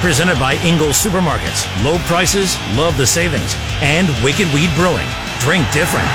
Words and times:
Presented 0.00 0.38
by 0.38 0.54
Ingles 0.64 0.96
Supermarkets. 0.96 1.66
Low 1.84 1.98
prices, 2.06 2.56
love 2.76 2.96
the 2.96 3.06
savings. 3.06 3.54
And 3.82 4.08
Wicked 4.22 4.46
Weed 4.54 4.70
Brewing. 4.76 5.06
Drink 5.40 5.66
different. 5.72 6.06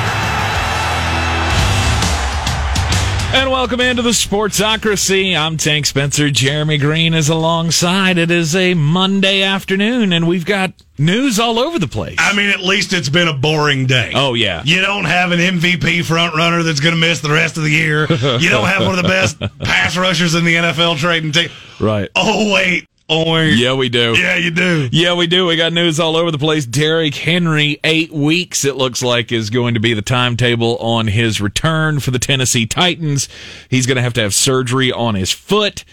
And 3.35 3.51
welcome 3.51 3.81
into 3.81 4.01
the 4.03 4.11
Sportsocracy. 4.11 5.35
I'm 5.35 5.57
Tank 5.57 5.85
Spencer. 5.87 6.29
Jeremy 6.29 6.77
Green 6.77 7.13
is 7.13 7.27
alongside. 7.27 8.17
It 8.17 8.31
is 8.31 8.55
a 8.55 8.73
Monday 8.75 9.41
afternoon, 9.41 10.13
and 10.13 10.27
we've 10.27 10.45
got 10.45 10.71
news 10.97 11.39
all 11.39 11.59
over 11.59 11.77
the 11.77 11.87
place. 11.87 12.15
I 12.19 12.33
mean, 12.35 12.51
at 12.51 12.61
least 12.61 12.93
it's 12.93 13.09
been 13.09 13.27
a 13.27 13.33
boring 13.33 13.85
day. 13.87 14.11
Oh, 14.15 14.33
yeah. 14.33 14.61
You 14.63 14.81
don't 14.81 15.05
have 15.05 15.31
an 15.31 15.39
MVP 15.39 16.05
front 16.05 16.35
runner 16.35 16.63
that's 16.63 16.79
going 16.79 16.95
to 16.95 17.01
miss 17.01 17.21
the 17.21 17.31
rest 17.31 17.57
of 17.57 17.63
the 17.63 17.71
year. 17.71 18.01
You 18.09 18.49
don't 18.49 18.67
have 18.67 18.83
one 18.85 18.97
of 18.97 19.01
the 19.03 19.09
best 19.09 19.39
pass 19.59 19.97
rushers 19.97 20.35
in 20.35 20.45
the 20.45 20.55
NFL 20.55 20.97
trading 20.99 21.31
team. 21.31 21.49
Right. 21.79 22.09
Oh, 22.15 22.53
wait. 22.53 22.87
Oh. 23.09 23.37
Yeah, 23.37 23.73
we 23.73 23.89
do. 23.89 24.15
Yeah, 24.17 24.35
you 24.37 24.49
do. 24.51 24.89
Yeah, 24.91 25.13
we 25.15 25.27
do. 25.27 25.45
We 25.47 25.55
got 25.57 25.73
news 25.73 25.99
all 25.99 26.15
over 26.15 26.31
the 26.31 26.37
place. 26.37 26.65
Derrick 26.65 27.13
Henry, 27.15 27.79
eight 27.83 28.11
weeks, 28.11 28.63
it 28.65 28.75
looks 28.75 29.03
like, 29.03 29.31
is 29.31 29.49
going 29.49 29.73
to 29.73 29.79
be 29.79 29.93
the 29.93 30.01
timetable 30.01 30.77
on 30.77 31.07
his 31.07 31.41
return 31.41 31.99
for 31.99 32.11
the 32.11 32.19
Tennessee 32.19 32.65
Titans. 32.65 33.27
He's 33.69 33.85
going 33.85 33.97
to 33.97 34.01
have 34.01 34.13
to 34.13 34.21
have 34.21 34.33
surgery 34.33 34.91
on 34.91 35.15
his 35.15 35.31
foot. 35.31 35.83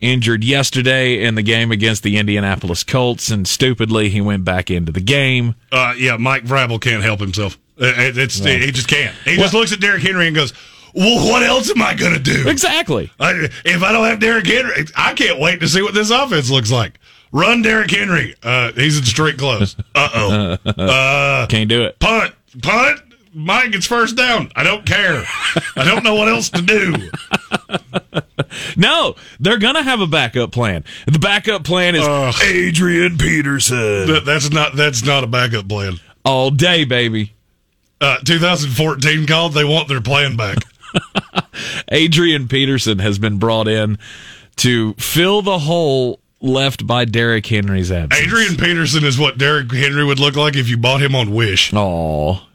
Injured 0.00 0.44
yesterday 0.44 1.22
in 1.24 1.34
the 1.34 1.42
game 1.42 1.70
against 1.70 2.02
the 2.02 2.16
Indianapolis 2.16 2.84
Colts, 2.84 3.30
and 3.30 3.46
stupidly, 3.46 4.08
he 4.08 4.22
went 4.22 4.44
back 4.46 4.70
into 4.70 4.90
the 4.92 5.00
game. 5.02 5.54
Uh, 5.70 5.92
yeah, 5.96 6.16
Mike 6.16 6.44
Vrabel 6.44 6.80
can't 6.80 7.02
help 7.02 7.20
himself. 7.20 7.58
Uh, 7.80 7.86
It- 7.96 8.16
It's, 8.16 8.38
He 8.38 8.70
just 8.70 8.88
can't. 8.88 9.14
He 9.26 9.36
just 9.36 9.52
looks 9.52 9.72
at 9.72 9.80
Derrick 9.80 10.02
Henry 10.02 10.26
and 10.26 10.34
goes, 10.34 10.54
well, 10.94 11.28
what 11.30 11.42
else 11.42 11.70
am 11.70 11.82
I 11.82 11.94
going 11.94 12.14
to 12.14 12.18
do? 12.20 12.48
Exactly. 12.48 13.10
I, 13.20 13.48
if 13.64 13.82
I 13.82 13.92
don't 13.92 14.06
have 14.06 14.20
Derrick 14.20 14.46
Henry, 14.46 14.86
I 14.96 15.14
can't 15.14 15.38
wait 15.40 15.60
to 15.60 15.68
see 15.68 15.82
what 15.82 15.94
this 15.94 16.10
offense 16.10 16.50
looks 16.50 16.70
like. 16.70 16.98
Run 17.32 17.62
Derrick 17.62 17.90
Henry. 17.90 18.34
Uh, 18.42 18.72
he's 18.72 18.98
in 18.98 19.04
straight 19.04 19.38
clothes. 19.38 19.76
Uh 19.94 20.08
oh. 20.14 20.70
Uh, 20.82 21.46
Can't 21.46 21.68
do 21.68 21.82
it. 21.84 21.98
punt. 22.00 22.34
Punt. 22.62 23.00
Mike 23.32 23.70
gets 23.70 23.86
first 23.86 24.16
down. 24.16 24.50
I 24.56 24.64
don't 24.64 24.84
care. 24.84 25.22
I 25.76 25.84
don't 25.84 26.02
know 26.02 26.16
what 26.16 26.26
else 26.28 26.50
to 26.50 26.62
do. 26.62 26.94
No, 28.76 29.14
they're 29.38 29.58
going 29.58 29.74
to 29.76 29.82
have 29.82 30.00
a 30.00 30.06
backup 30.06 30.50
plan. 30.50 30.84
The 31.06 31.18
backup 31.20 31.62
plan 31.64 31.94
is 31.94 32.02
Ugh. 32.04 32.34
Adrian 32.42 33.16
Peterson. 33.16 34.06
That, 34.06 34.22
that's 34.24 34.50
not 34.50 34.74
that's 34.74 35.04
not 35.04 35.22
a 35.22 35.26
backup 35.28 35.68
plan. 35.68 36.00
All 36.24 36.50
day, 36.50 36.84
baby. 36.84 37.32
Uh, 38.00 38.18
2014 38.24 39.26
called. 39.26 39.52
They 39.52 39.64
want 39.64 39.88
their 39.88 40.00
plan 40.00 40.36
back. 40.36 40.56
Adrian 41.88 42.48
Peterson 42.48 42.98
has 42.98 43.18
been 43.18 43.38
brought 43.38 43.68
in 43.68 43.98
to 44.56 44.94
fill 44.94 45.42
the 45.42 45.58
hole 45.60 46.20
left 46.40 46.86
by 46.86 47.04
Derrick 47.04 47.46
Henry's 47.46 47.90
absence. 47.92 48.26
Adrian 48.26 48.56
Peterson 48.56 49.04
is 49.04 49.18
what 49.18 49.38
Derrick 49.38 49.70
Henry 49.72 50.04
would 50.04 50.18
look 50.18 50.36
like 50.36 50.56
if 50.56 50.68
you 50.68 50.76
bought 50.76 51.02
him 51.02 51.14
on 51.14 51.32
Wish. 51.34 51.72
Aw. 51.74 52.46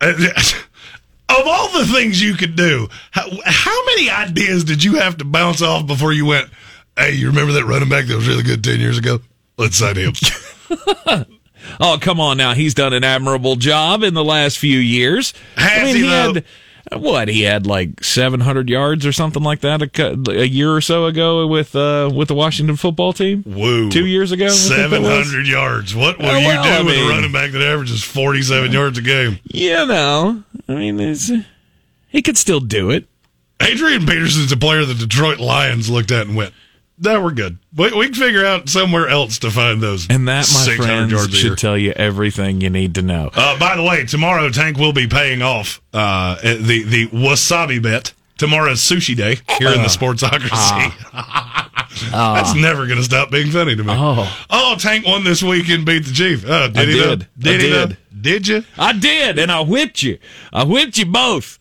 Of 1.30 1.46
all 1.46 1.68
the 1.78 1.86
things 1.92 2.22
you 2.22 2.32
could 2.34 2.56
do, 2.56 2.88
how, 3.10 3.28
how 3.44 3.84
many 3.84 4.08
ideas 4.08 4.64
did 4.64 4.82
you 4.82 4.94
have 4.94 5.18
to 5.18 5.26
bounce 5.26 5.60
off 5.60 5.86
before 5.86 6.10
you 6.10 6.24
went, 6.24 6.48
hey, 6.96 7.12
you 7.12 7.26
remember 7.26 7.52
that 7.52 7.66
running 7.66 7.90
back 7.90 8.06
that 8.06 8.16
was 8.16 8.26
really 8.26 8.42
good 8.42 8.64
10 8.64 8.80
years 8.80 8.96
ago? 8.96 9.20
Let's 9.58 9.76
sign 9.76 9.96
him. 9.96 10.14
Oh, 11.80 11.98
come 12.00 12.20
on 12.20 12.36
now. 12.36 12.54
He's 12.54 12.74
done 12.74 12.92
an 12.92 13.04
admirable 13.04 13.56
job 13.56 14.02
in 14.02 14.14
the 14.14 14.24
last 14.24 14.58
few 14.58 14.78
years. 14.78 15.34
Has 15.56 15.94
he, 15.94 16.02
though? 16.02 16.34
had 16.34 16.44
what? 16.96 17.28
He 17.28 17.42
had 17.42 17.66
like 17.66 18.02
700 18.02 18.68
yards 18.68 19.04
or 19.06 19.12
something 19.12 19.42
like 19.42 19.60
that 19.60 19.82
a, 19.98 20.40
a 20.40 20.44
year 20.44 20.72
or 20.74 20.80
so 20.80 21.06
ago 21.06 21.46
with 21.46 21.74
uh 21.76 22.10
with 22.14 22.28
the 22.28 22.34
Washington 22.34 22.76
football 22.76 23.12
team. 23.12 23.42
Woo. 23.46 23.90
Two 23.90 24.06
years 24.06 24.32
ago, 24.32 24.46
I 24.50 24.50
think 24.50 24.90
that 24.90 25.00
was. 25.02 25.26
700 25.30 25.46
yards. 25.46 25.94
What 25.94 26.18
will 26.18 26.26
Oh, 26.26 26.36
you 26.38 26.46
well, 26.46 26.62
do 26.62 26.68
I 26.70 26.82
with 26.82 26.94
mean- 26.96 27.06
a 27.06 27.08
running 27.10 27.32
back 27.32 27.50
that 27.52 27.62
averages 27.62 28.02
47 28.04 28.72
yards 28.72 28.98
a 28.98 29.02
game? 29.02 29.38
You 29.44 29.86
know, 29.86 30.42
I 30.68 30.74
mean, 30.74 30.98
it's, 31.00 31.30
he 32.08 32.22
could 32.22 32.36
still 32.38 32.60
do 32.60 32.90
it. 32.90 33.06
Adrian 33.60 34.06
Peterson's 34.06 34.52
a 34.52 34.56
player 34.56 34.84
the 34.84 34.94
Detroit 34.94 35.38
Lions 35.40 35.90
looked 35.90 36.12
at 36.12 36.26
and 36.28 36.36
went, 36.36 36.54
"That 37.00 37.22
we're 37.22 37.32
good. 37.32 37.58
We, 37.76 37.92
we 37.92 38.06
can 38.06 38.14
figure 38.14 38.44
out 38.44 38.68
somewhere 38.68 39.08
else 39.08 39.38
to 39.40 39.50
find 39.50 39.80
those." 39.80 40.06
And 40.10 40.26
that, 40.28 40.40
my 40.40 40.42
600 40.44 40.76
friends, 40.86 41.12
yards 41.12 41.26
a 41.28 41.30
year. 41.30 41.40
should 41.40 41.58
tell 41.58 41.76
you 41.78 41.92
everything 41.92 42.60
you 42.60 42.70
need 42.70 42.94
to 42.96 43.02
know. 43.02 43.30
Uh, 43.34 43.58
by 43.58 43.76
the 43.76 43.82
way, 43.82 44.04
tomorrow 44.04 44.48
Tank 44.50 44.76
will 44.78 44.92
be 44.92 45.06
paying 45.06 45.42
off 45.42 45.80
uh, 45.92 46.36
the 46.42 46.82
the 46.84 47.06
wasabi 47.08 47.82
bet. 47.82 48.12
Tomorrow's 48.38 48.78
sushi 48.80 49.16
day 49.16 49.38
here 49.58 49.66
Uh, 49.70 49.74
in 49.74 49.82
the 49.82 49.88
Sportsocracy. 49.88 50.92
That's 52.12 52.54
never 52.54 52.86
going 52.86 52.98
to 52.98 53.02
stop 53.04 53.32
being 53.32 53.50
funny 53.50 53.74
to 53.74 53.82
me. 53.82 53.92
Oh. 53.96 54.44
Oh, 54.48 54.76
Tank 54.78 55.04
won 55.04 55.24
this 55.24 55.42
week 55.42 55.68
and 55.70 55.84
beat 55.84 56.04
the 56.04 56.12
Chief. 56.12 56.42
Did 56.42 56.50
I 56.78 56.84
he? 56.84 56.92
did. 56.92 57.26
Did 57.36 57.60
I 57.60 57.64
he? 57.64 57.70
Did. 57.70 57.96
Did 58.20 58.46
you? 58.48 58.64
I 58.78 58.92
did, 58.92 59.38
and 59.40 59.50
I 59.50 59.60
whipped 59.60 60.02
you. 60.04 60.18
I 60.52 60.62
whipped 60.64 60.98
you 60.98 61.06
both. 61.06 61.58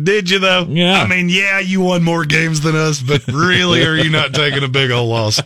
Did 0.00 0.30
you 0.30 0.38
though? 0.38 0.64
Yeah. 0.68 1.02
I 1.02 1.08
mean, 1.08 1.28
yeah, 1.28 1.58
you 1.58 1.80
won 1.80 2.04
more 2.04 2.24
games 2.24 2.60
than 2.60 2.76
us, 2.76 3.02
but 3.02 3.26
really, 3.26 3.84
are 3.84 3.96
you 3.96 4.10
not 4.10 4.32
taking 4.32 4.62
a 4.62 4.68
big 4.68 4.90
old 4.92 5.08
loss? 5.08 5.40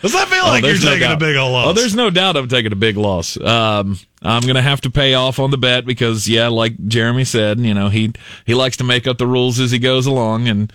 Does 0.00 0.12
that 0.12 0.28
feel 0.28 0.44
like 0.44 0.62
you're 0.64 0.72
Oh, 0.72 0.84
no 0.84 0.90
taking 0.90 1.10
a 1.12 1.16
big 1.16 1.36
old 1.36 1.52
loss? 1.52 1.66
Oh, 1.68 1.72
there's 1.74 1.94
no 1.94 2.08
doubt 2.08 2.36
I'm 2.36 2.48
taking 2.48 2.72
a 2.72 2.76
big 2.76 2.96
loss. 2.96 3.38
Um, 3.38 3.98
I'm 4.22 4.42
gonna 4.42 4.62
have 4.62 4.80
to 4.82 4.90
pay 4.90 5.12
off 5.14 5.38
on 5.38 5.50
the 5.50 5.58
bet 5.58 5.84
because, 5.84 6.26
yeah, 6.28 6.48
like 6.48 6.82
Jeremy 6.88 7.24
said, 7.24 7.60
you 7.60 7.74
know, 7.74 7.90
he 7.90 8.12
he 8.46 8.54
likes 8.54 8.78
to 8.78 8.84
make 8.84 9.06
up 9.06 9.18
the 9.18 9.26
rules 9.26 9.60
as 9.60 9.70
he 9.70 9.78
goes 9.78 10.06
along. 10.06 10.48
And 10.48 10.72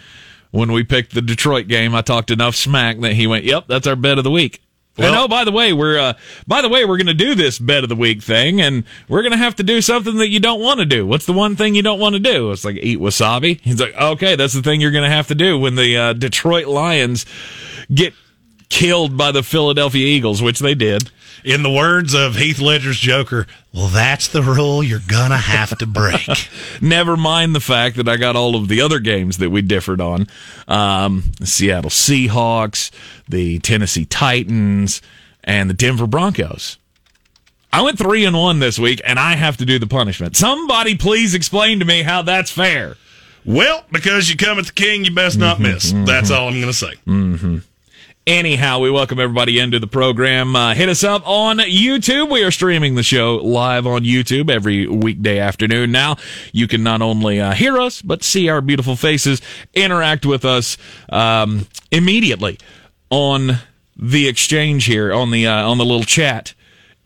when 0.51 0.71
we 0.71 0.83
picked 0.83 1.15
the 1.15 1.21
Detroit 1.23 1.67
game, 1.67 1.95
I 1.95 2.01
talked 2.01 2.29
enough 2.29 2.55
smack 2.55 2.99
that 2.99 3.13
he 3.13 3.25
went, 3.25 3.43
"Yep, 3.45 3.65
that's 3.67 3.87
our 3.87 3.95
bet 3.95 4.19
of 4.19 4.23
the 4.23 4.31
week." 4.31 4.61
Well- 4.97 5.07
and 5.13 5.15
oh, 5.17 5.27
by 5.27 5.43
the 5.43 5.51
way, 5.51 5.73
we're 5.73 5.99
uh, 5.99 6.13
by 6.47 6.61
the 6.61 6.69
way, 6.69 6.85
we're 6.85 6.97
going 6.97 7.07
to 7.07 7.13
do 7.13 7.35
this 7.35 7.59
bed 7.59 7.83
of 7.83 7.89
the 7.89 7.95
week 7.95 8.21
thing, 8.21 8.61
and 8.61 8.85
we're 9.09 9.21
going 9.21 9.33
to 9.33 9.37
have 9.37 9.55
to 9.57 9.63
do 9.63 9.81
something 9.81 10.15
that 10.17 10.29
you 10.29 10.39
don't 10.39 10.61
want 10.61 10.79
to 10.79 10.85
do. 10.85 11.05
What's 11.05 11.25
the 11.25 11.33
one 11.33 11.55
thing 11.55 11.75
you 11.75 11.81
don't 11.81 11.99
want 11.99 12.13
to 12.13 12.19
do? 12.19 12.51
It's 12.51 12.63
like 12.63 12.77
eat 12.77 12.99
wasabi. 12.99 13.59
He's 13.61 13.79
like, 13.81 13.93
okay, 13.95 14.35
that's 14.35 14.53
the 14.53 14.61
thing 14.61 14.79
you're 14.79 14.91
going 14.91 15.03
to 15.03 15.09
have 15.09 15.27
to 15.27 15.35
do 15.35 15.59
when 15.59 15.75
the 15.75 15.97
uh, 15.97 16.13
Detroit 16.13 16.67
Lions 16.67 17.25
get 17.93 18.13
killed 18.69 19.17
by 19.17 19.31
the 19.31 19.43
Philadelphia 19.43 20.05
Eagles, 20.05 20.41
which 20.41 20.59
they 20.59 20.75
did. 20.75 21.11
In 21.45 21.61
the 21.61 21.69
words 21.69 22.15
of 22.15 22.35
Heath 22.37 22.59
Ledger's 22.59 22.97
Joker, 22.97 23.45
well, 23.71 23.87
that's 23.87 24.27
the 24.29 24.41
rule 24.41 24.81
you're 24.81 24.99
gonna 25.07 25.37
have 25.37 25.77
to 25.77 25.85
break. 25.85 26.27
Never 26.81 27.15
mind 27.15 27.53
the 27.53 27.59
fact 27.59 27.97
that 27.97 28.09
I 28.09 28.17
got 28.17 28.35
all 28.35 28.55
of 28.55 28.67
the 28.67 28.81
other 28.81 28.97
games 28.99 29.37
that 29.37 29.51
we 29.51 29.61
differed 29.61 30.01
on. 30.01 30.25
Um, 30.67 31.31
the 31.39 31.45
Seattle 31.45 31.91
Seahawks, 31.91 32.89
the 33.29 33.59
Tennessee 33.59 34.05
Titans, 34.05 35.03
and 35.43 35.69
the 35.69 35.75
Denver 35.75 36.07
Broncos. 36.07 36.79
I 37.71 37.83
went 37.83 37.99
three 37.99 38.25
and 38.25 38.35
one 38.35 38.57
this 38.57 38.79
week, 38.79 38.99
and 39.05 39.19
I 39.19 39.35
have 39.35 39.57
to 39.57 39.65
do 39.65 39.77
the 39.77 39.85
punishment. 39.85 40.35
Somebody 40.35 40.95
please 40.97 41.35
explain 41.35 41.77
to 41.77 41.85
me 41.85 42.01
how 42.01 42.23
that's 42.23 42.49
fair. 42.49 42.95
well, 43.45 43.83
because 43.91 44.31
you 44.31 44.35
come 44.35 44.57
at 44.57 44.65
the 44.65 44.73
king, 44.73 45.05
you 45.05 45.13
best 45.13 45.37
not 45.37 45.59
miss. 45.59 45.87
Mm-hmm, 45.89 45.97
mm-hmm. 45.97 46.05
That's 46.05 46.31
all 46.31 46.47
I'm 46.47 46.59
gonna 46.59 46.73
say. 46.73 46.93
Mm-hmm. 47.05 47.57
Anyhow, 48.27 48.79
we 48.79 48.89
welcome 48.89 49.19
everybody 49.19 49.59
into 49.59 49.77
the 49.77 49.85
program. 49.85 50.55
Uh, 50.55 50.73
hit 50.73 50.89
us 50.89 51.03
up 51.03 51.21
on 51.27 51.59
YouTube. 51.59 52.31
We 52.31 52.43
are 52.43 52.49
streaming 52.49 52.95
the 52.95 53.03
show 53.03 53.35
live 53.35 53.85
on 53.85 54.01
YouTube 54.01 54.49
every 54.49 54.87
weekday 54.87 55.37
afternoon. 55.37 55.91
Now 55.91 56.15
you 56.51 56.67
can 56.67 56.81
not 56.81 57.03
only 57.03 57.39
uh, 57.39 57.53
hear 57.53 57.77
us, 57.77 58.01
but 58.01 58.23
see 58.23 58.49
our 58.49 58.61
beautiful 58.61 58.95
faces, 58.95 59.43
interact 59.75 60.25
with 60.25 60.43
us 60.43 60.75
um, 61.09 61.67
immediately 61.91 62.57
on 63.11 63.59
the 63.95 64.27
exchange 64.27 64.85
here 64.85 65.13
on 65.13 65.29
the 65.29 65.45
uh, 65.45 65.69
on 65.69 65.77
the 65.77 65.85
little 65.85 66.03
chat 66.03 66.55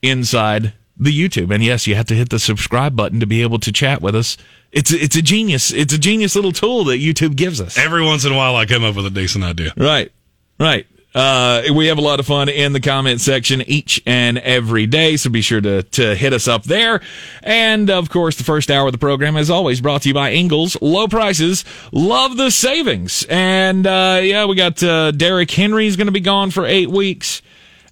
inside 0.01 0.71
the 0.95 1.11
YouTube. 1.11 1.53
And 1.53 1.61
yes, 1.61 1.85
you 1.85 1.95
have 1.95 2.05
to 2.05 2.15
hit 2.15 2.29
the 2.29 2.39
subscribe 2.39 2.95
button 2.95 3.19
to 3.19 3.27
be 3.27 3.41
able 3.41 3.59
to 3.59 3.73
chat 3.73 4.01
with 4.01 4.15
us. 4.15 4.37
It's 4.71 4.93
it's 4.93 5.17
a 5.17 5.21
genius. 5.21 5.73
It's 5.73 5.93
a 5.93 5.97
genius 5.99 6.33
little 6.37 6.53
tool 6.53 6.85
that 6.85 7.01
YouTube 7.01 7.35
gives 7.35 7.59
us. 7.59 7.77
Every 7.77 8.05
once 8.05 8.23
in 8.23 8.31
a 8.31 8.37
while, 8.37 8.55
I 8.55 8.65
come 8.65 8.85
up 8.85 8.95
with 8.95 9.05
a 9.05 9.09
decent 9.09 9.43
idea. 9.43 9.73
Right, 9.75 10.13
right. 10.57 10.87
Uh, 11.15 11.63
we 11.73 11.87
have 11.87 11.97
a 11.97 12.01
lot 12.01 12.19
of 12.19 12.27
fun 12.27 12.49
in 12.49 12.71
the 12.71 12.79
comment 12.79 13.19
section 13.19 13.61
each 13.63 14.01
and 14.05 14.37
every 14.37 14.85
day, 14.85 15.17
so 15.17 15.29
be 15.29 15.41
sure 15.41 15.59
to, 15.59 15.81
to 15.81 16.15
hit 16.15 16.33
us 16.33 16.47
up 16.47 16.63
there. 16.63 17.01
And 17.41 17.89
of 17.89 18.09
course, 18.11 18.35
the 18.37 18.43
first 18.43 18.69
hour 18.69 18.85
of 18.85 18.91
the 18.91 18.99
program, 18.99 19.35
as 19.35 19.49
always, 19.49 19.81
brought 19.81 20.03
to 20.03 20.09
you 20.09 20.13
by 20.13 20.31
Ingles. 20.33 20.77
Low 20.81 21.07
prices, 21.07 21.65
love 21.91 22.37
the 22.37 22.51
savings. 22.51 23.25
And 23.27 23.87
uh, 23.87 24.19
yeah, 24.21 24.45
we 24.45 24.55
got 24.55 24.81
uh, 24.83 25.09
Derrick 25.11 25.49
Henry's 25.49 25.95
going 25.95 26.07
to 26.07 26.11
be 26.13 26.19
gone 26.19 26.51
for 26.51 26.65
eight 26.65 26.91
weeks. 26.91 27.41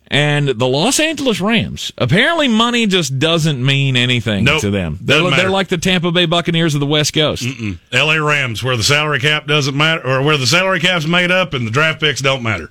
and 0.09 0.47
the 0.49 0.67
Los 0.67 0.99
Angeles 0.99 1.41
Rams. 1.41 1.91
Apparently, 1.97 2.47
money 2.47 2.85
just 2.85 3.17
doesn't 3.17 3.65
mean 3.65 3.97
anything 3.97 4.43
Nope, 4.43 4.61
to 4.61 4.69
them. 4.69 4.99
They're, 5.01 5.27
they're 5.31 5.49
like 5.49 5.69
the 5.69 5.77
Tampa 5.79 6.11
Bay 6.11 6.27
Buccaneers 6.27 6.75
of 6.75 6.79
the 6.81 6.85
West 6.85 7.13
Coast. 7.13 7.45
L.A. 7.91 8.21
Rams, 8.21 8.63
where 8.63 8.77
the 8.77 8.83
salary 8.83 9.19
cap 9.19 9.47
doesn't 9.47 9.75
matter, 9.75 10.07
or 10.07 10.21
where 10.21 10.37
the 10.37 10.47
salary 10.47 10.79
cap's 10.79 11.07
made 11.07 11.31
up 11.31 11.53
and 11.55 11.65
the 11.65 11.71
draft 11.71 11.99
picks 11.99 12.21
don't 12.21 12.43
matter. 12.43 12.69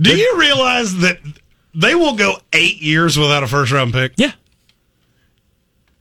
Do 0.00 0.16
you 0.16 0.38
realize 0.38 0.96
that 0.98 1.18
they 1.74 1.94
will 1.94 2.14
go 2.14 2.36
eight 2.52 2.80
years 2.80 3.18
without 3.18 3.42
a 3.42 3.46
first 3.48 3.72
round 3.72 3.92
pick? 3.92 4.12
Yeah. 4.16 4.32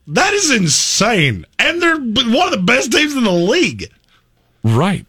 That 0.07 0.33
is 0.33 0.51
insane, 0.51 1.45
and 1.59 1.81
they're 1.81 1.97
one 1.99 2.45
of 2.47 2.51
the 2.51 2.63
best 2.65 2.91
teams 2.93 3.13
in 3.15 3.23
the 3.25 3.31
league. 3.31 3.91
Right. 4.63 5.05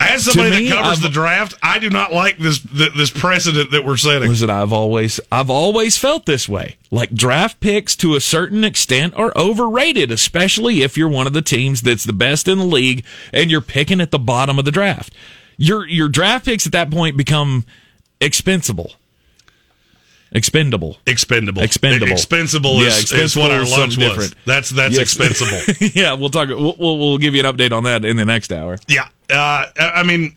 As 0.00 0.24
somebody 0.26 0.50
me, 0.64 0.68
that 0.68 0.76
covers 0.76 0.98
I've- 0.98 1.08
the 1.08 1.12
draft, 1.12 1.54
I 1.62 1.78
do 1.80 1.90
not 1.90 2.12
like 2.12 2.38
this 2.38 2.60
this 2.60 3.10
precedent 3.10 3.70
that 3.72 3.84
we're 3.84 3.96
setting. 3.96 4.28
Listen, 4.28 4.48
I've 4.50 4.72
always 4.72 5.18
I've 5.32 5.50
always 5.50 5.96
felt 5.96 6.24
this 6.26 6.48
way. 6.48 6.76
Like 6.90 7.14
draft 7.14 7.58
picks 7.60 7.96
to 7.96 8.14
a 8.14 8.20
certain 8.20 8.62
extent 8.64 9.14
are 9.16 9.32
overrated, 9.34 10.12
especially 10.12 10.82
if 10.82 10.96
you're 10.96 11.08
one 11.08 11.26
of 11.26 11.32
the 11.32 11.42
teams 11.42 11.80
that's 11.82 12.04
the 12.04 12.12
best 12.12 12.46
in 12.48 12.58
the 12.58 12.64
league 12.64 13.04
and 13.32 13.50
you're 13.50 13.60
picking 13.60 14.00
at 14.00 14.10
the 14.12 14.18
bottom 14.20 14.58
of 14.58 14.64
the 14.64 14.70
draft. 14.70 15.12
Your 15.58 15.86
your 15.86 16.08
draft 16.08 16.44
picks 16.46 16.64
at 16.66 16.72
that 16.72 16.90
point 16.90 17.16
become 17.16 17.66
expensible. 18.20 18.92
Expendable. 20.30 20.98
Expendable, 21.06 21.62
Expendable. 21.62 22.12
expensible 22.12 22.74
Yeah, 22.82 22.88
is, 22.88 23.12
is 23.12 23.34
what 23.36 23.50
our 23.50 23.60
lunch 23.64 23.96
was. 23.96 23.96
different. 23.96 24.34
That's 24.44 24.68
that's 24.70 24.94
Yes. 24.94 25.02
expensible. 25.16 25.88
yeah, 25.94 26.12
we'll 26.12 26.28
talk 26.28 26.48
we'll, 26.50 26.76
we'll 26.78 26.98
we'll 26.98 27.18
give 27.18 27.34
you 27.34 27.44
an 27.46 27.56
update 27.56 27.72
on 27.72 27.84
that 27.84 28.04
in 28.04 28.16
the 28.16 28.26
next 28.26 28.52
hour. 28.52 28.76
yeah, 28.88 29.08
uh, 29.30 29.64
I 29.78 30.02
mean, 30.02 30.36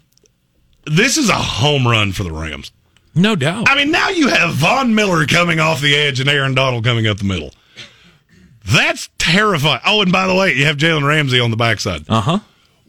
this 0.85 1.17
is 1.17 1.29
a 1.29 1.33
home 1.35 1.85
run 1.85 2.13
for 2.13 2.23
the 2.23 2.31
Rams. 2.31 2.71
No 3.13 3.35
doubt. 3.35 3.69
I 3.69 3.75
mean, 3.75 3.91
now 3.91 4.07
you 4.09 4.29
have 4.29 4.53
Von 4.53 4.95
Miller 4.95 5.25
coming 5.25 5.59
off 5.59 5.81
the 5.81 5.93
edge 5.93 6.21
and 6.21 6.29
Aaron 6.29 6.55
Donald 6.55 6.85
coming 6.85 7.05
up 7.07 7.17
the 7.17 7.25
middle. 7.25 7.51
That's 8.63 9.09
terrifying. 9.17 9.81
Oh, 9.85 10.01
and 10.01 10.11
by 10.13 10.25
the 10.27 10.35
way, 10.35 10.53
you 10.53 10.65
have 10.65 10.77
Jalen 10.77 11.05
Ramsey 11.05 11.41
on 11.41 11.51
the 11.51 11.57
backside. 11.57 12.05
Uh-huh. 12.07 12.39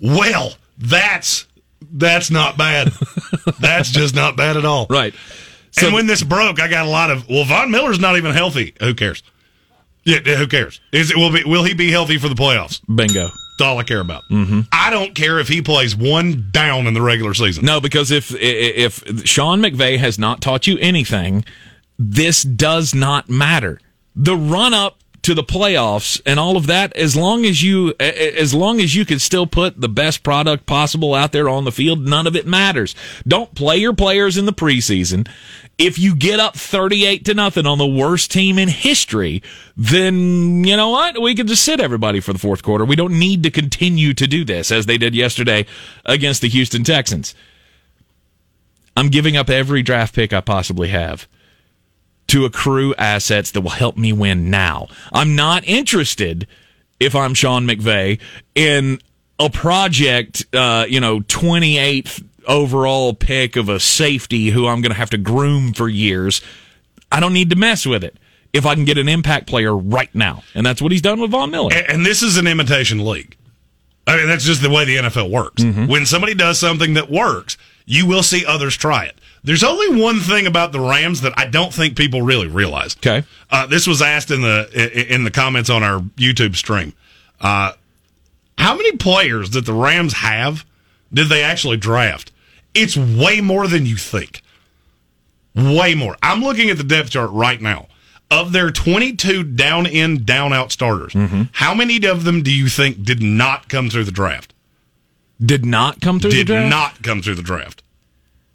Well, 0.01 0.55
that's 0.79 1.47
that's 1.91 2.31
not 2.31 2.57
bad. 2.57 2.93
that's 3.61 3.91
just 3.91 4.15
not 4.15 4.37
bad 4.37 4.57
at 4.57 4.65
all. 4.65 4.87
Right. 4.89 5.15
and 5.81 5.95
when 5.95 6.07
this 6.07 6.23
broke, 6.23 6.61
I 6.61 6.69
got 6.69 6.87
a 6.87 6.91
lot 6.91 7.11
of 7.11 7.29
well, 7.29 7.45
Von 7.45 7.71
Miller's 7.71 8.01
not 8.01 8.17
even 8.17 8.33
healthy. 8.33 8.75
Who 8.81 8.95
cares? 8.95 9.23
Yeah, 10.05 10.19
who 10.19 10.47
cares? 10.47 10.81
Is 10.93 11.11
it 11.11 11.17
will 11.17 11.33
be 11.33 11.45
will 11.45 11.65
he 11.65 11.75
be 11.75 11.91
healthy 11.91 12.19
for 12.19 12.29
the 12.29 12.35
playoffs? 12.35 12.81
bingo. 12.95 13.31
That's 13.59 13.69
all 13.69 13.79
I 13.79 13.85
care 13.85 14.01
about. 14.01 14.23
Mm-hmm. 14.31 14.63
I 14.73 14.91
don't 14.91 15.15
care 15.15 15.39
if 15.39 15.47
he 15.47 15.61
plays 15.63 15.95
one 15.95 16.49
down 16.51 16.87
in 16.87 16.95
the 16.95 17.03
regular 17.03 17.35
season. 17.35 17.65
No, 17.65 17.81
because 17.81 18.11
if 18.11 18.35
if 18.35 19.27
Sean 19.27 19.61
McVay 19.61 19.99
has 19.99 20.19
not 20.19 20.41
taught 20.41 20.67
you 20.67 20.79
anything, 20.79 21.45
this 21.99 22.43
does 22.43 22.95
not 22.95 23.29
matter. 23.29 23.79
The 24.17 24.37
run 24.37 24.75
up 24.75 25.02
to 25.23 25.35
the 25.35 25.45
playoffs 25.45 26.21
and 26.27 26.39
all 26.39 26.57
of 26.57 26.67
that, 26.67 26.95
as 26.97 27.17
long 27.17 27.45
as 27.45 27.63
you 27.63 27.95
as 28.01 28.53
long 28.53 28.81
as 28.81 28.95
you 28.95 29.05
can 29.05 29.19
still 29.19 29.47
put 29.47 29.81
the 29.81 29.89
best 29.89 30.23
product 30.23 30.67
possible 30.67 31.15
out 31.15 31.33
there 31.33 31.49
on 31.49 31.65
the 31.65 31.73
field, 31.73 32.01
none 32.01 32.27
of 32.27 32.35
it 32.35 32.47
matters. 32.47 32.95
Don't 33.27 33.55
play 33.55 33.79
your 33.79 33.95
players 33.95 34.37
in 34.37 34.47
the 34.47 34.53
preseason. 34.53 35.29
If 35.79 35.99
you 35.99 36.15
get 36.15 36.39
up 36.39 36.57
38 36.57 37.25
to 37.25 37.35
nothing 37.35 37.67
on 37.67 37.79
the 37.79 37.87
worst 37.87 38.31
team 38.31 38.59
in 38.59 38.69
history, 38.69 39.43
then 39.77 40.65
you 40.65 40.77
know 40.77 40.91
what? 40.91 41.21
We 41.21 41.35
can 41.35 41.47
just 41.47 41.65
sit 41.65 41.81
everybody 41.81 42.21
for 42.21 42.33
the 42.33 42.39
fourth 42.39 42.63
quarter. 42.63 42.85
We 42.85 42.97
don't 42.97 43.19
need 43.19 43.43
to 43.45 43.51
continue 43.51 44.13
to 44.15 44.27
do 44.27 44.45
this 44.45 44.71
as 44.71 44.87
they 44.87 44.99
did 44.99 45.15
yesterday 45.15 45.67
against 46.05 46.43
the 46.43 46.49
Houston 46.49 46.85
Texans. 46.85 47.35
I'm 48.97 49.09
giving 49.09 49.37
up 49.37 49.49
every 49.49 49.83
draft 49.83 50.15
pick 50.15 50.33
I 50.33 50.41
possibly 50.41 50.89
have 50.89 51.27
to 52.33 52.47
accrue 52.47 52.95
assets 52.95 53.51
that 53.51 53.61
will 53.61 53.71
help 53.71 53.99
me 53.99 54.11
win 54.11 54.49
now. 54.49 54.89
I'm 55.13 55.37
not 55.37 55.65
interested 55.67 56.47
if 56.99 57.15
I'm 57.15 57.35
Sean 57.35 57.67
McVay 57.67 58.21
in 58.55 59.01
a 59.39 59.51
project, 59.51 60.47
uh, 60.55 60.87
you 60.89 60.99
know, 60.99 61.21
28th 61.21 62.25
overall 62.49 63.13
pick 63.13 63.57
of 63.57 63.69
a 63.69 63.79
safety 63.79 64.49
who 64.49 64.67
I'm 64.67 64.81
going 64.81 64.93
to 64.93 64.97
have 64.97 65.11
to 65.11 65.19
groom 65.19 65.75
for 65.75 65.91
years. 65.91 66.41
I 67.11 67.21
don't 67.21 67.35
need 67.35 67.51
to 67.51 67.57
mess 67.57 67.85
with 67.85 68.03
it 68.03 68.17
if 68.55 68.65
I 68.65 68.77
can 68.77 68.87
get 68.87 68.97
an 68.97 69.11
impact 69.11 69.47
player 69.47 69.77
right 69.77 70.13
now. 70.15 70.43
And 70.55 70.65
that's 70.65 70.81
what 70.81 70.91
he's 70.91 71.03
done 71.03 71.21
with 71.21 71.33
Von 71.33 71.51
Miller. 71.51 71.75
And, 71.75 71.87
and 71.91 72.07
this 72.07 72.23
is 72.23 72.39
an 72.39 72.47
imitation 72.47 73.05
league. 73.05 73.37
I 74.07 74.17
mean, 74.17 74.29
that's 74.29 74.45
just 74.45 74.63
the 74.63 74.71
way 74.71 74.87
the 74.87 74.97
NFL 74.97 75.31
works. 75.31 75.63
When 75.63 76.07
somebody 76.07 76.33
does 76.33 76.59
something 76.59 76.95
that 76.95 77.11
works, 77.11 77.59
you 77.85 78.07
will 78.07 78.23
see 78.23 78.47
others 78.47 78.75
try 78.75 79.05
it. 79.05 79.17
There's 79.45 79.65
only 79.65 80.01
one 80.01 80.21
thing 80.21 80.47
about 80.47 80.73
the 80.73 80.81
Rams 80.81 81.23
that 81.23 81.33
I 81.37 81.47
don't 81.47 81.75
think 81.75 81.97
people 81.97 82.23
really 82.23 82.47
realize. 82.47 82.97
Okay. 82.97 83.25
Uh, 83.51 83.67
this 83.67 83.87
was 83.87 84.01
asked 84.01 84.31
in 84.31 84.43
the 84.43 85.13
in 85.13 85.25
the 85.25 85.31
comments 85.31 85.69
on 85.69 85.83
our 85.83 86.01
YouTube 86.17 86.55
stream. 86.55 86.93
Uh, 87.41 87.73
how 88.57 88.77
many 88.77 88.97
players 88.97 89.51
that 89.51 89.67
the 89.67 89.73
Rams 89.73 90.13
have 90.15 90.65
did 91.13 91.29
they 91.29 91.43
actually 91.43 91.77
draft? 91.77 92.31
It's 92.75 92.97
way 92.97 93.41
more 93.41 93.67
than 93.67 93.85
you 93.85 93.97
think. 93.97 94.43
Way 95.55 95.95
more. 95.95 96.17
I'm 96.23 96.41
looking 96.43 96.71
at 96.71 96.79
the 96.79 96.85
depth 96.85 97.11
chart 97.11 97.31
right 97.33 97.61
now. 97.61 97.89
Of 98.31 98.53
their 98.53 98.71
22 98.71 99.43
down 99.45 99.85
in, 99.85 100.25
down 100.25 100.55
out 100.55 100.73
starters, 100.73 101.13
how 101.53 101.75
many 101.75 102.03
of 102.07 102.25
them 102.25 102.43
do 102.43 102.51
you 102.51 102.69
think 102.69 103.05
did 103.05 103.23
not 103.23 103.69
come 103.69 103.91
through 103.91 104.05
the 104.05 104.11
draft? 104.11 104.55
Did 105.45 105.67
not 105.67 106.01
come 106.01 106.19
through 106.19 106.31
the 106.31 106.45
Did 106.45 106.71
not 106.71 107.03
come 107.03 107.21
through 107.21 107.35
the 107.35 107.43
draft. 107.43 107.83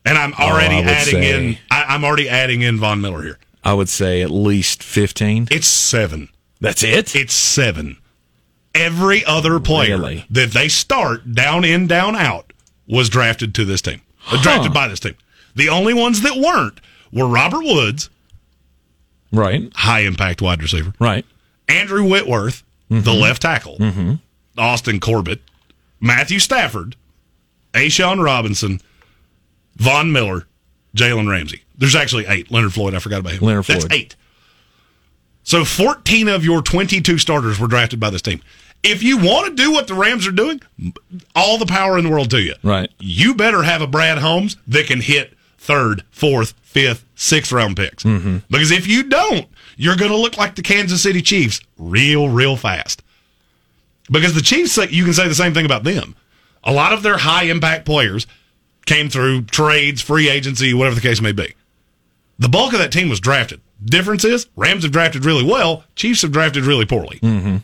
And 0.07 0.18
I'm 0.18 0.33
already 0.33 0.75
I 0.75 0.80
would 0.80 0.88
adding 0.88 1.13
say- 1.13 1.50
in. 1.50 1.57
I, 1.69 1.83
I'm 1.89 2.04
already 2.04 2.30
adding 2.30 2.62
in 2.62 2.80
Von 2.80 3.01
Miller 3.01 3.24
here. 3.24 3.39
I 3.63 3.74
would 3.74 3.89
say 3.89 4.21
at 4.21 4.31
least 4.31 4.81
15. 4.81 5.50
It's 5.51 5.68
seven. 5.68 6.30
That's 6.62 6.83
it? 6.83 7.15
It's 7.15 7.33
seven. 7.33 7.98
Every 8.74 9.25
other 9.25 9.59
player 9.59 9.98
Really? 9.98 10.25
that 10.30 10.51
they 10.51 10.68
start 10.69 11.33
down 11.33 11.65
in, 11.65 11.88
down 11.88 12.15
out 12.15 12.54
was 12.88 13.09
drafted 13.09 13.54
to 13.56 13.65
this 13.65 13.81
team. 13.81 14.01
Uh, 14.30 14.42
Drafted 14.42 14.74
by 14.74 14.88
this 14.88 15.00
team. 15.00 15.15
The 15.56 15.69
only 15.69 15.94
ones 15.94 16.21
that 16.21 16.38
weren't 16.38 16.80
were 17.12 17.27
Robert 17.27 17.63
Woods, 17.63 18.09
Right. 19.31 19.71
high 19.75 20.01
impact 20.01 20.42
wide 20.42 20.62
receiver, 20.62 20.94
Right. 21.00 21.25
Andrew 21.68 22.04
Whitworth, 22.04 22.63
the 22.89 23.13
left 23.13 23.42
tackle, 23.42 23.77
Austin 24.57 25.00
Corbett, 25.00 25.42
Matthew 26.00 26.39
Stafford, 26.39 26.95
A'Shawn 27.74 28.24
Robinson, 28.24 28.80
Von 29.78 30.12
Miller, 30.12 30.48
Jalen 30.96 31.30
Ramsey. 31.30 31.64
There's 31.78 31.96
actually 31.96 32.26
eight. 32.28 32.52
Leonard 32.52 32.74
Floyd, 32.74 32.94
I 32.94 33.00
forgot 33.00 33.20
about 33.20 33.34
him. 33.34 33.46
Leonard 33.46 33.66
Floyd. 33.66 33.82
That's 33.84 33.94
eight. 33.94 34.16
So 35.44 35.64
14 35.64 36.28
of 36.28 36.44
your 36.44 36.62
22 36.62 37.18
starters 37.18 37.60
were 37.60 37.68
drafted 37.68 38.00
by 38.00 38.10
this 38.10 38.22
team. 38.22 38.42
If 38.84 39.02
you 39.02 39.18
want 39.18 39.48
to 39.48 39.64
do 39.64 39.72
what 39.72 39.88
the 39.88 39.94
Rams 39.94 40.28
are 40.28 40.31
doing, 40.31 40.62
all 41.36 41.57
the 41.57 41.66
power 41.66 41.98
in 41.98 42.04
the 42.04 42.12
world 42.12 42.30
to 42.31 42.42
you. 42.42 42.54
Right. 42.64 42.92
You 43.00 43.34
better 43.34 43.64
have 43.64 43.81
a 43.81 43.88
Brad 43.88 44.18
Holmes 44.18 44.57
that 44.68 44.88
can 44.88 45.02
hit 45.02 45.34
third, 45.57 46.04
fourth, 46.12 46.54
fifth, 46.62 47.06
sixth 47.16 47.52
round 47.52 47.78
picks. 47.78 48.04
Mm-hmm. 48.04 48.40
Because 48.50 48.72
if 48.72 48.88
you 48.88 49.04
don't, 49.04 49.48
you're 49.78 49.96
going 49.96 50.12
to 50.12 50.18
look 50.18 50.38
like 50.38 50.56
the 50.56 50.62
Kansas 50.62 51.02
City 51.02 51.22
Chiefs 51.22 51.62
real, 51.78 52.30
real 52.30 52.56
fast. 52.56 53.04
Because 54.12 54.34
the 54.34 54.42
Chiefs, 54.42 54.78
you 54.92 55.04
can 55.04 55.14
say 55.14 55.28
the 55.28 55.36
same 55.36 55.54
thing 55.54 55.66
about 55.66 55.84
them. 55.84 56.16
A 56.64 56.72
lot 56.72 56.94
of 56.94 57.04
their 57.04 57.18
high 57.18 57.44
impact 57.44 57.86
players 57.86 58.28
came 58.88 59.10
through 59.10 59.44
trades, 59.44 60.02
free 60.02 60.30
agency, 60.30 60.74
whatever 60.74 60.96
the 60.96 61.02
case 61.02 61.22
may 61.22 61.32
be. 61.32 61.54
The 62.40 62.50
bulk 62.50 62.74
of 62.74 62.80
that 62.80 62.92
team 62.92 63.10
was 63.10 63.20
drafted. 63.20 63.62
Difference 63.84 64.24
is, 64.26 64.48
Rams 64.56 64.84
have 64.84 64.92
drafted 64.92 65.26
really 65.26 65.44
well, 65.44 65.84
Chiefs 65.96 66.24
have 66.24 66.32
drafted 66.32 66.64
really 66.66 66.86
poorly. 66.86 67.20
Mm-hmm. 67.20 67.58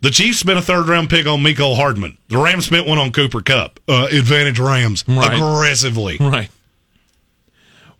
The 0.00 0.10
Chiefs 0.10 0.38
spent 0.38 0.58
a 0.58 0.62
third 0.62 0.86
round 0.88 1.08
pick 1.08 1.26
on 1.26 1.40
Mecole 1.40 1.76
Hardman. 1.76 2.18
The 2.28 2.38
Rams 2.38 2.66
spent 2.66 2.86
one 2.86 2.98
on 2.98 3.10
Cooper 3.12 3.40
Kupp. 3.40 3.80
Uh, 3.88 4.06
advantage 4.12 4.58
Rams 4.58 5.02
Right. 5.08 5.32
aggressively. 5.34 6.18
Right. 6.20 6.50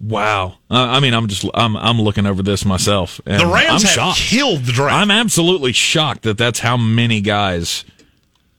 Wow. 0.01 0.59
Uh, 0.71 0.75
I 0.75 1.01
mean, 1.01 1.15
I'm 1.15 1.29
just 1.29 1.47
I'm 1.55 1.77
I'm 1.77 1.99
looking 2.01 2.27
over 2.27 2.43
this 2.43 2.65
myself. 2.65 3.21
And 3.25 3.41
The 3.41 3.47
Rams 3.47 3.85
I'm 3.85 3.89
have 3.89 3.91
shocked. 3.91 4.19
killed 4.19 4.65
the 4.65 4.73
draft. 4.73 4.93
I'm 4.93 5.11
absolutely 5.11 5.73
shocked 5.73 6.23
that 6.25 6.37
that's 6.37 6.59
how 6.59 6.77
many 6.77 7.21
guys 7.23 7.85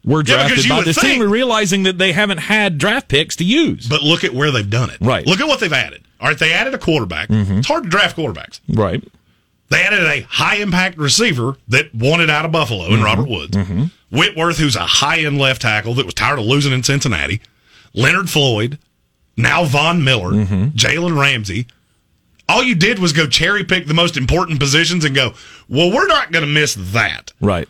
were 0.06 0.20
Yeah, 0.20 0.36
drafted 0.48 0.64
you 0.66 0.70
by 0.70 0.82
this 0.84 0.98
think- 0.98 1.20
team, 1.22 1.30
realizing 1.30 1.84
that 1.84 1.98
they 1.98 2.14
haven't 2.14 2.38
had 2.38 2.78
draft 2.78 3.08
picks 3.10 3.36
to 3.38 3.44
use. 3.44 3.88
but 3.88 4.02
look 4.04 4.24
at 4.24 4.34
where 4.34 4.52
they've 4.52 4.70
done 4.70 4.90
it. 4.92 4.98
Right. 5.02 5.22
Mm-hmm. 5.24 5.30
Look 5.32 5.40
at 5.42 5.48
what 5.48 5.60
they've 5.60 5.74
added. 5.74 6.04
All 6.22 6.28
right, 6.30 6.38
they 6.40 6.54
added 6.54 6.74
a 6.74 6.78
quarterback. 6.78 7.28
It's 7.30 7.68
hard 7.68 7.84
to 7.84 7.90
draft 7.90 8.16
quarterbacks. 8.16 8.62
Right. 8.70 9.04
They 9.70 9.82
added 9.82 10.00
a 10.06 10.22
high 10.22 10.58
impact 10.58 10.98
receiver 10.98 11.58
that 11.68 11.94
wanted 11.94 12.30
out 12.30 12.46
of 12.46 12.52
Buffalo 12.52 12.86
Mm-hmm. 12.86 12.94
in 12.94 13.04
Robert 13.04 13.28
Woods. 13.28 13.58
Whitworth, 14.12 14.58
who's 14.60 14.76
a 14.76 14.86
high 14.86 15.20
end 15.20 15.40
left 15.40 15.64
tackle 15.64 15.94
that 15.96 16.06
was 16.06 16.14
tired 16.14 16.40
of 16.40 16.46
losing 16.46 16.72
in 16.72 16.84
Cincinnati. 16.84 17.42
Leonard 17.94 18.30
Floyd. 18.30 18.78
Now 19.36 19.66
Von 19.66 20.04
Miller. 20.04 20.32
Mm-hmm. 20.32 20.66
Jalen 20.78 21.20
Ramsey. 21.20 21.68
All 22.48 22.64
you 22.64 22.76
did 22.76 23.00
was 23.00 23.12
go 23.12 23.28
cherry 23.28 23.64
pick 23.64 23.88
the 23.88 23.94
most 23.96 24.16
important 24.18 24.60
positions 24.60 25.04
and 25.04 25.16
go, 25.16 25.34
well, 25.68 25.92
we're 25.92 26.08
not 26.08 26.32
going 26.32 26.46
to 26.46 26.52
miss 26.52 26.76
that. 26.94 27.34
Right. 27.42 27.68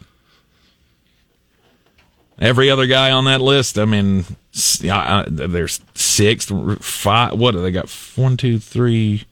Every 2.40 2.70
other 2.70 2.86
guy 2.86 3.12
on 3.12 3.26
that 3.26 3.40
list, 3.42 3.80
I 3.80 3.86
mean, 3.86 4.26
there's 4.52 5.80
sixth, 5.94 6.52
five. 6.84 7.34
What 7.40 7.52
do 7.52 7.62
they 7.62 7.72
got? 7.72 7.90
One, 8.16 8.36
two, 8.36 8.60
three, 8.60 9.26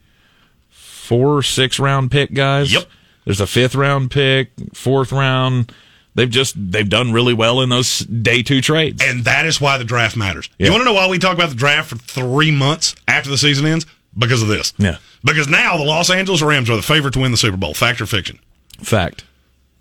four, 0.70 1.44
six 1.44 1.80
round 1.80 2.12
pick 2.12 2.34
guys. 2.34 2.74
Yep. 2.74 2.86
There's 3.26 3.42
a 3.42 3.48
fifth 3.48 3.76
round 3.76 4.12
pick, 4.12 4.52
fourth 4.74 5.12
round. 5.12 5.72
They've 6.16 6.30
just 6.30 6.56
they've 6.58 6.88
done 6.88 7.12
really 7.12 7.34
well 7.34 7.62
in 7.62 7.70
those 7.70 8.00
day 8.00 8.44
two 8.44 8.62
trades. 8.62 9.02
And 9.04 9.26
that 9.26 9.46
is 9.46 9.60
why 9.60 9.78
the 9.78 9.84
draft 9.84 10.16
matters. 10.16 10.50
Yeah. 10.58 10.68
You 10.68 10.72
want 10.72 10.82
to 10.82 10.86
know 10.86 10.94
why 10.94 11.08
we 11.10 11.18
talk 11.18 11.34
about 11.34 11.50
the 11.50 11.56
draft 11.56 11.90
for 11.90 11.96
three 11.96 12.52
months 12.52 12.96
after 13.08 13.30
the 13.30 13.38
season 13.38 13.66
ends? 13.66 13.86
Because 14.18 14.44
of 14.44 14.48
this. 14.48 14.74
Yeah. 14.78 14.98
Because 15.24 15.48
now 15.48 15.76
the 15.78 15.84
Los 15.84 16.12
Angeles 16.12 16.44
Rams 16.44 16.70
are 16.70 16.76
the 16.76 16.84
favorite 16.84 17.14
to 17.16 17.20
win 17.20 17.32
the 17.32 17.38
Super 17.38 17.58
Bowl. 17.58 17.74
Fact 17.74 18.00
or 18.00 18.06
fiction? 18.06 18.40
Fact. 18.80 19.24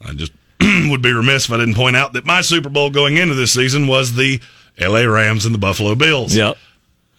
I 0.00 0.14
just 0.14 0.32
would 0.90 1.02
be 1.02 1.12
remiss 1.12 1.46
if 1.46 1.52
I 1.52 1.58
didn't 1.58 1.74
point 1.74 1.96
out 1.96 2.12
that 2.14 2.24
my 2.24 2.40
Super 2.40 2.68
Bowl 2.68 2.90
going 2.90 3.16
into 3.16 3.34
this 3.34 3.52
season 3.52 3.86
was 3.86 4.14
the 4.14 4.40
LA 4.80 5.00
Rams 5.02 5.44
and 5.44 5.54
the 5.54 5.58
Buffalo 5.58 5.94
Bills. 5.94 6.34
Yep. 6.34 6.56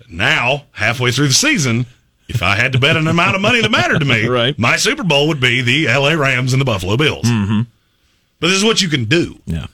Now, 0.09 0.65
halfway 0.73 1.11
through 1.11 1.27
the 1.29 1.33
season, 1.33 1.85
if 2.27 2.41
I 2.43 2.55
had 2.55 2.73
to 2.73 2.79
bet 2.79 2.97
an 2.97 3.07
amount 3.07 3.35
of 3.35 3.41
money 3.41 3.61
that 3.61 3.71
mattered 3.71 3.99
to 3.99 4.05
me, 4.05 4.27
Right. 4.27 4.57
my 4.59 4.75
Super 4.75 5.03
Bowl 5.03 5.27
would 5.27 5.39
be 5.39 5.61
the 5.61 5.87
LA 5.87 6.13
Rams 6.13 6.53
and 6.53 6.61
the 6.61 6.65
Buffalo 6.65 6.97
Bills. 6.97 7.25
Mm-hmm. 7.25 7.61
But 8.39 8.47
this 8.47 8.57
is 8.57 8.63
what 8.63 8.81
you 8.81 8.89
can 8.89 9.05
do. 9.05 9.39
Yeah. 9.45 9.67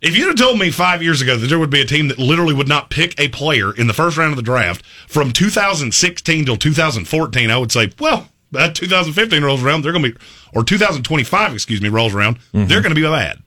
If 0.00 0.16
you'd 0.16 0.28
have 0.28 0.36
told 0.36 0.58
me 0.58 0.70
five 0.70 1.02
years 1.02 1.20
ago 1.20 1.36
that 1.36 1.46
there 1.48 1.58
would 1.58 1.68
be 1.68 1.82
a 1.82 1.86
team 1.86 2.08
that 2.08 2.18
literally 2.18 2.54
would 2.54 2.68
not 2.68 2.88
pick 2.88 3.18
a 3.20 3.28
player 3.28 3.74
in 3.74 3.86
the 3.86 3.92
first 3.92 4.16
round 4.16 4.32
of 4.32 4.36
the 4.36 4.42
draft 4.42 4.82
from 5.06 5.30
2016 5.30 6.46
till 6.46 6.56
2014, 6.56 7.50
I 7.50 7.58
would 7.58 7.70
say, 7.70 7.92
well, 7.98 8.29
that 8.52 8.74
2015 8.74 9.42
rolls 9.42 9.62
around, 9.62 9.82
they're 9.82 9.92
going 9.92 10.04
to 10.04 10.10
be, 10.12 10.18
or 10.54 10.64
2025, 10.64 11.54
excuse 11.54 11.80
me, 11.80 11.88
rolls 11.88 12.14
around, 12.14 12.38
they're 12.52 12.80
going 12.82 12.94
to 12.94 13.00
be 13.00 13.02
bad. 13.02 13.38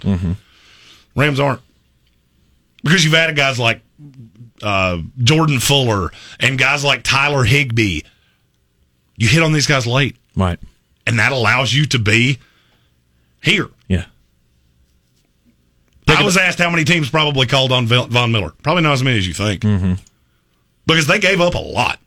Rams 1.15 1.39
aren't. 1.39 1.61
Because 2.83 3.03
you've 3.05 3.13
added 3.13 3.35
guys 3.35 3.59
like 3.59 3.81
uh, 4.61 4.99
Jordan 5.19 5.59
Fuller 5.59 6.11
and 6.39 6.57
guys 6.57 6.83
like 6.83 7.03
Tyler 7.03 7.43
Higbee. 7.43 8.01
You 9.15 9.27
hit 9.27 9.43
on 9.43 9.53
these 9.53 9.67
guys 9.67 9.85
late, 9.87 10.15
Right. 10.35 10.59
and 11.05 11.19
that 11.19 11.31
allows 11.31 11.73
you 11.73 11.85
to 11.87 11.99
be 11.99 12.39
here. 13.41 13.69
Yeah. 13.87 14.05
I 16.07 16.23
was 16.23 16.35
asked 16.37 16.59
how 16.59 16.69
many 16.69 16.83
teams 16.83 17.09
probably 17.09 17.47
called 17.47 17.71
on 17.71 17.87
Von 17.87 18.31
Miller. 18.31 18.51
Probably 18.63 18.83
not 18.83 18.93
as 18.93 19.03
many 19.03 19.17
as 19.17 19.27
you 19.27 19.33
think. 19.33 19.61
Mm-hmm. 19.61 19.93
Because 20.85 21.07
they 21.07 21.19
gave 21.19 21.39
up 21.41 21.55
a 21.55 21.59
lot. 21.59 21.99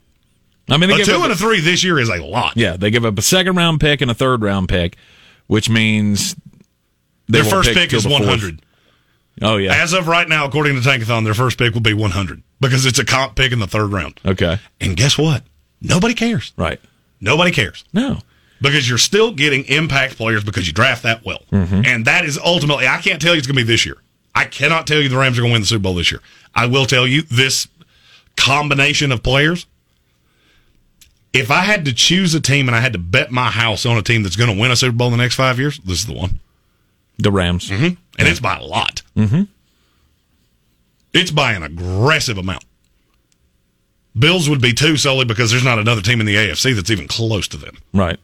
I 0.69 0.77
mean, 0.77 0.89
they 0.89 1.01
A 1.01 1.05
two 1.05 1.21
and 1.23 1.31
a 1.31 1.35
three 1.35 1.59
this 1.61 1.83
year 1.83 1.97
is 1.99 2.09
a 2.09 2.17
lot. 2.23 2.53
yeah, 2.57 2.75
they 2.77 2.91
give 2.91 3.05
up 3.05 3.17
a 3.17 3.21
second 3.21 3.55
round 3.55 3.79
pick 3.79 4.01
and 4.01 4.11
a 4.11 4.13
third 4.13 4.41
round 4.41 4.67
pick, 4.69 4.97
which 5.47 5.69
means 5.69 6.35
Their 7.27 7.43
first 7.43 7.69
pick 7.73 7.89
till 7.89 7.99
is 7.99 8.07
100. 8.07 8.61
Oh 9.41 9.57
yeah. 9.57 9.81
As 9.81 9.93
of 9.93 10.07
right 10.07 10.27
now, 10.27 10.45
according 10.45 10.81
to 10.81 10.87
Tankathon, 10.87 11.23
their 11.23 11.33
first 11.33 11.57
pick 11.57 11.73
will 11.73 11.81
be 11.81 11.93
100 11.93 12.41
because 12.59 12.85
it's 12.85 12.99
a 12.99 13.05
comp 13.05 13.35
pick 13.35 13.51
in 13.51 13.59
the 13.59 13.67
third 13.67 13.91
round. 13.91 14.19
okay. 14.25 14.59
And 14.81 14.97
guess 14.97 15.17
what? 15.17 15.43
Nobody 15.81 16.13
cares. 16.15 16.53
Right. 16.57 16.81
Nobody 17.21 17.51
cares. 17.51 17.83
No. 17.93 18.19
because 18.61 18.89
you're 18.89 18.97
still 18.97 19.31
getting 19.31 19.63
impact 19.65 20.17
players 20.17 20.43
because 20.43 20.65
you 20.67 20.73
draft 20.73 21.03
that 21.03 21.23
well. 21.23 21.43
Mm-hmm. 21.51 21.81
And 21.85 22.05
that 22.05 22.25
is 22.25 22.39
ultimately, 22.43 22.87
I 22.87 22.97
can't 23.01 23.21
tell 23.21 23.33
you 23.33 23.37
it's 23.37 23.45
going 23.47 23.55
to 23.57 23.63
be 23.63 23.67
this 23.71 23.85
year. 23.85 23.97
I 24.33 24.45
cannot 24.45 24.87
tell 24.87 24.99
you 24.99 25.07
the 25.09 25.17
Rams 25.17 25.37
are 25.37 25.41
going 25.41 25.51
to 25.51 25.53
win 25.53 25.61
the 25.61 25.67
Super 25.67 25.83
Bowl 25.83 25.93
this 25.95 26.11
year. 26.11 26.21
I 26.55 26.65
will 26.65 26.85
tell 26.85 27.05
you 27.07 27.21
this 27.23 27.67
combination 28.35 29.11
of 29.11 29.21
players. 29.23 29.67
If 31.33 31.51
I 31.51 31.59
had 31.61 31.85
to 31.85 31.93
choose 31.93 32.33
a 32.33 32.41
team 32.41 32.67
and 32.67 32.75
I 32.75 32.79
had 32.79 32.93
to 32.93 32.99
bet 32.99 33.31
my 33.31 33.49
house 33.51 33.85
on 33.85 33.97
a 33.97 34.01
team 34.01 34.23
that's 34.23 34.35
going 34.35 34.53
to 34.53 34.59
win 34.59 34.71
a 34.71 34.75
Super 34.75 34.95
Bowl 34.95 35.07
in 35.07 35.17
the 35.17 35.23
next 35.23 35.35
five 35.35 35.59
years, 35.59 35.77
this 35.79 35.99
is 35.99 36.05
the 36.05 36.13
one. 36.13 36.39
The 37.19 37.31
Rams. 37.31 37.69
And 37.71 37.97
it's 38.17 38.39
by 38.39 38.57
a 38.57 38.63
lot. 38.63 39.01
Mm-hmm. 39.15 39.43
It's 41.13 41.31
by 41.31 41.53
an 41.53 41.63
aggressive 41.63 42.37
amount. 42.37 42.63
Bills 44.17 44.49
would 44.49 44.61
be 44.61 44.73
two 44.73 44.97
solely 44.97 45.25
because 45.25 45.51
there's 45.51 45.63
not 45.63 45.79
another 45.79 46.01
team 46.01 46.19
in 46.19 46.25
the 46.25 46.35
AFC 46.35 46.75
that's 46.75 46.89
even 46.89 47.07
close 47.07 47.47
to 47.49 47.57
them. 47.57 47.77
Right. 47.93 48.19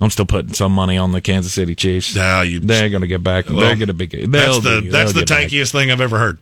I'm 0.00 0.10
still 0.10 0.26
putting 0.26 0.52
some 0.54 0.72
money 0.72 0.98
on 0.98 1.12
the 1.12 1.20
Kansas 1.20 1.52
City 1.52 1.74
Chiefs. 1.74 2.16
Nah, 2.16 2.40
you 2.40 2.58
They're 2.58 2.88
going 2.88 3.02
to 3.02 3.06
get 3.06 3.22
back. 3.22 3.48
Well, 3.48 3.60
they're 3.60 3.76
going 3.76 3.86
to 3.88 3.94
be. 3.94 4.06
That's 4.06 4.58
the 4.60 4.80
be- 4.82 4.88
that's 4.88 5.12
the 5.12 5.24
they'll 5.24 5.38
back. 5.38 5.48
tankiest 5.48 5.70
thing 5.72 5.90
I've 5.92 6.00
ever 6.00 6.18
heard. 6.18 6.38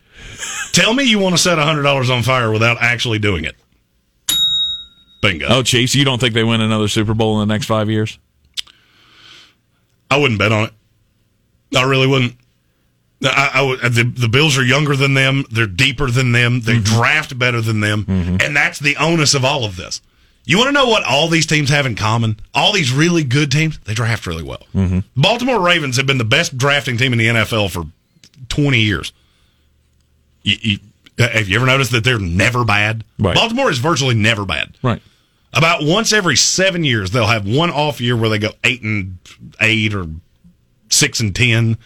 Tell 0.73 0.95
me 0.95 1.05
you 1.05 1.19
want 1.19 1.37
to 1.37 1.43
set 1.43 1.59
hundred 1.59 1.83
dollars 1.83 2.09
on 2.09 2.23
fire 2.23 2.51
without 2.51 2.79
actually 2.81 3.19
doing 3.19 3.45
it. 3.45 3.57
Bingo. 5.21 5.47
Oh, 5.49 5.63
Chiefs! 5.63 5.95
You 5.95 6.05
don't 6.05 6.19
think 6.19 6.35
they 6.35 6.45
win 6.45 6.61
another 6.61 6.89
Super 6.89 7.15
Bowl 7.15 7.41
in 7.41 7.49
the 7.49 7.53
next 7.53 7.67
five 7.67 7.91
years? 7.91 8.19
I 10.11 10.17
wouldn't 10.17 10.39
bet 10.39 10.53
on 10.53 10.65
it. 10.65 10.73
I 11.77 11.85
really 11.85 12.07
wouldn't. 12.07 12.35
I, 13.23 13.51
I 13.55 13.63
would, 13.63 13.81
uh, 13.85 13.89
the, 13.91 14.05
the 14.05 14.29
Bills 14.29 14.57
are 14.57 14.65
younger 14.65 14.97
than 14.97 15.15
them. 15.15 15.45
They're 15.51 15.67
deeper 15.67 16.11
than 16.11 16.33
them. 16.33 16.61
They 16.61 16.77
mm-hmm. 16.77 16.97
draft 16.97 17.39
better 17.39 17.61
than 17.61 17.81
them, 17.81 18.05
mm-hmm. 18.05 18.37
and 18.41 18.57
that's 18.57 18.79
the 18.79 18.97
onus 18.97 19.35
of 19.35 19.45
all 19.45 19.65
of 19.65 19.77
this. 19.77 20.01
You 20.45 20.57
want 20.57 20.69
to 20.69 20.73
know 20.73 20.87
what 20.87 21.05
all 21.05 21.29
these 21.29 21.47
teams 21.47 21.69
have 21.69 21.85
in 21.85 21.97
common? 21.97 22.41
All 22.55 22.73
these 22.73 22.91
really 22.93 23.23
good 23.23 23.53
teams, 23.53 23.79
they 23.81 23.95
draft 23.95 24.27
really 24.27 24.43
well. 24.43 24.63
Mm-hmm. 24.75 25.01
Baltimore 25.21 25.61
Ravens 25.61 25.99
have 25.99 26.07
been 26.07 26.19
the 26.19 26.25
best 26.25 26.57
drafting 26.57 26.97
team 26.97 27.13
in 27.13 27.19
the 27.19 27.27
NFL 27.27 27.71
for 27.71 27.85
20 28.49 28.81
years. 28.81 29.13
You, 30.43 30.57
you, 30.61 30.79
have 31.29 31.49
you 31.49 31.57
ever 31.57 31.67
noticed 31.67 31.93
that 31.93 32.05
they're 32.05 32.19
never 32.19 32.65
bad? 32.65 33.05
Right. 33.19 33.35
Baltimore 33.35 33.71
is 33.71 33.79
virtually 33.79 34.15
never 34.15 34.45
bad. 34.45 34.77
Right. 34.83 35.03
About 35.53 35.83
once 35.83 36.13
every 36.13 36.37
seven 36.37 36.85
years, 36.85 37.11
they'll 37.11 37.27
have 37.27 37.47
one 37.47 37.71
off 37.71 38.01
year 38.01 38.17
where 38.17 38.29
they 38.31 38.39
go 38.39 38.51
eight 38.63 38.83
and 38.83 39.19
eight 39.61 39.95
or 39.95 40.07
six 40.91 41.21
and 41.21 41.35
ten. 41.35 41.77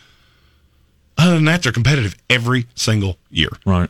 Other 1.17 1.35
than 1.35 1.45
that, 1.45 1.63
they're 1.63 1.73
competitive 1.73 2.17
every 2.29 2.67
single 2.75 3.17
year. 3.31 3.51
Right. 3.65 3.89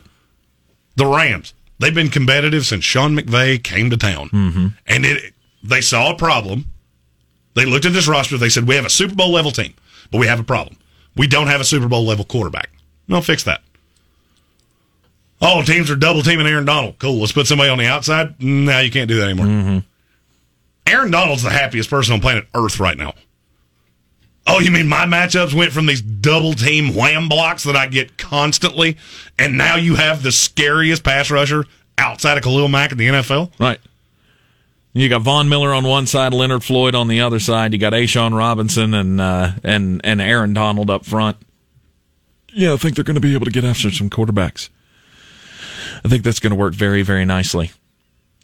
The 0.95 1.05
Rams, 1.05 1.53
they've 1.79 1.93
been 1.93 2.09
competitive 2.09 2.65
since 2.65 2.85
Sean 2.85 3.17
McVay 3.17 3.61
came 3.61 3.89
to 3.89 3.97
town, 3.97 4.29
mm-hmm. 4.29 4.67
and 4.87 5.05
it 5.05 5.33
they 5.61 5.81
saw 5.81 6.11
a 6.11 6.15
problem. 6.15 6.71
They 7.55 7.65
looked 7.65 7.85
at 7.85 7.93
this 7.93 8.07
roster. 8.07 8.37
They 8.37 8.49
said, 8.49 8.67
"We 8.67 8.75
have 8.75 8.85
a 8.85 8.89
Super 8.89 9.15
Bowl 9.15 9.31
level 9.31 9.51
team, 9.51 9.73
but 10.09 10.19
we 10.19 10.27
have 10.27 10.39
a 10.39 10.43
problem. 10.43 10.77
We 11.17 11.27
don't 11.27 11.47
have 11.47 11.59
a 11.59 11.65
Super 11.65 11.87
Bowl 11.87 12.05
level 12.05 12.23
quarterback. 12.23 12.69
No, 13.09 13.19
fix 13.21 13.43
that." 13.43 13.61
Oh, 15.41 15.61
teams 15.63 15.91
are 15.91 15.95
double 15.95 16.21
teaming 16.21 16.47
Aaron 16.47 16.65
Donald. 16.65 16.97
Cool. 16.97 17.19
Let's 17.19 17.31
put 17.31 17.47
somebody 17.47 17.69
on 17.69 17.77
the 17.77 17.85
outside. 17.87 18.41
No, 18.41 18.79
you 18.79 18.89
can't 18.89 19.09
do 19.09 19.19
that 19.19 19.29
anymore. 19.29 19.83
Aaron 20.87 21.11
Donald's 21.11 21.43
the 21.43 21.49
happiest 21.49 21.89
person 21.89 22.13
on 22.13 22.21
planet 22.21 22.45
Earth 22.53 22.79
right 22.79 22.97
now. 22.97 23.13
Oh, 24.47 24.59
you 24.59 24.69
mean 24.69 24.87
my 24.87 25.05
matchups 25.05 25.55
went 25.55 25.71
from 25.71 25.87
these 25.87 26.01
double 26.01 26.53
team 26.53 26.93
wham 26.93 27.27
blocks 27.27 27.63
that 27.63 27.75
I 27.75 27.87
get 27.87 28.17
constantly, 28.17 28.95
and 29.39 29.57
now 29.57 29.75
you 29.75 29.95
have 29.95 30.21
the 30.21 30.31
scariest 30.31 31.03
pass 31.03 31.31
rusher 31.31 31.65
outside 31.97 32.37
of 32.37 32.43
Khalil 32.43 32.67
Mack 32.67 32.91
in 32.91 32.99
the 32.99 33.07
NFL? 33.07 33.51
Right. 33.59 33.79
You 34.93 35.09
got 35.09 35.23
Von 35.23 35.49
Miller 35.49 35.73
on 35.73 35.83
one 35.83 36.05
side, 36.05 36.33
Leonard 36.33 36.63
Floyd 36.63 36.95
on 36.95 37.07
the 37.07 37.21
other 37.21 37.39
side. 37.39 37.73
You 37.73 37.79
got 37.79 37.93
A'Shawn 37.93 38.37
Robinson 38.37 38.93
and 38.93 39.19
uh, 39.19 39.51
and 39.63 39.99
and 40.05 40.21
Aaron 40.21 40.53
Donald 40.53 40.89
up 40.89 41.05
front. 41.05 41.37
Yeah, 42.53 42.73
I 42.73 42.77
think 42.77 42.95
they're 42.95 43.03
going 43.03 43.15
to 43.15 43.21
be 43.21 43.33
able 43.33 43.45
to 43.45 43.51
get 43.51 43.65
after 43.65 43.91
some 43.91 44.09
quarterbacks. 44.09 44.69
I 46.05 46.07
think 46.07 46.23
that's 46.23 46.39
going 46.39 46.51
to 46.51 46.55
work 46.57 46.73
very 46.73 47.01
very 47.01 47.25
nicely. 47.25 47.71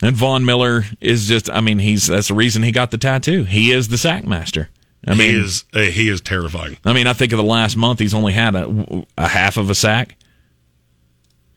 And 0.01 0.15
Von 0.15 0.43
Miller 0.43 0.83
is 0.99 1.27
just 1.27 1.49
I 1.49 1.61
mean, 1.61 1.79
he's 1.79 2.07
that's 2.07 2.29
the 2.29 2.33
reason 2.33 2.63
he 2.63 2.71
got 2.71 2.91
the 2.91 2.97
tattoo. 2.97 3.43
He 3.43 3.71
is 3.71 3.87
the 3.87 3.97
sack 3.97 4.25
master. 4.25 4.69
I 5.07 5.13
mean, 5.13 5.29
he 5.29 5.39
is 5.39 5.65
uh, 5.73 5.79
he 5.81 6.09
is 6.09 6.21
terrifying. 6.21 6.77
I 6.83 6.93
mean, 6.93 7.07
I 7.07 7.13
think 7.13 7.31
of 7.31 7.37
the 7.37 7.43
last 7.43 7.77
month, 7.77 7.99
he's 7.99 8.13
only 8.13 8.33
had 8.33 8.55
a, 8.55 9.05
a 9.17 9.27
half 9.27 9.57
of 9.57 9.69
a 9.69 9.75
sack. 9.75 10.15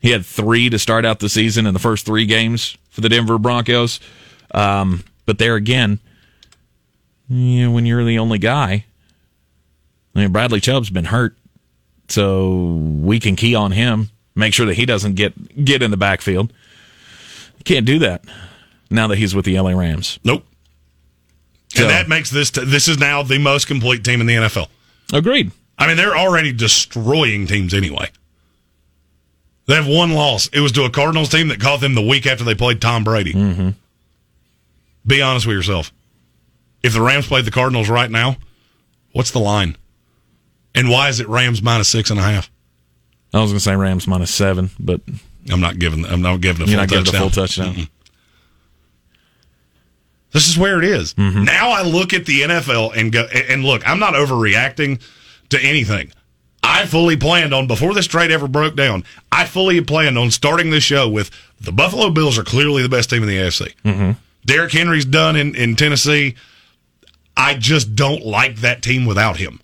He 0.00 0.11
had 0.11 0.26
three 0.26 0.68
to 0.68 0.78
start 0.78 1.06
out 1.06 1.20
the 1.20 1.30
season 1.30 1.66
in 1.66 1.73
the 1.73 1.80
first 1.80 2.04
three 2.04 2.26
games 2.26 2.76
for 2.90 3.00
the 3.00 3.08
Denver 3.08 3.38
Broncos. 3.38 4.00
Um, 4.52 5.04
but 5.25 5.38
there 5.38 5.54
again, 5.56 5.99
you 7.28 7.64
know, 7.64 7.70
when 7.70 7.87
you're 7.87 8.04
the 8.04 8.18
only 8.18 8.38
guy, 8.38 8.84
I 10.14 10.18
mean, 10.20 10.32
Bradley 10.32 10.61
Chubb's 10.61 10.90
been 10.90 11.06
hurt, 11.06 11.37
so 12.08 12.64
we 13.00 13.18
can 13.18 13.34
key 13.34 13.54
on 13.54 13.73
him, 13.73 14.11
make 14.35 14.55
sure 14.55 14.67
that 14.67 14.75
he 14.75 14.87
doesn't 14.87 15.14
get 15.14 15.64
get 15.64 15.83
in 15.83 15.91
the 15.91 15.97
backfield. 15.97 16.53
Can't 17.64 17.87
do 17.87 17.99
that 18.00 18.25
now 18.91 19.07
that 19.09 19.17
he's 19.17 19.35
with 19.35 19.45
the 19.45 19.59
LA 19.59 19.71
Rams. 19.73 20.19
Nope. 20.25 20.45
So- 21.69 21.83
And 21.83 21.91
that 21.91 22.09
makes 22.09 22.31
this 22.31 22.50
t- 22.50 22.64
this 22.64 22.88
is 22.88 22.99
now 22.99 23.23
the 23.23 23.38
most 23.38 23.67
complete 23.67 24.05
team 24.05 24.21
in 24.21 24.26
the 24.26 24.35
NFL. 24.35 24.69
Agreed. 25.12 25.50
I 25.79 25.87
mean, 25.87 25.97
they're 25.97 26.17
already 26.17 26.53
destroying 26.53 27.47
teams 27.47 27.75
anyway. 27.75 28.11
They 29.67 29.75
have 29.75 29.87
one 29.88 30.12
loss. 30.12 30.47
It 30.49 30.61
was 30.61 30.73
to 30.73 30.85
a 30.85 30.91
Cardinals 30.91 31.31
team 31.31 31.49
that 31.49 31.59
caught 31.59 31.81
them 31.81 31.95
the 31.95 32.03
week 32.03 32.26
after 32.26 32.45
they 32.45 32.55
played 32.55 32.81
Tom 32.83 33.03
Brady. 33.03 33.33
Mm-hmm. 33.33 33.71
Be 35.07 35.23
honest 35.23 35.47
with 35.47 35.57
yourself. 35.57 35.93
If 36.83 36.93
the 36.93 37.00
Rams 37.00 37.26
played 37.26 37.45
the 37.47 37.50
Cardinals 37.50 37.88
right 37.88 38.11
now, 38.11 38.37
what's 39.12 39.31
the 39.31 39.38
line? 39.41 39.76
And 40.75 40.91
why 40.91 41.09
is 41.09 41.19
it 41.19 41.29
Rams 41.29 41.62
minus 41.62 41.88
six 41.88 42.11
and 42.11 42.21
a 42.21 42.23
half? 42.23 42.50
I 43.35 43.41
was 43.43 43.50
going 43.50 43.59
to 43.59 43.64
say 43.64 43.75
Rams 43.75 44.07
minus 44.07 44.33
seven, 44.33 44.71
but 44.79 45.00
I'm 45.50 45.61
not 45.61 45.79
giving. 45.79 46.05
I'm 46.07 46.23
not 46.23 46.41
giving 46.41 46.62
a 46.62 46.71
you're 46.71 46.79
full 46.79 46.83
not 46.83 46.88
giving 46.88 47.05
touchdown. 47.05 47.21
a 47.21 47.31
full 47.31 47.47
touchdown. 47.75 47.88
This 50.33 50.49
is 50.49 50.59
where 50.59 50.79
it 50.79 50.85
is. 50.85 51.14
Mm-hmm. 51.14 51.45
Now 51.45 51.71
I 51.71 51.83
look 51.83 52.12
at 52.12 52.26
the 52.26 52.43
NFL 52.43 52.97
and 52.97 53.12
go 53.12 53.23
and 53.23 53.64
look. 53.64 53.88
I'm 53.88 53.99
not 53.99 54.14
overreacting 54.14 55.00
to 55.50 55.61
anything. 55.61 56.12
I 56.62 56.87
fully 56.87 57.17
planned 57.17 57.53
on 57.53 57.67
before 57.67 57.93
this 57.93 58.07
trade 58.07 58.31
ever 58.31 58.49
broke 58.49 58.75
down. 58.75 59.05
I 59.31 59.45
fully 59.47 59.81
planned 59.81 60.17
on 60.19 60.31
starting 60.31 60.71
this 60.71 60.83
show 60.83 61.09
with 61.09 61.31
the 61.61 61.73
Buffalo 61.73 62.11
Bills 62.11 62.38
are 62.38 62.45
clearly 62.45 62.83
the 62.83 62.88
best 62.88 63.11
team 63.11 63.23
in 63.23 63.29
the 63.29 63.37
AFC. 63.37 63.75
Mm-hmm. 63.85 64.12
Derrick 64.47 64.73
Henry's 64.73 65.05
done 65.05 65.37
in, 65.37 65.55
in 65.55 65.76
Tennessee. 65.76 66.37
I 67.37 67.55
just 67.55 67.95
don't 67.95 68.25
like 68.25 68.57
that 68.57 68.83
team 68.83 69.07
without 69.07 69.37
him. 69.37 69.61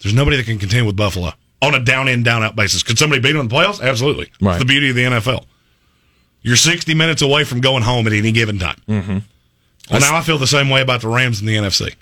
There's 0.00 0.14
nobody 0.14 0.36
that 0.36 0.46
can 0.46 0.58
contend 0.58 0.86
with 0.86 0.96
Buffalo 0.96 1.32
on 1.60 1.74
a 1.74 1.80
down 1.80 2.08
in, 2.08 2.22
down 2.22 2.42
out 2.42 2.56
basis. 2.56 2.82
Could 2.82 2.98
somebody 2.98 3.20
beat 3.20 3.32
them 3.32 3.42
in 3.42 3.48
the 3.48 3.54
playoffs? 3.54 3.80
Absolutely. 3.80 4.30
Right. 4.40 4.52
It's 4.52 4.60
the 4.60 4.66
beauty 4.66 4.90
of 4.90 4.96
the 4.96 5.04
NFL. 5.04 5.44
You're 6.42 6.56
60 6.56 6.94
minutes 6.94 7.20
away 7.22 7.44
from 7.44 7.60
going 7.60 7.82
home 7.82 8.06
at 8.06 8.12
any 8.12 8.32
given 8.32 8.58
time. 8.58 8.80
Mm-hmm. 8.88 9.18
Well, 9.90 10.00
now 10.00 10.16
I 10.16 10.20
feel 10.22 10.38
the 10.38 10.46
same 10.46 10.68
way 10.68 10.80
about 10.82 11.00
the 11.00 11.08
Rams 11.08 11.40
in 11.40 11.46
the 11.46 11.56
NFC. 11.56 11.94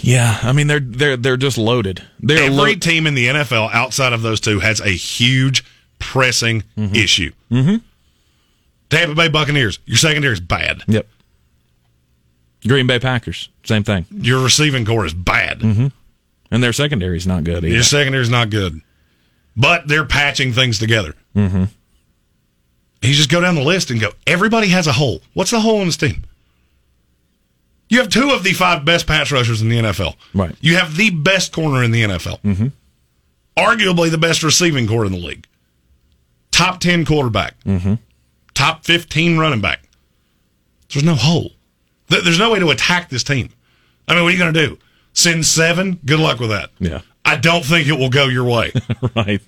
Yeah, 0.00 0.38
I 0.42 0.52
mean 0.52 0.66
they're 0.66 0.80
they're 0.80 1.16
they're 1.16 1.36
just 1.36 1.56
loaded. 1.56 2.02
They're 2.20 2.44
Every 2.44 2.54
lo- 2.56 2.74
team 2.74 3.06
in 3.06 3.14
the 3.14 3.26
NFL 3.28 3.72
outside 3.72 4.12
of 4.12 4.22
those 4.22 4.38
two 4.40 4.60
has 4.60 4.80
a 4.80 4.90
huge 4.90 5.64
pressing 5.98 6.62
issue. 6.76 7.32
Mm-hmm. 7.50 7.76
Tampa 8.90 9.14
Bay 9.14 9.28
Buccaneers, 9.28 9.78
your 9.86 9.96
secondary 9.96 10.34
is 10.34 10.40
bad. 10.40 10.82
Yep. 10.88 11.06
Green 12.66 12.86
Bay 12.86 12.98
Packers, 12.98 13.48
same 13.64 13.82
thing, 13.84 14.06
Your 14.10 14.42
receiving 14.42 14.84
corps 14.84 15.06
is 15.06 15.14
bad. 15.14 15.60
And 16.54 16.62
their 16.62 16.72
secondary 16.72 17.16
is 17.16 17.26
not 17.26 17.42
good 17.42 17.64
either. 17.64 17.74
Your 17.74 17.82
secondary 17.82 18.22
is 18.22 18.30
not 18.30 18.48
good, 18.48 18.80
but 19.56 19.88
they're 19.88 20.04
patching 20.04 20.52
things 20.52 20.78
together. 20.78 21.16
Mm-hmm. 21.34 21.64
You 23.02 23.12
just 23.12 23.28
go 23.28 23.40
down 23.40 23.56
the 23.56 23.62
list 23.62 23.90
and 23.90 24.00
go. 24.00 24.10
Everybody 24.24 24.68
has 24.68 24.86
a 24.86 24.92
hole. 24.92 25.20
What's 25.32 25.50
the 25.50 25.58
hole 25.58 25.80
in 25.80 25.86
this 25.86 25.96
team? 25.96 26.22
You 27.88 27.98
have 27.98 28.08
two 28.08 28.30
of 28.30 28.44
the 28.44 28.52
five 28.52 28.84
best 28.84 29.08
pass 29.08 29.32
rushers 29.32 29.62
in 29.62 29.68
the 29.68 29.78
NFL. 29.78 30.14
Right. 30.32 30.54
You 30.60 30.76
have 30.76 30.96
the 30.96 31.10
best 31.10 31.52
corner 31.52 31.82
in 31.82 31.90
the 31.90 32.04
NFL. 32.04 32.40
Mm-hmm. 32.42 32.66
Arguably 33.56 34.12
the 34.12 34.18
best 34.18 34.44
receiving 34.44 34.86
corps 34.86 35.06
in 35.06 35.12
the 35.12 35.18
league. 35.18 35.48
Top 36.52 36.78
ten 36.78 37.04
quarterback. 37.04 37.58
Mm-hmm. 37.64 37.94
Top 38.54 38.84
fifteen 38.84 39.38
running 39.38 39.60
back. 39.60 39.88
There's 40.92 41.04
no 41.04 41.16
hole. 41.16 41.50
There's 42.06 42.38
no 42.38 42.52
way 42.52 42.60
to 42.60 42.70
attack 42.70 43.10
this 43.10 43.24
team. 43.24 43.50
I 44.06 44.14
mean, 44.14 44.22
what 44.22 44.28
are 44.28 44.32
you 44.32 44.38
going 44.38 44.54
to 44.54 44.66
do? 44.68 44.78
Send 45.14 45.46
seven? 45.46 46.00
Good 46.04 46.20
luck 46.20 46.40
with 46.40 46.50
that. 46.50 46.70
Yeah. 46.78 47.00
I 47.24 47.36
don't 47.36 47.64
think 47.64 47.88
it 47.88 47.94
will 47.94 48.10
go 48.10 48.26
your 48.26 48.44
way. 48.44 48.72
right. 49.16 49.40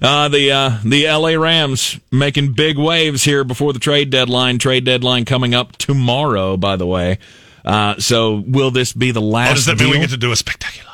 Uh, 0.00 0.28
the 0.28 0.50
uh, 0.50 0.78
the 0.84 1.06
LA 1.06 1.34
Rams 1.40 2.00
making 2.10 2.54
big 2.54 2.78
waves 2.78 3.22
here 3.22 3.44
before 3.44 3.72
the 3.72 3.78
trade 3.78 4.10
deadline. 4.10 4.58
Trade 4.58 4.84
deadline 4.84 5.24
coming 5.24 5.54
up 5.54 5.76
tomorrow, 5.76 6.56
by 6.56 6.76
the 6.76 6.86
way. 6.86 7.18
Uh, 7.64 7.96
so 7.98 8.42
will 8.46 8.70
this 8.70 8.92
be 8.92 9.12
the 9.12 9.20
last? 9.20 9.50
oh, 9.50 9.54
does 9.54 9.66
that 9.66 9.78
mean 9.78 9.90
we 9.90 9.98
get 10.00 10.10
to 10.10 10.16
do 10.16 10.32
a 10.32 10.36
spectacular? 10.36 10.90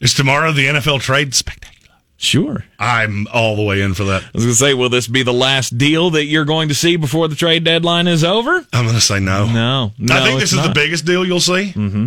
Is 0.00 0.14
tomorrow 0.14 0.52
the 0.52 0.66
NFL 0.66 1.00
trade 1.00 1.34
spectacular? 1.34 1.75
Sure. 2.18 2.64
I'm 2.78 3.26
all 3.32 3.56
the 3.56 3.62
way 3.62 3.82
in 3.82 3.92
for 3.94 4.04
that. 4.04 4.22
I 4.22 4.30
was 4.32 4.44
going 4.44 4.54
to 4.54 4.58
say, 4.58 4.74
will 4.74 4.88
this 4.88 5.06
be 5.06 5.22
the 5.22 5.34
last 5.34 5.76
deal 5.76 6.10
that 6.10 6.24
you're 6.24 6.46
going 6.46 6.68
to 6.68 6.74
see 6.74 6.96
before 6.96 7.28
the 7.28 7.34
trade 7.34 7.62
deadline 7.64 8.08
is 8.08 8.24
over? 8.24 8.66
I'm 8.72 8.84
going 8.84 8.94
to 8.94 9.00
say 9.02 9.20
no. 9.20 9.46
No, 9.46 9.92
no. 9.98 10.16
I 10.16 10.22
think 10.24 10.40
this 10.40 10.52
is 10.52 10.62
the 10.62 10.72
biggest 10.74 11.04
deal 11.04 11.26
you'll 11.26 11.40
see. 11.40 11.72
Mm-hmm. 11.74 12.06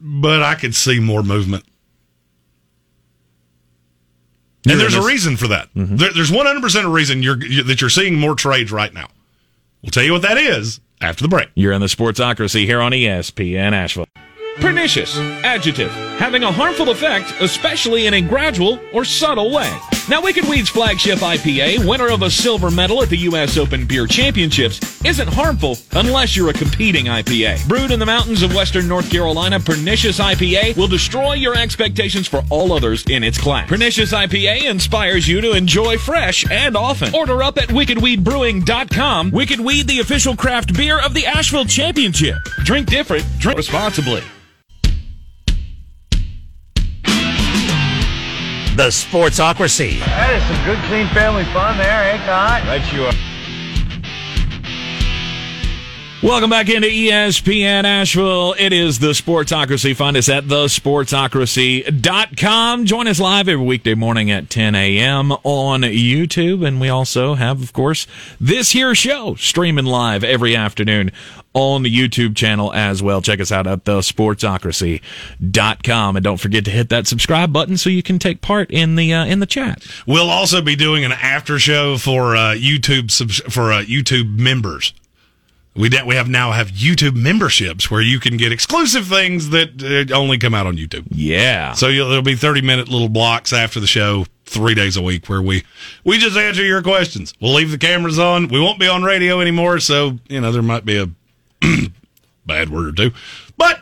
But 0.00 0.42
I 0.42 0.54
could 0.54 0.74
see 0.74 0.98
more 0.98 1.22
movement. 1.22 1.64
You're 4.64 4.72
and 4.72 4.80
there's 4.80 4.94
a 4.94 5.02
reason 5.02 5.36
for 5.36 5.48
that. 5.48 5.68
There, 5.74 6.10
there's 6.12 6.30
100% 6.30 6.84
a 6.84 6.88
reason 6.88 7.22
you're, 7.22 7.42
you 7.44 7.62
that 7.64 7.82
you're 7.82 7.90
seeing 7.90 8.14
more 8.14 8.34
trades 8.34 8.72
right 8.72 8.92
now. 8.92 9.08
We'll 9.82 9.90
tell 9.90 10.02
you 10.02 10.12
what 10.12 10.22
that 10.22 10.38
is 10.38 10.80
after 11.02 11.22
the 11.22 11.28
break. 11.28 11.50
You're 11.54 11.72
in 11.72 11.82
the 11.82 11.86
Sportsocracy 11.86 12.64
here 12.64 12.80
on 12.80 12.92
ESPN 12.92 13.72
Asheville. 13.72 14.06
Pernicious, 14.60 15.18
adjective, 15.44 15.90
having 16.18 16.44
a 16.44 16.52
harmful 16.52 16.90
effect, 16.90 17.34
especially 17.40 18.06
in 18.06 18.14
a 18.14 18.20
gradual 18.20 18.80
or 18.92 19.04
subtle 19.04 19.50
way. 19.52 19.70
Now, 20.08 20.22
Wicked 20.22 20.46
Weed's 20.46 20.68
flagship 20.68 21.20
IPA, 21.20 21.88
winner 21.88 22.08
of 22.08 22.22
a 22.22 22.30
silver 22.30 22.70
medal 22.70 23.02
at 23.02 23.08
the 23.08 23.16
U.S. 23.18 23.56
Open 23.56 23.86
Beer 23.86 24.06
Championships, 24.06 25.02
isn't 25.04 25.28
harmful 25.28 25.78
unless 25.92 26.36
you're 26.36 26.50
a 26.50 26.52
competing 26.52 27.06
IPA. 27.06 27.66
Brewed 27.66 27.90
in 27.90 27.98
the 27.98 28.06
mountains 28.06 28.42
of 28.42 28.54
western 28.54 28.86
North 28.86 29.10
Carolina, 29.10 29.58
Pernicious 29.58 30.18
IPA 30.18 30.76
will 30.76 30.88
destroy 30.88 31.32
your 31.34 31.56
expectations 31.56 32.28
for 32.28 32.42
all 32.50 32.72
others 32.72 33.02
in 33.08 33.24
its 33.24 33.38
class. 33.38 33.68
Pernicious 33.68 34.12
IPA 34.12 34.64
inspires 34.70 35.26
you 35.26 35.40
to 35.40 35.52
enjoy 35.52 35.96
fresh 35.96 36.48
and 36.50 36.76
often. 36.76 37.14
Order 37.14 37.42
up 37.42 37.58
at 37.58 37.70
wickedweedbrewing.com. 37.70 39.30
Wicked 39.30 39.60
Weed, 39.60 39.88
the 39.88 40.00
official 40.00 40.36
craft 40.36 40.74
beer 40.74 41.00
of 41.00 41.14
the 41.14 41.26
Asheville 41.26 41.64
Championship. 41.64 42.36
Drink 42.64 42.88
different, 42.88 43.24
drink 43.38 43.56
responsibly. 43.56 44.22
The 48.74 48.90
Sportsocracy. 48.90 50.00
That 50.00 50.34
is 50.34 50.42
some 50.50 50.58
good, 50.66 50.82
clean 50.90 51.06
family 51.14 51.44
fun 51.54 51.78
there, 51.78 52.10
eh, 52.10 52.18
Con? 52.26 52.66
Right 52.66 52.82
you 52.92 53.04
are. 53.04 53.33
Welcome 56.24 56.48
back 56.48 56.70
into 56.70 56.88
ESPN 56.88 57.84
Asheville. 57.84 58.54
It 58.58 58.72
is 58.72 58.98
the 58.98 59.08
Sportsocracy. 59.08 59.94
Find 59.94 60.16
us 60.16 60.30
at 60.30 60.44
thesportsocracy.com. 60.44 62.86
Join 62.86 63.08
us 63.08 63.20
live 63.20 63.46
every 63.46 63.62
weekday 63.62 63.92
morning 63.92 64.30
at 64.30 64.48
10 64.48 64.74
a.m. 64.74 65.32
on 65.32 65.82
YouTube. 65.82 66.66
And 66.66 66.80
we 66.80 66.88
also 66.88 67.34
have, 67.34 67.62
of 67.62 67.74
course, 67.74 68.06
this 68.40 68.70
here 68.70 68.94
show 68.94 69.34
streaming 69.34 69.84
live 69.84 70.24
every 70.24 70.56
afternoon 70.56 71.12
on 71.52 71.82
the 71.82 71.94
YouTube 71.94 72.34
channel 72.34 72.72
as 72.72 73.02
well. 73.02 73.20
Check 73.20 73.38
us 73.38 73.52
out 73.52 73.66
at 73.66 73.84
thesportsocracy.com. 73.84 76.16
And 76.16 76.24
don't 76.24 76.40
forget 76.40 76.64
to 76.64 76.70
hit 76.70 76.88
that 76.88 77.06
subscribe 77.06 77.52
button 77.52 77.76
so 77.76 77.90
you 77.90 78.02
can 78.02 78.18
take 78.18 78.40
part 78.40 78.70
in 78.70 78.96
the, 78.96 79.12
uh, 79.12 79.26
in 79.26 79.40
the 79.40 79.46
chat. 79.46 79.86
We'll 80.06 80.30
also 80.30 80.62
be 80.62 80.74
doing 80.74 81.04
an 81.04 81.12
after 81.12 81.58
show 81.58 81.98
for 81.98 82.34
uh, 82.34 82.54
YouTube 82.54 83.10
subs- 83.10 83.42
for 83.52 83.74
uh, 83.74 83.82
YouTube 83.82 84.38
members. 84.38 84.94
We 85.76 85.88
de- 85.88 86.04
we 86.04 86.14
have 86.14 86.28
now 86.28 86.52
have 86.52 86.68
YouTube 86.68 87.16
memberships 87.16 87.90
where 87.90 88.00
you 88.00 88.20
can 88.20 88.36
get 88.36 88.52
exclusive 88.52 89.06
things 89.06 89.50
that 89.50 90.10
uh, 90.10 90.14
only 90.16 90.38
come 90.38 90.54
out 90.54 90.66
on 90.66 90.76
YouTube. 90.76 91.06
Yeah. 91.10 91.72
So 91.72 91.88
you'll, 91.88 92.08
there'll 92.08 92.22
be 92.22 92.36
30 92.36 92.62
minute 92.62 92.88
little 92.88 93.08
blocks 93.08 93.52
after 93.52 93.80
the 93.80 93.86
show, 93.86 94.26
three 94.44 94.74
days 94.74 94.96
a 94.96 95.02
week, 95.02 95.28
where 95.28 95.42
we 95.42 95.64
we 96.04 96.18
just 96.18 96.36
answer 96.36 96.64
your 96.64 96.82
questions. 96.82 97.34
We'll 97.40 97.54
leave 97.54 97.72
the 97.72 97.78
cameras 97.78 98.18
on. 98.18 98.48
We 98.48 98.60
won't 98.60 98.78
be 98.78 98.86
on 98.86 99.02
radio 99.02 99.40
anymore, 99.40 99.80
so 99.80 100.18
you 100.28 100.40
know 100.40 100.52
there 100.52 100.62
might 100.62 100.84
be 100.84 100.98
a 100.98 101.08
bad 102.46 102.70
word 102.70 102.86
or 102.86 102.92
two, 102.92 103.12
but 103.56 103.80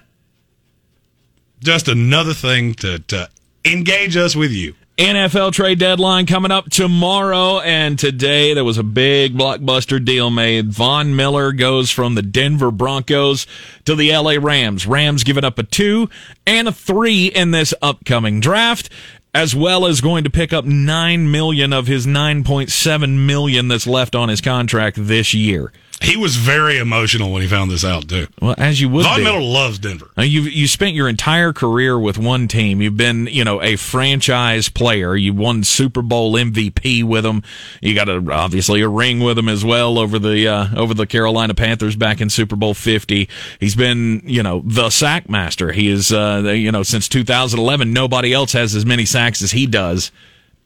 just 1.63 1.89
another 1.89 2.35
thing 2.35 2.75
to, 2.75 2.99
to 3.01 3.29
engage 3.65 4.17
us 4.17 4.35
with 4.35 4.51
you. 4.51 4.75
NFL 4.99 5.53
trade 5.53 5.79
deadline 5.79 6.27
coming 6.27 6.51
up 6.51 6.69
tomorrow, 6.69 7.61
and 7.61 7.99
today 7.99 8.53
there 8.53 8.63
was 8.63 8.77
a 8.77 8.83
big 8.83 9.35
blockbuster 9.35 10.05
deal 10.05 10.29
made. 10.29 10.71
Von 10.71 11.17
Miller 11.17 11.53
goes 11.53 11.91
from 11.91 12.15
the 12.15 12.21
Denver 12.21 12.71
Broncos 12.71 13.47
to 13.87 13.95
the 13.95 14.15
LA 14.15 14.33
Rams. 14.39 14.87
Rams 14.87 15.25
giving 15.25 15.45
up 15.45 15.59
a 15.59 15.63
two 15.63 16.11
and 16.47 16.69
a 16.69 16.73
three 16.73 17.29
in 17.29 17.53
this 17.53 17.73
upcoming 17.81 18.39
draft, 18.41 18.91
as 19.35 19.55
well 19.57 19.87
as 19.87 20.03
going 20.03 20.25
to 20.25 20.31
pick 20.31 20.53
up 20.53 20.67
nine 20.67 21.31
million 21.31 21.73
of 21.73 21.87
his 21.87 22.07
nine 22.07 22.45
point 22.45 22.71
seven 22.71 23.25
million 23.25 23.69
that's 23.69 23.87
left 23.87 24.15
on 24.15 24.29
his 24.29 24.43
contract 24.43 24.99
this 25.01 25.33
year. 25.33 25.73
He 26.03 26.17
was 26.17 26.37
very 26.37 26.79
emotional 26.79 27.33
when 27.33 27.43
he 27.43 27.49
found 27.49 27.71
this 27.71 27.85
out 27.85 28.09
too. 28.09 28.27
Well, 28.41 28.55
as 28.59 28.81
you 28.81 28.89
would 28.89 29.05
Von 29.05 29.19
be. 29.19 29.25
Miller 29.25 29.41
loves 29.41 29.79
Denver. 29.79 30.11
Now, 30.17 30.25
you 30.25 30.43
you 30.43 30.67
spent 30.67 30.95
your 30.95 31.09
entire 31.09 31.53
career 31.53 31.99
with 31.99 32.19
one 32.19 32.49
team. 32.49 32.83
You've 32.83 32.97
been, 32.97 33.27
you 33.29 33.45
know, 33.45 33.63
a 33.63 33.77
franchise 33.77 34.69
player. 34.69 35.15
You 35.17 35.33
won 35.33 35.65
Super 35.65 36.03
Bowl 36.03 36.35
MVP 36.35 37.05
with 37.05 37.25
them. 37.25 37.43
You 37.81 37.95
got 37.95 38.09
a 38.09 38.23
obviously 38.33 38.81
a 38.81 38.89
ring 38.89 39.21
with 39.21 39.37
them 39.37 39.49
as 39.49 39.65
well 39.65 39.99
over 39.99 40.19
the 40.19 40.49
uh, 40.49 40.69
over 40.77 40.93
the 40.95 41.07
Carolina 41.07 41.55
Panthers 41.55 41.97
back 41.97 42.21
in 42.21 42.31
Super 42.31 42.57
Bowl 42.57 42.75
50. 42.75 43.29
He's 43.61 43.77
been, 43.77 44.23
you 44.25 44.43
know, 44.43 44.63
the 44.65 44.91
sack 44.91 45.29
master. 45.29 45.73
He 45.73 45.89
is 45.89 46.13
uh, 46.13 46.53
you 46.55 46.73
know, 46.73 46.83
since 46.83 47.09
2011 47.09 47.93
nobody 47.93 48.33
else 48.33 48.53
has 48.53 48.75
as 48.75 48.85
many 48.85 49.05
sacks 49.05 49.43
as 49.43 49.53
he 49.53 49.67
does 49.67 50.11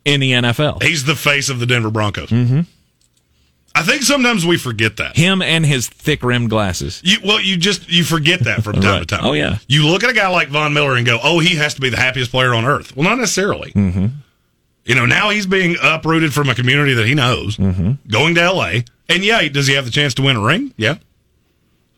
in 0.05 0.21
the 0.21 0.33
NFL. 0.33 0.83
He's 0.83 1.05
the 1.05 1.17
face 1.17 1.49
of 1.49 1.61
the 1.61 1.67
Denver 1.67 1.91
Broncos. 1.91 2.31
Mm-hmm. 2.31 2.61
I 3.79 3.83
think 3.83 4.03
sometimes 4.03 4.47
we 4.47 4.57
forget 4.57 4.97
that. 4.97 5.17
Him 5.17 5.43
and 5.43 5.65
his 5.67 5.87
thick 5.89 6.23
rimmed 6.23 6.49
glasses. 6.51 7.01
You, 7.05 7.19
well, 7.23 7.41
you 7.41 7.57
just 7.59 7.89
you 7.91 8.05
forget 8.05 8.41
that 8.45 8.65
from 8.65 8.73
time 8.81 8.85
Right. 8.85 8.99
to 9.01 9.07
time. 9.17 9.25
Oh, 9.25 9.33
yeah. 9.35 9.59
You 9.69 9.87
look 9.87 10.03
at 10.03 10.09
a 10.11 10.15
guy 10.15 10.29
like 10.29 10.49
Von 10.49 10.73
Miller 10.73 10.97
and 10.97 11.05
go, 11.07 11.19
"Oh, 11.23 11.39
he 11.41 11.57
has 11.57 11.75
to 11.75 11.81
be 11.81 11.91
the 11.91 11.97
happiest 11.99 12.31
player 12.31 12.55
on 12.55 12.65
earth." 12.65 12.97
Well, 12.97 13.09
not 13.09 13.19
necessarily. 13.19 13.73
Mm-hmm. 13.73 14.07
You 14.87 14.95
know, 14.95 15.05
now 15.05 15.31
he's 15.31 15.47
being 15.47 15.77
uprooted 15.83 16.33
from 16.33 16.49
a 16.49 16.55
community 16.55 16.95
that 16.95 17.07
he 17.07 17.15
knows, 17.15 17.57
Mm-hmm. 17.57 18.09
going 18.11 18.35
to 18.37 18.41
L.A. 18.43 18.85
And 19.09 19.25
yeah, 19.25 19.47
does 19.49 19.67
he 19.67 19.75
have 19.75 19.85
the 19.85 19.91
chance 19.91 20.15
to 20.15 20.23
win 20.23 20.37
a 20.37 20.41
ring? 20.43 20.73
Yeah. 20.77 20.97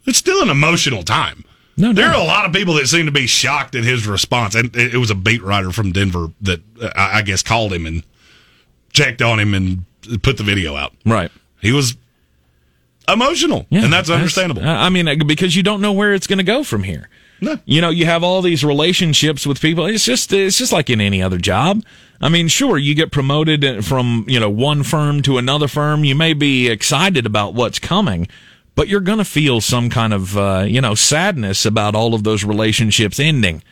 It's 0.07 0.19
still 0.19 0.43
an 0.43 0.49
emotional 0.51 1.03
time. 1.03 1.45
No, 1.77 1.93
There 1.93 2.07
doubt. 2.07 2.17
are 2.17 2.21
a 2.23 2.25
lot 2.27 2.45
of 2.47 2.53
people 2.53 2.75
that 2.75 2.89
seem 2.89 3.07
to 3.07 3.13
be 3.13 3.27
shocked 3.27 3.75
at 3.77 3.85
his 3.85 4.07
response, 4.07 4.55
and 4.55 4.75
it 4.75 4.97
was 4.97 5.11
a 5.11 5.15
beat 5.15 5.43
writer 5.43 5.71
from 5.71 5.93
Denver 5.93 6.29
that 6.41 6.61
uh, 6.83 6.91
I 6.97 7.19
I 7.19 7.23
guess 7.23 7.43
called 7.43 7.73
him 7.73 7.87
and 7.87 8.03
checked 8.93 9.23
on 9.23 9.39
him 9.39 9.55
and 9.55 9.85
put 10.23 10.39
the 10.39 10.43
video 10.43 10.75
out. 10.75 10.93
Right. 11.07 11.31
He 11.61 11.73
was 11.73 11.97
emotional, 13.09 13.67
Yeah, 13.71 13.85
and 13.85 13.93
that's 13.93 14.11
understandable. 14.11 14.63
I 14.67 14.89
mean, 14.89 15.27
because 15.27 15.57
you 15.57 15.63
don't 15.63 15.81
know 15.81 15.93
where 15.93 16.15
it's 16.15 16.27
going 16.27 16.39
to 16.39 16.45
go 16.45 16.63
from 16.63 16.83
here. 16.83 17.09
No. 17.41 17.57
You 17.65 17.81
know, 17.81 17.91
you 17.91 18.05
have 18.05 18.25
all 18.25 18.43
these 18.43 18.65
relationships 18.65 19.47
with 19.47 19.61
people. 19.61 19.87
It's 19.87 20.05
just 20.05 20.33
it's 20.33 20.59
just 20.59 20.73
like 20.73 20.91
in 20.91 21.01
any 21.01 21.23
other 21.23 21.39
job. 21.39 21.85
I 22.21 22.29
mean, 22.29 22.49
sure, 22.49 22.77
you 22.79 22.95
get 22.97 23.13
promoted 23.13 23.85
from, 23.85 24.25
you 24.27 24.41
know, 24.41 24.51
one 24.51 24.83
firm 24.83 25.23
to 25.23 25.39
another 25.39 25.69
firm. 25.69 26.05
You 26.05 26.17
may 26.17 26.33
be 26.33 26.69
excited 26.69 27.27
about 27.27 27.55
what's 27.55 27.79
coming, 27.79 28.27
but 28.75 28.89
you're 28.89 29.01
going 29.01 29.19
to 29.19 29.25
feel 29.25 29.61
some 29.61 29.89
kind 29.89 30.13
of, 30.13 30.37
uh, 30.37 30.65
you 30.67 30.81
know, 30.81 30.97
sadness 30.97 31.65
about 31.65 31.95
all 31.95 32.15
of 32.15 32.25
those 32.25 32.43
relationships 32.43 33.21
ending 33.21 33.63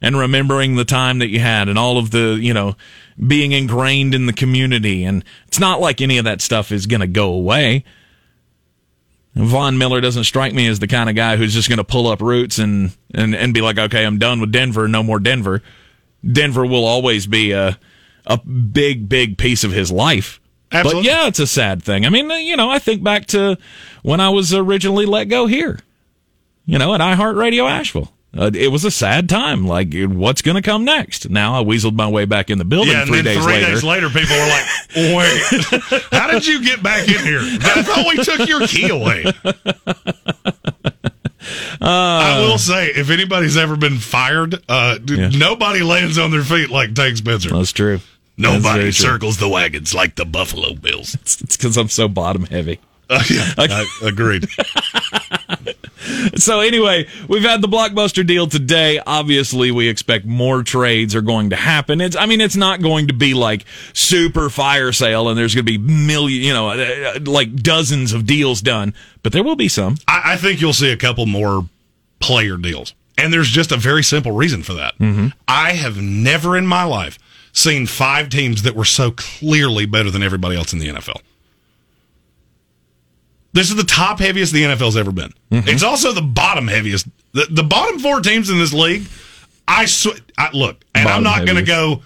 and 0.00 0.18
remembering 0.18 0.76
the 0.76 0.84
time 0.84 1.18
that 1.20 1.28
you 1.28 1.40
had 1.40 1.68
and 1.68 1.78
all 1.78 1.98
of 1.98 2.10
the, 2.10 2.38
you 2.40 2.52
know, 2.52 2.76
being 3.26 3.52
ingrained 3.52 4.14
in 4.14 4.26
the 4.26 4.32
community. 4.32 5.04
And 5.04 5.24
it's 5.46 5.58
not 5.58 5.80
like 5.80 6.00
any 6.00 6.18
of 6.18 6.24
that 6.24 6.40
stuff 6.40 6.70
is 6.70 6.86
going 6.86 7.00
to 7.00 7.06
go 7.06 7.32
away. 7.32 7.84
Von 9.34 9.76
Miller 9.76 10.00
doesn't 10.00 10.24
strike 10.24 10.54
me 10.54 10.66
as 10.66 10.78
the 10.78 10.86
kind 10.86 11.10
of 11.10 11.16
guy 11.16 11.36
who's 11.36 11.52
just 11.52 11.68
going 11.68 11.78
to 11.78 11.84
pull 11.84 12.06
up 12.06 12.22
roots 12.22 12.58
and, 12.58 12.96
and, 13.12 13.34
and 13.34 13.52
be 13.52 13.60
like, 13.60 13.78
okay, 13.78 14.04
I'm 14.04 14.18
done 14.18 14.40
with 14.40 14.52
Denver, 14.52 14.88
no 14.88 15.02
more 15.02 15.18
Denver. 15.18 15.62
Denver 16.24 16.64
will 16.64 16.86
always 16.86 17.26
be 17.26 17.52
a, 17.52 17.78
a 18.26 18.38
big, 18.38 19.08
big 19.08 19.36
piece 19.38 19.62
of 19.62 19.72
his 19.72 19.92
life. 19.92 20.40
Absolutely. 20.72 21.02
But 21.02 21.06
yeah, 21.06 21.26
it's 21.26 21.38
a 21.38 21.46
sad 21.46 21.82
thing. 21.82 22.06
I 22.06 22.08
mean, 22.08 22.30
you 22.30 22.56
know, 22.56 22.70
I 22.70 22.78
think 22.78 23.02
back 23.02 23.26
to 23.26 23.58
when 24.02 24.20
I 24.20 24.30
was 24.30 24.52
originally 24.52 25.06
let 25.06 25.24
go 25.24 25.46
here, 25.46 25.78
you 26.64 26.78
know, 26.78 26.94
at 26.94 27.00
iHeartRadio 27.00 27.70
Asheville. 27.70 28.12
Uh, 28.36 28.50
it 28.54 28.68
was 28.68 28.84
a 28.84 28.90
sad 28.90 29.28
time. 29.28 29.66
Like, 29.66 29.94
what's 29.94 30.42
going 30.42 30.56
to 30.56 30.62
come 30.62 30.84
next? 30.84 31.30
Now 31.30 31.58
I 31.60 31.64
weaseled 31.64 31.94
my 31.94 32.08
way 32.08 32.24
back 32.26 32.50
in 32.50 32.58
the 32.58 32.64
building 32.66 32.92
Yeah, 32.92 33.00
and 33.02 33.08
three, 33.08 33.22
then 33.22 33.34
days, 33.36 33.42
three 33.44 33.52
later. 33.54 33.66
days 33.66 33.84
later, 33.84 34.08
people 34.10 34.36
were 34.36 34.48
like, 34.48 34.66
"Wait, 34.96 36.02
how 36.12 36.26
did 36.30 36.46
you 36.46 36.62
get 36.62 36.82
back 36.82 37.08
in 37.08 37.24
here? 37.24 37.40
I 37.40 37.82
thought 37.82 38.06
we 38.14 38.22
took 38.22 38.46
your 38.48 38.66
key 38.66 38.88
away." 38.90 39.24
I 41.80 42.44
will 42.46 42.58
say, 42.58 42.88
if 42.88 43.10
anybody's 43.10 43.56
ever 43.56 43.76
been 43.76 43.98
fired, 43.98 44.62
uh, 44.68 44.98
Yeah. 45.06 45.28
nobody 45.30 45.82
lands 45.82 46.18
on 46.18 46.30
their 46.30 46.42
feet 46.42 46.70
like 46.70 46.94
Tank 46.94 47.16
Spencer. 47.18 47.50
That's 47.50 47.72
true. 47.72 48.00
Nobody 48.36 48.60
That's 48.62 48.74
very 48.74 48.82
true. 48.92 48.92
circles 48.92 49.36
the 49.38 49.48
wagons 49.48 49.94
like 49.94 50.16
the 50.16 50.24
Buffalo 50.26 50.74
Bills. 50.74 51.14
It's 51.22 51.56
because 51.56 51.76
I'm 51.76 51.88
so 51.88 52.08
bottom 52.08 52.44
heavy. 52.44 52.80
Uh, 53.08 53.22
yeah, 53.30 53.52
I- 53.58 53.86
agreed. 54.02 54.48
So 56.36 56.60
anyway, 56.60 57.08
we've 57.28 57.42
had 57.42 57.62
the 57.62 57.68
blockbuster 57.68 58.24
deal 58.24 58.46
today. 58.46 59.00
Obviously, 59.04 59.70
we 59.70 59.88
expect 59.88 60.24
more 60.24 60.62
trades 60.62 61.14
are 61.14 61.20
going 61.22 61.50
to 61.50 61.56
happen. 61.56 62.00
It's, 62.00 62.14
I 62.14 62.26
mean, 62.26 62.40
it's 62.40 62.56
not 62.56 62.82
going 62.82 63.08
to 63.08 63.14
be 63.14 63.34
like 63.34 63.64
super 63.92 64.50
fire 64.50 64.92
sale 64.92 65.28
and 65.28 65.38
there's 65.38 65.54
going 65.54 65.64
to 65.66 65.72
be 65.72 65.78
million, 65.78 66.42
you 66.42 66.52
know, 66.52 66.68
uh, 66.70 67.18
like 67.24 67.56
dozens 67.56 68.12
of 68.12 68.26
deals 68.26 68.60
done, 68.60 68.94
but 69.22 69.32
there 69.32 69.42
will 69.42 69.56
be 69.56 69.68
some. 69.68 69.96
I, 70.06 70.34
I 70.34 70.36
think 70.36 70.60
you'll 70.60 70.72
see 70.72 70.92
a 70.92 70.96
couple 70.96 71.26
more 71.26 71.68
player 72.20 72.56
deals. 72.56 72.94
And 73.18 73.32
there's 73.32 73.48
just 73.48 73.72
a 73.72 73.76
very 73.76 74.02
simple 74.04 74.32
reason 74.32 74.62
for 74.62 74.74
that. 74.74 74.94
I 75.48 75.72
have 75.72 75.96
never 76.00 76.56
in 76.56 76.66
my 76.66 76.84
life 76.84 77.18
seen 77.52 77.86
five 77.86 78.28
teams 78.28 78.62
that 78.62 78.76
were 78.76 78.84
so 78.84 79.10
clearly 79.10 79.86
better 79.86 80.10
than 80.10 80.22
everybody 80.22 80.56
else 80.56 80.72
in 80.72 80.78
the 80.78 80.88
NFL. 80.88 81.20
This 83.56 83.70
is 83.70 83.76
the 83.76 83.84
top 83.84 84.20
heaviest 84.20 84.52
the 84.52 84.62
NFL's 84.64 84.96
ever 84.96 85.10
been. 85.12 85.32
It's 85.50 85.82
also 85.82 86.12
the 86.12 86.22
bottom 86.22 86.68
heaviest. 86.68 87.08
The, 87.32 87.46
the 87.50 87.62
bottom 87.64 87.98
four 87.98 88.20
teams 88.20 88.50
in 88.50 88.58
this 88.58 88.72
league, 88.72 89.06
I, 89.66 89.86
sw- 89.86 90.20
I 90.38 90.50
look, 90.52 90.76
and 90.94 91.08
I'm 91.08 91.22
not 91.22 91.44
going 91.46 91.56
to 91.56 91.62
go 91.64 92.02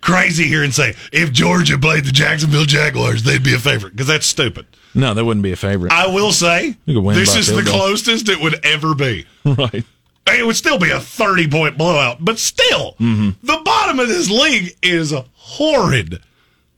crazy 0.00 0.44
here 0.44 0.62
and 0.64 0.74
say 0.74 0.94
if 1.12 1.30
Georgia 1.32 1.78
played 1.78 2.04
the 2.04 2.12
Jacksonville 2.12 2.64
Jaguars, 2.64 3.22
they'd 3.22 3.42
be 3.42 3.54
a 3.54 3.58
favorite 3.58 3.92
because 3.92 4.06
that's 4.06 4.26
stupid. 4.26 4.66
No, 4.94 5.12
that 5.12 5.24
wouldn't 5.24 5.42
be 5.44 5.52
a 5.52 5.56
favorite. 5.56 5.92
I 5.92 6.06
will 6.06 6.32
say 6.32 6.76
You 6.86 6.94
could 6.94 7.04
win 7.04 7.16
this 7.16 7.34
is 7.36 7.48
the 7.48 7.62
goal. 7.62 7.74
closest 7.74 8.28
it 8.28 8.40
would 8.40 8.64
ever 8.64 8.94
be. 8.94 9.26
right. 9.44 9.84
It 10.26 10.46
would 10.46 10.56
still 10.56 10.78
be 10.78 10.90
a 10.90 11.00
30 11.00 11.48
point 11.50 11.76
blowout, 11.76 12.16
but 12.24 12.38
still, 12.38 12.92
Mm-hmm. 13.00 13.46
the 13.46 13.60
bottom 13.62 14.00
of 14.00 14.08
this 14.08 14.30
league 14.30 14.74
is 14.82 15.12
horrid, 15.34 16.20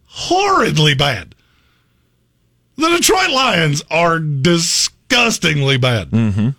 horridly 0.06 0.94
bad. 0.94 1.34
The 2.76 2.88
Detroit 2.88 3.30
Lions 3.30 3.82
are 3.90 4.18
disgustingly 4.18 5.78
bad. 5.78 6.10
Mm-hmm. 6.10 6.50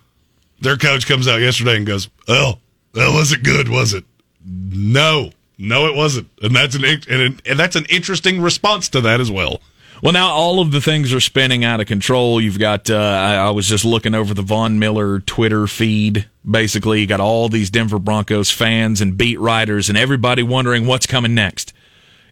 Their 0.62 0.78
coach 0.78 1.08
comes 1.08 1.28
out 1.28 1.42
yesterday 1.42 1.78
and 1.78 1.86
goes, 1.86 2.10
"Oh, 2.28 2.60
that 2.94 3.14
wasn't 3.14 3.44
good, 3.44 3.70
was 3.70 3.94
it?" 3.94 4.04
No, 4.44 5.32
no, 5.58 5.88
it 5.88 5.96
wasn't, 5.96 6.30
and 6.42 6.56
that's 6.56 6.76
an 6.76 6.84
and, 6.86 7.42
and 7.46 7.60
that's 7.60 7.76
an 7.76 7.86
interesting 7.90 8.42
response 8.42 8.90
to 8.90 9.02
that 9.02 9.22
as 9.22 9.30
well. 9.30 9.62
Well, 10.02 10.14
now 10.14 10.30
all 10.30 10.60
of 10.60 10.72
the 10.72 10.82
things 10.82 11.12
are 11.12 11.20
spinning 11.20 11.64
out 11.64 11.80
of 11.80 11.88
control. 11.88 12.40
You've 12.40 12.60
got, 12.60 12.88
uh, 12.90 12.96
I, 12.96 13.36
I 13.36 13.50
was 13.50 13.68
just 13.68 13.84
looking 13.84 14.14
over 14.14 14.36
the 14.36 14.44
Von 14.44 14.78
Miller 14.78 15.20
Twitter 15.22 15.66
feed. 15.66 16.28
Basically, 16.50 17.02
you 17.02 17.08
got 17.08 17.20
all 17.20 17.50
these 17.50 17.72
Denver 17.72 17.98
Broncos 17.98 18.52
fans 18.52 19.02
and 19.02 19.18
beat 19.18 19.40
writers 19.40 19.90
and 19.90 19.98
everybody 19.98 20.44
wondering 20.44 20.86
what's 20.86 21.08
coming 21.08 21.34
next. 21.34 21.74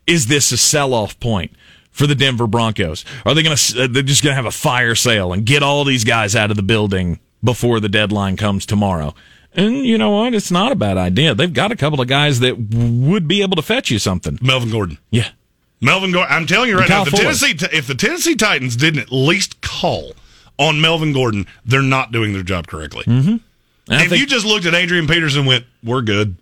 Is 0.05 0.27
this 0.27 0.51
a 0.51 0.57
sell 0.57 0.93
off 0.93 1.19
point 1.19 1.55
for 1.95 2.05
the 2.07 2.15
Denver 2.15 2.45
Broncos? 2.47 3.05
Are 3.25 3.33
they 3.33 3.41
going 3.41 3.55
to, 3.55 3.83
uh, 3.83 3.87
they're 3.89 4.03
just 4.03 4.23
going 4.23 4.31
to 4.31 4.35
have 4.35 4.45
a 4.45 4.51
fire 4.51 4.95
sale 4.95 5.31
and 5.33 5.45
get 5.45 5.63
all 5.63 5.83
these 5.85 6.03
guys 6.03 6.35
out 6.35 6.51
of 6.51 6.57
the 6.57 6.63
building 6.63 7.19
before 7.43 7.79
the 7.79 7.89
deadline 7.89 8.35
comes 8.37 8.65
tomorrow? 8.65 9.15
And 9.53 9.85
you 9.85 9.97
know 9.97 10.11
what? 10.11 10.33
It's 10.33 10.51
not 10.51 10.73
a 10.73 10.75
bad 10.75 10.97
idea. 10.97 11.33
They've 11.33 11.51
got 11.53 11.71
a 11.71 11.77
couple 11.77 12.01
of 12.01 12.07
guys 12.09 12.41
that 12.41 12.57
would 12.57 13.27
be 13.27 13.41
able 13.41 13.55
to 13.55 13.61
fetch 13.61 13.89
you 13.89 13.97
something. 13.99 14.37
Melvin 14.41 14.69
Gordon. 14.69 14.97
Yeah. 15.11 15.29
Melvin 15.81 16.11
Gordon. 16.11 16.35
I'm 16.35 16.45
telling 16.45 16.69
you 16.69 16.77
right 16.77 16.89
now, 16.89 17.03
if 17.03 17.11
the 17.11 17.17
Tennessee 17.17 17.55
if 17.71 17.87
the 17.87 17.95
Tennessee 17.95 18.35
Titans 18.35 18.75
didn't 18.75 18.99
at 18.99 19.11
least 19.11 19.61
call 19.61 20.11
on 20.59 20.81
Melvin 20.81 21.13
Gordon, 21.13 21.47
they're 21.65 21.81
not 21.81 22.11
doing 22.11 22.33
their 22.33 22.43
job 22.43 22.67
correctly. 22.67 23.03
Mm-hmm. 23.05 23.35
I 23.93 24.03
If 24.03 24.09
think- 24.09 24.19
you 24.19 24.25
just 24.27 24.45
looked 24.45 24.65
at 24.65 24.73
Adrian 24.73 25.07
Peterson, 25.07 25.39
and 25.41 25.47
went, 25.47 25.65
"We're 25.83 26.01
good," 26.01 26.35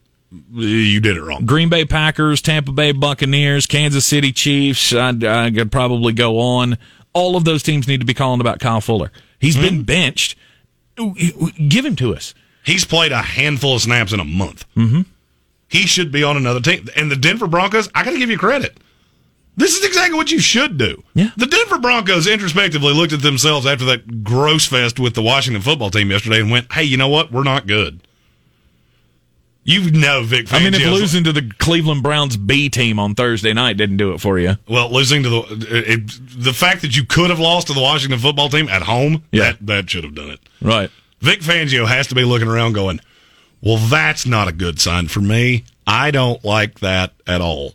you 0.51 0.99
did 0.99 1.17
it 1.17 1.21
wrong. 1.21 1.45
Green 1.45 1.69
Bay 1.69 1.85
Packers, 1.85 2.41
Tampa 2.41 2.71
Bay 2.71 2.91
Buccaneers, 2.91 3.65
Kansas 3.65 4.05
City 4.05 4.31
Chiefs. 4.31 4.93
I, 4.93 5.09
I 5.09 5.51
could 5.51 5.71
probably 5.71 6.13
go 6.13 6.39
on. 6.39 6.77
All 7.13 7.35
of 7.35 7.45
those 7.45 7.61
teams 7.61 7.87
need 7.87 7.99
to 7.99 8.05
be 8.05 8.13
calling 8.13 8.41
about 8.41 8.59
Kyle 8.59 8.81
Fuller. 8.81 9.11
He's 9.39 9.57
been 9.57 9.83
benched. 9.83 10.37
Give 10.95 11.85
him 11.85 11.95
to 11.97 12.15
us. 12.15 12.33
He's 12.63 12.85
played 12.85 13.11
a 13.11 13.21
handful 13.21 13.75
of 13.75 13.81
snaps 13.81 14.13
in 14.13 14.19
a 14.19 14.25
month. 14.25 14.65
Mm-hmm. 14.75 15.01
He 15.67 15.81
should 15.87 16.11
be 16.11 16.23
on 16.23 16.37
another 16.37 16.61
team. 16.61 16.87
And 16.95 17.11
the 17.11 17.15
Denver 17.15 17.47
Broncos, 17.47 17.89
I 17.93 18.03
got 18.03 18.11
to 18.11 18.17
give 18.17 18.29
you 18.29 18.37
credit. 18.37 18.77
This 19.55 19.77
is 19.77 19.85
exactly 19.85 20.15
what 20.17 20.31
you 20.31 20.39
should 20.39 20.77
do. 20.77 21.03
Yeah. 21.13 21.29
The 21.37 21.45
Denver 21.45 21.77
Broncos 21.77 22.25
introspectively 22.25 22.93
looked 22.93 23.13
at 23.13 23.21
themselves 23.21 23.65
after 23.65 23.85
that 23.85 24.23
gross 24.23 24.65
fest 24.65 24.99
with 24.99 25.13
the 25.13 25.21
Washington 25.21 25.61
football 25.61 25.91
team 25.91 26.09
yesterday 26.09 26.39
and 26.39 26.49
went, 26.49 26.71
"Hey, 26.73 26.83
you 26.83 26.97
know 26.97 27.09
what? 27.09 27.31
We're 27.31 27.43
not 27.43 27.67
good." 27.67 27.99
You 29.65 29.91
know, 29.91 30.23
Vic. 30.23 30.51
I 30.53 30.59
mean, 30.59 30.73
if 30.73 30.81
losing 30.85 31.23
to 31.23 31.31
the 31.31 31.49
Cleveland 31.57 32.03
Browns 32.03 32.35
B 32.35 32.67
team 32.69 32.99
on 32.99 33.15
Thursday 33.15 33.53
night 33.53 33.77
didn't 33.77 33.95
do 33.97 34.11
it 34.13 34.19
for 34.19 34.37
you, 34.37 34.57
Well, 34.67 34.91
losing 34.91 35.23
to 35.23 35.29
the 35.29 35.93
it, 35.93 36.01
the 36.43 36.51
fact 36.53 36.81
that 36.81 36.97
you 36.97 37.05
could 37.05 37.29
have 37.29 37.39
lost 37.39 37.67
to 37.67 37.73
the 37.73 37.79
Washington 37.79 38.19
football 38.19 38.49
team 38.49 38.67
at 38.67 38.81
home, 38.81 39.23
Yeah. 39.31 39.53
that 39.53 39.65
that 39.65 39.89
should 39.89 40.03
have 40.03 40.15
done 40.15 40.31
it. 40.31 40.39
right? 40.61 40.89
Vic 41.21 41.39
Fangio 41.39 41.87
has 41.87 42.07
to 42.07 42.15
be 42.15 42.25
looking 42.25 42.49
around, 42.49 42.73
going, 42.73 42.99
"Well, 43.61 43.77
that's 43.77 44.25
not 44.25 44.49
a 44.49 44.51
good 44.51 44.81
sign 44.81 45.07
for 45.07 45.21
me. 45.21 45.63
I 45.87 46.11
don't 46.11 46.43
like 46.43 46.79
that 46.81 47.13
at 47.25 47.39
all." 47.39 47.73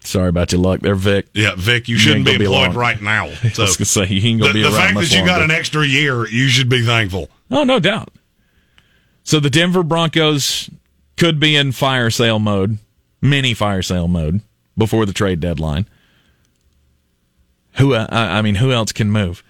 Sorry 0.00 0.28
about 0.28 0.52
your 0.52 0.60
luck 0.60 0.80
there, 0.80 0.94
Vic. 0.94 1.28
Yeah, 1.32 1.54
Vic, 1.56 1.88
you 1.88 1.96
shouldn't 1.96 2.26
be 2.26 2.32
gonna 2.32 2.38
be 2.40 2.44
employed 2.44 2.74
right 2.74 3.00
now. 3.00 3.28
I 3.42 3.48
So 3.48 3.62
was 3.62 3.78
gonna 3.78 3.86
say 3.86 4.06
you 4.08 4.28
ain't 4.28 4.40
the, 4.40 4.48
gonna 4.48 4.52
be 4.52 4.62
the 4.62 4.70
fact 4.70 4.94
that 4.98 5.10
you 5.10 5.24
got 5.24 5.40
an 5.40 5.50
extra 5.50 5.86
year, 5.86 6.28
you 6.28 6.48
should 6.48 6.68
be 6.68 6.82
thankful. 6.84 7.30
Oh, 7.50 7.64
no 7.64 7.80
doubt. 7.80 8.10
So 9.22 9.40
the 9.40 9.48
Denver 9.48 9.82
Broncos 9.82 10.68
could 11.16 11.38
be 11.38 11.56
in 11.56 11.72
fire 11.72 12.10
sale 12.10 12.38
mode, 12.38 12.78
mini 13.20 13.54
fire 13.54 13.82
sale 13.82 14.08
mode 14.08 14.40
before 14.76 15.06
the 15.06 15.12
trade 15.12 15.40
deadline. 15.40 15.86
Who, 17.76 17.94
uh, 17.94 18.06
I 18.10 18.40
mean, 18.42 18.56
who 18.56 18.72
else 18.72 18.92
can 18.92 19.10
move? 19.10 19.42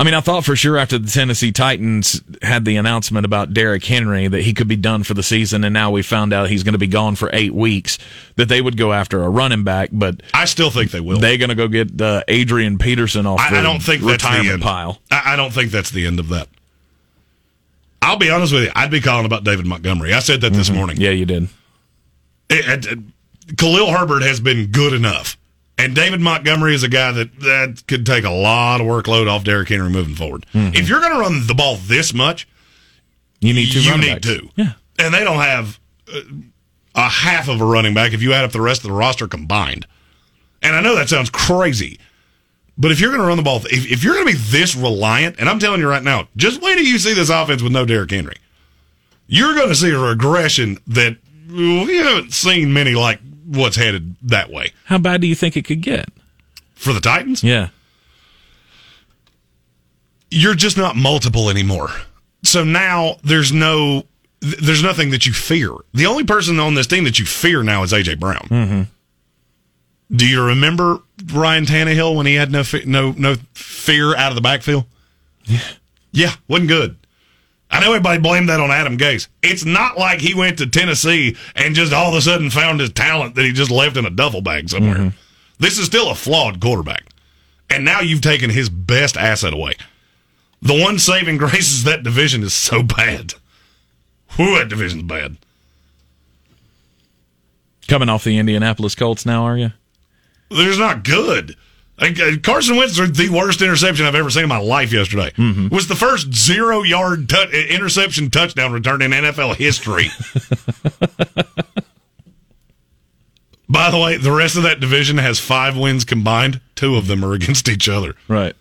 I 0.00 0.04
mean, 0.04 0.14
I 0.14 0.20
thought 0.20 0.44
for 0.44 0.54
sure 0.54 0.78
after 0.78 0.96
the 0.96 1.10
Tennessee 1.10 1.50
Titans 1.50 2.22
had 2.40 2.64
the 2.64 2.76
announcement 2.76 3.26
about 3.26 3.52
Derrick 3.52 3.84
Henry 3.84 4.28
that 4.28 4.42
he 4.42 4.54
could 4.54 4.68
be 4.68 4.76
done 4.76 5.02
for 5.02 5.12
the 5.12 5.24
season, 5.24 5.64
and 5.64 5.74
now 5.74 5.90
we 5.90 6.02
found 6.02 6.32
out 6.32 6.48
he's 6.48 6.62
going 6.62 6.74
to 6.74 6.78
be 6.78 6.86
gone 6.86 7.16
for 7.16 7.30
eight 7.32 7.52
weeks, 7.52 7.98
that 8.36 8.48
they 8.48 8.60
would 8.60 8.76
go 8.76 8.92
after 8.92 9.24
a 9.24 9.28
running 9.28 9.64
back, 9.64 9.88
but 9.90 10.22
I 10.32 10.44
still 10.44 10.70
think 10.70 10.92
they 10.92 11.00
will. 11.00 11.18
they're 11.18 11.36
going 11.36 11.48
to 11.48 11.56
go 11.56 11.66
get 11.66 12.00
uh, 12.00 12.22
Adrian 12.28 12.78
Peterson 12.78 13.26
off 13.26 13.38
the 13.50 13.56
I, 13.56 13.58
I 13.58 13.62
don't 13.62 13.82
think 13.82 14.02
that's 14.02 14.22
the 14.22 14.28
retirement 14.28 14.52
end. 14.52 14.62
pile. 14.62 15.00
I, 15.10 15.32
I 15.32 15.36
don't 15.36 15.52
think 15.52 15.72
that's 15.72 15.90
the 15.90 16.06
end 16.06 16.20
of 16.20 16.28
that. 16.28 16.48
I'll 18.02 18.16
be 18.16 18.30
honest 18.30 18.52
with 18.52 18.64
you. 18.64 18.70
I'd 18.74 18.90
be 18.90 19.00
calling 19.00 19.26
about 19.26 19.44
David 19.44 19.66
Montgomery. 19.66 20.14
I 20.14 20.20
said 20.20 20.40
that 20.42 20.52
this 20.52 20.70
morning. 20.70 20.96
Mm-hmm. 20.96 21.04
Yeah, 21.04 21.10
you 21.10 21.26
did. 21.26 21.48
it, 22.48 22.86
it, 22.86 22.98
Khalil 23.56 23.90
Herbert 23.90 24.22
has 24.22 24.40
been 24.40 24.66
good 24.70 24.92
enough. 24.92 25.36
And 25.76 25.94
David 25.94 26.20
Montgomery 26.20 26.74
is 26.74 26.82
a 26.82 26.88
guy 26.88 27.12
that, 27.12 27.38
that 27.40 27.84
could 27.86 28.04
take 28.04 28.24
a 28.24 28.30
lot 28.30 28.80
of 28.80 28.86
workload 28.86 29.30
off 29.30 29.44
Derrick 29.44 29.68
Henry 29.68 29.88
moving 29.88 30.16
forward. 30.16 30.44
If 30.52 30.88
you're 30.88 31.00
going 31.00 31.12
to 31.12 31.20
run 31.20 31.46
the 31.46 31.54
ball 31.54 31.76
this 31.76 32.12
much, 32.12 32.48
You 33.40 33.54
need 33.54 33.70
two 33.70 33.82
you 33.82 33.96
need 33.96 34.22
two. 34.22 34.48
Yeah. 34.56 34.72
And 34.98 35.14
they 35.14 35.22
don't 35.22 35.38
have 35.40 35.78
uh, 36.12 36.20
a 36.96 37.08
half 37.08 37.48
of 37.48 37.60
a 37.60 37.64
running 37.64 37.94
back 37.94 38.12
if 38.12 38.22
you 38.22 38.32
add 38.32 38.44
up 38.44 38.50
the 38.50 38.60
rest 38.60 38.82
of 38.82 38.88
the 38.88 38.94
roster 38.94 39.28
combined. 39.28 39.86
And 40.62 40.74
I 40.74 40.80
know 40.80 40.96
that 40.96 41.08
sounds 41.08 41.30
crazy, 41.30 42.00
but 42.78 42.90
if 42.92 43.00
you're 43.00 43.10
going 43.10 43.20
to 43.20 43.26
run 43.26 43.36
the 43.36 43.42
ball, 43.42 43.58
if, 43.66 43.90
if 43.90 44.04
you're 44.04 44.14
going 44.14 44.26
to 44.28 44.32
be 44.32 44.38
this 44.38 44.74
reliant, 44.76 45.36
and 45.38 45.48
I'm 45.48 45.58
telling 45.58 45.80
you 45.80 45.88
right 45.88 46.02
now, 46.02 46.28
just 46.36 46.62
wait 46.62 46.76
till 46.76 46.84
you 46.84 46.98
see 46.98 47.12
this 47.14 47.28
offense 47.28 47.60
with 47.62 47.72
no 47.72 47.84
Derrick 47.84 48.10
Henry. 48.10 48.36
you're 49.26 49.54
going 49.54 49.68
to 49.68 49.74
see 49.74 49.90
a 49.90 49.98
regression 49.98 50.78
that 50.86 51.16
we 51.50 51.96
haven't 51.96 52.32
seen 52.32 52.72
many 52.72 52.94
like 52.94 53.20
what's 53.46 53.76
headed 53.76 54.14
that 54.22 54.50
way 54.50 54.72
How 54.84 54.98
bad 54.98 55.20
do 55.22 55.26
you 55.26 55.34
think 55.34 55.56
it 55.56 55.64
could 55.64 55.80
get? 55.80 56.08
for 56.74 56.92
the 56.92 57.00
Titans. 57.00 57.42
Yeah. 57.42 57.68
You're 60.30 60.54
just 60.54 60.76
not 60.76 60.94
multiple 60.94 61.48
anymore. 61.50 61.88
So 62.44 62.62
now 62.62 63.16
there's 63.24 63.52
no, 63.52 64.04
there's 64.40 64.82
nothing 64.82 65.10
that 65.10 65.26
you 65.26 65.32
fear. 65.32 65.70
The 65.94 66.06
only 66.06 66.24
person 66.24 66.60
on 66.60 66.74
this 66.74 66.86
team 66.86 67.04
that 67.04 67.18
you 67.18 67.24
fear 67.24 67.62
now 67.62 67.82
is 67.82 67.92
AJ 67.92 68.20
Brown. 68.20 68.46
Mm-hmm. 68.48 68.82
Do 70.10 70.26
you 70.26 70.42
remember 70.42 71.00
Ryan 71.32 71.66
Tannehill 71.66 72.16
when 72.16 72.26
he 72.26 72.34
had 72.34 72.50
no 72.50 72.64
fe- 72.64 72.84
no 72.86 73.12
no 73.12 73.36
fear 73.54 74.16
out 74.16 74.30
of 74.32 74.36
the 74.36 74.40
backfield? 74.40 74.84
Yeah, 75.44 75.60
yeah, 76.12 76.32
wasn't 76.48 76.68
good. 76.68 76.96
I 77.70 77.80
know 77.80 77.88
everybody 77.92 78.18
blamed 78.18 78.48
that 78.48 78.60
on 78.60 78.70
Adam 78.70 78.96
Gase. 78.96 79.28
It's 79.42 79.64
not 79.64 79.98
like 79.98 80.20
he 80.20 80.34
went 80.34 80.58
to 80.58 80.66
Tennessee 80.66 81.36
and 81.54 81.74
just 81.74 81.92
all 81.92 82.08
of 82.08 82.14
a 82.14 82.22
sudden 82.22 82.48
found 82.48 82.80
his 82.80 82.90
talent 82.92 83.34
that 83.34 83.44
he 83.44 83.52
just 83.52 83.70
left 83.70 83.98
in 83.98 84.06
a 84.06 84.10
duffel 84.10 84.40
bag 84.40 84.70
somewhere. 84.70 84.96
Mm-hmm. 84.96 85.08
This 85.58 85.78
is 85.78 85.84
still 85.86 86.10
a 86.10 86.14
flawed 86.14 86.60
quarterback. 86.60 87.04
And 87.68 87.84
now 87.84 88.00
you've 88.00 88.22
taken 88.22 88.48
his 88.48 88.70
best 88.70 89.18
asset 89.18 89.52
away. 89.52 89.74
The 90.62 90.80
one 90.80 90.98
saving 90.98 91.36
grace 91.38 91.70
is 91.70 91.84
that 91.84 92.02
division 92.02 92.42
is 92.42 92.54
so 92.54 92.82
bad. 92.82 93.34
Whew, 94.36 94.58
that 94.58 94.68
division's 94.68 95.02
bad. 95.02 95.36
Coming 97.86 98.08
off 98.08 98.24
the 98.24 98.38
Indianapolis 98.38 98.94
Colts 98.94 99.26
now, 99.26 99.44
are 99.44 99.56
you? 99.58 99.72
They're 100.50 100.78
not 100.78 101.04
good. 101.04 101.56
Like, 102.00 102.18
uh, 102.20 102.36
Carson 102.42 102.76
Wentz 102.76 102.96
threw 102.96 103.08
the 103.08 103.28
worst 103.28 103.60
interception 103.60 104.06
I've 104.06 104.14
ever 104.14 104.30
seen 104.30 104.44
in 104.44 104.48
my 104.48 104.58
life 104.60 104.92
yesterday. 104.92 105.32
Was 105.68 105.88
the 105.88 105.96
first 105.96 106.32
zero 106.32 106.82
yard 106.84 107.28
tu- 107.28 107.66
interception 107.70 108.30
touchdown 108.30 108.72
return 108.72 109.02
in 109.02 109.10
NFL 109.10 109.56
history. 109.56 110.06
By 113.68 113.90
the 113.90 113.98
way, 113.98 114.16
the 114.16 114.32
rest 114.32 114.56
of 114.56 114.62
that 114.62 114.80
division 114.80 115.18
has 115.18 115.38
five 115.38 115.76
wins 115.76 116.04
combined. 116.04 116.60
Two 116.74 116.96
of 116.96 117.06
them 117.06 117.24
are 117.24 117.34
against 117.34 117.68
each 117.68 117.88
other. 117.88 118.14
Right. 118.26 118.54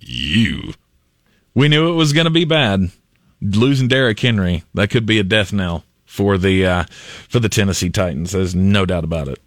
You. 0.00 0.72
We 1.54 1.68
knew 1.68 1.90
it 1.90 1.94
was 1.94 2.12
going 2.12 2.24
to 2.24 2.30
be 2.30 2.44
bad. 2.44 2.90
Losing 3.42 3.88
Derrick 3.88 4.18
Henry, 4.20 4.64
that 4.72 4.88
could 4.88 5.04
be 5.04 5.18
a 5.18 5.22
death 5.24 5.52
knell 5.52 5.84
for 6.06 6.38
the 6.38 6.64
uh, 6.64 6.84
for 7.28 7.40
the 7.40 7.50
Tennessee 7.50 7.90
Titans. 7.90 8.32
There's 8.32 8.54
no 8.54 8.86
doubt 8.86 9.04
about 9.04 9.28
it. 9.28 9.38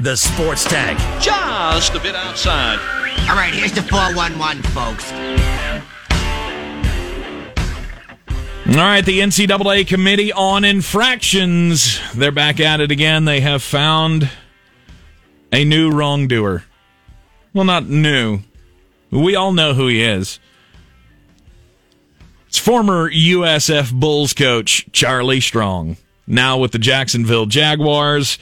The 0.00 0.16
Sports 0.16 0.64
Tag. 0.64 0.96
Just 1.20 1.94
a 1.94 2.00
bit 2.00 2.14
outside. 2.14 2.78
All 3.28 3.36
right, 3.36 3.52
here's 3.52 3.72
the 3.72 3.82
411, 3.82 4.62
folks. 4.62 5.12
All 8.66 8.76
right, 8.76 9.04
the 9.04 9.20
NCAA 9.20 9.86
Committee 9.86 10.32
on 10.32 10.64
Infractions. 10.64 12.00
They're 12.14 12.32
back 12.32 12.60
at 12.60 12.80
it 12.80 12.90
again. 12.90 13.26
They 13.26 13.40
have 13.40 13.62
found 13.62 14.30
a 15.52 15.66
new 15.66 15.90
wrongdoer. 15.90 16.64
Well, 17.52 17.64
not 17.64 17.84
new. 17.84 18.40
We 19.10 19.36
all 19.36 19.52
know 19.52 19.74
who 19.74 19.86
he 19.88 20.02
is. 20.02 20.40
It's 22.48 22.56
former 22.56 23.10
USF 23.10 23.92
Bulls 23.92 24.32
coach 24.32 24.90
Charlie 24.92 25.42
Strong, 25.42 25.98
now 26.26 26.56
with 26.56 26.72
the 26.72 26.78
Jacksonville 26.78 27.44
Jaguars. 27.44 28.38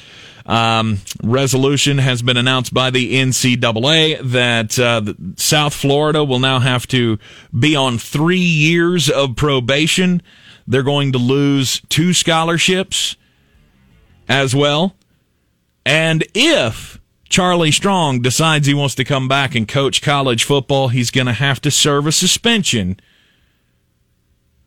Um, 0.49 1.01
resolution 1.23 1.99
has 1.99 2.23
been 2.23 2.39
announced 2.39 2.73
by 2.73 2.89
the 2.89 3.15
NCAA 3.17 4.21
that 4.33 4.79
uh, 4.79 5.13
South 5.37 5.75
Florida 5.75 6.25
will 6.25 6.39
now 6.39 6.59
have 6.59 6.87
to 6.89 7.19
be 7.57 7.77
on 7.77 7.99
three 7.99 8.39
years 8.39 9.11
of 9.11 9.37
probation. 9.37 10.23
They're 10.67 10.83
going 10.83 11.13
to 11.13 11.19
lose 11.19 11.83
two 11.91 12.15
scholarships 12.15 13.17
as 14.27 14.55
well. 14.55 14.95
And 15.85 16.25
if 16.35 16.99
Charlie 17.29 17.73
Strong 17.73 18.23
decides 18.23 18.67
he 18.67 18.75
wants 18.75 18.95
to 18.95 19.05
come 19.05 19.29
back 19.29 19.55
and 19.55 19.69
coach 19.69 20.01
college 20.01 20.45
football, 20.45 20.89
he's 20.89 21.11
going 21.11 21.27
to 21.27 21.35
have 21.35 21.61
to 21.61 21.71
serve 21.71 22.07
a 22.07 22.13
suspension 22.13 22.99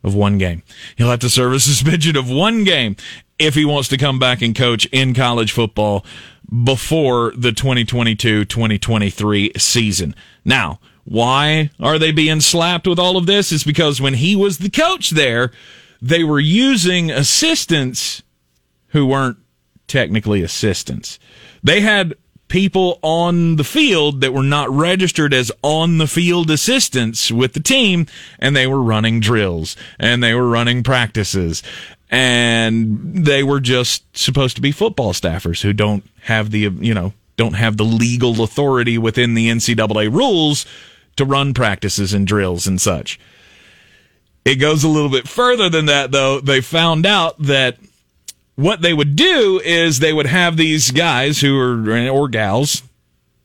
of 0.03 0.13
one 0.13 0.37
game. 0.37 0.61
He'll 0.95 1.09
have 1.09 1.19
to 1.19 1.29
serve 1.29 1.53
a 1.53 1.59
suspension 1.59 2.15
of 2.15 2.29
one 2.29 2.63
game 2.63 2.95
if 3.41 3.55
he 3.55 3.65
wants 3.65 3.89
to 3.89 3.97
come 3.97 4.19
back 4.19 4.41
and 4.41 4.55
coach 4.55 4.85
in 4.87 5.13
college 5.13 5.51
football 5.51 6.05
before 6.63 7.33
the 7.35 7.51
2022-2023 7.51 9.59
season. 9.59 10.15
Now, 10.45 10.79
why 11.03 11.71
are 11.79 11.97
they 11.97 12.11
being 12.11 12.41
slapped 12.41 12.85
with 12.87 12.99
all 12.99 13.17
of 13.17 13.25
this? 13.25 13.51
Is 13.51 13.63
because 13.63 13.99
when 13.99 14.13
he 14.13 14.35
was 14.35 14.59
the 14.59 14.69
coach 14.69 15.09
there, 15.09 15.51
they 16.01 16.23
were 16.23 16.39
using 16.39 17.09
assistants 17.09 18.21
who 18.89 19.07
weren't 19.07 19.39
technically 19.87 20.43
assistants. 20.43 21.17
They 21.63 21.81
had 21.81 22.13
people 22.51 22.99
on 23.01 23.55
the 23.55 23.63
field 23.63 24.19
that 24.19 24.33
were 24.33 24.43
not 24.43 24.69
registered 24.69 25.33
as 25.33 25.53
on 25.61 25.99
the 25.99 26.07
field 26.07 26.51
assistants 26.51 27.31
with 27.31 27.53
the 27.53 27.61
team 27.61 28.05
and 28.39 28.53
they 28.53 28.67
were 28.67 28.83
running 28.83 29.21
drills 29.21 29.77
and 29.97 30.21
they 30.21 30.33
were 30.33 30.49
running 30.49 30.83
practices 30.83 31.63
and 32.11 33.25
they 33.25 33.41
were 33.41 33.61
just 33.61 34.03
supposed 34.15 34.57
to 34.57 34.61
be 34.61 34.71
football 34.71 35.13
staffers 35.13 35.61
who 35.61 35.71
don't 35.71 36.03
have 36.23 36.51
the 36.51 36.59
you 36.59 36.93
know 36.93 37.13
don't 37.37 37.53
have 37.53 37.77
the 37.77 37.85
legal 37.85 38.43
authority 38.43 38.97
within 38.97 39.33
the 39.33 39.49
NCAA 39.49 40.13
rules 40.13 40.65
to 41.15 41.25
run 41.25 41.53
practices 41.53 42.13
and 42.13 42.27
drills 42.27 42.67
and 42.67 42.79
such. 42.79 43.19
It 44.43 44.55
goes 44.55 44.83
a 44.83 44.89
little 44.89 45.09
bit 45.09 45.27
further 45.27 45.69
than 45.69 45.85
that 45.85 46.11
though. 46.11 46.41
They 46.41 46.61
found 46.61 47.05
out 47.05 47.39
that 47.39 47.77
what 48.55 48.81
they 48.81 48.93
would 48.93 49.15
do 49.15 49.61
is 49.63 49.99
they 49.99 50.13
would 50.13 50.25
have 50.25 50.57
these 50.57 50.91
guys 50.91 51.39
who 51.39 51.57
are 51.57 52.09
or 52.09 52.27
gals 52.27 52.83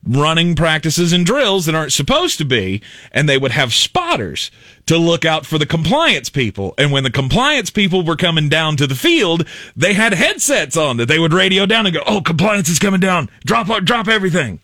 running 0.06 0.54
practices 0.54 1.12
and 1.12 1.26
drills 1.26 1.66
that 1.66 1.74
aren't 1.74 1.92
supposed 1.92 2.38
to 2.38 2.44
be 2.44 2.80
and 3.12 3.28
they 3.28 3.38
would 3.38 3.50
have 3.50 3.74
spotters 3.74 4.50
to 4.86 4.96
look 4.96 5.24
out 5.24 5.44
for 5.44 5.58
the 5.58 5.66
compliance 5.66 6.30
people. 6.30 6.74
And 6.78 6.92
when 6.92 7.02
the 7.02 7.10
compliance 7.10 7.70
people 7.70 8.02
were 8.04 8.16
coming 8.16 8.48
down 8.48 8.76
to 8.76 8.86
the 8.86 8.94
field 8.94 9.46
they 9.74 9.94
had 9.94 10.14
headsets 10.14 10.76
on 10.76 10.96
that 10.98 11.06
they 11.06 11.18
would 11.18 11.32
radio 11.32 11.66
down 11.66 11.86
and 11.86 11.94
go 11.94 12.02
oh 12.06 12.20
compliance 12.20 12.68
is 12.68 12.78
coming 12.78 13.00
down. 13.00 13.28
Drop 13.44 13.66
drop 13.84 14.08
everything. 14.08 14.60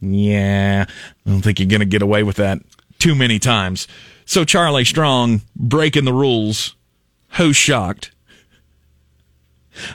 Yeah 0.00 0.86
i 0.88 1.30
don't 1.30 1.42
think 1.42 1.58
you're 1.58 1.68
going 1.68 1.80
to 1.80 1.86
get 1.86 2.02
away 2.02 2.22
with 2.22 2.36
that 2.36 2.60
too 2.98 3.14
many 3.14 3.38
times. 3.38 3.86
So 4.24 4.44
charlie 4.44 4.84
strong 4.84 5.42
breaking 5.54 6.04
the 6.04 6.12
rules 6.12 6.74
who's 7.32 7.56
shocked. 7.56 8.10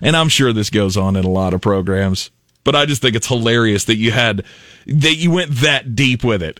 And 0.02 0.16
I'm 0.16 0.30
sure 0.30 0.54
this 0.54 0.70
goes 0.70 0.96
on 0.96 1.16
in 1.16 1.26
a 1.26 1.30
lot 1.30 1.54
of 1.54 1.62
programs, 1.62 2.32
but 2.64 2.76
I 2.76 2.86
just 2.86 3.02
think 3.02 3.16
it's 3.16 3.28
hilarious 3.28 3.86
that 3.86 3.96
you 3.98 4.12
had 4.12 4.44
that 4.88 5.16
you 5.16 5.32
went 5.32 5.52
that 5.52 5.96
deep 5.96 6.24
with 6.24 6.42
it. 6.44 6.60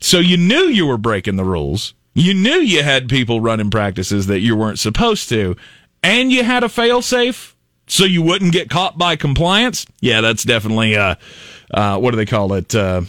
So 0.00 0.18
you 0.18 0.36
knew 0.36 0.62
you 0.64 0.86
were 0.86 0.98
breaking 0.98 1.36
the 1.36 1.44
rules. 1.44 1.94
You 2.14 2.34
knew 2.34 2.56
you 2.56 2.82
had 2.82 3.08
people 3.08 3.40
running 3.40 3.70
practices 3.70 4.26
that 4.26 4.40
you 4.40 4.56
weren't 4.56 4.78
supposed 4.78 5.28
to, 5.30 5.56
and 6.02 6.32
you 6.32 6.44
had 6.44 6.62
a 6.64 6.68
fail 6.68 7.02
safe 7.02 7.54
so 7.86 8.04
you 8.04 8.22
wouldn't 8.22 8.52
get 8.52 8.70
caught 8.70 8.96
by 8.98 9.16
compliance. 9.16 9.86
Yeah, 10.00 10.20
that's 10.20 10.42
definitely 10.44 10.96
uh 10.96 11.16
uh 11.72 11.98
what 11.98 12.12
do 12.12 12.16
they 12.16 12.26
call 12.26 12.52
it? 12.54 12.74
Uh 12.74 13.02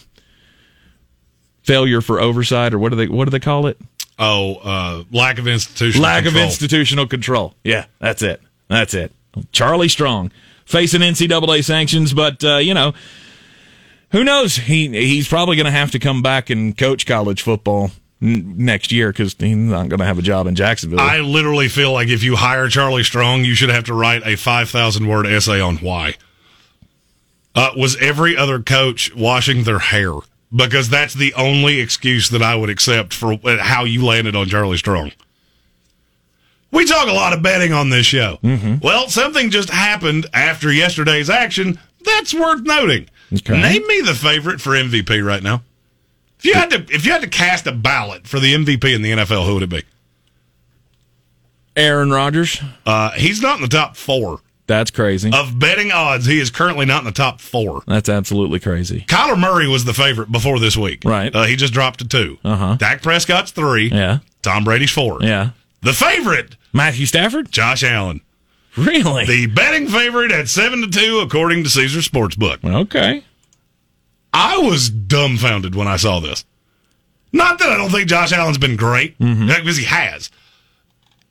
failure 1.63 2.01
for 2.01 2.19
oversight 2.19 2.73
or 2.73 2.79
what 2.79 2.89
do 2.89 2.95
they 2.95 3.07
what 3.07 3.25
do 3.25 3.31
they 3.31 3.39
call 3.39 3.67
it? 3.67 3.77
Oh, 4.19 4.55
uh, 4.55 5.03
lack 5.12 5.38
of 5.38 5.47
institutional 5.47 6.03
Lack 6.03 6.23
control. 6.23 6.43
of 6.43 6.49
institutional 6.49 7.05
control. 7.05 7.53
Yeah, 7.63 7.86
that's 7.99 8.23
it. 8.23 8.41
That's 8.67 8.95
it. 8.95 9.12
Charlie 9.51 9.89
Strong 9.89 10.31
facing 10.67 11.01
NCAA 11.01 11.63
sanctions, 11.63 12.13
but 12.13 12.43
uh, 12.43 12.58
you 12.58 12.73
know, 12.75 12.93
who 14.12 14.23
knows? 14.23 14.56
He 14.58 14.89
he's 14.89 15.27
probably 15.27 15.56
going 15.56 15.65
to 15.65 15.71
have 15.71 15.91
to 15.91 15.99
come 15.99 16.21
back 16.21 16.49
and 16.49 16.77
coach 16.77 17.06
college 17.08 17.41
football 17.41 17.91
next 18.19 18.91
year 18.91 19.12
because 19.12 19.36
he's 19.38 19.56
not 19.56 19.89
going 19.89 19.99
to 19.99 20.06
have 20.06 20.19
a 20.19 20.23
job 20.23 20.47
in 20.47 20.56
Jacksonville. 20.56 20.99
I 20.99 21.19
literally 21.19 21.69
feel 21.69 21.93
like 21.93 22.08
if 22.10 22.23
you 22.23 22.36
hire 22.36 22.67
Charlie 22.67 23.03
Strong, 23.03 23.45
you 23.45 23.56
should 23.56 23.69
have 23.69 23.86
to 23.86 23.93
write 23.93 24.25
a 24.25 24.36
5,000 24.36 25.08
word 25.08 25.27
essay 25.27 25.62
on 25.62 25.77
why. 25.77 26.15
Uh, 27.53 27.71
was 27.75 27.95
every 27.97 28.36
other 28.36 28.60
coach 28.60 29.13
washing 29.15 29.63
their 29.63 29.80
hair? 29.80 30.13
Because 30.56 30.89
that's 30.89 31.13
the 31.13 31.34
only 31.34 31.80
excuse 31.80 32.30
that 32.30 32.41
I 32.41 32.56
would 32.56 32.69
accept 32.69 33.13
for 33.13 33.34
uh, 33.34 33.58
how 33.60 33.84
you 33.84 34.06
landed 34.06 34.36
on 34.36 34.47
Charlie 34.47 34.77
Strong. 34.77 35.12
We 36.71 36.86
talk 36.86 37.08
a 37.08 37.13
lot 37.13 37.34
of 37.34 37.41
betting 37.41 37.73
on 37.73 37.89
this 37.89 38.06
show. 38.06 38.39
Well, 38.82 39.10
something 39.10 39.49
just 39.49 39.69
happened 39.69 40.25
after 40.34 40.71
yesterday's 40.71 41.30
action 41.30 41.80
that's 42.03 42.34
worth 42.34 42.62
noting. 42.62 43.10
Okay. 43.34 43.62
Name 43.62 43.86
me 43.88 44.01
the 44.01 44.13
favorite 44.13 44.62
for 44.62 44.71
MVP 44.71 45.25
right 45.25 45.43
now. 45.43 45.63
If 46.39 46.45
you 46.45 46.53
had 46.53 46.69
to, 46.71 46.86
if 46.93 47.06
you 47.06 47.12
had 47.12 47.21
to 47.21 47.27
cast 47.27 47.67
a 47.67 47.71
ballot 47.71 48.27
for 48.27 48.39
the 48.39 48.53
MVP 48.53 48.93
in 48.95 49.01
the 49.01 49.12
NFL, 49.12 49.45
who 49.45 49.56
would 49.56 49.63
it 49.63 49.69
be? 49.69 49.84
Aaron 51.75 52.12
Rodgers. 52.12 52.62
Uh, 52.86 53.12
he's 53.12 53.41
not 53.41 53.58
in 53.58 53.62
the 53.62 53.67
top 53.67 53.95
four 53.95 54.39
That's 54.65 54.89
crazy. 54.91 55.30
Of 55.34 55.60
betting 55.60 55.91
odds, 55.91 56.25
he 56.25 56.39
is 56.39 56.49
currently 56.49 56.86
not 56.86 56.99
in 56.99 57.06
the 57.06 57.12
top 57.12 57.39
four. 57.39 57.84
That's 57.88 58.10
absolutely 58.10 58.60
crazy. 58.60 59.01
Kyler 59.08 59.39
Murray 59.39 59.67
was 59.67 59.86
the 59.86 59.93
favorite 59.93 60.32
before 60.32 60.60
this 60.60 60.75
week. 60.75 61.03
Right. 61.06 61.34
Uh, 61.34 61.43
he 61.43 61.56
just 61.56 61.73
dropped 61.73 61.99
to 61.99 62.08
two. 62.08 62.38
Uh-huh. 62.43 62.75
Dak 62.75 63.01
Prescott's 63.01 63.51
three. 63.51 63.89
Yeah. 63.89 64.19
Tom 64.41 64.63
Brady's 64.63 64.91
four. 64.91 65.19
Yeah. 65.21 65.51
The 65.88 65.93
favorite, 65.93 66.58
Matthew 66.73 67.06
Stafford? 67.06 67.50
Josh 67.50 67.82
Allen. 67.82 68.19
Really? 68.76 69.26
The 69.26 69.45
betting 69.47 69.88
favorite 69.88 70.34
at 70.34 70.50
seven 70.50 70.82
to 70.82 70.89
two, 70.89 71.19
according 71.19 71.63
to 71.63 71.69
Caesar 71.69 72.00
Sportsbook. 72.00 72.62
okay. 72.82 73.23
I 74.34 74.58
was 74.58 74.89
dumbfounded 74.89 75.76
when 75.76 75.88
I 75.88 75.95
saw 75.95 76.19
this. 76.19 76.43
Not 77.32 77.60
that 77.60 77.69
I 77.69 77.78
don't 77.78 77.89
think 77.89 78.10
Josh 78.10 78.34
Allen's 78.34 78.58
been 78.58 78.76
great, 78.76 79.17
because 79.17 79.78
he 79.78 79.86
has. 79.86 80.30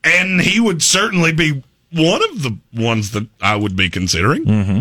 And 0.03 0.41
he 0.41 0.59
would 0.59 0.83
certainly 0.83 1.33
be 1.35 1.63
one 1.93 2.23
of 2.31 2.43
the 2.43 2.57
ones 2.73 3.11
that 3.11 3.29
I 3.43 3.57
would 3.57 3.77
be 3.77 3.91
considering. 3.91 4.47
Mm-hmm. 4.47 4.81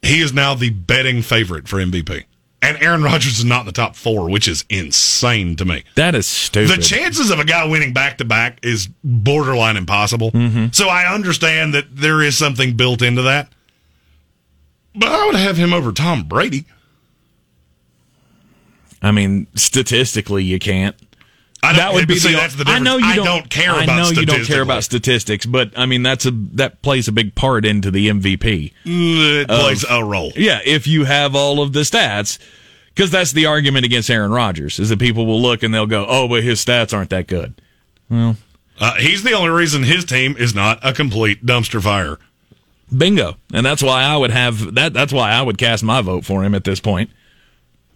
He 0.00 0.22
is 0.22 0.32
now 0.32 0.54
the 0.54 0.70
betting 0.70 1.20
favorite 1.20 1.68
for 1.68 1.76
MVP. 1.76 2.24
And 2.64 2.82
Aaron 2.82 3.02
Rodgers 3.02 3.38
is 3.38 3.44
not 3.44 3.60
in 3.60 3.66
the 3.66 3.72
top 3.72 3.94
four, 3.94 4.30
which 4.30 4.48
is 4.48 4.64
insane 4.70 5.54
to 5.56 5.66
me. 5.66 5.84
That 5.96 6.14
is 6.14 6.26
stupid. 6.26 6.78
The 6.78 6.82
chances 6.82 7.30
of 7.30 7.38
a 7.38 7.44
guy 7.44 7.66
winning 7.66 7.92
back 7.92 8.18
to 8.18 8.24
back 8.24 8.58
is 8.64 8.88
borderline 9.04 9.76
impossible. 9.76 10.30
Mm-hmm. 10.30 10.68
So 10.72 10.88
I 10.88 11.12
understand 11.12 11.74
that 11.74 11.94
there 11.94 12.22
is 12.22 12.38
something 12.38 12.74
built 12.74 13.02
into 13.02 13.20
that. 13.22 13.52
But 14.94 15.10
I 15.10 15.26
would 15.26 15.34
have 15.34 15.58
him 15.58 15.74
over 15.74 15.92
Tom 15.92 16.24
Brady. 16.24 16.64
I 19.02 19.10
mean, 19.10 19.46
statistically, 19.54 20.44
you 20.44 20.58
can't. 20.58 20.96
I 21.64 21.76
That 21.76 21.94
would 21.94 22.06
be 22.06 22.18
the. 22.18 22.32
that's 22.32 22.54
the 22.54 22.64
I 22.66 22.78
know 22.78 22.96
you 22.96 23.06
I 23.06 23.16
don't, 23.16 23.24
don't 23.26 23.50
care 23.50 23.72
I 23.72 23.84
about 23.84 23.96
know 23.96 24.20
you 24.20 24.26
don't 24.26 24.44
care 24.44 24.62
about 24.62 24.84
statistics, 24.84 25.46
but 25.46 25.76
I 25.76 25.86
mean 25.86 26.02
that's 26.02 26.26
a 26.26 26.30
that 26.52 26.82
plays 26.82 27.08
a 27.08 27.12
big 27.12 27.34
part 27.34 27.64
into 27.64 27.90
the 27.90 28.08
MVP. 28.08 28.72
It 28.84 29.48
plays 29.48 29.84
a 29.88 30.04
role. 30.04 30.32
Yeah, 30.36 30.60
if 30.64 30.86
you 30.86 31.04
have 31.04 31.34
all 31.34 31.60
of 31.60 31.72
the 31.72 31.80
stats, 31.80 32.38
because 32.94 33.10
that's 33.10 33.32
the 33.32 33.46
argument 33.46 33.84
against 33.84 34.10
Aaron 34.10 34.30
Rodgers 34.30 34.78
is 34.78 34.90
that 34.90 34.98
people 34.98 35.26
will 35.26 35.40
look 35.40 35.62
and 35.62 35.74
they'll 35.74 35.86
go, 35.86 36.06
"Oh, 36.08 36.28
but 36.28 36.42
his 36.42 36.64
stats 36.64 36.94
aren't 36.94 37.10
that 37.10 37.26
good." 37.26 37.60
Uh, 38.10 38.94
he's 38.94 39.22
the 39.22 39.32
only 39.32 39.50
reason 39.50 39.82
his 39.84 40.04
team 40.04 40.36
is 40.38 40.54
not 40.54 40.78
a 40.82 40.92
complete 40.92 41.44
dumpster 41.46 41.82
fire. 41.82 42.18
Bingo, 42.96 43.36
and 43.52 43.64
that's 43.64 43.82
why 43.82 44.02
I 44.02 44.16
would 44.16 44.30
have 44.30 44.74
that. 44.74 44.92
That's 44.92 45.12
why 45.12 45.30
I 45.32 45.42
would 45.42 45.58
cast 45.58 45.82
my 45.82 46.02
vote 46.02 46.24
for 46.24 46.44
him 46.44 46.54
at 46.54 46.64
this 46.64 46.80
point. 46.80 47.10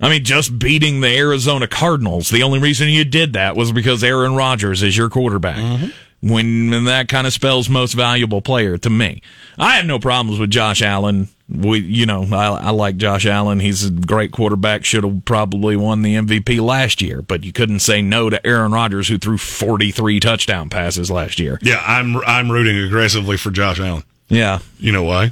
I 0.00 0.08
mean, 0.08 0.24
just 0.24 0.58
beating 0.58 1.00
the 1.00 1.16
Arizona 1.16 1.66
Cardinals. 1.66 2.30
The 2.30 2.42
only 2.42 2.58
reason 2.60 2.88
you 2.88 3.04
did 3.04 3.32
that 3.32 3.56
was 3.56 3.72
because 3.72 4.04
Aaron 4.04 4.34
Rodgers 4.34 4.82
is 4.82 4.96
your 4.96 5.08
quarterback. 5.08 5.56
Mm-hmm. 5.56 5.88
When 6.20 6.72
and 6.72 6.88
that 6.88 7.08
kind 7.08 7.26
of 7.28 7.32
spells 7.32 7.68
most 7.68 7.92
valuable 7.92 8.42
player 8.42 8.76
to 8.78 8.90
me. 8.90 9.22
I 9.56 9.76
have 9.76 9.86
no 9.86 10.00
problems 10.00 10.40
with 10.40 10.50
Josh 10.50 10.82
Allen. 10.82 11.28
We, 11.48 11.78
you 11.78 12.06
know, 12.06 12.26
I, 12.32 12.46
I 12.48 12.70
like 12.70 12.96
Josh 12.96 13.24
Allen. 13.24 13.60
He's 13.60 13.86
a 13.86 13.90
great 13.90 14.32
quarterback. 14.32 14.84
Should 14.84 15.04
have 15.04 15.24
probably 15.24 15.76
won 15.76 16.02
the 16.02 16.16
MVP 16.16 16.60
last 16.60 17.00
year, 17.00 17.22
but 17.22 17.44
you 17.44 17.52
couldn't 17.52 17.80
say 17.80 18.02
no 18.02 18.30
to 18.30 18.44
Aaron 18.44 18.72
Rodgers, 18.72 19.06
who 19.08 19.16
threw 19.16 19.38
forty 19.38 19.92
three 19.92 20.18
touchdown 20.18 20.68
passes 20.68 21.08
last 21.08 21.38
year. 21.38 21.60
Yeah, 21.62 21.82
I'm 21.86 22.16
I'm 22.26 22.50
rooting 22.50 22.76
aggressively 22.76 23.36
for 23.36 23.52
Josh 23.52 23.78
Allen. 23.78 24.02
Yeah, 24.28 24.58
You 24.78 24.92
know 24.92 25.04
why? 25.04 25.30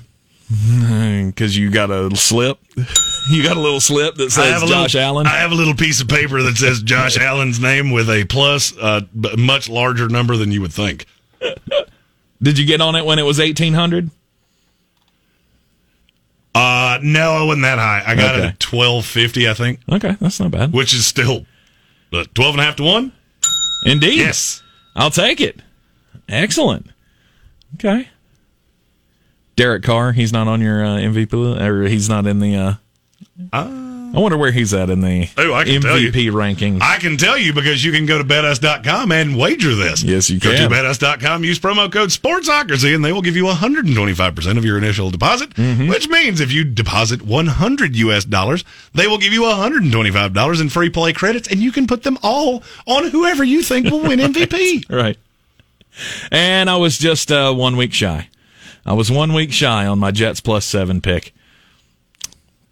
because 1.26 1.56
you 1.56 1.70
got 1.70 1.90
a 1.90 2.14
slip. 2.16 2.58
You 3.30 3.42
got 3.42 3.56
a 3.56 3.60
little 3.60 3.80
slip 3.80 4.14
that 4.16 4.30
says 4.30 4.60
Josh 4.62 4.94
little, 4.94 5.00
Allen. 5.00 5.26
I 5.26 5.38
have 5.38 5.50
a 5.50 5.54
little 5.54 5.74
piece 5.74 6.00
of 6.00 6.06
paper 6.08 6.42
that 6.42 6.56
says 6.56 6.80
Josh 6.82 7.16
Allen's 7.20 7.58
name 7.60 7.90
with 7.90 8.08
a 8.08 8.24
plus, 8.24 8.76
uh, 8.78 9.00
much 9.36 9.68
larger 9.68 10.08
number 10.08 10.36
than 10.36 10.52
you 10.52 10.60
would 10.60 10.72
think. 10.72 11.06
Did 12.42 12.58
you 12.58 12.64
get 12.66 12.80
on 12.80 12.94
it 12.94 13.04
when 13.04 13.18
it 13.18 13.22
was 13.24 13.40
eighteen 13.40 13.74
hundred? 13.74 14.10
Uh, 16.54 16.98
no, 17.02 17.32
I 17.32 17.42
wasn't 17.42 17.62
that 17.64 17.78
high. 17.78 18.02
I 18.06 18.14
got 18.14 18.34
Okay. 18.34 18.44
it 18.44 18.48
at 18.50 18.60
twelve 18.60 19.04
fifty, 19.04 19.48
I 19.48 19.54
think, 19.54 19.80
Okay, 19.90 20.16
that's 20.20 20.40
not 20.40 20.50
bad. 20.50 20.72
which 20.72 20.94
is 20.94 21.06
still 21.06 21.44
uh, 22.12 22.24
twelve 22.34 22.54
and 22.54 22.60
a 22.60 22.64
half 22.64 22.76
to 22.76 22.82
one. 22.84 23.12
Indeed. 23.84 24.18
Yes. 24.18 24.62
I'll 24.94 25.10
take 25.10 25.40
it. 25.40 25.60
Excellent. 26.28 26.86
Okay. 27.74 28.08
Derek 29.56 29.82
Carr, 29.82 30.12
he's 30.12 30.32
not 30.32 30.48
on 30.48 30.60
your 30.60 30.84
uh, 30.84 30.96
MVP, 30.96 31.60
or 31.60 31.84
he's 31.88 32.08
not 32.08 32.26
in 32.26 32.40
the. 32.40 32.78
Uh, 33.52 34.12
I 34.14 34.18
wonder 34.18 34.38
where 34.38 34.50
he's 34.52 34.72
at 34.72 34.88
in 34.88 35.00
the 35.02 35.28
Oh, 35.36 35.52
I 35.52 35.64
can. 35.64 35.82
MVP 35.82 36.30
rankings. 36.30 36.78
I 36.80 36.96
can 36.96 37.18
tell 37.18 37.36
you 37.36 37.52
because 37.52 37.84
you 37.84 37.92
can 37.92 38.06
go 38.06 38.16
to 38.16 38.24
betus.com 38.24 39.12
and 39.12 39.36
wager 39.36 39.74
this. 39.74 40.02
Yes, 40.02 40.30
you 40.30 40.40
go 40.40 40.52
can. 40.54 40.70
Go 40.70 40.74
to 40.74 40.82
betus.com, 40.82 41.44
use 41.44 41.58
promo 41.58 41.92
code 41.92 42.10
SPORTSOCRACY, 42.10 42.94
and 42.94 43.04
they 43.04 43.12
will 43.12 43.20
give 43.20 43.36
you 43.36 43.44
125% 43.44 44.56
of 44.56 44.64
your 44.64 44.78
initial 44.78 45.10
deposit, 45.10 45.50
Mm-hmm. 45.50 45.88
which 45.88 46.08
means 46.08 46.40
if 46.40 46.50
you 46.50 46.64
deposit 46.64 47.20
100 47.22 47.96
US 47.96 48.24
dollars, 48.24 48.64
they 48.94 49.06
will 49.06 49.18
give 49.18 49.34
you 49.34 49.42
$125 49.42 50.60
in 50.60 50.68
free 50.70 50.88
play 50.88 51.12
credits, 51.12 51.48
and 51.48 51.60
you 51.60 51.72
can 51.72 51.86
put 51.86 52.02
them 52.04 52.16
all 52.22 52.62
on 52.86 53.10
whoever 53.10 53.44
you 53.44 53.62
think 53.62 53.90
will 53.90 54.02
win 54.02 54.18
MVP. 54.32 54.88
right. 54.90 55.18
And 56.30 56.70
I 56.70 56.76
was 56.76 56.96
just 56.98 57.30
uh, 57.32 57.52
one 57.52 57.76
week 57.76 57.92
shy. 57.92 58.28
I 58.86 58.92
was 58.94 59.10
one 59.10 59.32
week 59.32 59.52
shy 59.52 59.86
on 59.86 59.98
my 59.98 60.10
Jets 60.10 60.40
plus 60.40 60.64
seven 60.64 61.00
pick. 61.00 61.34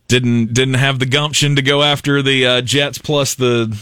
Didn't 0.09 0.53
didn't 0.53 0.75
have 0.75 0.99
the 0.99 1.07
gumption 1.07 1.57
to 1.57 1.63
go 1.63 1.83
after 1.83 2.23
the 2.23 2.47
uh, 2.47 2.61
Jets 2.61 2.99
plus 2.99 3.35
the 3.35 3.77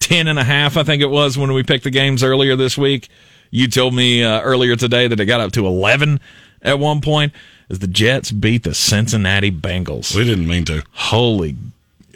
ten 0.00 0.26
and 0.26 0.38
a 0.38 0.44
half. 0.44 0.76
I 0.76 0.82
think 0.82 1.00
it 1.00 1.10
was 1.10 1.38
when 1.38 1.52
we 1.52 1.62
picked 1.62 1.84
the 1.84 1.90
games 1.90 2.22
earlier 2.24 2.56
this 2.56 2.76
week. 2.76 3.08
You 3.50 3.68
told 3.68 3.94
me 3.94 4.22
uh, 4.24 4.40
earlier 4.42 4.74
today 4.76 5.06
that 5.08 5.18
it 5.18 5.26
got 5.26 5.40
up 5.40 5.52
to 5.52 5.66
eleven 5.66 6.20
at 6.60 6.78
one 6.80 7.00
point 7.00 7.32
as 7.70 7.78
the 7.78 7.86
Jets 7.86 8.32
beat 8.32 8.64
the 8.64 8.74
Cincinnati 8.74 9.50
Bengals. 9.52 10.14
we 10.16 10.24
didn't 10.24 10.48
mean 10.48 10.64
to. 10.66 10.82
Holy, 10.92 11.56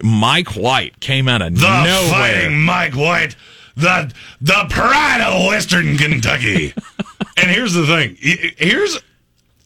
Mike 0.02 0.48
White 0.56 0.98
came 1.00 1.28
out 1.28 1.42
of 1.42 1.54
The 1.56 1.84
nowhere. 1.84 2.10
fighting 2.10 2.60
Mike 2.60 2.96
White, 2.96 3.36
the 3.76 4.12
the 4.40 4.66
pride 4.68 5.20
of 5.24 5.46
Western 5.46 5.96
Kentucky. 5.96 6.74
and 7.36 7.50
here's 7.50 7.72
the 7.72 7.86
thing. 7.86 8.16
Here's 8.58 8.98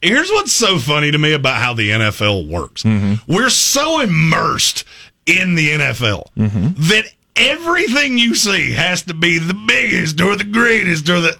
here's 0.02 0.30
what's 0.30 0.52
so 0.52 0.78
funny 0.78 1.10
to 1.10 1.18
me 1.18 1.32
about 1.32 1.60
how 1.60 1.74
the 1.74 1.90
NFL 1.90 2.48
works. 2.48 2.82
Mm-hmm. 2.82 3.32
We're 3.32 3.50
so 3.50 4.00
immersed 4.00 4.84
in 5.26 5.54
the 5.54 5.70
NFL 5.70 6.28
mm-hmm. 6.36 6.68
that 6.88 7.04
everything 7.34 8.18
you 8.18 8.34
see 8.34 8.72
has 8.72 9.02
to 9.02 9.14
be 9.14 9.38
the 9.38 9.54
biggest 9.66 10.20
or 10.20 10.36
the 10.36 10.44
greatest 10.44 11.08
or 11.08 11.20
the 11.20 11.38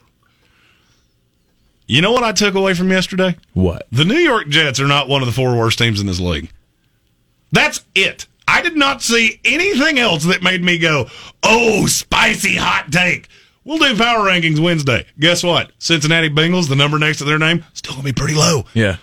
You 1.87 2.03
know 2.03 2.13
what 2.13 2.25
I 2.25 2.33
took 2.33 2.55
away 2.55 2.75
from 2.75 2.91
yesterday? 2.91 3.37
What? 3.55 3.87
The 3.93 4.05
New 4.05 4.19
York 4.19 4.49
Jets 4.49 4.81
are 4.81 4.89
not 4.89 5.09
one 5.09 5.23
of 5.23 5.27
the 5.27 5.33
four 5.33 5.57
worst 5.57 5.79
teams 5.79 6.01
in 6.01 6.07
this 6.07 6.21
league. 6.21 6.51
That's 7.53 7.85
it. 7.95 8.27
I 8.49 8.63
did 8.63 8.77
not 8.77 9.03
see 9.03 9.41
anything 9.45 9.99
else 9.99 10.25
that 10.25 10.43
made 10.43 10.63
me 10.63 10.79
go, 10.79 11.09
oh, 11.43 11.87
spicy 11.87 12.57
hot 12.57 12.93
take. 12.93 13.29
We'll 13.67 13.79
do 13.79 13.97
power 13.97 14.25
rankings 14.25 14.61
Wednesday. 14.61 15.05
Guess 15.19 15.43
what? 15.43 15.73
Cincinnati 15.79 16.31
Bengals, 16.31 16.69
the 16.69 16.77
number 16.77 17.01
next 17.01 17.19
to 17.19 17.25
their 17.25 17.39
name, 17.39 17.65
still 17.73 17.95
going 17.95 18.07
to 18.07 18.13
be 18.15 18.19
pretty 18.19 18.37
low. 18.37 18.65
Yeah. 18.75 18.99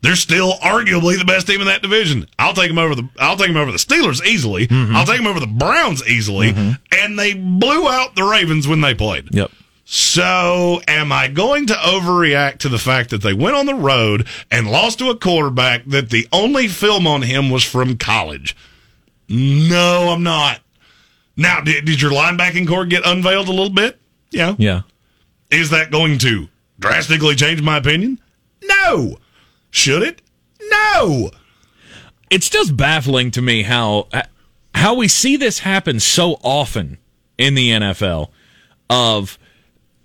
They're 0.00 0.16
still 0.16 0.54
arguably 0.54 1.18
the 1.18 1.26
best 1.26 1.46
team 1.46 1.60
in 1.60 1.66
that 1.66 1.82
division. 1.82 2.26
I'll 2.38 2.54
take 2.54 2.68
them 2.68 2.78
over 2.78 2.94
the 2.94 3.06
I'll 3.18 3.36
take 3.36 3.48
them 3.48 3.58
over 3.58 3.70
the 3.70 3.76
Steelers 3.76 4.24
easily. 4.24 4.66
Mm-hmm. 4.66 4.96
I'll 4.96 5.04
take 5.04 5.18
them 5.18 5.26
over 5.26 5.38
the 5.38 5.46
Browns 5.46 6.02
easily. 6.08 6.52
Mm-hmm. 6.52 6.72
And 7.00 7.18
they 7.18 7.34
blew 7.34 7.86
out 7.86 8.16
the 8.16 8.24
Ravens 8.24 8.66
when 8.66 8.80
they 8.80 8.94
played. 8.94 9.32
Yep. 9.32 9.50
So, 9.84 10.80
am 10.88 11.12
I 11.12 11.28
going 11.28 11.66
to 11.66 11.74
overreact 11.74 12.58
to 12.58 12.70
the 12.70 12.78
fact 12.78 13.10
that 13.10 13.20
they 13.20 13.34
went 13.34 13.56
on 13.56 13.66
the 13.66 13.74
road 13.74 14.26
and 14.50 14.70
lost 14.70 15.00
to 15.00 15.10
a 15.10 15.16
quarterback 15.16 15.84
that 15.84 16.08
the 16.08 16.26
only 16.32 16.66
film 16.66 17.06
on 17.06 17.20
him 17.20 17.50
was 17.50 17.62
from 17.62 17.98
college? 17.98 18.56
No, 19.28 20.08
I'm 20.08 20.22
not. 20.22 20.61
Now, 21.36 21.60
did, 21.60 21.84
did 21.84 22.00
your 22.00 22.10
linebacking 22.10 22.68
corps 22.68 22.84
get 22.84 23.06
unveiled 23.06 23.48
a 23.48 23.52
little 23.52 23.70
bit? 23.70 23.98
Yeah. 24.30 24.54
Yeah. 24.58 24.82
Is 25.50 25.70
that 25.70 25.90
going 25.90 26.18
to 26.18 26.48
drastically 26.78 27.34
change 27.34 27.62
my 27.62 27.78
opinion? 27.78 28.20
No. 28.62 29.16
Should 29.70 30.02
it? 30.02 30.22
No. 30.70 31.30
it's 32.30 32.48
just 32.48 32.76
baffling 32.76 33.30
to 33.32 33.42
me 33.42 33.62
how 33.62 34.08
how 34.74 34.94
we 34.94 35.06
see 35.08 35.36
this 35.36 35.58
happen 35.58 36.00
so 36.00 36.38
often 36.42 36.96
in 37.36 37.54
the 37.54 37.70
NFL 37.70 38.28
of 38.88 39.38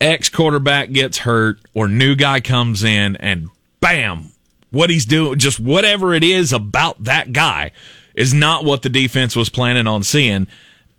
ex 0.01 0.27
quarterback 0.29 0.91
gets 0.91 1.19
hurt 1.19 1.59
or 1.73 1.87
new 1.87 2.15
guy 2.15 2.41
comes 2.41 2.83
in 2.83 3.15
and 3.17 3.49
bam 3.79 4.31
what 4.71 4.89
he's 4.89 5.05
doing 5.05 5.39
just 5.39 5.59
whatever 5.59 6.13
it 6.13 6.23
is 6.23 6.51
about 6.51 7.01
that 7.05 7.31
guy 7.31 7.71
is 8.13 8.33
not 8.33 8.65
what 8.65 8.81
the 8.81 8.89
defense 8.89 9.35
was 9.35 9.47
planning 9.49 9.87
on 9.87 10.03
seeing 10.03 10.47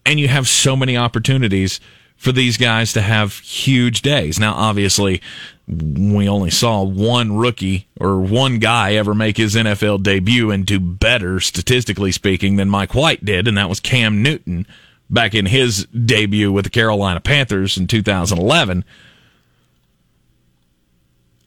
and 0.08 0.18
you 0.18 0.26
have 0.26 0.48
so 0.48 0.74
many 0.74 0.96
opportunities 0.96 1.80
for 2.16 2.32
these 2.32 2.56
guys 2.56 2.94
to 2.94 3.02
have 3.02 3.34
huge 3.40 4.00
days. 4.00 4.40
Now, 4.40 4.54
obviously, 4.54 5.20
we 5.68 6.26
only 6.26 6.48
saw 6.48 6.82
one 6.82 7.36
rookie 7.36 7.88
or 8.00 8.18
one 8.18 8.58
guy 8.58 8.94
ever 8.94 9.14
make 9.14 9.36
his 9.36 9.54
NFL 9.54 10.02
debut 10.02 10.50
and 10.50 10.64
do 10.64 10.80
better, 10.80 11.40
statistically 11.40 12.10
speaking, 12.10 12.56
than 12.56 12.70
Mike 12.70 12.94
White 12.94 13.22
did, 13.22 13.46
and 13.46 13.58
that 13.58 13.68
was 13.68 13.80
Cam 13.80 14.22
Newton 14.22 14.66
back 15.10 15.34
in 15.34 15.44
his 15.44 15.84
debut 15.86 16.50
with 16.50 16.64
the 16.64 16.70
Carolina 16.70 17.20
Panthers 17.20 17.76
in 17.76 17.86
2011. 17.86 18.86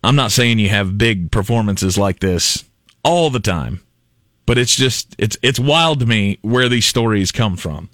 I'm 0.04 0.16
not 0.16 0.32
saying 0.32 0.60
you 0.60 0.70
have 0.70 1.00
big 1.00 1.32
performances 1.32 1.98
like 1.98 2.20
this 2.20 2.64
all 3.04 3.32
the 3.32 3.40
time, 3.40 3.82
but 4.46 4.60
it's 4.60 4.76
just 4.76 5.16
it's 5.18 5.36
it's 5.42 5.60
wild 5.60 6.00
to 6.02 6.06
me 6.06 6.38
where 6.44 6.70
these 6.70 6.86
stories 6.86 7.32
come 7.32 7.58
from. 7.58 7.90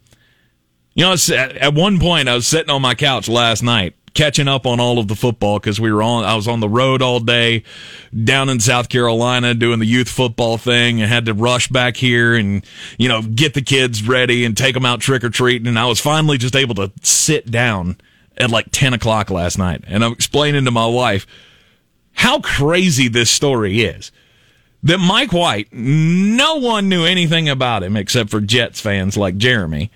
You 0.98 1.04
know, 1.04 1.16
at, 1.36 1.76
one 1.76 2.00
point 2.00 2.28
I 2.28 2.34
was 2.34 2.48
sitting 2.48 2.72
on 2.72 2.82
my 2.82 2.95
couch 2.95 3.30
last 3.30 3.62
night 3.62 3.93
catching 4.16 4.48
up 4.48 4.66
on 4.66 4.80
all 4.80 4.98
of 4.98 5.08
the 5.08 5.16
football 5.16 5.60
because 5.60 5.80
we 5.80 5.91
were 5.91 6.02
on 6.02 6.26
I 6.26 6.34
was 6.34 6.48
on 6.48 6.60
the 6.60 6.68
road 6.68 7.04
all 7.04 7.20
day 7.20 7.62
down 8.24 8.50
in 8.50 8.60
South 8.60 8.89
Carolina 8.89 9.54
doing 9.54 9.78
the 9.78 9.86
youth 9.86 10.10
football 10.10 10.58
thing 10.58 11.00
and 11.00 11.08
had 11.08 11.28
to 11.28 11.36
rush 11.36 11.68
back 11.68 11.98
here 11.98 12.34
and 12.34 12.66
you 12.98 13.08
know 13.08 13.22
get 13.22 13.54
the 13.54 13.62
kids 13.62 14.08
ready 14.08 14.43
and 14.43 14.58
take 14.58 14.74
them 14.74 14.88
out 14.88 15.00
trick 15.00 15.24
or 15.24 15.30
treating 15.30 15.68
and 15.68 15.78
I 15.78 15.86
was 15.86 16.00
finally 16.00 16.39
just 16.39 16.56
able 16.56 16.74
to 16.76 16.91
sit 17.04 17.52
down 17.52 17.98
at 18.36 18.50
like 18.50 18.66
10 18.72 18.95
o'clock 18.95 19.30
last 19.30 19.60
night 19.60 19.84
and 19.86 20.04
I'm 20.04 20.14
explaining 20.14 20.66
to 20.66 20.72
my 20.72 20.88
wife 20.88 21.28
how 22.14 22.39
crazy 22.39 23.08
this 23.08 23.30
story 23.30 23.82
is 23.82 24.12
that 24.82 24.98
Mike 24.98 25.32
White 25.32 25.72
no 25.72 26.56
one 26.56 26.89
knew 26.89 27.06
anything 27.06 27.48
about 27.48 27.84
him 27.84 27.95
except 27.95 28.32
for 28.32 28.41
Jets 28.41 28.82
fans 28.82 29.16
like 29.16 29.38
Jeremy. 29.38 29.91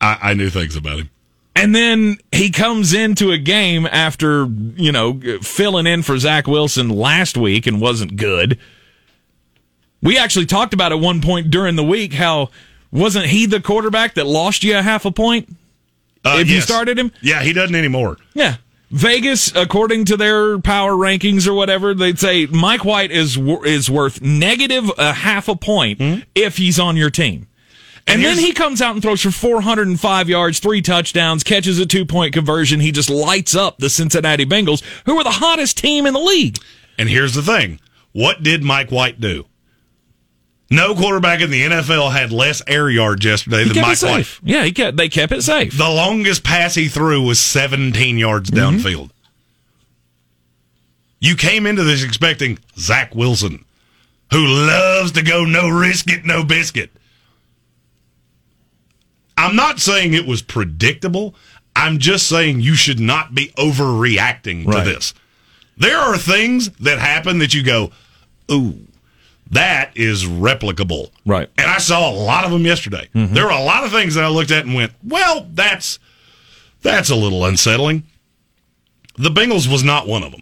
I, 0.00 0.18
I, 0.22 0.34
knew 0.34 0.50
things 0.50 0.76
about 0.76 0.98
him. 0.98 1.10
And 1.54 1.74
then 1.74 2.16
he 2.32 2.50
comes 2.50 2.94
into 2.94 3.30
a 3.30 3.38
game 3.38 3.86
after, 3.86 4.46
you 4.46 4.90
know, 4.92 5.20
filling 5.42 5.86
in 5.86 6.02
for 6.02 6.18
Zach 6.18 6.46
Wilson 6.46 6.88
last 6.88 7.36
week 7.36 7.66
and 7.66 7.80
wasn't 7.80 8.16
good. 8.16 8.58
We 10.02 10.18
actually 10.18 10.46
talked 10.46 10.74
about 10.74 10.92
at 10.92 10.98
one 10.98 11.20
point 11.20 11.50
during 11.50 11.76
the 11.76 11.84
week 11.84 12.14
how 12.14 12.50
wasn't 12.90 13.26
he 13.26 13.46
the 13.46 13.60
quarterback 13.60 14.14
that 14.14 14.26
lost 14.26 14.64
you 14.64 14.76
a 14.76 14.82
half 14.82 15.04
a 15.04 15.12
point 15.12 15.48
Uh, 16.24 16.38
if 16.40 16.48
you 16.48 16.60
started 16.60 16.98
him? 16.98 17.12
Yeah, 17.20 17.42
he 17.42 17.52
doesn't 17.52 17.74
anymore. 17.74 18.18
Yeah. 18.34 18.56
Vegas, 18.90 19.54
according 19.56 20.04
to 20.06 20.18
their 20.18 20.58
power 20.58 20.92
rankings 20.92 21.46
or 21.46 21.54
whatever, 21.54 21.94
they'd 21.94 22.18
say 22.18 22.44
Mike 22.46 22.84
White 22.84 23.10
is 23.10 23.38
is 23.38 23.88
worth 23.88 24.20
negative 24.20 24.90
a 24.98 25.14
half 25.14 25.48
a 25.48 25.56
point 25.56 26.26
if 26.34 26.58
he's 26.58 26.78
on 26.78 26.96
your 26.96 27.08
team. 27.08 27.46
And, 28.06 28.16
And 28.16 28.24
then 28.24 28.38
he 28.38 28.52
comes 28.52 28.82
out 28.82 28.94
and 28.94 29.02
throws 29.02 29.20
for 29.22 29.30
405 29.30 30.28
yards, 30.28 30.58
three 30.58 30.82
touchdowns, 30.82 31.44
catches 31.44 31.78
a 31.78 31.86
two 31.86 32.04
point 32.04 32.32
conversion. 32.34 32.80
He 32.80 32.90
just 32.92 33.08
lights 33.10 33.54
up 33.54 33.78
the 33.78 33.88
Cincinnati 33.88 34.44
Bengals, 34.44 34.82
who 35.06 35.16
are 35.18 35.24
the 35.24 35.30
hottest 35.30 35.78
team 35.78 36.04
in 36.06 36.12
the 36.14 36.20
league. 36.20 36.58
And 36.98 37.08
here's 37.08 37.34
the 37.34 37.42
thing 37.42 37.78
what 38.12 38.42
did 38.42 38.62
Mike 38.64 38.90
White 38.90 39.20
do? 39.20 39.46
No 40.68 40.94
quarterback 40.94 41.40
in 41.42 41.50
the 41.50 41.62
NFL 41.62 42.12
had 42.12 42.32
less 42.32 42.62
air 42.66 42.88
yards 42.88 43.24
yesterday 43.24 43.64
He 43.64 43.68
than 43.72 43.82
Mike 43.82 44.00
White. 44.02 44.26
Yeah, 44.42 44.64
he 44.64 44.72
kept, 44.72 44.96
they 44.96 45.08
kept 45.10 45.30
it 45.32 45.42
safe. 45.42 45.76
The 45.76 45.88
longest 45.88 46.42
pass 46.44 46.74
he 46.74 46.88
threw 46.88 47.22
was 47.22 47.38
17 47.38 48.16
yards 48.18 48.50
Mm-hmm. 48.50 48.76
downfield. 48.78 49.10
You 51.20 51.36
came 51.36 51.66
into 51.66 51.84
this 51.84 52.02
expecting 52.02 52.58
Zach 52.76 53.14
Wilson, 53.14 53.64
who 54.32 54.44
loves 54.46 55.12
to 55.12 55.22
go 55.22 55.44
no 55.44 55.68
risk 55.68 56.10
it, 56.10 56.24
no 56.24 56.42
biscuit. 56.42 56.90
I'm 59.42 59.56
not 59.56 59.80
saying 59.80 60.14
it 60.14 60.26
was 60.26 60.42
predictable. 60.42 61.34
I'm 61.74 61.98
just 61.98 62.28
saying 62.28 62.60
you 62.60 62.74
should 62.74 63.00
not 63.00 63.34
be 63.34 63.48
overreacting 63.58 64.66
Right. 64.66 64.84
to 64.84 64.90
this. 64.90 65.14
There 65.76 65.98
are 65.98 66.16
things 66.18 66.70
that 66.80 66.98
happen 66.98 67.38
that 67.38 67.54
you 67.54 67.62
go, 67.62 67.90
ooh, 68.50 68.78
that 69.50 69.92
is 69.96 70.24
replicable. 70.24 71.10
Right. 71.26 71.50
And 71.58 71.70
I 71.70 71.78
saw 71.78 72.10
a 72.10 72.14
lot 72.14 72.44
of 72.44 72.50
them 72.50 72.64
yesterday. 72.64 73.08
Mm-hmm. 73.14 73.34
There 73.34 73.44
were 73.44 73.50
a 73.50 73.62
lot 73.62 73.84
of 73.84 73.90
things 73.90 74.14
that 74.14 74.24
I 74.24 74.28
looked 74.28 74.50
at 74.50 74.64
and 74.64 74.74
went, 74.74 74.92
well, 75.02 75.46
that's 75.52 75.98
that's 76.82 77.10
a 77.10 77.16
little 77.16 77.44
unsettling. 77.44 78.04
The 79.16 79.28
Bengals 79.30 79.70
was 79.70 79.84
not 79.84 80.06
one 80.06 80.22
of 80.22 80.32
them. 80.32 80.40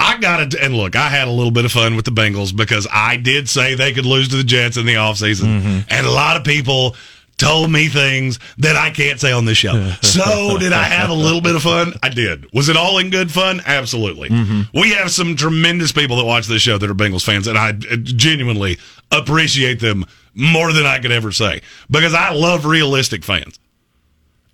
I 0.00 0.18
got 0.18 0.40
it. 0.40 0.54
And 0.54 0.74
look, 0.74 0.94
I 0.96 1.08
had 1.08 1.28
a 1.28 1.30
little 1.30 1.50
bit 1.50 1.64
of 1.64 1.72
fun 1.72 1.96
with 1.96 2.04
the 2.04 2.10
Bengals 2.10 2.54
because 2.54 2.86
I 2.92 3.16
did 3.16 3.48
say 3.48 3.74
they 3.74 3.92
could 3.92 4.06
lose 4.06 4.28
to 4.28 4.36
the 4.36 4.44
Jets 4.44 4.76
in 4.76 4.86
the 4.86 4.94
offseason. 4.94 5.60
Mm-hmm. 5.60 5.78
And 5.88 6.06
a 6.06 6.10
lot 6.10 6.36
of 6.36 6.44
people 6.44 6.96
told 7.38 7.70
me 7.70 7.88
things 7.88 8.38
that 8.58 8.76
I 8.76 8.90
can't 8.90 9.20
say 9.20 9.32
on 9.32 9.44
this 9.44 9.58
show. 9.58 9.92
So 10.02 10.56
did 10.56 10.72
I 10.72 10.84
have 10.84 11.10
a 11.10 11.14
little 11.14 11.42
bit 11.42 11.56
of 11.56 11.62
fun? 11.62 11.92
I 12.02 12.08
did. 12.08 12.50
Was 12.54 12.70
it 12.70 12.76
all 12.76 12.98
in 12.98 13.10
good 13.10 13.30
fun? 13.30 13.60
Absolutely. 13.66 14.30
Mm-hmm. 14.30 14.78
We 14.78 14.92
have 14.92 15.10
some 15.10 15.36
tremendous 15.36 15.92
people 15.92 16.16
that 16.16 16.24
watch 16.24 16.46
this 16.46 16.62
show 16.62 16.78
that 16.78 16.88
are 16.88 16.94
Bengals 16.94 17.24
fans, 17.24 17.46
and 17.46 17.58
I 17.58 17.70
uh, 17.70 17.96
genuinely 17.96 18.78
appreciate 19.12 19.80
them 19.80 20.06
more 20.34 20.72
than 20.72 20.86
I 20.86 20.98
could 21.00 21.12
ever 21.12 21.32
say 21.32 21.60
because 21.90 22.14
I 22.14 22.32
love 22.32 22.64
realistic 22.64 23.24
fans. 23.24 23.58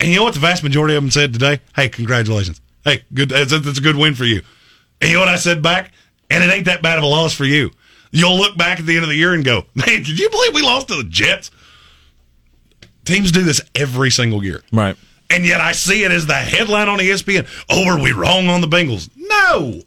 And 0.00 0.10
you 0.10 0.16
know 0.16 0.24
what 0.24 0.34
the 0.34 0.40
vast 0.40 0.64
majority 0.64 0.96
of 0.96 1.02
them 1.02 1.10
said 1.12 1.32
today? 1.32 1.60
Hey, 1.76 1.88
congratulations. 1.88 2.60
Hey, 2.84 3.04
good. 3.14 3.28
That's, 3.28 3.52
that's 3.52 3.78
a 3.78 3.82
good 3.82 3.96
win 3.96 4.14
for 4.14 4.24
you. 4.24 4.42
And 5.00 5.10
you 5.10 5.16
know 5.16 5.20
what 5.20 5.28
I 5.28 5.36
said 5.36 5.62
back? 5.62 5.92
And 6.28 6.42
it 6.42 6.52
ain't 6.52 6.64
that 6.64 6.82
bad 6.82 6.98
of 6.98 7.04
a 7.04 7.06
loss 7.06 7.34
for 7.34 7.44
you. 7.44 7.70
You'll 8.10 8.36
look 8.36 8.56
back 8.56 8.80
at 8.80 8.86
the 8.86 8.96
end 8.96 9.04
of 9.04 9.08
the 9.08 9.16
year 9.16 9.32
and 9.32 9.44
go, 9.44 9.66
man, 9.74 10.02
did 10.02 10.18
you 10.18 10.28
believe 10.28 10.54
we 10.54 10.62
lost 10.62 10.88
to 10.88 10.96
the 10.96 11.04
Jets? 11.04 11.50
Teams 13.04 13.32
do 13.32 13.42
this 13.42 13.60
every 13.74 14.10
single 14.10 14.44
year. 14.44 14.62
Right. 14.72 14.96
And 15.30 15.46
yet 15.46 15.60
I 15.60 15.72
see 15.72 16.04
it 16.04 16.12
as 16.12 16.26
the 16.26 16.34
headline 16.34 16.88
on 16.88 16.98
ESPN. 16.98 17.46
Oh, 17.70 17.86
were 17.86 18.02
we 18.02 18.12
wrong 18.12 18.48
on 18.48 18.60
the 18.60 18.66
Bengals? 18.66 19.08
No. 19.16 19.82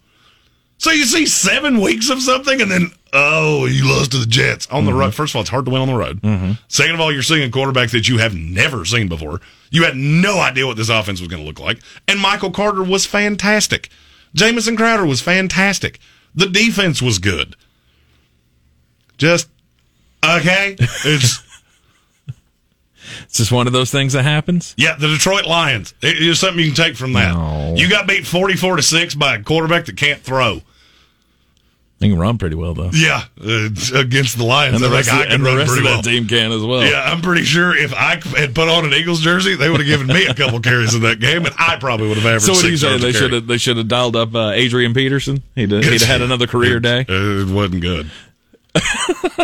So 0.78 0.92
you 0.92 1.06
see 1.06 1.26
seven 1.26 1.80
weeks 1.80 2.10
of 2.10 2.22
something 2.22 2.62
and 2.62 2.70
then, 2.70 2.92
oh, 3.14 3.66
you 3.66 3.88
lost 3.88 4.12
to 4.12 4.18
the 4.18 4.26
Jets 4.26 4.68
on 4.68 4.86
the 4.86 4.92
mm-hmm. 4.92 5.00
road. 5.00 5.16
First 5.16 5.32
of 5.32 5.38
all, 5.38 5.42
it's 5.42 5.50
hard 5.50 5.66
to 5.66 5.72
win 5.72 5.82
on 5.82 5.88
the 5.88 5.96
road. 5.96 6.22
Mm-hmm. 6.22 6.52
Second 6.68 6.96
of 6.96 7.02
all, 7.02 7.12
you're 7.12 7.22
seeing 7.22 7.44
a 7.44 7.52
quarterback 7.52 7.92
that 7.92 8.10
you 8.10 8.18
have 8.18 8.36
never 8.36 8.86
seen 8.86 9.08
before. 9.08 9.40
You 9.70 9.84
had 9.84 9.96
no 9.96 10.40
idea 10.40 10.68
what 10.68 10.78
this 10.78 10.90
offense 10.90 11.22
was 11.22 11.30
going 11.30 11.42
to 11.42 11.48
look 11.48 11.60
like. 11.60 11.80
And 12.08 12.20
Michael 12.20 12.52
Carter 12.52 12.84
was 12.84 13.06
fantastic. 13.06 13.90
Jamison 14.34 14.76
Crowder 14.76 15.06
was 15.06 15.22
fantastic. 15.22 16.00
The 16.34 16.48
defense 16.48 17.02
was 17.02 17.20
good. 17.20 17.56
Just, 19.18 19.48
okay. 20.24 20.76
It's. 21.06 21.45
It's 23.24 23.38
just 23.38 23.52
one 23.52 23.68
of 23.68 23.74
those 23.74 23.92
things 23.92 24.14
that 24.14 24.24
happens. 24.24 24.74
Yeah, 24.78 24.96
the 24.96 25.08
Detroit 25.08 25.46
Lions. 25.46 25.94
It- 26.02 26.22
It's 26.22 26.40
something 26.40 26.60
you 26.64 26.72
can 26.74 26.76
take 26.86 26.96
from 26.96 27.14
that. 27.14 27.34
No. 27.34 27.76
You 27.78 27.90
got 27.90 28.08
beat 28.08 28.26
forty-four 28.28 28.76
to 28.78 28.82
six 28.84 29.16
by 29.16 29.36
a 29.36 29.44
quarterback 29.44 29.86
that 29.86 29.98
can't 29.98 30.22
throw. 30.22 30.62
They 32.00 32.10
can 32.10 32.20
run 32.20 32.38
pretty 32.38 32.58
well, 32.58 32.74
though. 32.74 32.90
Yeah, 32.94 33.24
uh, 33.42 33.70
against 33.96 34.38
the 34.38 34.44
Lions, 34.44 34.76
And 34.76 34.84
the 34.84 34.90
I 34.90 34.98
rest, 34.98 35.08
of, 35.08 35.16
I 35.16 35.24
can 35.24 35.32
and 35.32 35.46
the 35.46 35.48
run 35.50 35.58
rest 35.60 35.70
of 35.70 35.76
pretty 35.78 35.88
that 35.88 35.94
well. 35.94 36.02
team 36.04 36.28
can 36.28 36.52
as 36.52 36.62
well. 36.62 36.84
Yeah, 36.84 37.02
I'm 37.10 37.22
pretty 37.22 37.44
sure 37.46 37.74
if 37.76 37.94
I 37.94 38.20
had 38.38 38.54
put 38.54 38.68
on 38.68 38.84
an 38.84 38.94
Eagles 38.94 39.22
jersey, 39.22 39.56
they 39.56 39.70
would 39.70 39.80
have 39.80 39.88
given 39.88 40.08
me 40.08 40.26
a 40.26 40.34
couple 40.34 40.60
carries 40.60 40.94
in 40.94 41.04
that 41.04 41.22
game, 41.22 41.46
and 41.46 41.56
I 41.58 41.78
probably 41.78 42.10
would 42.10 42.18
have 42.18 42.26
averaged. 42.26 42.46
So 42.48 42.52
what 42.52 42.64
do 42.64 42.70
you 42.70 42.76
say? 42.78 42.98
They 42.98 43.14
should 43.14 43.32
have 43.32 43.48
they 43.48 43.58
should 43.58 43.78
have 43.78 43.88
dialed 43.88 44.18
up 44.18 44.36
uh, 44.36 44.52
Adrian 44.52 44.94
Peterson. 44.94 45.42
He'd 45.56 45.72
he'd 45.72 45.84
have 45.86 46.02
had 46.02 46.22
another 46.22 46.48
career 46.48 46.78
It- 46.78 46.82
day. 46.84 47.06
It 47.08 47.48
wasn't 47.48 47.82
good. 47.82 48.12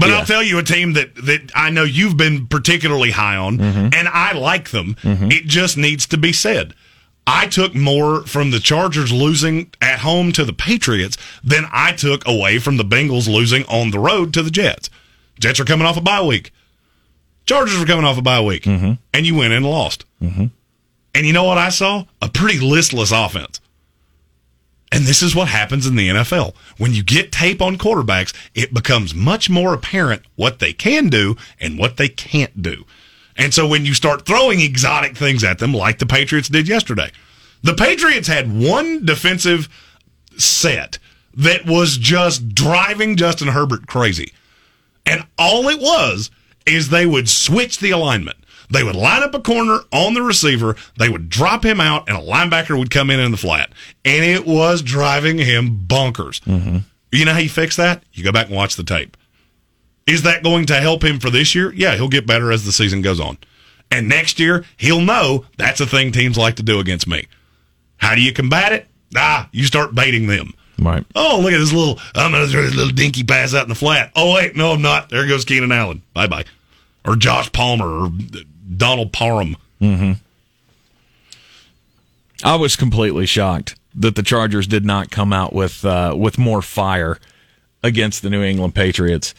but 0.00 0.10
I'll 0.10 0.24
tell 0.26 0.42
you 0.42 0.58
a 0.58 0.62
team 0.62 0.94
that, 0.94 1.14
that 1.16 1.52
I 1.54 1.70
know 1.70 1.84
you've 1.84 2.16
been 2.16 2.46
particularly 2.46 3.10
high 3.12 3.36
on, 3.36 3.58
Mm-hmm. 3.58 3.88
and 3.94 4.08
I 4.08 4.32
like 4.32 4.70
them. 4.70 4.96
It 5.04 5.44
just 5.46 5.76
needs 5.76 6.06
to 6.08 6.16
be 6.18 6.32
said. 6.32 6.74
I 7.26 7.46
took 7.46 7.74
more 7.74 8.22
from 8.26 8.50
the 8.50 8.60
Chargers 8.60 9.10
losing 9.12 9.72
at 9.80 10.00
home 10.00 10.32
to 10.32 10.44
the 10.44 10.52
Patriots 10.52 11.16
than 11.42 11.64
I 11.72 11.92
took 11.92 12.26
away 12.26 12.58
from 12.58 12.76
the 12.76 12.84
Bengals 12.84 13.26
losing 13.32 13.64
on 13.64 13.90
the 13.92 13.98
road 13.98 14.34
to 14.34 14.42
the 14.42 14.50
Jets. 14.50 14.90
Jets 15.40 15.58
are 15.60 15.64
coming 15.64 15.86
off 15.86 15.96
a 15.96 16.02
bye 16.02 16.22
week. 16.22 16.52
Chargers 17.46 17.80
are 17.80 17.86
coming 17.86 18.04
off 18.04 18.18
a 18.18 18.22
bye 18.22 18.40
week, 18.42 18.64
Mm-hmm. 18.64 18.92
and 19.14 19.26
you 19.26 19.34
went 19.36 19.52
and 19.54 19.64
lost. 19.64 20.04
And 20.20 20.50
you 21.26 21.32
know 21.32 21.44
what 21.44 21.58
I 21.58 21.68
saw? 21.68 22.04
A 22.20 22.28
pretty 22.28 22.58
listless 22.60 23.12
offense. 23.12 23.60
And 24.94 25.04
this 25.04 25.22
is 25.22 25.34
what 25.34 25.48
happens 25.48 25.86
in 25.86 25.96
the 25.96 26.08
NFL. 26.08 26.54
When 26.78 26.92
you 26.92 27.02
get 27.02 27.32
tape 27.32 27.60
on 27.60 27.78
quarterbacks, 27.78 28.34
it 28.54 28.72
becomes 28.72 29.14
much 29.14 29.50
more 29.50 29.74
apparent 29.74 30.22
what 30.36 30.60
they 30.60 30.72
can 30.72 31.08
do 31.08 31.36
and 31.60 31.78
what 31.78 31.96
they 31.96 32.08
can't 32.08 32.62
do. 32.62 32.84
And 33.36 33.52
so 33.52 33.66
when 33.66 33.84
you 33.84 33.94
start 33.94 34.24
throwing 34.24 34.60
exotic 34.60 35.16
things 35.16 35.42
at 35.42 35.58
them, 35.58 35.74
like 35.74 35.98
the 35.98 36.06
Patriots 36.06 36.48
did 36.48 36.68
yesterday, 36.68 37.10
the 37.62 37.74
Patriots 37.74 38.28
had 38.28 38.56
one 38.56 39.04
defensive 39.04 39.68
set 40.36 40.98
that 41.36 41.66
was 41.66 41.96
just 41.96 42.54
driving 42.54 43.16
Justin 43.16 43.48
Herbert 43.48 43.86
crazy. 43.86 44.32
And 45.04 45.26
all 45.38 45.68
it 45.68 45.80
was 45.80 46.30
is 46.66 46.88
they 46.88 47.06
would 47.06 47.28
switch 47.28 47.78
the 47.78 47.90
alignment. 47.90 48.38
They 48.70 48.82
would 48.82 48.96
line 48.96 49.22
up 49.22 49.34
a 49.34 49.40
corner 49.40 49.80
on 49.92 50.14
the 50.14 50.22
receiver. 50.22 50.76
They 50.98 51.08
would 51.08 51.28
drop 51.28 51.64
him 51.64 51.80
out, 51.80 52.08
and 52.08 52.16
a 52.16 52.20
linebacker 52.20 52.78
would 52.78 52.90
come 52.90 53.10
in 53.10 53.20
in 53.20 53.30
the 53.30 53.36
flat. 53.36 53.70
And 54.04 54.24
it 54.24 54.46
was 54.46 54.82
driving 54.82 55.38
him 55.38 55.84
bonkers. 55.86 56.40
You 57.12 57.24
know 57.24 57.32
how 57.32 57.38
you 57.38 57.48
fix 57.48 57.76
that? 57.76 58.02
You 58.12 58.24
go 58.24 58.32
back 58.32 58.46
and 58.46 58.56
watch 58.56 58.76
the 58.76 58.84
tape. 58.84 59.16
Is 60.06 60.22
that 60.22 60.42
going 60.42 60.66
to 60.66 60.80
help 60.80 61.02
him 61.04 61.18
for 61.20 61.30
this 61.30 61.54
year? 61.54 61.72
Yeah, 61.72 61.94
he'll 61.94 62.08
get 62.08 62.26
better 62.26 62.52
as 62.52 62.64
the 62.64 62.72
season 62.72 63.02
goes 63.02 63.20
on. 63.20 63.38
And 63.90 64.08
next 64.08 64.40
year, 64.40 64.64
he'll 64.76 65.00
know 65.00 65.44
that's 65.56 65.80
a 65.80 65.86
thing 65.86 66.10
teams 66.10 66.36
like 66.36 66.56
to 66.56 66.62
do 66.62 66.80
against 66.80 67.06
me. 67.06 67.26
How 67.98 68.14
do 68.14 68.20
you 68.20 68.32
combat 68.32 68.72
it? 68.72 68.88
Ah, 69.16 69.48
you 69.52 69.64
start 69.64 69.94
baiting 69.94 70.26
them. 70.26 70.52
Right. 70.78 71.06
Oh, 71.14 71.38
look 71.40 71.52
at 71.52 71.58
this 71.58 71.72
little, 71.72 72.00
I'm 72.16 72.32
going 72.32 72.44
to 72.44 72.50
throw 72.50 72.62
this 72.62 72.74
little 72.74 72.92
dinky 72.92 73.22
pass 73.22 73.54
out 73.54 73.62
in 73.62 73.68
the 73.68 73.74
flat. 73.76 74.10
Oh, 74.16 74.34
wait, 74.34 74.56
no, 74.56 74.72
I'm 74.72 74.82
not. 74.82 75.08
There 75.08 75.26
goes 75.26 75.44
Keenan 75.44 75.70
Allen. 75.70 76.02
Bye 76.12 76.26
bye. 76.26 76.44
Or 77.06 77.14
Josh 77.14 77.52
Palmer 77.52 77.86
or 77.86 78.10
Donald 78.76 79.12
Parham. 79.12 79.56
I 82.42 82.56
was 82.56 82.76
completely 82.76 83.26
shocked 83.26 83.76
that 83.94 84.16
the 84.16 84.22
Chargers 84.22 84.66
did 84.66 84.84
not 84.84 85.10
come 85.10 85.32
out 85.32 85.52
with 85.52 85.84
uh, 85.84 86.14
with 86.18 86.38
more 86.38 86.62
fire 86.62 87.18
against 87.82 88.22
the 88.22 88.30
New 88.30 88.42
England 88.42 88.74
Patriots. 88.74 89.34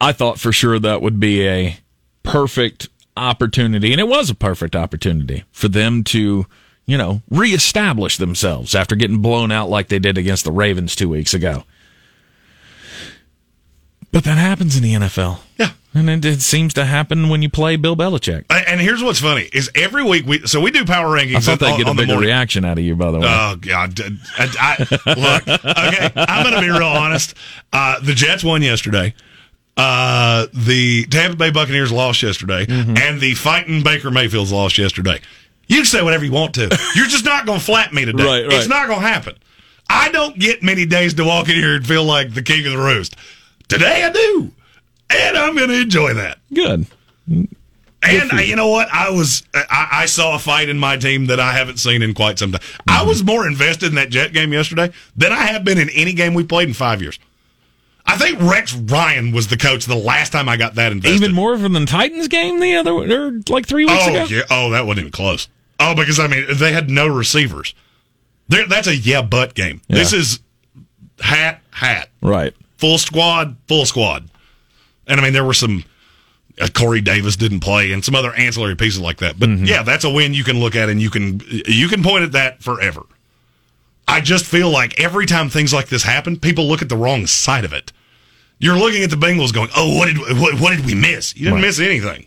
I 0.00 0.12
thought 0.12 0.38
for 0.38 0.52
sure 0.52 0.78
that 0.78 1.02
would 1.02 1.18
be 1.18 1.46
a 1.46 1.78
perfect 2.22 2.88
opportunity, 3.16 3.92
and 3.92 4.00
it 4.00 4.08
was 4.08 4.30
a 4.30 4.34
perfect 4.34 4.76
opportunity 4.76 5.44
for 5.52 5.68
them 5.68 6.04
to, 6.04 6.46
you 6.84 6.98
know, 6.98 7.22
reestablish 7.30 8.18
themselves 8.18 8.74
after 8.74 8.94
getting 8.94 9.18
blown 9.22 9.50
out 9.50 9.70
like 9.70 9.88
they 9.88 9.98
did 9.98 10.18
against 10.18 10.44
the 10.44 10.52
Ravens 10.52 10.94
two 10.94 11.08
weeks 11.08 11.32
ago. 11.32 11.64
But 14.12 14.24
that 14.24 14.38
happens 14.38 14.76
in 14.76 14.82
the 14.82 14.94
NFL. 14.94 15.38
Yeah. 15.58 15.70
And 15.96 16.10
it, 16.10 16.24
it 16.24 16.42
seems 16.42 16.74
to 16.74 16.84
happen 16.84 17.28
when 17.28 17.40
you 17.42 17.48
play 17.48 17.76
Bill 17.76 17.96
Belichick. 17.96 18.44
And 18.50 18.80
here's 18.80 19.02
what's 19.02 19.20
funny 19.20 19.48
is 19.52 19.70
every 19.74 20.04
week 20.04 20.26
we 20.26 20.46
so 20.46 20.60
we 20.60 20.70
do 20.70 20.84
power 20.84 21.06
rankings. 21.16 21.36
I 21.36 21.40
thought 21.40 21.58
they'd 21.60 21.72
on, 21.72 21.78
get 21.78 21.88
a 21.88 21.94
bigger 21.94 22.06
morning. 22.12 22.28
reaction 22.28 22.64
out 22.64 22.78
of 22.78 22.84
you, 22.84 22.94
by 22.96 23.10
the 23.10 23.18
way. 23.20 23.26
Oh 23.28 23.56
God! 23.56 23.98
I, 24.38 24.48
I- 24.60 25.14
look, 25.16 25.48
okay, 25.48 26.10
I'm 26.16 26.42
going 26.44 26.54
to 26.54 26.60
be 26.60 26.70
real 26.70 26.86
honest. 26.88 27.34
Uh, 27.72 27.98
the 28.00 28.12
Jets 28.14 28.44
won 28.44 28.62
yesterday. 28.62 29.14
Uh, 29.76 30.46
the 30.54 31.04
Tampa 31.06 31.36
Bay 31.36 31.50
Buccaneers 31.50 31.92
lost 31.92 32.22
yesterday, 32.22 32.64
Mm-hmm. 32.66 32.96
and 32.96 33.20
the 33.20 33.34
fighting 33.34 33.82
Baker 33.82 34.10
Mayfields 34.10 34.50
lost 34.52 34.78
yesterday. 34.78 35.20
You 35.66 35.76
can 35.78 35.84
say 35.84 36.02
whatever 36.02 36.24
you 36.24 36.32
want 36.32 36.54
to. 36.54 36.62
You're 36.94 37.06
just 37.08 37.24
not 37.24 37.44
going 37.44 37.58
to 37.58 37.64
flat 37.64 37.92
me 37.92 38.04
today. 38.04 38.22
Right, 38.24 38.44
right. 38.46 38.52
It's 38.54 38.68
not 38.68 38.86
going 38.86 39.00
to 39.00 39.06
happen. 39.06 39.36
I 39.90 40.10
don't 40.12 40.38
get 40.38 40.62
many 40.62 40.86
days 40.86 41.14
to 41.14 41.24
walk 41.24 41.48
in 41.48 41.56
here 41.56 41.74
and 41.76 41.86
feel 41.86 42.04
like 42.04 42.32
the 42.34 42.42
king 42.42 42.64
of 42.66 42.72
the 42.72 42.78
roost. 42.78 43.16
Today 43.68 44.04
I 44.04 44.10
do, 44.12 44.50
and 45.10 45.36
I'm 45.36 45.56
going 45.56 45.68
to 45.68 45.80
enjoy 45.80 46.14
that. 46.14 46.38
Good. 46.52 46.86
And 47.28 48.32
uh, 48.32 48.36
you 48.36 48.54
know 48.56 48.68
what? 48.68 48.88
I 48.92 49.10
was 49.10 49.42
I, 49.54 49.88
I 49.92 50.06
saw 50.06 50.36
a 50.36 50.38
fight 50.38 50.68
in 50.68 50.78
my 50.78 50.96
team 50.96 51.26
that 51.26 51.40
I 51.40 51.52
haven't 51.52 51.78
seen 51.78 52.02
in 52.02 52.14
quite 52.14 52.38
some 52.38 52.52
time. 52.52 52.60
I 52.88 52.98
Mm-hmm. 52.98 53.08
was 53.08 53.24
more 53.24 53.46
invested 53.46 53.88
in 53.90 53.94
that 53.96 54.10
Jet 54.10 54.32
game 54.32 54.52
yesterday 54.52 54.92
than 55.16 55.32
I 55.32 55.46
have 55.46 55.64
been 55.64 55.78
in 55.78 55.88
any 55.90 56.12
game 56.12 56.34
we 56.34 56.44
played 56.44 56.68
in 56.68 56.74
five 56.74 57.02
years. 57.02 57.18
I 58.08 58.16
think 58.16 58.40
Rex 58.40 58.72
Ryan 58.74 59.32
was 59.32 59.48
the 59.48 59.56
coach 59.56 59.86
the 59.86 59.96
last 59.96 60.30
time 60.30 60.48
I 60.48 60.56
got 60.56 60.76
that 60.76 60.92
invested. 60.92 61.16
Even 61.16 61.34
more 61.34 61.56
than 61.56 61.72
the 61.72 61.84
Titans 61.86 62.28
game 62.28 62.60
the 62.60 62.76
other 62.76 62.92
or 62.92 63.32
like 63.48 63.66
three 63.66 63.84
weeks 63.84 63.96
Oh 64.06 64.10
ago. 64.10 64.24
yeah. 64.26 64.42
Oh, 64.50 64.70
that 64.70 64.86
wasn't 64.86 65.00
even 65.00 65.12
close. 65.12 65.48
Oh, 65.80 65.94
because 65.96 66.20
I 66.20 66.28
mean 66.28 66.46
they 66.54 66.72
had 66.72 66.88
no 66.88 67.08
receivers. 67.08 67.74
There, 68.48 68.66
that's 68.68 68.86
a 68.86 68.94
yeah 68.94 69.22
but 69.22 69.54
game. 69.54 69.80
This 69.88 70.12
is 70.12 70.38
hat 71.20 71.60
hat 71.72 72.08
Right. 72.22 72.54
full 72.78 72.98
squad 72.98 73.56
full 73.66 73.84
squad, 73.86 74.28
and 75.06 75.20
I 75.20 75.22
mean 75.24 75.32
there 75.32 75.44
were 75.44 75.54
some. 75.54 75.84
Uh, 76.58 76.68
Corey 76.72 77.02
Davis 77.02 77.36
didn't 77.36 77.60
play, 77.60 77.92
and 77.92 78.02
some 78.02 78.14
other 78.14 78.32
ancillary 78.34 78.76
pieces 78.76 78.98
like 78.98 79.18
that. 79.18 79.38
But 79.38 79.50
yeah, 79.58 79.82
that's 79.82 80.04
a 80.04 80.10
win 80.10 80.32
you 80.32 80.42
can 80.42 80.58
look 80.58 80.74
at, 80.74 80.88
and 80.88 81.02
you 81.02 81.10
can 81.10 81.40
you 81.66 81.86
can 81.88 82.02
point 82.02 82.24
at 82.24 82.32
that 82.32 82.62
forever. 82.62 83.02
I 84.08 84.20
just 84.22 84.46
feel 84.46 84.70
like 84.70 84.98
every 84.98 85.26
time 85.26 85.50
things 85.50 85.74
like 85.74 85.88
this 85.88 86.02
happen, 86.04 86.38
people 86.38 86.66
look 86.66 86.80
at 86.80 86.88
the 86.88 86.96
wrong 86.96 87.26
side 87.26 87.64
of 87.66 87.74
it. 87.74 87.92
You're 88.58 88.78
looking 88.78 89.02
at 89.02 89.10
the 89.10 89.16
Bengals 89.16 89.52
going, 89.52 89.68
"Oh, 89.76 89.98
what 89.98 90.06
did 90.06 90.18
what, 90.40 90.58
what 90.58 90.74
did 90.74 90.86
we 90.86 90.94
miss? 90.94 91.36
You 91.36 91.44
didn't 91.44 91.54
Right. 91.56 91.62
miss 91.66 91.78
anything. 91.80 92.26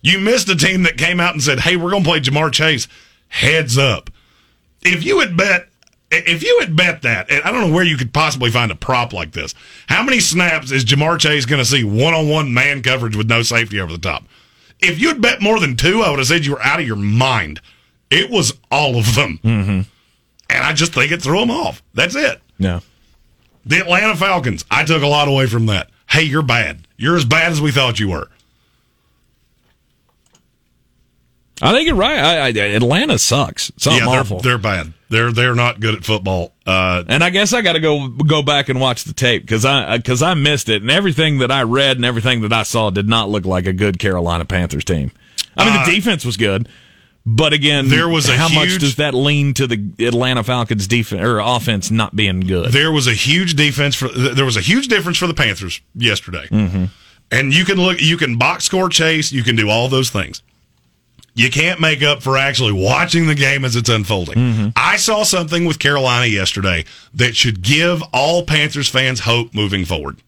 You 0.00 0.18
missed 0.20 0.48
a 0.48 0.56
team 0.56 0.84
that 0.84 0.96
came 0.96 1.20
out 1.20 1.34
and 1.34 1.42
said, 1.42 1.60
"Hey, 1.60 1.76
we're 1.76 1.90
going 1.90 2.02
to 2.04 2.08
play 2.08 2.20
Ja'Marr 2.20 2.50
Chase." 2.52 2.88
Heads 3.28 3.76
up. 3.76 4.08
If 4.82 5.04
you 5.04 5.20
had 5.20 5.36
bet 5.36 5.68
if 6.10 6.42
you 6.42 6.58
had 6.60 6.74
bet 6.74 7.02
that, 7.02 7.30
and 7.30 7.42
I 7.44 7.52
don't 7.52 7.68
know 7.68 7.74
where 7.74 7.84
you 7.84 7.96
could 7.96 8.12
possibly 8.12 8.50
find 8.50 8.70
a 8.70 8.74
prop 8.74 9.12
like 9.12 9.32
this. 9.32 9.54
How 9.86 10.02
many 10.02 10.20
snaps 10.20 10.70
is 10.72 10.84
Ja'Marr 10.84 11.18
Chase 11.18 11.46
going 11.46 11.60
to 11.60 11.64
see 11.64 11.84
one-on-one 11.84 12.52
man 12.52 12.82
coverage 12.82 13.16
with 13.16 13.28
no 13.28 13.42
safety 13.42 13.80
over 13.80 13.92
the 13.92 13.98
top? 13.98 14.24
If 14.80 15.00
you 15.00 15.08
had 15.08 15.20
bet 15.20 15.40
more 15.40 15.60
than 15.60 15.76
two, 15.76 16.02
I 16.02 16.10
would 16.10 16.18
have 16.18 16.28
said 16.28 16.46
you 16.46 16.52
were 16.52 16.62
out 16.62 16.80
of 16.80 16.86
your 16.86 16.96
mind. 16.96 17.60
It 18.10 18.30
was 18.30 18.54
all 18.70 18.96
of 18.96 19.14
them. 19.14 19.38
Mm-hmm. 19.44 19.80
And 20.50 20.64
I 20.64 20.72
just 20.72 20.94
think 20.94 21.12
it 21.12 21.22
threw 21.22 21.38
them 21.40 21.50
off. 21.50 21.82
That's 21.94 22.16
it. 22.16 22.40
Yeah. 22.58 22.80
The 23.64 23.78
Atlanta 23.78 24.16
Falcons, 24.16 24.64
I 24.70 24.84
took 24.84 25.02
a 25.02 25.06
lot 25.06 25.28
away 25.28 25.46
from 25.46 25.66
that. 25.66 25.90
Hey, 26.08 26.22
you're 26.22 26.42
bad. 26.42 26.88
You're 26.96 27.16
as 27.16 27.24
bad 27.24 27.52
as 27.52 27.60
we 27.60 27.70
thought 27.70 28.00
you 28.00 28.08
were. 28.08 28.28
I 31.62 31.72
think 31.72 31.86
you're 31.86 31.94
right. 31.94 32.18
I, 32.18 32.46
I, 32.46 32.48
Atlanta 32.48 33.18
sucks. 33.18 33.70
Something 33.76 34.02
yeah, 34.02 34.08
awful. 34.08 34.40
they're, 34.40 34.52
they're 34.52 34.58
bad. 34.58 34.92
They're 35.10 35.32
they're 35.32 35.54
not 35.56 35.80
good 35.80 35.94
at 35.96 36.04
football. 36.04 36.52
Uh, 36.64 37.02
and 37.08 37.22
I 37.22 37.30
guess 37.30 37.52
I 37.52 37.62
got 37.62 37.72
to 37.74 37.80
go 37.80 38.08
go 38.08 38.42
back 38.42 38.68
and 38.68 38.80
watch 38.80 39.04
the 39.04 39.12
tape 39.12 39.42
because 39.42 39.64
I 39.64 39.96
because 39.96 40.22
I 40.22 40.34
missed 40.34 40.68
it 40.68 40.82
and 40.82 40.90
everything 40.90 41.38
that 41.38 41.50
I 41.50 41.62
read 41.64 41.96
and 41.96 42.04
everything 42.04 42.42
that 42.42 42.52
I 42.52 42.62
saw 42.62 42.90
did 42.90 43.08
not 43.08 43.28
look 43.28 43.44
like 43.44 43.66
a 43.66 43.72
good 43.72 43.98
Carolina 43.98 44.44
Panthers 44.44 44.84
team. 44.84 45.10
I 45.56 45.68
mean, 45.68 45.84
the 45.84 45.92
defense 45.96 46.24
was 46.24 46.36
good, 46.36 46.68
but 47.26 47.52
again, 47.52 47.86
Uh, 47.86 47.88
There 47.90 48.08
was 48.08 48.28
a 48.28 48.36
how 48.36 48.48
much 48.48 48.78
does 48.78 48.94
that 48.96 49.12
lean 49.14 49.52
to 49.54 49.66
the 49.66 50.06
Atlanta 50.06 50.44
Falcons 50.44 50.86
defense 50.86 51.20
or 51.22 51.40
offense 51.40 51.90
not 51.90 52.14
being 52.14 52.40
good? 52.40 52.70
there 52.72 52.92
was 52.92 53.06
a 53.08 53.12
huge 53.12 53.54
defense 53.54 53.96
for 53.96 54.08
there 54.08 54.44
was 54.44 54.56
a 54.56 54.60
huge 54.62 54.86
difference 54.88 55.18
for 55.18 55.26
the 55.26 55.34
Panthers 55.34 55.80
yesterday. 55.94 56.46
Mm-hmm. 56.50 56.84
And 57.32 57.52
you 57.52 57.64
can 57.64 57.76
look, 57.78 58.00
you 58.00 58.16
can 58.16 58.38
box 58.38 58.64
score 58.64 58.88
chase, 58.88 59.32
you 59.32 59.42
can 59.42 59.56
do 59.56 59.68
all 59.68 59.88
those 59.88 60.10
things. 60.10 60.42
You 61.34 61.50
can't 61.50 61.80
make 61.80 62.02
up 62.02 62.22
for 62.22 62.36
actually 62.36 62.72
watching 62.72 63.26
the 63.26 63.34
game 63.34 63.64
as 63.64 63.76
it's 63.76 63.88
unfolding. 63.88 64.34
Mm-hmm. 64.36 64.68
I 64.76 64.96
saw 64.96 65.22
something 65.22 65.64
with 65.64 65.78
Carolina 65.78 66.26
yesterday 66.26 66.84
that 67.14 67.36
should 67.36 67.62
give 67.62 68.02
all 68.12 68.44
Panthers 68.44 68.88
fans 68.88 69.20
hope 69.20 69.54
moving 69.54 69.84
forward. 69.84 70.18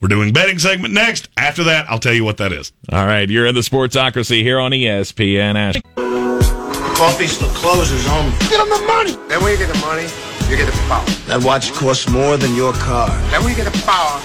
We're 0.00 0.08
doing 0.08 0.32
betting 0.32 0.58
segment 0.60 0.94
next. 0.94 1.28
After 1.36 1.64
that, 1.64 1.90
I'll 1.90 1.98
tell 1.98 2.14
you 2.14 2.24
what 2.24 2.36
that 2.36 2.52
is. 2.52 2.72
All 2.92 3.04
right, 3.04 3.28
you're 3.28 3.46
in 3.46 3.54
the 3.56 3.62
Sportsocracy 3.62 4.42
here 4.42 4.60
on 4.60 4.70
ESPN. 4.70 5.56
Ash. 5.56 5.74
Coffee's 6.96 7.38
the 7.38 7.46
closers 7.46 8.06
only. 8.06 8.30
Get 8.50 8.60
him 8.60 8.68
the 8.68 8.84
money. 8.86 9.12
Then 9.28 9.42
when 9.42 9.52
you 9.52 9.58
get 9.58 9.72
the 9.72 9.78
money, 9.80 10.06
you 10.48 10.56
get 10.56 10.66
the 10.66 10.78
power. 10.86 11.04
That 11.26 11.42
watch 11.42 11.72
costs 11.72 12.08
more 12.08 12.36
than 12.36 12.54
your 12.54 12.72
car. 12.74 13.08
Then 13.30 13.42
when 13.42 13.50
you 13.50 13.56
get 13.56 13.72
the 13.72 13.78
power, 13.82 14.20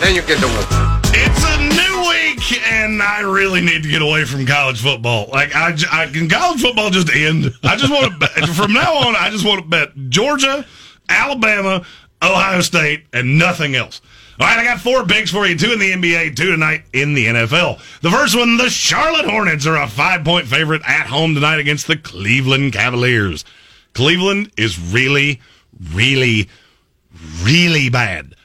then 0.00 0.14
you 0.14 0.22
get 0.22 0.40
the 0.40 0.48
woman. 0.48 0.64
It's 1.12 1.44
a 1.44 1.56
new 1.56 1.57
week, 2.00 2.62
and 2.72 3.02
I 3.02 3.20
really 3.20 3.60
need 3.60 3.82
to 3.82 3.88
get 3.88 4.02
away 4.02 4.24
from 4.24 4.46
college 4.46 4.80
football. 4.80 5.28
Like, 5.32 5.54
I, 5.54 5.72
can 6.12 6.28
college 6.28 6.60
football 6.60 6.90
just 6.90 7.14
end? 7.14 7.52
I 7.62 7.76
just 7.76 7.92
want 7.92 8.12
to 8.12 8.18
bet. 8.18 8.48
From 8.50 8.72
now 8.72 8.94
on, 8.94 9.16
I 9.16 9.30
just 9.30 9.44
want 9.44 9.62
to 9.62 9.66
bet 9.68 9.90
Georgia, 10.08 10.66
Alabama, 11.08 11.84
Ohio 12.22 12.60
State, 12.60 13.04
and 13.12 13.38
nothing 13.38 13.74
else. 13.74 14.00
All 14.40 14.46
right, 14.46 14.58
I 14.58 14.64
got 14.64 14.80
four 14.80 15.04
picks 15.04 15.32
for 15.32 15.46
you 15.46 15.58
two 15.58 15.72
in 15.72 15.80
the 15.80 15.90
NBA, 15.90 16.36
two 16.36 16.52
tonight 16.52 16.84
in 16.92 17.14
the 17.14 17.26
NFL. 17.26 17.80
The 18.02 18.10
first 18.10 18.36
one 18.36 18.56
the 18.56 18.70
Charlotte 18.70 19.28
Hornets 19.28 19.66
are 19.66 19.76
a 19.76 19.88
five 19.88 20.24
point 20.24 20.46
favorite 20.46 20.82
at 20.86 21.08
home 21.08 21.34
tonight 21.34 21.58
against 21.58 21.88
the 21.88 21.96
Cleveland 21.96 22.72
Cavaliers. 22.72 23.44
Cleveland 23.94 24.52
is 24.56 24.78
really, 24.78 25.40
really, 25.92 26.48
really 27.42 27.88
bad. 27.88 28.36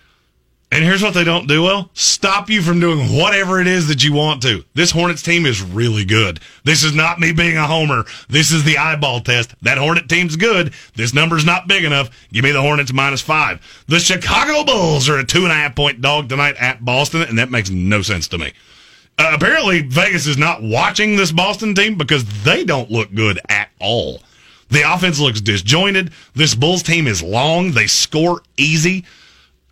And 0.73 0.83
here's 0.83 1.03
what 1.03 1.13
they 1.13 1.23
don't 1.23 1.47
do 1.47 1.61
well 1.61 1.91
stop 1.93 2.49
you 2.49 2.63
from 2.63 2.79
doing 2.79 3.15
whatever 3.15 3.61
it 3.61 3.67
is 3.67 3.87
that 3.89 4.03
you 4.03 4.11
want 4.11 4.41
to. 4.41 4.65
This 4.73 4.89
Hornets 4.89 5.21
team 5.21 5.45
is 5.45 5.61
really 5.61 6.03
good. 6.03 6.39
This 6.63 6.83
is 6.83 6.95
not 6.95 7.19
me 7.19 7.31
being 7.31 7.57
a 7.57 7.67
homer. 7.67 8.05
This 8.27 8.51
is 8.51 8.63
the 8.63 8.79
eyeball 8.79 9.21
test. 9.21 9.53
That 9.61 9.77
Hornet 9.77 10.09
team's 10.09 10.35
good. 10.35 10.73
This 10.95 11.13
number's 11.13 11.45
not 11.45 11.67
big 11.67 11.83
enough. 11.83 12.09
Give 12.31 12.43
me 12.43 12.51
the 12.51 12.61
Hornets 12.61 12.91
minus 12.91 13.21
five. 13.21 13.61
The 13.87 13.99
Chicago 13.99 14.63
Bulls 14.63 15.07
are 15.09 15.19
a 15.19 15.23
two 15.23 15.43
and 15.43 15.51
a 15.51 15.55
half 15.55 15.75
point 15.75 16.01
dog 16.01 16.27
tonight 16.27 16.55
at 16.59 16.83
Boston, 16.83 17.21
and 17.21 17.37
that 17.37 17.51
makes 17.51 17.69
no 17.69 18.01
sense 18.01 18.27
to 18.29 18.39
me. 18.39 18.51
Uh, 19.19 19.31
apparently, 19.35 19.83
Vegas 19.83 20.25
is 20.25 20.39
not 20.39 20.63
watching 20.63 21.17
this 21.17 21.31
Boston 21.31 21.75
team 21.75 21.99
because 21.99 22.25
they 22.43 22.63
don't 22.63 22.89
look 22.89 23.13
good 23.13 23.39
at 23.47 23.69
all. 23.79 24.21
The 24.71 24.91
offense 24.91 25.19
looks 25.19 25.39
disjointed. 25.39 26.11
This 26.33 26.55
Bulls 26.55 26.81
team 26.81 27.05
is 27.05 27.21
long. 27.21 27.73
They 27.73 27.85
score 27.85 28.41
easy. 28.57 29.05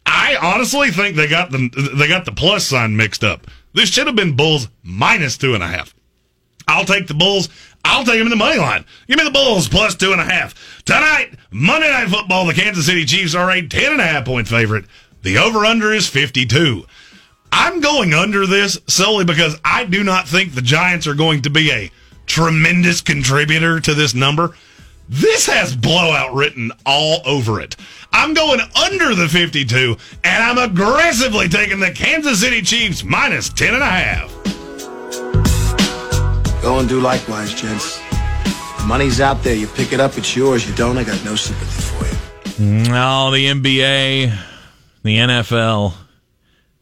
I 0.06 0.38
honestly 0.42 0.92
think 0.92 1.16
they 1.16 1.28
got 1.28 1.52
the 1.52 1.70
they 1.96 2.08
got 2.08 2.26
the 2.26 2.32
plus 2.32 2.66
sign 2.66 2.96
mixed 2.96 3.24
up. 3.24 3.48
This 3.74 3.90
should 3.90 4.08
have 4.08 4.16
been 4.16 4.36
Bulls 4.36 4.68
minus 4.84 5.38
two 5.38 5.54
and 5.54 5.64
a 5.64 5.68
half. 5.68 5.94
I'll 6.68 6.86
take 6.86 7.08
the 7.08 7.14
Bulls. 7.14 7.50
I'll 7.84 8.06
take 8.06 8.18
them 8.18 8.28
in 8.28 8.30
the 8.30 8.36
money 8.36 8.60
line. 8.60 8.86
Give 9.08 9.18
me 9.18 9.24
the 9.24 9.32
Bulls 9.32 9.68
plus 9.68 9.96
two 9.96 10.12
and 10.12 10.22
a 10.22 10.26
half. 10.26 10.84
Tonight, 10.86 11.36
Monday 11.52 11.90
Night 11.90 12.10
Football, 12.10 12.46
the 12.46 12.54
Kansas 12.54 12.86
City 12.86 13.06
Chiefs 13.06 13.36
are 13.36 13.50
a 13.50 13.66
ten 13.66 13.92
and 13.92 14.02
a 14.02 14.06
half 14.06 14.26
point 14.26 14.48
favorite. 14.48 14.86
The 15.24 15.38
over 15.38 15.66
under 15.66 15.94
is 15.94 16.08
52. 16.08 16.86
I'm 17.52 17.82
going 17.82 18.14
under 18.14 18.48
this 18.48 18.80
solely 18.88 19.26
because 19.26 19.60
I 19.64 19.86
do 19.86 20.04
not 20.04 20.28
think 20.28 20.54
the 20.54 20.62
Giants 20.62 21.06
are 21.06 21.14
going 21.14 21.42
to 21.44 21.50
be 21.50 21.72
a 21.72 21.92
tremendous 22.26 23.02
contributor 23.02 23.80
to 23.82 23.94
this 23.94 24.14
number. 24.16 24.56
This 25.14 25.46
has 25.48 25.76
blowout 25.76 26.34
written 26.34 26.72
all 26.86 27.20
over 27.26 27.60
it. 27.60 27.76
I'm 28.14 28.34
going 28.34 28.62
under 28.82 29.14
the 29.14 29.28
52, 29.28 29.98
and 30.24 30.42
I'm 30.44 30.58
aggressively 30.58 31.50
taking 31.50 31.82
the 31.82 31.92
Kansas 31.92 32.40
City 32.40 32.62
Chiefs 32.62 33.04
minus 33.04 33.50
10 33.50 33.74
and 33.74 33.84
a 33.84 33.86
half. 33.86 34.32
Go 36.62 36.80
and 36.80 36.88
do 36.88 37.02
likewise, 37.02 37.54
gents. 37.54 38.00
The 38.80 38.86
money's 38.88 39.20
out 39.20 39.44
there. 39.44 39.54
You 39.56 39.68
pick 39.68 39.92
it 39.92 40.00
up, 40.00 40.18
it's 40.18 40.34
yours. 40.34 40.66
You 40.68 40.74
don't, 40.76 40.98
I 40.98 41.04
got 41.04 41.24
no 41.26 41.36
sympathy 41.36 41.82
for 41.82 42.06
you. 42.64 42.66
No, 42.90 43.32
the 43.32 43.48
NBA, 43.48 44.34
the 45.04 45.18
NFL, 45.18 45.94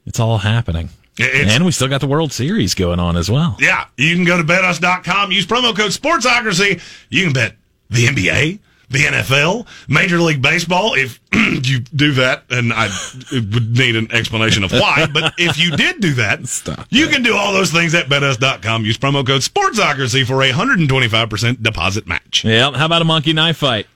it's 0.06 0.20
all 0.20 0.38
happening. 0.38 0.90
It's- 1.18 1.52
and 1.54 1.66
we 1.66 1.72
still 1.72 1.88
got 1.88 2.00
the 2.00 2.08
World 2.08 2.32
Series 2.32 2.76
going 2.76 3.00
on 3.00 3.18
as 3.18 3.30
well. 3.30 3.58
Yeah, 3.60 3.86
you 3.98 4.16
can 4.16 4.24
go 4.24 4.38
to 4.38 4.44
betus.com, 4.44 5.32
use 5.32 5.48
promo 5.48 5.76
code 5.76 5.92
SPORTSOCRACY. 5.92 6.80
You 7.10 7.24
can 7.26 7.34
bet 7.34 7.56
the 7.90 8.06
NBA, 8.06 8.60
the 8.90 9.00
NFL, 9.00 9.68
Major 9.88 10.20
League 10.20 10.42
Baseball. 10.42 10.94
If 10.96 11.20
you 11.34 11.80
do 11.80 12.14
that, 12.14 12.44
and 12.50 12.74
I 12.74 12.90
would 13.32 13.78
need 13.78 13.96
an 13.96 14.12
explanation 14.12 14.64
of 14.64 14.72
why, 14.72 15.08
but 15.12 15.34
if 15.38 15.58
you 15.58 15.76
did 15.76 16.00
do 16.02 16.14
that, 16.16 16.48
Stop 16.48 16.88
you 16.90 17.08
can 17.08 17.24
do 17.24 17.36
all 17.36 17.54
those 17.54 17.72
things 17.72 17.94
at 17.96 18.08
betus.com. 18.08 18.86
Use 18.86 18.98
promo 18.98 19.26
code 19.26 19.42
SportsOcracy 19.42 20.26
for 20.26 20.42
a 20.42 20.52
125% 20.52 21.62
deposit 21.62 22.08
match. 22.08 22.44
Yeah. 22.44 22.72
How 22.72 22.86
about 22.86 23.02
a 23.02 23.06
monkey 23.06 23.34
knife 23.34 23.58
fight? 23.58 23.88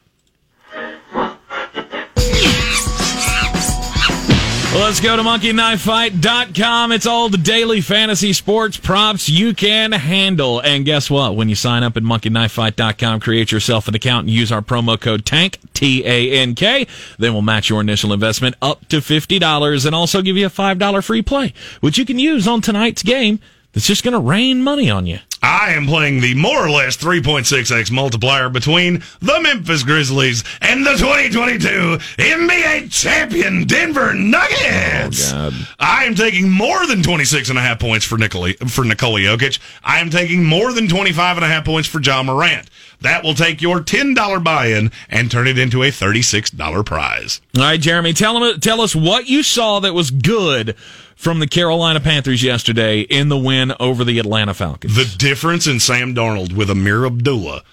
Well, 4.74 4.86
let's 4.86 5.00
go 5.00 5.16
to 5.16 5.22
monkeyknifefight.com. 5.22 6.92
It's 6.94 7.06
all 7.06 7.30
the 7.30 7.38
daily 7.38 7.80
fantasy 7.80 8.34
sports 8.34 8.76
props 8.76 9.30
you 9.30 9.54
can 9.54 9.92
handle. 9.92 10.62
And 10.62 10.84
guess 10.84 11.12
what? 11.12 11.36
When 11.36 11.48
you 11.48 11.54
sign 11.54 11.84
up 11.84 11.96
at 11.96 12.02
monkeyknifefight.com, 12.02 13.20
create 13.20 13.52
yourself 13.52 13.88
an 13.88 13.94
account 13.94 14.26
and 14.26 14.36
use 14.36 14.52
our 14.52 14.64
promo 14.64 15.00
code 15.00 15.28
TANK, 15.28 15.60
T 15.76 16.04
A 16.08 16.32
N 16.42 16.56
K, 16.56 16.88
then 17.20 17.34
we'll 17.34 17.44
match 17.44 17.70
your 17.70 17.82
initial 17.82 18.14
investment 18.14 18.56
up 18.64 18.88
to 18.88 18.98
$50 18.98 19.86
and 19.86 19.94
also 19.94 20.24
give 20.24 20.38
you 20.38 20.48
a 20.48 20.50
$5 20.50 21.04
free 21.04 21.22
play, 21.22 21.54
which 21.82 22.00
you 22.00 22.06
can 22.06 22.18
use 22.18 22.48
on 22.48 22.60
tonight's 22.60 23.04
game 23.04 23.40
that's 23.74 23.88
just 23.88 24.04
going 24.04 24.14
to 24.14 24.20
rain 24.20 24.62
money 24.62 24.90
on 24.90 25.06
you. 25.08 25.20
I 25.42 25.74
am 25.74 25.88
playing 25.88 26.22
the 26.22 26.36
more 26.36 26.66
or 26.66 26.70
less 26.70 26.96
3.6x 26.96 27.92
multiplier 27.92 28.48
between 28.48 29.04
the 29.20 29.42
Memphis 29.42 29.84
Grizzlies 29.84 30.44
and 30.62 30.86
the 30.86 30.94
2022 30.94 31.98
NBA 32.18 32.90
champion 32.92 33.66
Denver 33.66 34.14
Nuggets. 34.14 35.34
Oh, 35.34 35.50
God. 35.52 35.68
I 35.80 36.06
am 36.06 36.16
taking 36.16 36.50
more 36.50 36.88
than 36.88 37.04
26 37.04 37.50
and 37.50 37.58
a 37.58 37.62
half 37.62 37.80
points 37.80 38.06
for 38.06 38.18
Nikola, 38.18 38.54
for 38.68 38.86
Nikola 38.86 39.20
Jokic. 39.20 39.60
I 39.84 40.00
am 40.00 40.10
taking 40.10 40.46
more 40.46 40.72
than 40.72 40.88
25 40.88 41.38
and 41.38 41.44
a 41.44 41.50
half 41.50 41.66
points 41.66 41.90
for 41.90 42.00
Ja 42.00 42.24
Morant. 42.24 42.70
That 43.02 43.26
will 43.26 43.34
take 43.34 43.62
your 43.62 43.82
$10 43.82 44.44
buy-in 44.44 44.92
and 45.10 45.30
turn 45.30 45.48
it 45.48 45.58
into 45.58 45.84
a 45.84 45.88
$36 45.88 46.86
prize. 46.86 47.42
All 47.58 47.64
right, 47.64 47.82
Jeremy, 47.82 48.14
tell 48.14 48.40
them, 48.40 48.62
tell 48.62 48.80
us 48.80 48.96
what 48.96 49.28
you 49.28 49.44
saw 49.44 49.82
that 49.82 49.94
was 49.94 50.10
good 50.10 50.78
from 51.16 51.40
the 51.40 51.48
Carolina 51.48 52.00
Panthers 52.00 52.44
yesterday 52.44 53.02
in 53.02 53.30
the 53.30 53.38
win 53.38 53.74
over 53.80 54.04
the 54.04 54.20
Atlanta 54.20 54.54
Falcons. 54.54 54.96
The 54.96 55.18
difference 55.18 55.68
in 55.68 55.80
Sam 55.80 56.14
Darnold 56.14 56.54
with 56.54 56.70
Ameer 56.70 57.06
Abdullah 57.06 57.64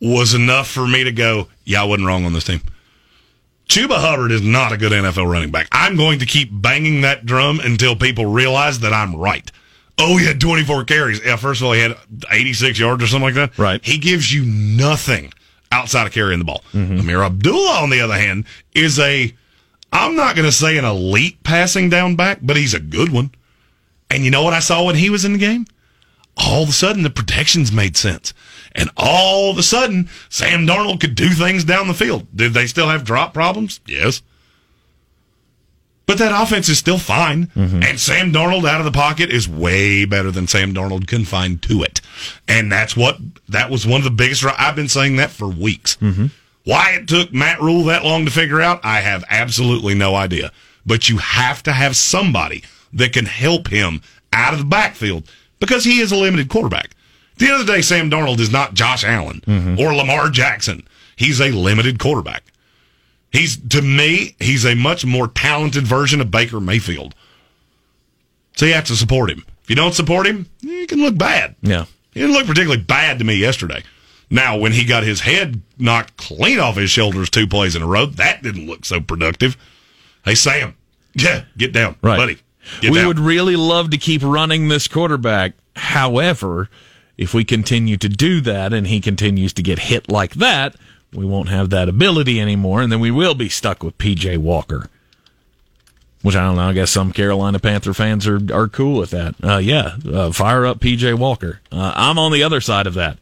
was 0.00 0.34
enough 0.34 0.68
for 0.68 0.86
me 0.86 1.04
to 1.04 1.12
go, 1.12 1.48
yeah, 1.64 1.82
I 1.82 1.84
wasn't 1.84 2.06
wrong 2.06 2.24
on 2.24 2.32
this 2.32 2.44
team. 2.44 2.60
Chuba 3.68 3.96
Hubbard 3.96 4.30
is 4.30 4.42
not 4.42 4.72
a 4.72 4.76
good 4.76 4.92
NFL 4.92 5.30
running 5.30 5.50
back. 5.50 5.68
I'm 5.72 5.96
going 5.96 6.18
to 6.18 6.26
keep 6.26 6.50
banging 6.52 7.00
that 7.00 7.24
drum 7.24 7.60
until 7.60 7.96
people 7.96 8.26
realize 8.26 8.80
that 8.80 8.92
I'm 8.92 9.16
right. 9.16 9.50
Oh, 9.96 10.16
he 10.16 10.26
had 10.26 10.40
24 10.40 10.84
carries. 10.84 11.24
Yeah, 11.24 11.36
first 11.36 11.60
of 11.60 11.66
all, 11.66 11.72
he 11.72 11.80
had 11.80 11.96
86 12.30 12.78
yards 12.78 13.02
or 13.02 13.06
something 13.06 13.24
like 13.24 13.34
that. 13.34 13.58
Right. 13.58 13.84
He 13.84 13.98
gives 13.98 14.32
you 14.32 14.44
nothing 14.44 15.32
outside 15.72 16.06
of 16.06 16.12
carrying 16.12 16.40
the 16.40 16.44
ball. 16.44 16.62
Mm-hmm. 16.72 16.98
Ameer 16.98 17.24
Abdullah, 17.24 17.80
on 17.82 17.90
the 17.90 18.00
other 18.00 18.18
hand, 18.18 18.44
is 18.74 18.98
a, 18.98 19.32
I'm 19.94 20.16
not 20.16 20.34
going 20.34 20.44
to 20.44 20.52
say 20.52 20.76
an 20.76 20.84
elite 20.84 21.42
passing 21.44 21.88
down 21.88 22.16
back, 22.16 22.40
but 22.42 22.56
he's 22.56 22.74
a 22.74 22.80
good 22.80 23.12
one. 23.12 23.30
And 24.10 24.24
you 24.24 24.30
know 24.30 24.42
what 24.42 24.52
I 24.52 24.58
saw 24.58 24.84
when 24.84 24.96
he 24.96 25.08
was 25.08 25.24
in 25.24 25.32
the 25.32 25.38
game? 25.38 25.66
All 26.36 26.64
of 26.64 26.68
a 26.68 26.72
sudden, 26.72 27.04
the 27.04 27.10
protections 27.10 27.70
made 27.70 27.96
sense. 27.96 28.34
And 28.74 28.90
all 28.96 29.52
of 29.52 29.58
a 29.58 29.62
sudden, 29.62 30.10
Sam 30.28 30.66
Darnold 30.66 31.00
could 31.00 31.14
do 31.14 31.28
things 31.30 31.62
down 31.62 31.86
the 31.86 31.94
field. 31.94 32.26
Did 32.34 32.54
they 32.54 32.66
still 32.66 32.88
have 32.88 33.04
drop 33.04 33.32
problems? 33.32 33.80
Yes. 33.86 34.20
But 36.06 36.18
that 36.18 36.42
offense 36.42 36.68
is 36.68 36.76
still 36.76 36.98
fine. 36.98 37.46
Mm-hmm. 37.46 37.82
And 37.84 38.00
Sam 38.00 38.32
Darnold 38.32 38.68
out 38.68 38.80
of 38.80 38.84
the 38.84 38.92
pocket 38.92 39.30
is 39.30 39.48
way 39.48 40.04
better 40.04 40.32
than 40.32 40.48
Sam 40.48 40.74
Darnold 40.74 41.06
confined 41.06 41.62
to 41.62 41.84
it. 41.84 42.00
And 42.48 42.70
that's 42.70 42.96
what, 42.96 43.18
that 43.48 43.70
was 43.70 43.86
one 43.86 44.00
of 44.00 44.04
the 44.04 44.10
biggest, 44.10 44.44
I've 44.44 44.76
been 44.76 44.88
saying 44.88 45.16
that 45.16 45.30
for 45.30 45.48
weeks. 45.48 45.96
Mm-hmm. 45.96 46.26
Why 46.64 46.92
it 46.92 47.08
took 47.08 47.32
Matt 47.32 47.60
Rhule 47.60 47.84
that 47.84 48.04
long 48.04 48.24
to 48.24 48.30
figure 48.30 48.60
out, 48.60 48.80
I 48.82 49.00
have 49.00 49.24
absolutely 49.28 49.94
no 49.94 50.14
idea. 50.14 50.50
But 50.86 51.08
you 51.08 51.18
have 51.18 51.62
to 51.64 51.72
have 51.72 51.96
somebody 51.96 52.64
that 52.92 53.12
can 53.12 53.26
help 53.26 53.68
him 53.68 54.00
out 54.32 54.52
of 54.52 54.58
the 54.58 54.64
backfield 54.64 55.30
because 55.60 55.84
he 55.84 56.00
is 56.00 56.12
a 56.12 56.16
limited 56.16 56.48
quarterback. 56.48 56.90
At 57.32 57.38
the 57.38 57.46
end 57.46 57.60
of 57.60 57.66
the 57.66 57.72
day, 57.72 57.82
Sam 57.82 58.10
Darnold 58.10 58.38
is 58.38 58.52
not 58.52 58.74
Josh 58.74 59.04
Allen 59.04 59.42
mm-hmm. 59.46 59.78
or 59.78 59.94
Lamar 59.94 60.30
Jackson. 60.30 60.86
He's 61.16 61.40
a 61.40 61.50
limited 61.50 61.98
quarterback. 61.98 62.44
He's 63.30 63.56
to 63.68 63.82
me, 63.82 64.36
he's 64.38 64.64
a 64.64 64.74
much 64.74 65.04
more 65.04 65.28
talented 65.28 65.86
version 65.86 66.20
of 66.20 66.30
Baker 66.30 66.60
Mayfield. 66.60 67.14
So 68.56 68.66
you 68.66 68.74
have 68.74 68.84
to 68.84 68.96
support 68.96 69.30
him. 69.30 69.44
If 69.64 69.70
you 69.70 69.76
don't 69.76 69.94
support 69.94 70.26
him, 70.26 70.46
he 70.60 70.86
can 70.86 71.00
look 71.00 71.18
bad. 71.18 71.56
Yeah. 71.60 71.86
He 72.12 72.20
didn't 72.20 72.34
look 72.34 72.46
particularly 72.46 72.82
bad 72.82 73.18
to 73.18 73.24
me 73.24 73.34
yesterday. 73.34 73.82
Now, 74.30 74.56
when 74.56 74.72
he 74.72 74.84
got 74.84 75.02
his 75.04 75.20
head 75.20 75.60
knocked 75.78 76.16
clean 76.16 76.58
off 76.58 76.76
his 76.76 76.90
shoulders 76.90 77.30
two 77.30 77.46
plays 77.46 77.76
in 77.76 77.82
a 77.82 77.86
row, 77.86 78.06
that 78.06 78.42
didn't 78.42 78.66
look 78.66 78.84
so 78.84 79.00
productive. 79.00 79.56
Hey, 80.24 80.34
Sam, 80.34 80.74
yeah, 81.14 81.44
get 81.56 81.72
down, 81.72 81.96
Right. 82.02 82.16
buddy. 82.16 82.38
We 82.82 82.90
down. 82.98 83.06
would 83.08 83.18
really 83.20 83.56
love 83.56 83.90
to 83.90 83.98
keep 83.98 84.22
running 84.22 84.68
this 84.68 84.88
quarterback. 84.88 85.52
However, 85.76 86.70
if 87.18 87.34
we 87.34 87.44
continue 87.44 87.96
to 87.98 88.08
do 88.08 88.40
that 88.40 88.72
and 88.72 88.86
he 88.86 89.00
continues 89.00 89.52
to 89.54 89.62
get 89.62 89.78
hit 89.80 90.10
like 90.10 90.34
that, 90.34 90.74
we 91.12 91.24
won't 91.26 91.48
have 91.50 91.70
that 91.70 91.88
ability 91.88 92.40
anymore, 92.40 92.80
and 92.82 92.90
then 92.90 93.00
we 93.00 93.10
will 93.10 93.34
be 93.34 93.48
stuck 93.48 93.82
with 93.84 93.96
PJ 93.98 94.38
Walker. 94.38 94.88
Which 96.22 96.34
I 96.34 96.40
don't 96.46 96.56
know. 96.56 96.70
I 96.70 96.72
guess 96.72 96.90
some 96.90 97.12
Carolina 97.12 97.58
Panther 97.58 97.92
fans 97.92 98.26
are 98.26 98.40
are 98.52 98.66
cool 98.66 98.98
with 98.98 99.10
that. 99.10 99.34
Uh, 99.44 99.58
yeah, 99.58 99.96
uh, 100.10 100.32
fire 100.32 100.64
up 100.64 100.80
PJ 100.80 101.12
Walker. 101.18 101.60
Uh, 101.70 101.92
I'm 101.94 102.18
on 102.18 102.32
the 102.32 102.42
other 102.42 102.62
side 102.62 102.86
of 102.86 102.94
that. 102.94 103.18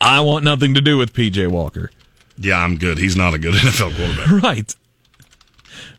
I 0.00 0.20
want 0.20 0.44
nothing 0.44 0.74
to 0.74 0.80
do 0.80 0.96
with 0.98 1.12
PJ 1.12 1.48
Walker. 1.48 1.90
yeah, 2.38 2.56
I'm 2.58 2.78
good. 2.78 2.98
He's 2.98 3.16
not 3.16 3.34
a 3.34 3.38
good 3.38 3.54
NFL 3.62 3.96
quarterback. 3.96 4.42
Right. 4.42 4.74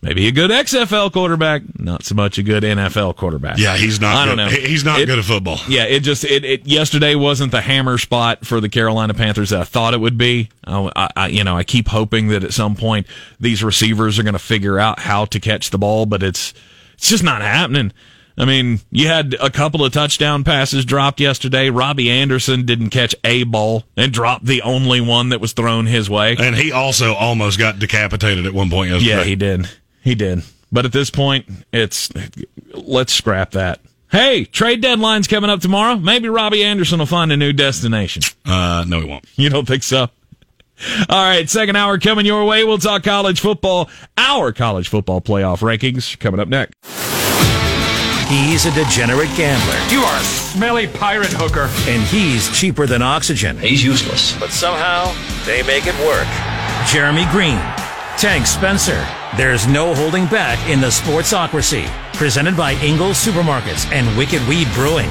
Maybe 0.03 0.27
a 0.27 0.31
good 0.31 0.49
XFL 0.49 1.13
quarterback, 1.13 1.61
not 1.79 2.03
so 2.03 2.15
much 2.15 2.39
a 2.39 2.43
good 2.43 2.63
NFL 2.63 3.15
quarterback. 3.17 3.59
Yeah, 3.59 3.77
he's 3.77 4.01
not. 4.01 4.15
I 4.15 4.25
don't 4.25 4.35
know. 4.35 4.47
He's 4.49 4.83
not 4.83 4.99
It- 4.99 5.05
good 5.05 5.19
at 5.19 5.25
football. 5.25 5.59
Yeah, 5.67 5.83
it 5.83 5.99
just 5.99 6.23
it, 6.23 6.43
it 6.43 6.65
yesterday 6.65 7.13
wasn't 7.13 7.51
the 7.51 7.61
hammer 7.61 7.99
spot 7.99 8.43
for 8.45 8.59
the 8.59 8.67
Carolina 8.69 9.13
Panthers 9.13 9.51
that 9.51 9.61
I 9.61 9.63
thought 9.63 9.93
it 9.93 9.99
would 9.99 10.17
be. 10.17 10.49
I- 10.65 11.11
I 11.15 11.27
you 11.27 11.43
know 11.43 11.55
I 11.55 11.63
keep 11.63 11.87
hoping 11.87 12.29
that 12.29 12.43
at 12.43 12.51
some 12.51 12.75
point 12.75 13.05
these 13.39 13.63
receivers 13.63 14.17
are 14.17 14.23
going 14.23 14.33
to 14.33 14.39
figure 14.39 14.79
out 14.79 14.99
how 14.99 15.25
to 15.25 15.39
catch 15.39 15.69
the 15.69 15.77
ball, 15.77 16.07
but 16.07 16.23
it's 16.23 16.55
it's 16.95 17.09
just 17.09 17.23
not 17.23 17.41
happening. 17.43 17.93
I 18.41 18.45
mean, 18.45 18.79
you 18.89 19.07
had 19.07 19.35
a 19.39 19.51
couple 19.51 19.85
of 19.85 19.93
touchdown 19.93 20.43
passes 20.43 20.83
dropped 20.83 21.19
yesterday. 21.19 21.69
Robby 21.69 22.09
Anderson 22.09 22.65
didn't 22.65 22.89
catch 22.89 23.13
a 23.23 23.43
ball 23.43 23.83
and 23.95 24.11
dropped 24.11 24.45
the 24.45 24.63
only 24.63 24.99
one 24.99 25.29
that 25.29 25.39
was 25.39 25.53
thrown 25.53 25.85
his 25.85 26.09
way. 26.09 26.35
And 26.39 26.55
he 26.55 26.71
also 26.71 27.13
almost 27.13 27.59
got 27.59 27.77
decapitated 27.77 28.47
at 28.47 28.53
one 28.53 28.71
point 28.71 28.89
yesterday. 28.89 29.11
Yeah, 29.11 29.23
he 29.23 29.35
did. 29.35 29.69
He 30.01 30.15
did. 30.15 30.41
But 30.71 30.85
at 30.85 30.91
this 30.91 31.11
point, 31.11 31.45
it's 31.71 32.09
let's 32.73 33.13
scrap 33.13 33.51
that. 33.51 33.79
Hey, 34.09 34.45
trade 34.45 34.81
deadline's 34.81 35.27
coming 35.27 35.51
up 35.51 35.59
tomorrow. 35.59 35.97
Maybe 35.97 36.27
Robby 36.27 36.63
Anderson 36.63 36.97
will 36.97 37.05
find 37.05 37.31
a 37.31 37.37
new 37.37 37.53
destination. 37.53 38.23
Uh, 38.43 38.83
no, 38.87 39.01
he 39.01 39.05
won't. 39.05 39.25
You 39.35 39.49
don't 39.49 39.67
think 39.67 39.83
so? 39.83 40.09
All 41.09 41.23
right, 41.23 41.47
second 41.47 41.75
hour 41.75 41.99
coming 41.99 42.25
your 42.25 42.43
way. 42.45 42.63
We'll 42.63 42.79
talk 42.79 43.03
college 43.03 43.39
football. 43.39 43.87
Our 44.17 44.51
college 44.51 44.87
football 44.87 45.21
playoff 45.21 45.59
rankings 45.59 46.17
coming 46.17 46.39
up 46.39 46.47
next. 46.47 46.73
He's 48.31 48.65
a 48.65 48.71
degenerate 48.71 49.29
gambler, 49.35 49.75
You 49.93 50.01
are 50.03 50.17
a 50.17 50.23
smelly 50.23 50.87
pirate 50.87 51.33
hooker. 51.33 51.69
and 51.91 52.01
he's 52.03 52.49
cheaper 52.57 52.87
than 52.87 53.01
oxygen. 53.01 53.57
He's 53.57 53.83
useless. 53.83 54.37
But 54.39 54.51
somehow, 54.51 55.13
they 55.45 55.63
make 55.63 55.83
it 55.85 55.95
work. 56.07 56.27
Jeremy 56.87 57.25
Green, 57.29 57.59
Tank 58.17 58.47
Spencer. 58.47 59.05
There's 59.35 59.67
no 59.67 59.93
holding 59.93 60.27
back 60.27 60.57
in 60.69 60.79
the 60.79 60.87
Sportsocracy. 60.87 61.85
Presented 62.13 62.55
by 62.55 62.73
Ingles 62.75 63.17
Supermarkets 63.17 63.91
and 63.91 64.17
Wicked 64.17 64.45
Weed 64.47 64.67
Brewing. 64.75 65.09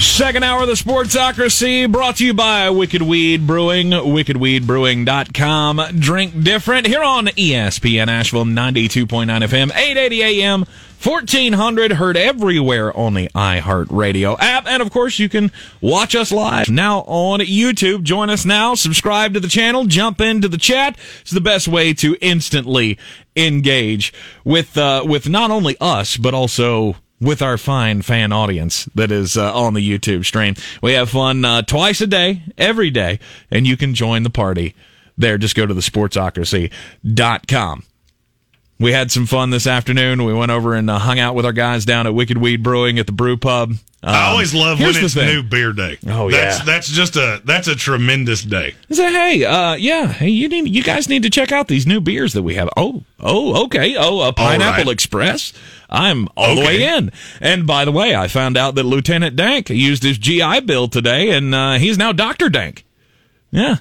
Second 0.00 0.44
hour 0.44 0.62
of 0.62 0.66
the 0.66 0.74
Sportsocracy 0.74 1.90
brought 1.90 2.16
to 2.16 2.24
you 2.24 2.32
by 2.32 2.70
Wicked 2.70 3.02
Weed 3.02 3.46
Brewing, 3.46 3.90
wickedweedbrewing.com. 3.90 5.82
Drink 5.98 6.42
different 6.42 6.86
here 6.86 7.02
on 7.02 7.26
ESPN 7.26 8.08
Asheville 8.08 8.46
92.9 8.46 9.26
FM, 9.26 9.70
880 9.76 10.22
AM, 10.22 10.60
1400, 11.02 11.92
heard 11.92 12.16
everywhere 12.16 12.96
on 12.96 13.12
the 13.12 13.28
iHeartRadio 13.34 14.38
app. 14.40 14.66
And 14.66 14.80
of 14.80 14.90
course, 14.90 15.18
you 15.18 15.28
can 15.28 15.52
watch 15.82 16.14
us 16.14 16.32
live 16.32 16.70
now 16.70 17.00
on 17.00 17.40
YouTube. 17.40 18.02
Join 18.02 18.30
us 18.30 18.46
now, 18.46 18.74
subscribe 18.74 19.34
to 19.34 19.40
the 19.40 19.48
channel, 19.48 19.84
jump 19.84 20.22
into 20.22 20.48
the 20.48 20.56
chat. 20.56 20.96
It's 21.20 21.30
the 21.30 21.42
best 21.42 21.68
way 21.68 21.92
to 21.94 22.16
instantly 22.22 22.98
engage 23.36 24.14
with, 24.44 24.78
uh, 24.78 25.04
with 25.06 25.28
not 25.28 25.50
only 25.50 25.76
us, 25.78 26.16
but 26.16 26.32
also 26.32 26.96
with 27.20 27.42
our 27.42 27.58
fine 27.58 28.02
fan 28.02 28.32
audience 28.32 28.86
that 28.94 29.12
is 29.12 29.36
uh, 29.36 29.54
on 29.54 29.74
the 29.74 29.98
YouTube 29.98 30.24
stream. 30.24 30.54
We 30.82 30.92
have 30.92 31.10
fun 31.10 31.44
uh, 31.44 31.62
twice 31.62 32.00
a 32.00 32.06
day, 32.06 32.42
every 32.56 32.90
day, 32.90 33.18
and 33.50 33.66
you 33.66 33.76
can 33.76 33.94
join 33.94 34.22
the 34.22 34.30
party 34.30 34.74
there. 35.18 35.38
Just 35.38 35.54
go 35.54 35.66
to 35.66 35.74
the 35.74 35.80
sportsocracy.com. 35.80 37.82
We 38.80 38.92
had 38.92 39.12
some 39.12 39.26
fun 39.26 39.50
this 39.50 39.66
afternoon. 39.66 40.24
We 40.24 40.32
went 40.32 40.50
over 40.50 40.74
and 40.74 40.88
uh, 40.88 40.98
hung 40.98 41.18
out 41.18 41.34
with 41.34 41.44
our 41.44 41.52
guys 41.52 41.84
down 41.84 42.06
at 42.06 42.14
Wicked 42.14 42.38
Weed 42.38 42.62
Brewing 42.62 42.98
at 42.98 43.06
the 43.06 43.12
Brew 43.12 43.36
Pub. 43.36 43.74
I 44.02 44.28
Um, 44.28 44.32
always 44.32 44.54
love 44.54 44.80
when 44.80 44.96
it's 44.96 45.14
new 45.14 45.42
beer 45.42 45.74
day. 45.74 45.98
Oh, 46.08 46.30
that's, 46.30 46.58
yeah. 46.60 46.64
That's 46.64 46.88
just 46.88 47.16
a 47.16 47.42
that's 47.44 47.68
a 47.68 47.76
tremendous 47.76 48.42
day. 48.42 48.74
I 48.90 48.94
say, 48.94 49.12
hey, 49.12 49.44
uh, 49.44 49.74
yeah, 49.74 50.06
hey, 50.10 50.30
you 50.30 50.48
need, 50.48 50.68
you 50.74 50.82
guys 50.82 51.06
need 51.10 51.22
to 51.24 51.28
check 51.30 51.52
out 51.52 51.68
these 51.68 51.86
new 51.86 52.00
beers 52.00 52.32
that 52.32 52.42
we 52.42 52.54
have. 52.54 52.70
Oh, 52.78 53.04
oh, 53.20 53.64
okay. 53.66 53.96
Oh, 53.98 54.22
a 54.22 54.32
Pineapple 54.32 54.84
right. 54.84 54.92
Express. 54.92 55.52
I'm 55.90 56.28
all 56.34 56.54
the 56.54 56.62
way 56.62 56.82
in. 56.82 57.12
And 57.42 57.66
by 57.66 57.84
the 57.84 57.92
way, 57.92 58.14
I 58.16 58.28
found 58.28 58.56
out 58.56 58.74
that 58.76 58.84
Lieutenant 58.84 59.36
Dank 59.36 59.68
used 59.68 60.02
his 60.02 60.16
GI 60.16 60.60
Bill 60.60 60.88
today, 60.88 61.28
and 61.36 61.54
uh, 61.54 61.74
he's 61.74 61.98
now 61.98 62.12
Doctor 62.12 62.48
Dank. 62.48 62.86
Yeah. 63.50 63.76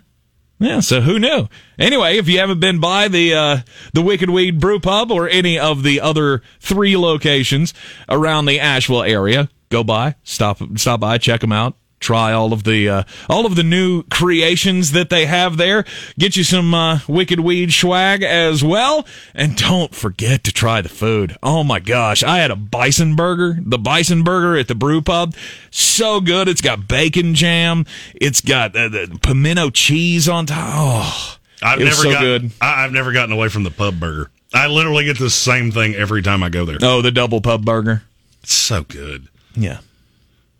Yeah, 0.59 0.81
so 0.81 0.99
who 0.99 1.19
knew? 1.19 1.47
Anyway, 1.77 2.17
if 2.17 2.27
you 2.27 2.39
haven't 2.39 2.59
been 2.59 2.79
by 2.79 3.07
the 3.07 3.33
uh, 3.33 3.57
the 3.93 4.01
Wicked 4.01 4.29
Weed 4.29 4.59
Brew 4.59 4.79
Pub 4.79 5.09
or 5.09 5.29
any 5.29 5.57
of 5.57 5.83
the 5.83 6.01
other 6.01 6.41
three 6.59 6.97
locations 6.97 7.73
around 8.09 8.45
the 8.45 8.59
Asheville 8.59 9.03
area, 9.03 9.49
go 9.69 9.85
by, 9.85 10.15
stop 10.23 10.59
stop 10.75 10.99
by, 10.99 11.17
check 11.17 11.39
them 11.39 11.53
out. 11.53 11.75
Try 11.99 12.31
all 12.31 12.53
of 12.53 12.63
the 12.63 12.87
uh, 12.87 13.03
all 13.29 13.45
of 13.45 13.55
the 13.55 13.63
new 13.63 14.03
creations 14.03 14.93
that 14.93 15.09
they 15.09 15.25
have 15.25 15.57
there. 15.57 15.83
Get 16.17 16.37
you 16.37 16.43
some 16.45 16.73
uh, 16.73 16.99
Wicked 17.07 17.41
Weed 17.41 17.73
swag 17.73 18.23
as 18.23 18.63
well, 18.63 19.05
and 19.33 19.57
don't 19.57 19.93
forget 19.93 20.43
to 20.45 20.51
try 20.53 20.81
the 20.81 20.89
food. 20.89 21.35
Oh 21.43 21.63
my 21.63 21.79
gosh, 21.79 22.23
I 22.23 22.37
had 22.37 22.51
a 22.51 22.55
bison 22.55 23.15
burger, 23.15 23.59
the 23.61 23.77
bison 23.77 24.23
burger 24.23 24.57
at 24.57 24.69
the 24.69 24.75
Brew 24.75 25.01
Pub, 25.01 25.35
so 25.71 26.21
good. 26.21 26.47
It's 26.47 26.61
got 26.61 26.87
bacon 26.87 27.35
jam, 27.35 27.85
it's 28.15 28.39
got 28.39 28.75
uh, 28.75 28.87
the 28.87 29.19
pimento 29.21 29.69
cheese 29.69 30.29
on 30.29 30.45
top. 30.45 30.73
Oh, 30.73 31.37
I've 31.61 31.79
never 31.79 31.91
so 31.91 32.11
gotten, 32.11 32.41
good. 32.41 32.51
I, 32.61 32.85
I've 32.85 32.93
never 32.93 33.11
gotten 33.11 33.33
away 33.33 33.49
from 33.49 33.63
the 33.63 33.71
pub 33.71 33.99
burger. 33.99 34.31
I 34.53 34.67
literally 34.67 35.03
get 35.03 35.19
the 35.19 35.29
same 35.29 35.71
thing 35.71 35.95
every 35.95 36.21
time 36.21 36.43
I 36.43 36.49
go 36.49 36.63
there. 36.65 36.77
Oh, 36.81 37.01
the 37.01 37.11
double 37.11 37.41
pub 37.41 37.65
burger. 37.65 38.03
It's 38.41 38.53
so 38.53 38.83
good. 38.83 39.27
Yeah. 39.53 39.79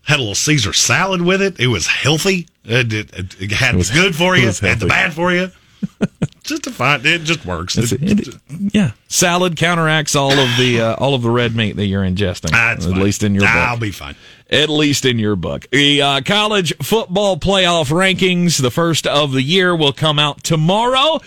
Had 0.09 0.17
a 0.17 0.23
little 0.23 0.33
Caesar 0.35 0.73
salad 0.73 1.21
with 1.21 1.41
it. 1.41 1.59
It 1.59 1.67
was 1.67 1.85
healthy. 1.87 2.47
It, 2.65 2.91
it, 2.91 3.13
it, 3.17 3.41
it 3.41 3.51
had 3.51 3.75
was- 3.75 3.91
good 3.91 4.15
for 4.15 4.35
you, 4.35 4.47
was 4.47 4.59
had 4.59 4.79
the 4.79 4.87
bad 4.87 5.13
for 5.13 5.31
you. 5.31 5.51
just 6.43 6.67
a 6.67 6.71
fine. 6.71 7.05
It 7.05 7.19
just 7.23 7.45
works. 7.45 7.77
It- 7.77 7.91
it. 7.93 8.27
It- 8.27 8.35
yeah. 8.73 8.91
Salad 9.07 9.55
counteracts 9.55 10.15
all 10.15 10.31
of 10.31 10.49
the 10.57 10.81
uh, 10.81 10.95
all 10.95 11.13
of 11.13 11.21
the 11.21 11.29
red 11.29 11.55
meat 11.55 11.75
that 11.77 11.85
you're 11.85 12.03
ingesting. 12.03 12.49
That's 12.51 12.85
at 12.85 12.91
fine. 12.91 13.01
least 13.01 13.23
in 13.23 13.33
your 13.33 13.43
book. 13.43 13.49
I'll 13.51 13.77
be 13.79 13.91
fine. 13.91 14.15
At 14.49 14.67
least 14.69 15.05
in 15.05 15.19
your 15.19 15.35
book. 15.35 15.67
The 15.71 16.01
uh, 16.01 16.21
college 16.21 16.73
football 16.81 17.37
playoff 17.37 17.89
rankings, 17.91 18.59
the 18.59 18.71
first 18.71 19.05
of 19.05 19.31
the 19.31 19.43
year, 19.43 19.75
will 19.75 19.93
come 19.93 20.17
out 20.19 20.43
tomorrow. 20.43 21.19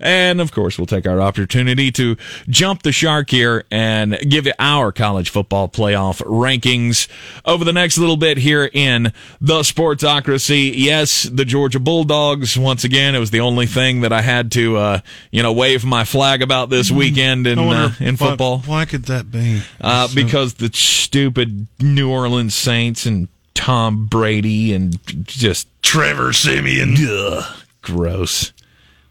And 0.00 0.40
of 0.40 0.52
course, 0.52 0.78
we'll 0.78 0.86
take 0.86 1.06
our 1.06 1.20
opportunity 1.20 1.90
to 1.92 2.16
jump 2.48 2.82
the 2.82 2.92
shark 2.92 3.30
here 3.30 3.64
and 3.70 4.18
give 4.28 4.46
you 4.46 4.52
our 4.58 4.92
college 4.92 5.30
football 5.30 5.68
playoff 5.68 6.22
rankings 6.22 7.08
over 7.44 7.64
the 7.64 7.72
next 7.72 7.98
little 7.98 8.16
bit 8.16 8.38
here 8.38 8.68
in 8.72 9.12
the 9.40 9.60
Sportsocracy. 9.60 10.72
Yes, 10.74 11.24
the 11.24 11.44
Georgia 11.44 11.80
Bulldogs, 11.80 12.58
once 12.58 12.84
again, 12.84 13.14
it 13.14 13.18
was 13.18 13.30
the 13.30 13.40
only 13.40 13.66
thing 13.66 14.00
that 14.02 14.12
I 14.12 14.22
had 14.22 14.52
to, 14.52 14.76
uh, 14.76 15.00
you 15.30 15.42
know, 15.42 15.52
wave 15.52 15.84
my 15.84 16.04
flag 16.04 16.42
about 16.42 16.70
this 16.70 16.90
weekend 16.90 17.46
in, 17.46 17.58
uh, 17.58 17.92
in 18.00 18.16
football. 18.16 18.58
Why, 18.60 18.84
could 18.84 19.04
that 19.04 19.30
be? 19.30 19.62
Uh, 19.80 20.08
because 20.14 20.54
the 20.54 20.70
stupid 20.72 21.66
New 21.80 22.10
Orleans 22.10 22.54
Saints 22.54 23.06
and 23.06 23.28
Tom 23.54 24.06
Brady 24.06 24.74
and 24.74 24.98
just 25.26 25.68
Trevor 25.82 26.32
Siemian. 26.32 26.94
ugh, 27.08 27.44
gross. 27.82 28.52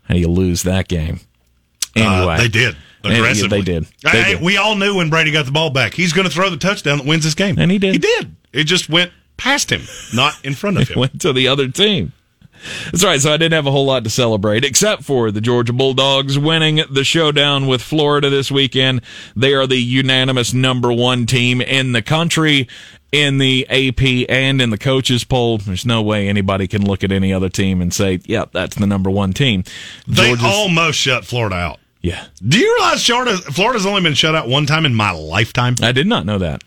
How 0.08 0.14
do 0.16 0.20
you 0.20 0.28
lose 0.30 0.64
that 0.64 0.88
game? 0.88 1.20
Uh, 1.96 2.02
Anyway, 2.02 2.38
they 2.38 2.48
did. 2.48 2.76
And- 3.04 3.14
Aggressively. 3.14 3.60
they 3.62 3.64
did. 3.66 3.88
They 4.04 4.10
Hey, 4.10 4.34
did. 4.34 4.42
We 4.42 4.58
all 4.58 4.76
knew 4.76 4.96
when 4.98 5.10
Brady 5.10 5.32
got 5.32 5.46
the 5.46 5.52
ball 5.52 5.70
back, 5.70 5.94
he's 5.94 6.12
going 6.14 6.28
to 6.28 6.34
throw 6.34 6.50
the 6.50 6.58
touchdown 6.58 6.98
that 6.98 7.06
wins 7.06 7.24
this 7.24 7.36
game. 7.36 7.58
And 7.60 7.70
he 7.72 7.78
did. 7.78 7.94
He 7.94 8.00
did. 8.00 8.36
It 8.52 8.64
just 8.64 8.90
went 8.90 9.12
past 9.38 9.72
him, 9.72 9.82
not 10.14 10.34
in 10.44 10.54
front 10.56 10.78
of 10.80 10.88
him. 10.90 11.00
went 11.00 11.22
to 11.22 11.32
the 11.32 11.48
other 11.48 11.68
team. 11.68 12.14
That's 12.86 13.04
right. 13.04 13.22
So 13.22 13.32
I 13.32 13.38
didn't 13.38 13.54
have 13.54 13.68
a 13.68 13.72
whole 13.72 13.86
lot 13.86 14.04
to 14.06 14.10
celebrate, 14.10 14.66
except 14.66 15.04
for 15.04 15.30
the 15.30 15.42
Georgia 15.42 15.74
Bulldogs 15.74 16.40
winning 16.40 16.82
the 16.90 17.04
showdown 17.04 17.68
with 17.68 17.82
Florida 17.82 18.30
this 18.30 18.50
weekend. 18.50 19.02
They 19.36 19.54
are 19.54 19.68
the 19.68 19.78
unanimous 19.78 20.54
number 20.54 20.92
one 20.92 21.28
team 21.28 21.62
in 21.62 21.92
the 21.92 22.02
country 22.02 22.68
in 23.24 23.38
the 23.38 23.66
AP 23.70 24.26
and 24.30 24.62
in 24.62 24.70
the 24.70 24.78
coaches 24.78 25.24
poll. 25.24 25.58
There's 25.58 25.86
no 25.86 26.02
way 26.02 26.28
anybody 26.28 26.68
can 26.68 26.86
look 26.86 27.04
at 27.04 27.12
any 27.12 27.34
other 27.34 27.50
team 27.50 27.82
and 27.82 27.94
say, 27.94 28.20
"Yep, 28.26 28.52
that's 28.54 28.76
the 28.76 28.88
number 28.88 29.10
one 29.10 29.34
team." 29.34 29.64
They 30.08 30.28
Georgia's- 30.28 30.46
almost 30.46 31.00
shut 31.00 31.26
Florida 31.26 31.56
out. 31.56 31.80
yeah. 32.02 32.26
Do 32.48 32.58
you 32.60 32.76
realize 32.80 33.06
Florida, 33.06 33.38
Florida's 33.38 33.86
only 33.86 34.02
been 34.02 34.14
shut 34.14 34.36
out 34.36 34.48
one 34.48 34.66
time 34.66 34.86
in 34.86 34.94
my 34.94 35.12
lifetime? 35.12 35.76
I 35.82 35.92
did 35.92 36.08
not 36.08 36.26
know 36.26 36.38
that. 36.40 36.64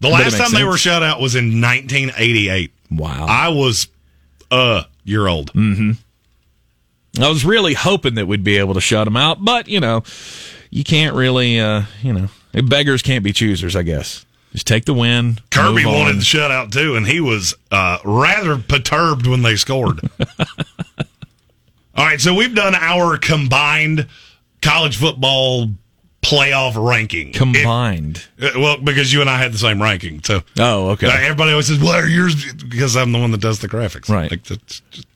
The 0.00 0.08
last 0.08 0.36
time 0.36 0.52
they 0.52 0.64
were 0.64 0.76
shut 0.78 1.02
out 1.02 1.20
was 1.20 1.34
in 1.34 1.60
1988. 1.60 2.72
Wow. 2.90 3.26
I 3.28 3.48
was 3.48 3.88
a 4.50 4.84
year 5.04 5.26
old. 5.26 5.50
I 5.56 7.28
was 7.28 7.44
really 7.44 7.74
hoping 7.74 8.14
that 8.14 8.26
we'd 8.26 8.44
be 8.44 8.58
able 8.58 8.74
to 8.74 8.80
shut 8.80 9.06
them 9.06 9.16
out, 9.16 9.44
but 9.44 9.66
you 9.68 9.80
know, 9.80 10.02
you 10.70 10.84
can't 10.84 11.16
really, 11.16 11.58
uh, 11.58 11.82
you 12.02 12.12
know, 12.12 12.28
beggars 12.64 13.02
can't 13.02 13.24
be 13.24 13.32
choosers. 13.32 13.74
I 13.74 13.82
guess 13.82 14.24
just 14.58 14.66
take 14.66 14.86
the 14.86 14.94
win. 14.94 15.38
Kirby 15.50 15.86
wanted 15.86 16.16
the 16.16 16.22
shutout 16.22 16.72
too, 16.72 16.96
and 16.96 17.06
he 17.06 17.20
was 17.20 17.54
uh, 17.70 17.98
rather 18.04 18.58
perturbed 18.58 19.26
when 19.26 19.42
they 19.42 19.54
scored. 19.54 20.00
All 21.94 22.04
right, 22.04 22.20
so 22.20 22.34
we've 22.34 22.54
done 22.54 22.74
our 22.74 23.18
combined 23.18 24.08
college 24.60 24.96
football 24.96 25.70
playoff 26.22 26.74
ranking. 26.76 27.32
combined. 27.32 28.26
It- 28.36 28.56
uh, 28.56 28.60
well, 28.60 28.76
because 28.78 29.12
you 29.12 29.20
and 29.20 29.30
I 29.30 29.38
had 29.38 29.52
the 29.52 29.58
same 29.58 29.80
ranking, 29.80 30.22
so 30.24 30.42
oh, 30.58 30.90
okay. 30.90 31.06
uh, 31.06 31.12
everybody 31.12 31.52
always 31.52 31.68
says, 31.68 31.78
"Well, 31.78 32.06
yours?" 32.08 32.52
Because 32.54 32.96
I'm 32.96 33.12
the 33.12 33.18
one 33.18 33.30
that 33.30 33.40
does 33.40 33.60
the 33.60 33.68
graphics. 33.68 34.08
Right. 34.08 34.30
Like, 34.30 34.42
that's 34.44 34.80
just, 34.90 35.07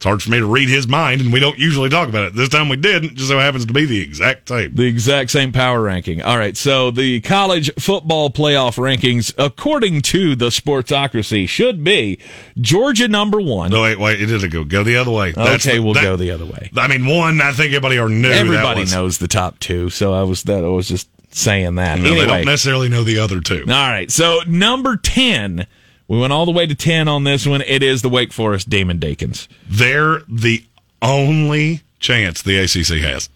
it's 0.00 0.06
hard 0.06 0.22
for 0.22 0.30
me 0.30 0.38
to 0.38 0.46
read 0.46 0.70
his 0.70 0.88
mind, 0.88 1.20
and 1.20 1.30
we 1.30 1.40
don't 1.40 1.58
usually 1.58 1.90
talk 1.90 2.08
about 2.08 2.24
it. 2.28 2.34
This 2.34 2.48
time 2.48 2.70
we 2.70 2.76
did. 2.76 3.04
It 3.04 3.14
just 3.16 3.28
so 3.28 3.38
happens 3.38 3.66
to 3.66 3.72
be 3.74 3.84
the 3.84 4.00
exact 4.00 4.48
same. 4.48 4.74
the 4.74 4.84
exact 4.86 5.30
same 5.30 5.52
power 5.52 5.78
ranking. 5.82 6.22
All 6.22 6.38
right, 6.38 6.56
so 6.56 6.90
the 6.90 7.20
college 7.20 7.70
football 7.78 8.30
playoff 8.30 8.78
rankings, 8.78 9.34
according 9.36 10.00
to 10.00 10.34
the 10.34 10.46
Sportsocracy, 10.46 11.46
should 11.46 11.84
be 11.84 12.18
Georgia 12.58 13.08
number 13.08 13.42
one. 13.42 13.72
No, 13.72 13.82
wait, 13.82 13.98
wait. 13.98 14.22
It 14.22 14.26
didn't 14.28 14.48
go. 14.48 14.64
Go 14.64 14.82
the 14.84 14.96
other 14.96 15.10
way. 15.10 15.32
That's 15.32 15.66
okay, 15.66 15.76
the- 15.76 15.82
we'll 15.82 15.92
that- 15.92 16.02
go 16.02 16.16
the 16.16 16.30
other 16.30 16.46
way. 16.46 16.70
I 16.78 16.88
mean, 16.88 17.04
one. 17.04 17.42
I 17.42 17.52
think 17.52 17.74
everybody 17.74 17.98
already 17.98 18.14
knew. 18.14 18.30
Everybody 18.30 18.86
knows 18.86 19.18
the 19.18 19.28
top 19.28 19.58
two, 19.58 19.90
so 19.90 20.14
I 20.14 20.22
was 20.22 20.44
that 20.44 20.64
I 20.64 20.68
was 20.68 20.88
just 20.88 21.10
saying 21.32 21.74
that. 21.74 21.98
No, 21.98 22.14
they 22.14 22.24
don't 22.24 22.46
necessarily 22.46 22.88
know 22.88 23.04
the 23.04 23.18
other 23.18 23.40
two. 23.40 23.64
All 23.68 23.90
right. 23.90 24.10
So 24.10 24.40
number 24.46 24.96
10, 24.96 25.66
we 26.10 26.18
went 26.18 26.32
all 26.32 26.44
the 26.44 26.50
way 26.50 26.66
to 26.66 26.74
10 26.74 27.06
on 27.06 27.22
this 27.22 27.46
one. 27.46 27.62
It 27.62 27.84
is 27.84 28.02
the 28.02 28.08
Wake 28.08 28.32
Forest 28.32 28.68
Demon 28.68 28.98
Deacons. 28.98 29.48
They're 29.68 30.22
the 30.28 30.64
only 31.00 31.82
chance 32.00 32.42
the 32.42 32.58
ACC 32.58 33.00
has. 33.04 33.28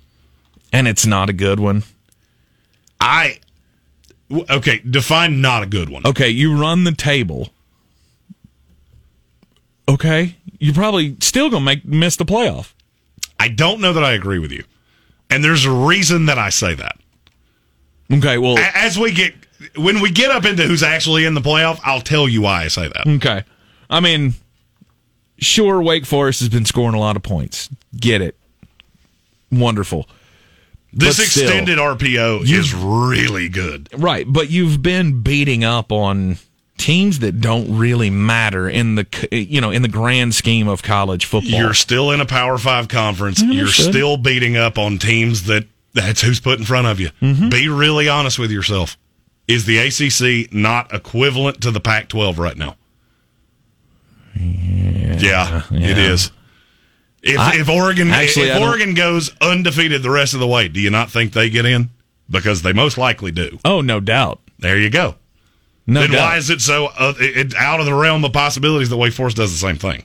And 0.72 0.88
it's 0.88 1.06
not 1.06 1.30
a 1.30 1.32
good 1.32 1.60
one. 1.60 1.84
I. 3.00 3.38
okay. 4.50 4.78
Define 4.78 5.40
not 5.40 5.62
a 5.62 5.66
good 5.66 5.88
one. 5.88 6.04
Okay, 6.04 6.28
you 6.28 6.60
run 6.60 6.82
the 6.82 6.90
table. 6.90 7.50
Okay, 9.88 10.34
you're 10.58 10.74
probably 10.74 11.16
still 11.20 11.50
going 11.50 11.60
to 11.60 11.64
make 11.64 11.84
miss 11.84 12.16
the 12.16 12.24
playoff. 12.24 12.72
I 13.38 13.48
don't 13.48 13.80
know 13.80 13.92
that 13.92 14.02
I 14.02 14.14
agree 14.14 14.40
with 14.40 14.50
you, 14.50 14.64
and 15.30 15.44
there's 15.44 15.64
a 15.64 15.70
reason 15.70 16.26
that 16.26 16.38
I 16.38 16.48
say 16.48 16.74
that. 16.74 16.98
Okay, 18.10 18.38
well, 18.38 18.58
As 18.58 18.98
we 18.98 19.12
get 19.12 19.34
when 19.76 20.00
we 20.00 20.10
get 20.10 20.30
up 20.30 20.44
into 20.44 20.62
who's 20.64 20.82
actually 20.82 21.24
in 21.24 21.34
the 21.34 21.40
playoff, 21.40 21.80
I'll 21.84 22.00
tell 22.00 22.28
you 22.28 22.42
why 22.42 22.64
I 22.64 22.68
say 22.68 22.88
that. 22.88 23.06
okay. 23.06 23.44
I 23.90 24.00
mean, 24.00 24.34
sure, 25.38 25.82
Wake 25.82 26.06
Forest 26.06 26.40
has 26.40 26.48
been 26.48 26.64
scoring 26.64 26.94
a 26.94 26.98
lot 27.00 27.16
of 27.16 27.22
points. 27.22 27.68
Get 27.96 28.20
it. 28.22 28.36
Wonderful. 29.52 30.08
This 30.92 31.18
But 31.18 31.26
still, 31.26 31.44
extended 31.44 31.78
RPO 31.78 32.48
is 32.48 32.72
really 32.72 33.48
good. 33.48 33.88
Right, 33.96 34.24
but 34.28 34.50
you've 34.50 34.80
been 34.80 35.22
beating 35.22 35.64
up 35.64 35.90
on 35.90 36.38
teams 36.78 37.20
that 37.20 37.40
don't 37.40 37.78
really 37.78 38.10
matter 38.10 38.68
in 38.68 38.94
the 38.94 39.06
you 39.30 39.60
know 39.60 39.70
in 39.70 39.82
the 39.82 39.88
grand 39.88 40.34
scheme 40.34 40.68
of 40.68 40.82
college 40.82 41.24
football. 41.24 41.50
You're 41.50 41.74
still 41.74 42.12
in 42.12 42.20
a 42.20 42.26
Power 42.26 42.58
Five 42.58 42.88
conference. 42.88 43.42
You're 43.42 43.66
still 43.68 44.16
beating 44.16 44.56
up 44.56 44.78
on 44.78 44.98
teams 44.98 45.44
that 45.44 45.66
that's 45.94 46.20
who's 46.20 46.40
put 46.40 46.60
in 46.60 46.64
front 46.64 46.86
of 46.86 47.00
you. 47.00 47.10
Mm-hmm. 47.20 47.48
Be 47.48 47.68
really 47.68 48.08
honest 48.08 48.38
with 48.38 48.50
yourself. 48.52 48.96
Is 49.46 49.66
the 49.66 49.78
ACC 49.78 50.52
not 50.52 50.92
equivalent 50.94 51.60
to 51.62 51.70
the 51.70 51.80
Pac-12 51.80 52.38
right 52.38 52.56
now? 52.56 52.76
Yeah, 54.36 55.62
it 55.70 55.96
yeah. 55.96 56.12
is. 56.12 56.30
If, 57.22 57.38
I- 57.38 57.56
if 57.56 57.68
Oregon 57.68 58.10
actually, 58.10 58.48
if 58.48 58.60
Oregon 58.60 58.94
goes 58.94 59.30
undefeated 59.40 60.02
the 60.02 60.10
rest 60.10 60.34
of 60.34 60.40
the 60.40 60.46
way, 60.46 60.68
do 60.68 60.80
you 60.80 60.90
not 60.90 61.10
think 61.10 61.32
they 61.32 61.48
get 61.50 61.64
in? 61.64 61.90
Because 62.28 62.62
they 62.62 62.72
most 62.72 62.96
likely 62.98 63.30
do. 63.30 63.58
oh, 63.64 63.80
no 63.80 64.00
doubt, 64.00 64.40
There 64.58 64.78
you 64.78 64.88
go. 64.90 65.16
no 65.86 66.00
then 66.00 66.10
doubt. 66.12 66.18
why 66.20 66.36
is 66.38 66.48
it 66.50 66.60
so 66.60 66.86
uh, 66.98 67.12
it, 67.20 67.52
it- 67.52 67.54
out 67.56 67.80
of 67.80 67.86
the 67.86 67.94
realm 67.94 68.24
of 68.24 68.32
possibilities 68.32 68.88
that 68.90 68.96
Wake 68.96 69.12
Forest 69.12 69.36
does 69.36 69.52
the 69.52 69.58
same 69.58 69.76
thing? 69.76 70.04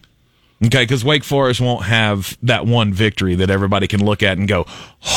Okay, 0.66 0.84
because 0.84 1.06
Wake 1.06 1.24
Forest 1.24 1.62
won't 1.62 1.86
have 1.86 2.38
that 2.44 2.66
one 2.66 2.94
victory 2.94 3.36
that 3.36 3.50
everybody 3.50 3.88
can 3.88 4.04
look 4.04 4.22
at 4.22 4.38
and 4.38 4.46
go, 4.46 4.66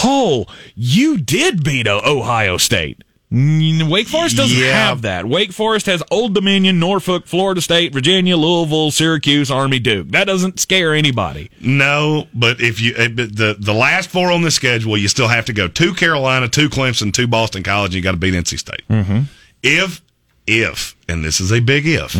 "Oh, 0.04 0.46
you 0.76 1.18
did 1.18 1.64
beat 1.64 1.88
Ohio 1.88 2.56
State." 2.58 3.02
Wake 3.35 4.09
Forest 4.09 4.37
doesn't 4.37 4.59
Yeah. 4.59 4.89
have 4.89 5.03
that. 5.03 5.26
Wake 5.26 5.53
Forest 5.53 5.87
has 5.87 6.03
Old 6.11 6.35
Dominion, 6.35 6.78
Norfolk, 6.78 7.26
Florida 7.26 7.62
State, 7.62 7.93
Virginia, 7.95 8.37
Louisville, 8.37 8.91
Syracuse, 8.91 9.51
Army, 9.51 9.78
Duke. 9.78 10.11
That 10.11 10.24
doesn't 10.26 10.61
scare 10.61 10.93
anybody. 10.95 11.51
No, 11.59 12.28
but 12.35 12.61
if 12.61 12.78
you 12.80 12.95
eh, 12.97 13.09
but 13.09 13.35
the 13.35 13.57
the 13.59 13.72
last 13.72 14.11
four 14.11 14.30
on 14.30 14.43
the 14.43 14.51
schedule, 14.51 14.99
you 14.99 15.09
still 15.09 15.28
have 15.28 15.47
to 15.47 15.55
go 15.55 15.66
to 15.66 15.95
Carolina, 15.95 16.47
to 16.49 16.68
Clemson, 16.68 17.11
to 17.14 17.26
Boston 17.26 17.62
College. 17.62 17.91
And 17.93 17.97
you 17.97 18.03
got 18.03 18.11
to 18.11 18.16
beat 18.18 18.35
NC 18.35 18.59
State. 18.59 18.83
Mm-hmm. 18.91 19.20
If 19.62 20.03
if 20.47 20.95
and 21.09 21.24
this 21.24 21.41
is 21.41 21.51
a 21.53 21.61
big 21.61 21.87
if, 21.87 22.14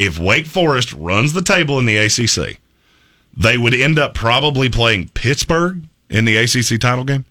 if 0.00 0.18
Wake 0.18 0.46
Forest 0.46 0.92
runs 0.94 1.34
the 1.34 1.42
table 1.42 1.78
in 1.78 1.86
the 1.86 1.96
ACC, 1.98 2.58
they 3.36 3.56
would 3.56 3.74
end 3.74 3.96
up 3.98 4.14
probably 4.14 4.68
playing 4.68 5.10
Pittsburgh 5.14 5.82
in 6.10 6.24
the 6.24 6.36
ACC 6.36 6.80
title 6.80 7.04
game. 7.04 7.26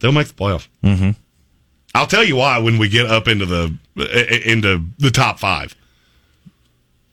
They'll 0.00 0.12
make 0.12 0.28
the 0.28 0.34
playoff. 0.34 0.68
Mm-hmm. 0.84 1.10
I'll 1.96 2.06
tell 2.06 2.24
you 2.24 2.36
why 2.36 2.58
when 2.58 2.78
we 2.78 2.88
get 2.88 3.06
up 3.06 3.26
into 3.28 3.46
the 3.46 3.74
eh, 3.98 4.40
into 4.44 4.84
the 4.98 5.10
top 5.10 5.38
five. 5.38 5.74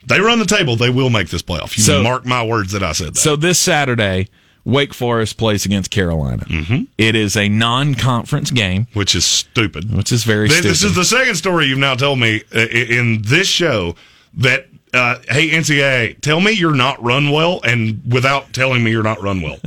They 0.05 0.19
run 0.19 0.39
the 0.39 0.45
table. 0.45 0.75
They 0.75 0.89
will 0.89 1.09
make 1.09 1.29
this 1.29 1.41
playoff. 1.41 1.77
You 1.77 1.83
So- 1.83 2.03
mark 2.03 2.25
my 2.25 2.43
words 2.43 2.73
that 2.73 2.83
I 2.83 2.91
said 2.91 3.13
that. 3.13 3.17
So 3.19 3.35
this 3.37 3.57
Saturday, 3.57 4.27
Wake 4.65 4.93
Forest 4.93 5.37
plays 5.37 5.65
against 5.65 5.91
Carolina. 5.91 6.43
Mm-hmm. 6.45 6.83
is 6.97 7.37
a 7.37 7.47
non-conference 7.47 8.51
game, 8.51 8.87
which 8.93 9.15
is 9.15 9.25
stupid. 9.25 9.95
which 9.95 10.11
is 10.11 10.23
very 10.25 10.49
Th- 10.49 10.59
stupid. 10.59 10.71
This 10.71 10.83
is 10.83 10.95
the 10.95 11.05
second 11.05 11.35
story 11.35 11.67
you've 11.67 11.79
now 11.79 11.95
told 11.95 12.19
me 12.19 12.43
uh, 12.53 12.59
in 12.59 13.21
this 13.23 13.47
show 13.47 13.95
that, 14.35 14.67
uh, 14.93 15.19
hey, 15.29 15.49
NCAA, 15.51 16.19
tell 16.19 16.41
me 16.41 16.51
you're 16.51 16.75
not 16.75 17.01
run 17.01 17.31
well, 17.31 17.61
and 17.63 18.01
without 18.11 18.51
telling 18.51 18.83
me 18.83 18.91
you're 18.91 19.03
not 19.03 19.21
run 19.21 19.41
well. 19.41 19.59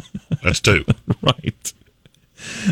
That's 0.43 0.61
two. 0.61 0.85
right. 1.23 1.73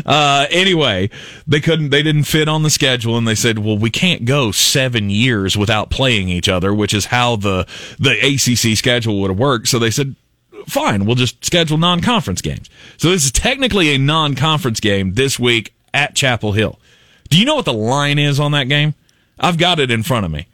Uh, 0.05 0.45
anyway, 0.49 1.09
they 1.47 1.59
couldn't, 1.59 1.89
they 1.89 2.03
didn't 2.03 2.23
fit 2.23 2.47
on 2.47 2.63
the 2.63 2.69
schedule 2.69 3.17
and 3.17 3.27
they 3.27 3.35
said, 3.35 3.59
well, 3.59 3.77
we 3.77 3.89
can't 3.89 4.25
go 4.25 4.51
seven 4.51 5.09
years 5.09 5.57
without 5.57 5.89
playing 5.89 6.29
each 6.29 6.49
other, 6.49 6.73
which 6.73 6.93
is 6.93 7.05
how 7.05 7.35
the, 7.35 7.67
the 7.99 8.11
ACC 8.11 8.77
schedule 8.77 9.21
would 9.21 9.29
have 9.29 9.39
worked. 9.39 9.67
So 9.67 9.79
they 9.79 9.91
said, 9.91 10.15
fine, 10.67 11.05
we'll 11.05 11.15
just 11.15 11.43
schedule 11.45 11.77
non-conference 11.77 12.41
games. 12.41 12.69
So 12.97 13.09
this 13.09 13.25
is 13.25 13.31
technically 13.31 13.89
a 13.89 13.97
non-conference 13.97 14.79
game 14.79 15.13
this 15.13 15.39
week 15.39 15.73
at 15.93 16.15
Chapel 16.15 16.51
Hill. 16.51 16.79
Do 17.29 17.39
you 17.39 17.45
know 17.45 17.55
what 17.55 17.65
the 17.65 17.73
line 17.73 18.19
is 18.19 18.39
on 18.39 18.51
that 18.51 18.69
game? 18.69 18.93
I've 19.39 19.57
got 19.57 19.79
it 19.79 19.91
in 19.91 20.03
front 20.03 20.25
of 20.25 20.31
me. 20.31 20.47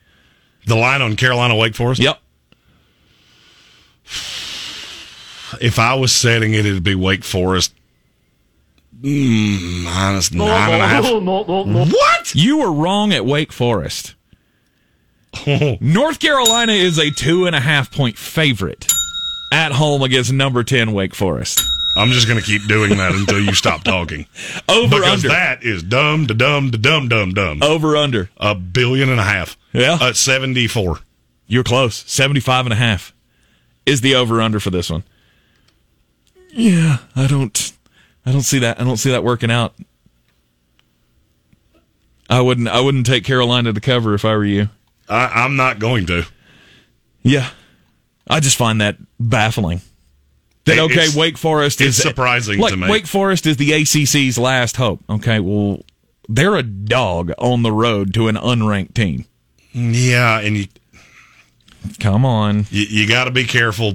The 0.66 0.76
line 0.76 1.02
on 1.02 1.16
Carolina 1.16 1.56
Wake 1.56 1.76
Forest. 1.76 2.02
Yep. 2.02 2.20
If 5.60 5.80
I 5.80 5.96
was 5.96 6.14
setting 6.14 6.54
it, 6.54 6.66
it'd 6.66 6.84
be 6.84 6.96
Wake 6.96 7.24
Forest 7.24 7.74
mm, 9.02 9.84
minus 9.84 10.32
nine 10.32 10.74
and 10.74 10.82
a 10.82 10.88
half. 10.88 11.04
What? 11.92 12.36
You 12.36 12.58
were 12.60 12.72
wrong 12.72 13.14
at 13.14 13.26
Wake 13.26 13.52
Forest. 13.52 14.16
North 15.82 16.20
Carolina 16.20 16.74
is 16.74 16.98
a 17.00 17.10
two 17.12 17.46
and 17.46 17.56
a 17.56 17.60
half 17.60 17.92
point 17.92 18.18
favorite 18.18 18.92
at 19.54 19.72
home 19.72 20.02
against 20.02 20.32
number 20.34 20.64
10 20.64 20.92
Wake 20.94 21.16
Forest. 21.16 21.62
I'm 21.98 22.10
just 22.12 22.28
going 22.28 22.40
to 22.40 22.46
keep 22.46 22.66
doing 22.68 22.98
that 22.98 23.14
until 23.14 23.40
you 23.42 23.54
stop 23.54 23.84
talking. 23.84 24.26
Over 24.70 24.96
Because 24.98 25.26
under. 25.26 25.28
that 25.30 25.64
is 25.64 25.84
dumb 25.84 26.28
to 26.28 26.34
dumb 26.34 26.72
to 26.72 26.78
dumb 26.78 27.10
dumb 27.10 27.34
dumb. 27.34 27.62
Over 27.62 27.98
under. 27.98 28.30
A 28.38 28.56
billion 28.56 29.10
and 29.10 29.20
a 29.20 29.24
half. 29.24 29.58
Yeah. 29.74 29.98
At 30.02 30.16
74. 30.16 31.00
You're 31.48 31.64
close. 31.66 32.04
75 32.10 32.68
and 32.68 32.74
a 32.74 32.78
half 32.78 33.14
is 33.86 34.00
the 34.02 34.16
over 34.16 34.42
under 34.42 34.60
for 34.62 34.70
this 34.70 34.90
one. 34.90 35.04
Yeah, 36.54 37.00
I 37.16 37.28
don't 37.28 37.74
I 38.26 38.32
don't 38.32 38.42
see 38.42 38.60
that. 38.60 38.80
I 38.80 38.84
don't 38.84 38.98
see 38.98 39.12
that 39.12 39.24
working 39.24 39.52
out. 39.52 39.74
I 42.30 42.40
wouldn't 42.40 42.68
I 42.68 42.80
wouldn't 42.80 43.06
take 43.06 43.24
Carolina 43.26 43.74
to 43.74 43.82
cover 43.82 44.14
if 44.14 44.24
I 44.24 44.36
were 44.36 44.46
you. 44.46 44.70
I, 45.10 45.44
I'm 45.44 45.56
not 45.56 45.80
going 45.80 46.06
to. 46.08 46.26
Yeah. 47.24 47.50
I 48.30 48.40
just 48.40 48.58
find 48.58 48.80
that 48.80 48.98
baffling. 49.20 49.82
That 50.66 50.78
It- 50.78 50.82
okay, 50.82 51.08
Wake 51.16 51.38
Forest 51.38 51.82
is 51.82 51.98
surprising 51.98 52.60
like, 52.60 52.72
to 52.72 52.78
me. 52.78 52.90
Wake 52.90 53.08
Forest 53.08 53.46
is 53.48 53.58
the 53.58 53.74
ACC's 53.74 54.38
last 54.38 54.78
hope. 54.78 55.02
Okay, 55.10 55.40
well, 55.40 55.82
they're 56.30 56.56
a 56.56 56.64
dog 56.64 57.34
on 57.38 57.64
the 57.64 57.72
road 57.72 58.14
to 58.14 58.28
an 58.28 58.36
unranked 58.36 58.94
team. 58.94 59.26
Yeah, 59.74 60.40
and 60.40 60.56
you 60.58 60.68
Come 62.00 62.26
on. 62.26 62.68
you, 62.70 62.86
you 62.88 63.08
got 63.08 63.26
to 63.26 63.32
be 63.32 63.44
careful. 63.44 63.94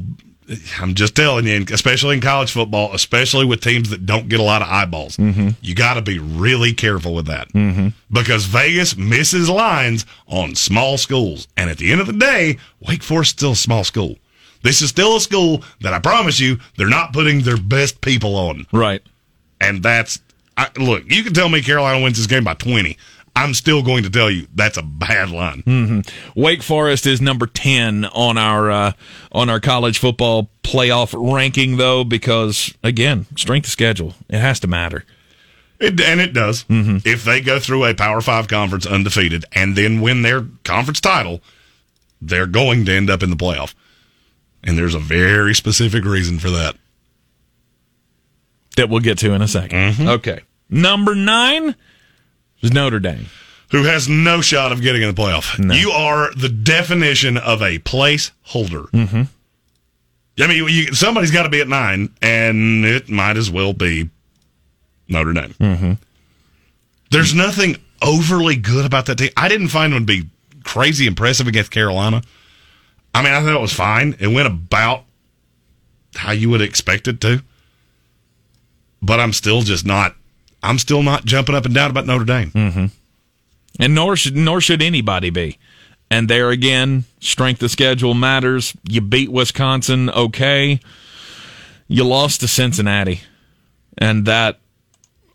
I'm 0.80 0.94
just 0.94 1.16
telling 1.16 1.47
you, 1.47 1.64
especially 1.72 2.14
in 2.14 2.20
college 2.20 2.53
football, 2.53 2.94
especially 2.94 3.44
with 3.44 3.61
teams 3.61 3.90
that 3.90 4.07
don't 4.07 4.28
get 4.28 4.38
a 4.38 4.44
lot 4.44 4.62
of 4.62 4.68
eyeballs, 4.68 5.18
you 5.18 5.74
got 5.74 5.94
to 5.94 6.03
be 6.03 6.18
really 6.18 6.72
careful 6.72 7.14
with 7.14 7.26
that 7.26 7.49
mm-hmm. 7.53 7.88
because 8.12 8.44
Vegas 8.44 8.97
misses 8.97 9.49
lines 9.49 10.07
on 10.28 10.55
small 10.55 10.99
schools, 10.99 11.49
and 11.57 11.68
at 11.68 11.78
the 11.78 11.90
end 11.90 12.01
of 12.01 12.07
the 12.07 12.12
day, 12.12 12.59
Wake 12.80 13.03
Forest 13.03 13.28
is 13.30 13.32
still 13.32 13.53
a 13.53 13.57
small 13.57 13.82
school. 13.84 14.16
This 14.62 14.82
is 14.82 14.90
still 14.90 15.16
a 15.16 15.20
school 15.20 15.62
that 15.80 15.92
I 15.92 15.99
promise 15.99 16.40
you 16.40 16.59
they're 16.76 16.88
not 16.88 17.12
putting 17.12 17.42
their 17.42 17.57
best 17.57 18.01
people 18.01 18.36
on, 18.36 18.66
Right. 18.72 19.03
and 19.61 19.82
that's 19.82 20.20
I, 20.59 20.68
look. 20.78 21.05
You 21.12 21.22
can 21.22 21.34
tell 21.34 21.49
me 21.51 21.61
Carolina 21.61 22.03
wins 22.03 22.16
this 22.16 22.26
game 22.26 22.44
by 22.44 22.55
20. 22.55 22.97
I'm 23.37 23.53
still 23.53 23.82
going 23.82 24.03
to 24.05 24.11
tell 24.11 24.30
you 24.30 24.49
that's 24.55 24.78
a 24.78 24.82
bad 24.82 25.30
line. 25.30 25.62
Mm-hmm. 25.62 26.41
Wake 26.41 26.62
Forest 26.62 27.07
is 27.07 27.20
number 27.20 27.47
10 27.47 28.07
on 28.07 28.39
our 28.39 28.70
uh, 28.70 28.93
on 29.30 29.51
our 29.51 29.61
college 29.61 29.99
football 29.99 30.49
playoff 30.62 31.14
ranking 31.14 31.76
though 31.76 32.03
because 32.03 32.74
again, 32.82 33.26
strength 33.37 33.66
of 33.66 33.72
schedule. 33.72 34.14
It 34.30 34.41
has 34.41 34.59
to 34.61 34.66
matter. 34.66 35.05
It, 35.78 36.01
and 36.01 36.18
it 36.18 36.32
does. 36.32 36.64
Mm-hmm. 36.64 37.07
If 37.07 37.24
they 37.24 37.43
go 37.43 37.61
through 37.61 37.84
a 37.84 37.95
Power 37.95 38.22
Five 38.22 38.49
conference 38.49 38.87
undefeated 38.87 39.45
and 39.53 39.76
then 39.76 40.01
win 40.01 40.22
their 40.22 40.47
conference 40.64 41.03
title, 41.03 41.43
they're 42.22 42.47
going 42.47 42.87
to 42.87 42.93
end 42.93 43.11
up 43.11 43.22
in 43.22 43.28
the 43.28 43.37
playoff. 43.37 43.74
And 44.64 44.78
there's 44.78 44.95
a 44.95 44.99
very 44.99 45.55
specific 45.55 46.07
reason 46.07 46.39
for 46.39 46.49
that. 46.49 46.74
That 48.78 48.89
we'll 48.89 49.01
get 49.01 49.18
to 49.18 49.32
in 49.32 49.43
a 49.43 49.47
2nd 49.47 49.68
mm-hmm. 49.68 50.09
Okay. 50.09 50.41
Number 50.70 51.14
9 51.14 51.74
is 52.61 52.72
Notre 52.72 53.00
Dame. 53.00 53.26
Who 53.72 53.84
has 53.84 54.09
no 54.09 54.40
shot 54.40 54.70
of 54.70 54.80
getting 54.80 55.02
in 55.02 55.12
the 55.12 55.20
playoff? 55.20 55.59
You 55.74 55.90
are 55.90 56.32
the 56.34 56.48
definition 56.48 57.36
of 57.36 57.62
a 57.62 57.78
placeholder. 57.80 58.88
Mm-hmm. 58.90 59.22
I 60.38 60.46
mean, 60.46 60.68
you, 60.68 60.94
somebody's 60.94 61.30
got 61.30 61.44
to 61.44 61.48
be 61.48 61.61
at 61.61 61.68
nine, 61.68 62.14
and 62.22 62.84
it 62.84 63.09
might 63.09 63.36
as 63.36 63.50
well 63.50 63.72
be 63.72 64.11
Notre 65.09 65.32
Dame. 65.32 65.54
Mm-hmm. 65.59 65.92
There's 67.11 67.34
nothing 67.34 67.76
overly 68.02 68.57
good 68.57 68.84
about 68.84 69.07
that 69.07 69.18
team. 69.18 69.30
I 69.36 69.48
didn't 69.48 69.68
find 69.68 69.92
them 69.92 70.07
to 70.07 70.07
be 70.07 70.28
crazy 70.64 71.07
impressive 71.07 71.46
against 71.46 71.70
Carolina. 71.70 72.22
I 73.14 73.22
mean, 73.22 73.32
I 73.32 73.40
thought 73.40 73.57
it 73.57 73.61
was 73.61 73.72
fine. 73.72 74.16
It 74.20 74.26
went 74.28 74.46
about 74.46 75.04
how 76.14 76.32
you 76.32 76.50
would 76.50 76.61
expect 76.61 77.09
it 77.09 77.20
to. 77.22 77.42
But 79.00 79.20
I'm 79.20 79.32
still 79.32 79.62
just 79.62 79.86
not. 79.86 80.14
I'm 80.62 80.78
still 80.78 81.02
not 81.02 81.24
jumping 81.24 81.54
up 81.54 81.64
and 81.64 81.74
down 81.74 81.90
about 81.90 82.07
Notre 82.07 82.24
Dame. 82.24 82.50
and 83.78 83.94
nor 83.94 84.16
should 84.16 84.36
nor 84.36 84.61
should 84.61 84.82
anybody 84.82 85.30
be. 85.30 85.59
And 86.11 86.28
there 86.28 86.50
again, 86.50 87.04
strength 87.20 87.62
of 87.62 87.70
schedule 87.70 88.14
matters. 88.14 88.76
You 88.88 89.00
beat 89.00 89.30
Wisconsin, 89.30 90.09
okay. 90.11 90.80
You 91.88 92.04
lost 92.04 92.40
to 92.40 92.48
Cincinnati, 92.48 93.20
and 93.98 94.24
that 94.26 94.59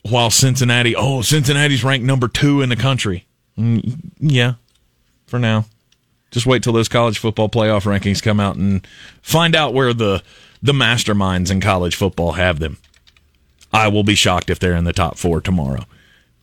while 0.04 0.30
Cincinnati, 0.30 0.96
oh, 0.96 1.22
Cincinnati's 1.22 1.84
ranked 1.84 2.06
number 2.06 2.28
two 2.28 2.62
in 2.62 2.70
the 2.70 2.76
country. 2.76 3.26
Mm, 3.58 4.12
yeah, 4.20 4.54
for 5.28 5.40
now. 5.40 5.66
Just 6.32 6.46
wait 6.46 6.64
till 6.64 6.74
those 6.74 6.88
college 6.88 7.20
football 7.20 7.50
playoff 7.50 7.84
rankings 7.84 8.24
come 8.24 8.40
out 8.40 8.56
and 8.56 8.88
find 9.22 9.56
out 9.56 9.74
where 9.74 9.94
the 9.94 10.24
the 10.64 10.72
masterminds 10.74 11.52
in 11.52 11.60
college 11.60 11.96
football 11.96 12.34
have 12.34 12.60
them. 12.60 12.78
I 13.74 13.88
will 13.88 14.04
be 14.04 14.16
shocked 14.16 14.50
if 14.50 14.60
they're 14.60 14.76
in 14.76 14.84
the 14.84 14.94
top 14.94 15.18
four 15.18 15.42
tomorrow 15.42 15.86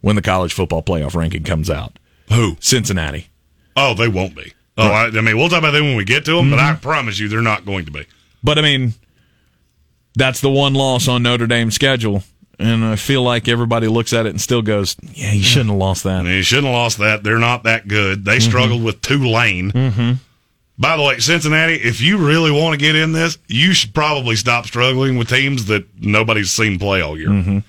when 0.00 0.16
the 0.16 0.22
college 0.22 0.52
football 0.52 0.82
playoff 0.82 1.14
ranking 1.14 1.44
comes 1.44 1.68
out. 1.68 1.98
Who? 2.32 2.56
Cincinnati. 2.60 3.28
Oh, 3.76 3.94
they 3.94 4.08
won't 4.08 4.34
be. 4.34 4.52
Oh, 4.76 4.86
I, 4.86 5.06
I 5.06 5.20
mean, 5.20 5.36
we'll 5.36 5.48
talk 5.48 5.58
about 5.58 5.72
them 5.72 5.84
when 5.84 5.96
we 5.96 6.04
get 6.04 6.24
to 6.26 6.36
them, 6.36 6.50
but 6.50 6.58
I 6.58 6.74
promise 6.74 7.18
you, 7.18 7.28
they're 7.28 7.42
not 7.42 7.64
going 7.64 7.84
to 7.86 7.90
be. 7.90 8.06
But 8.44 8.58
I 8.58 8.62
mean, 8.62 8.94
that's 10.14 10.40
the 10.40 10.50
one 10.50 10.74
loss 10.74 11.08
on 11.08 11.22
Notre 11.22 11.46
Dame's 11.46 11.74
schedule. 11.74 12.22
And 12.60 12.84
I 12.84 12.96
feel 12.96 13.22
like 13.22 13.46
everybody 13.46 13.86
looks 13.86 14.12
at 14.12 14.26
it 14.26 14.30
and 14.30 14.40
still 14.40 14.62
goes, 14.62 14.96
yeah, 15.12 15.32
you 15.32 15.44
shouldn't 15.44 15.70
have 15.70 15.78
lost 15.78 16.02
that. 16.04 16.24
You 16.24 16.42
shouldn't 16.42 16.66
have 16.66 16.74
lost 16.74 16.98
that. 16.98 17.22
They're 17.22 17.38
not 17.38 17.62
that 17.64 17.86
good. 17.86 18.24
They 18.24 18.40
struggled 18.40 18.82
with 18.82 19.00
Tulane. 19.00 19.70
Mm-hmm. 19.70 20.12
By 20.78 20.96
the 20.96 21.02
way, 21.02 21.18
Cincinnati, 21.18 21.74
if 21.74 22.00
you 22.00 22.18
really 22.18 22.52
want 22.52 22.72
to 22.74 22.78
get 22.78 22.94
in 22.94 23.12
this, 23.12 23.36
you 23.48 23.72
should 23.72 23.92
probably 23.94 24.36
stop 24.36 24.64
struggling 24.66 25.18
with 25.18 25.28
teams 25.28 25.66
that 25.66 25.84
nobody's 25.98 26.52
seen 26.52 26.78
play 26.78 27.00
all 27.00 27.18
year. 27.18 27.62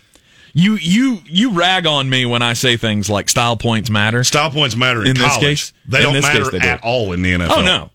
You 0.53 0.75
you 0.75 1.19
you 1.25 1.51
rag 1.51 1.85
on 1.85 2.09
me 2.09 2.25
when 2.25 2.41
I 2.41 2.53
say 2.53 2.75
things 2.77 3.09
like 3.09 3.29
style 3.29 3.55
points 3.57 3.89
matter. 3.89 4.23
Style 4.23 4.51
points 4.51 4.75
matter 4.75 5.01
in, 5.01 5.09
In 5.09 5.13
this 5.15 5.37
case? 5.37 5.73
They 5.87 6.01
don't 6.01 6.13
matter 6.21 6.49
they 6.51 6.59
do. 6.59 6.67
at 6.67 6.83
all 6.83 7.13
in 7.13 7.21
the 7.21 7.33
NFL. 7.33 7.49
Oh 7.49 7.61
no. 7.61 7.89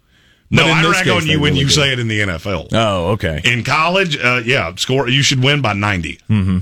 No, 0.50 0.64
I 0.66 0.88
rag 0.88 1.04
case, 1.04 1.12
on 1.12 1.26
you 1.26 1.40
when 1.40 1.52
really 1.52 1.60
you 1.62 1.66
do. 1.66 1.72
say 1.72 1.92
it 1.92 1.98
in 1.98 2.06
the 2.06 2.20
NFL. 2.20 2.68
Oh, 2.72 3.12
okay. 3.12 3.40
In 3.44 3.64
college, 3.64 4.16
uh, 4.16 4.40
yeah, 4.44 4.72
score. 4.76 5.08
You 5.08 5.22
should 5.22 5.42
win 5.42 5.62
by 5.62 5.72
90 5.72 6.20
Mm-hmm. 6.30 6.58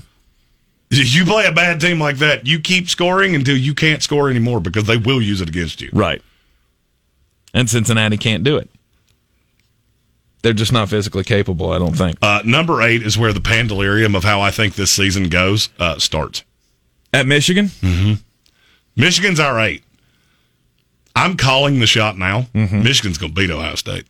You 0.91 1.25
play 1.25 1.47
a 1.47 1.53
bad 1.53 1.81
team 1.81 1.99
like 1.99 2.17
that, 2.19 2.47
you 2.47 2.61
keep 2.61 2.89
scoring 2.89 3.35
until 3.35 3.57
you 3.57 3.75
can't 3.75 4.03
score 4.03 4.29
anymore 4.29 4.61
because 4.61 4.85
they 4.85 4.99
will 4.99 5.23
use 5.23 5.41
it 5.41 5.49
against 5.49 5.81
you. 5.81 5.89
Right. 5.93 6.23
And 7.55 7.69
Cincinnati 7.69 8.17
can't 8.17 8.43
do 8.45 8.57
it. 8.57 8.71
They're 10.43 10.53
just 10.53 10.73
not 10.73 10.89
physically 10.89 11.23
capable, 11.23 11.71
I 11.73 11.79
don't 11.79 11.97
think. 11.97 12.17
Uh, 12.21 12.43
number 12.45 12.83
eight 12.83 13.03
is 13.03 13.17
where 13.17 13.33
the 13.33 13.41
pandalirium 13.41 14.17
of 14.17 14.25
how 14.25 14.41
I 14.41 14.51
think 14.51 14.75
this 14.75 14.91
season 14.91 15.29
goes 15.29 15.69
uh, 15.79 15.99
starts. 15.99 16.43
At 17.13 17.27
Michigan? 17.27 17.69
Hmm. 17.81 18.15
Michigan's 18.97 19.39
our 19.39 19.61
eight. 19.61 19.85
I'm 21.15 21.37
calling 21.37 21.79
the 21.79 21.87
shot 21.87 22.19
now. 22.19 22.47
Michigan's 22.55 23.19
going 23.19 23.33
to 23.35 23.41
beat 23.41 23.51
Ohio 23.51 23.75
State, 23.77 24.07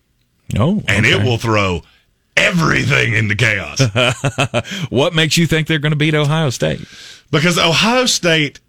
Oh. 0.57 0.83
and 0.89 1.05
it 1.05 1.23
will 1.23 1.37
throw 1.37 1.83
everything 2.37 3.13
into 3.15 3.35
chaos. 3.35 3.81
What 4.91 5.15
makes 5.15 5.37
you 5.37 5.47
think 5.47 5.67
they're 5.67 5.79
going 5.81 5.93
to 5.93 5.97
beat 5.97 6.15
Ohio 6.15 6.49
State? 6.51 6.81
because 7.31 7.59
Ohio 7.59 8.07
State, 8.07 8.61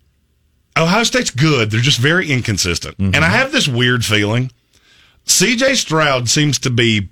Ohio 0.78 1.04
State's 1.04 1.30
good. 1.30 1.70
They're 1.72 1.80
just 1.80 2.00
very 2.00 2.30
inconsistent, 2.32 2.96
and 2.98 3.16
I 3.18 3.30
have 3.30 3.52
this 3.52 3.68
weird 3.68 4.04
feeling. 4.04 4.52
C.J. 5.26 5.76
Stroud 5.76 6.30
seems 6.30 6.60
to 6.60 6.70
be. 6.70 7.10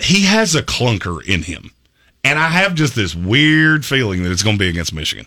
He 0.00 0.22
has 0.26 0.54
a 0.54 0.62
clunker 0.62 1.24
in 1.24 1.42
him, 1.42 1.70
and 2.22 2.38
I 2.38 2.48
have 2.48 2.74
just 2.74 2.94
this 2.94 3.14
weird 3.14 3.84
feeling 3.84 4.22
that 4.22 4.32
it's 4.32 4.42
going 4.42 4.56
to 4.56 4.60
be 4.60 4.68
against 4.68 4.92
Michigan. 4.92 5.26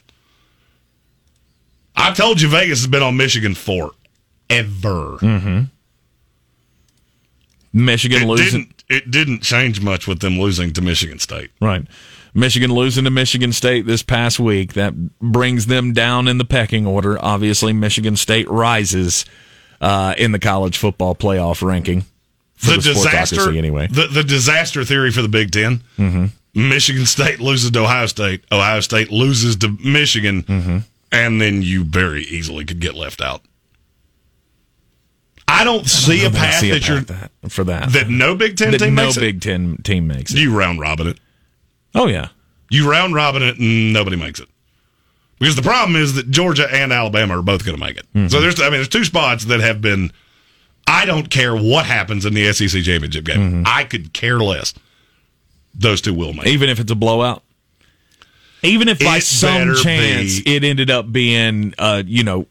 I 1.95 2.13
told 2.13 2.39
you 2.39 2.47
Vegas 2.49 2.79
has 2.79 2.87
been 2.87 3.03
on 3.03 3.17
Michigan 3.17 3.55
forever. 3.55 3.91
Mm-hmm. 4.49 5.63
Michigan 7.73 8.23
It 8.23 8.27
losing. 8.27 8.61
didn't. 8.61 8.83
It 8.89 9.11
didn't 9.11 9.41
change 9.43 9.81
much 9.81 10.07
with 10.07 10.19
them 10.19 10.39
losing 10.39 10.73
to 10.73 10.81
Michigan 10.81 11.19
State. 11.19 11.51
Right. 11.61 11.85
Michigan 12.33 12.71
losing 12.73 13.03
to 13.03 13.11
Michigan 13.11 13.53
State 13.53 13.85
this 13.85 14.01
past 14.01 14.39
week. 14.39 14.73
That 14.73 15.19
brings 15.19 15.67
them 15.67 15.93
down 15.93 16.27
in 16.27 16.39
the 16.39 16.45
pecking 16.45 16.87
order. 16.87 17.23
Obviously, 17.23 17.71
Michigan 17.73 18.15
State 18.15 18.49
rises 18.49 19.25
uh, 19.81 20.13
in 20.17 20.31
the 20.31 20.39
college 20.39 20.77
football 20.77 21.15
playoff 21.15 21.61
ranking. 21.65 22.03
For 22.55 22.71
the, 22.71 22.81
disaster 22.81 23.51
anyway. 23.51 23.87
The 23.87 24.07
the 24.07 24.23
disaster 24.23 24.83
theory 24.83 25.11
for 25.11 25.21
the 25.21 25.29
Big 25.29 25.51
10 25.51 25.81
Mm-hmm. 25.97 26.25
Michigan 26.69 27.05
State 27.05 27.39
loses 27.39 27.71
to 27.71 27.79
Ohio 27.83 28.05
State. 28.07 28.43
Ohio 28.51 28.79
State 28.81 29.11
loses 29.11 29.55
to 29.57 29.69
Michigan, 29.83 30.43
Mm-hmm. 30.43 30.77
and 31.11 31.39
then 31.39 31.61
you 31.61 31.83
very 31.85 32.23
easily 32.23 32.65
could 32.65 32.79
get 32.81 32.95
left 32.95 33.21
out. 33.21 33.41
I 35.47 35.63
don't 35.63 35.87
see 35.87 36.23
a 36.25 36.29
I 36.29 36.31
path 36.31 36.59
see 36.59 36.69
a 36.71 36.73
that 36.75 36.87
you're 36.87 37.01
path 37.03 37.31
that, 37.41 37.51
for 37.51 37.63
that. 37.65 37.91
that 37.93 38.09
no 38.09 38.35
Big 38.35 38.57
Ten 38.57 38.71
That 38.71 38.79
team 38.79 38.95
no 38.95 39.05
makes 39.05 39.17
it. 39.17 39.21
Big 39.21 39.41
Ten 39.41 39.77
team 39.83 40.07
makes 40.07 40.33
it. 40.33 40.39
You 40.39 40.55
round 40.57 40.79
robin 40.79 41.07
it. 41.07 41.19
Oh 41.95 42.07
yeah. 42.07 42.29
You 42.69 42.89
round 42.89 43.15
robin 43.15 43.41
it, 43.41 43.57
and 43.57 43.91
nobody 43.93 44.15
makes 44.15 44.39
it. 44.39 44.47
Because 45.39 45.55
the 45.55 45.61
problem 45.61 45.95
is 45.95 46.15
that 46.15 46.29
Georgia 46.29 46.67
and 46.69 46.91
Alabama 46.91 47.39
are 47.39 47.41
both 47.41 47.63
going 47.65 47.77
to 47.77 47.83
make 47.83 47.97
it. 47.97 48.05
Mm-hmm. 48.13 48.27
So 48.27 48.41
there's, 48.41 48.59
I 48.59 48.63
mean, 48.65 48.73
there's 48.73 48.89
two 48.89 49.05
spots 49.05 49.45
that 49.45 49.61
have 49.61 49.79
been. 49.81 50.11
I 50.85 51.05
don't 51.05 51.29
care 51.29 51.55
what 51.55 51.85
happens 51.85 52.25
in 52.25 52.33
the 52.33 52.51
SEC 52.51 52.81
championship 52.83 53.23
game. 53.23 53.37
Mm-hmm. 53.39 53.63
I 53.65 53.83
could 53.85 54.11
care 54.11 54.39
less. 54.39 54.73
Those 55.73 56.01
two 56.01 56.13
will 56.13 56.33
make. 56.33 56.47
it. 56.47 56.49
Even 56.49 56.67
if 56.69 56.79
it's 56.79 56.91
a 56.91 56.95
blowout. 56.95 57.43
Even 58.63 58.89
if 58.89 58.99
by 58.99 59.17
It 59.17 59.23
some 59.23 59.75
chance 59.75 60.41
be. 60.41 60.55
it 60.57 60.63
ended 60.65 60.91
up 60.91 61.09
being, 61.11 61.73
uh, 61.77 62.03
you 62.05 62.23
know, 62.23 62.45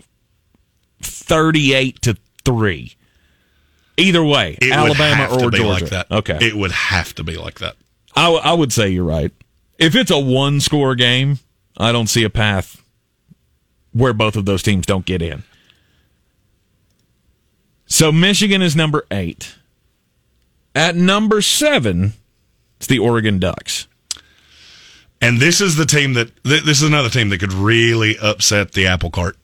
thirty-eight 1.03 2.01
to 2.03 2.17
three. 2.45 2.95
Either 3.97 4.23
way, 4.25 4.57
It 4.63 4.67
would 4.67 4.73
Alabama 4.73 5.25
or 5.35 5.51
be 5.51 5.59
Georgia. 5.59 5.69
like 5.85 5.91
that. 5.91 6.11
Okay, 6.11 6.39
it 6.41 6.55
would 6.57 6.71
have 6.73 7.15
to 7.17 7.25
be 7.25 7.37
like 7.37 7.59
that. 7.59 7.77
I, 8.15 8.25
w- 8.25 8.41
I 8.43 8.53
would 8.55 8.73
say 8.73 8.89
you're 8.89 9.05
right. 9.05 9.33
If 9.79 9.95
it's 9.97 10.11
a 10.11 10.19
one 10.19 10.61
score 10.61 10.95
game, 10.95 11.41
I 11.79 11.93
don't 11.93 12.09
see 12.09 12.25
a 12.25 12.31
path 12.31 12.83
where 13.93 14.13
both 14.13 14.37
of 14.37 14.45
those 14.45 14.63
teams 14.63 14.85
don't 14.85 15.07
get 15.07 15.23
in. 15.23 15.45
So 17.87 18.13
Michigan 18.13 18.61
is 18.61 18.77
number 18.77 19.07
eight. 19.11 19.57
At 20.75 20.95
number 20.95 21.41
seven, 21.41 22.13
it's 22.77 22.87
the 22.87 22.99
Oregon 22.99 23.39
Ducks. 23.39 23.87
And 25.21 25.39
this 25.41 25.61
is 25.61 25.77
the 25.77 25.87
team 25.87 26.15
that 26.15 26.31
th- 26.45 26.63
this 26.65 26.83
is 26.83 26.89
another 26.89 27.09
team 27.09 27.31
that 27.31 27.39
could 27.39 27.53
really 27.53 28.17
upset 28.21 28.73
the 28.73 28.87
apple 28.87 29.11
cart 29.11 29.37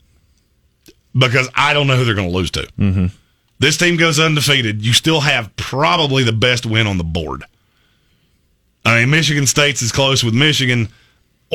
because 1.17 1.49
I 1.55 1.73
don't 1.73 1.87
know 1.87 1.97
who 1.97 2.05
they're 2.05 2.15
going 2.15 2.29
to 2.29 2.35
lose 2.35 2.51
to. 2.51 2.67
Mm-hmm. 2.79 3.07
This 3.59 3.77
team 3.77 3.97
goes 3.97 4.19
undefeated. 4.19 4.85
You 4.85 4.93
still 4.93 5.21
have 5.21 5.55
probably 5.55 6.23
the 6.23 6.33
best 6.33 6.65
win 6.65 6.87
on 6.87 6.97
the 6.97 7.03
board. 7.03 7.43
I 8.85 8.99
mean, 8.99 9.09
Michigan 9.09 9.47
State's 9.47 9.81
is 9.81 9.91
close 9.91 10.23
with 10.23 10.33
Michigan. 10.33 10.89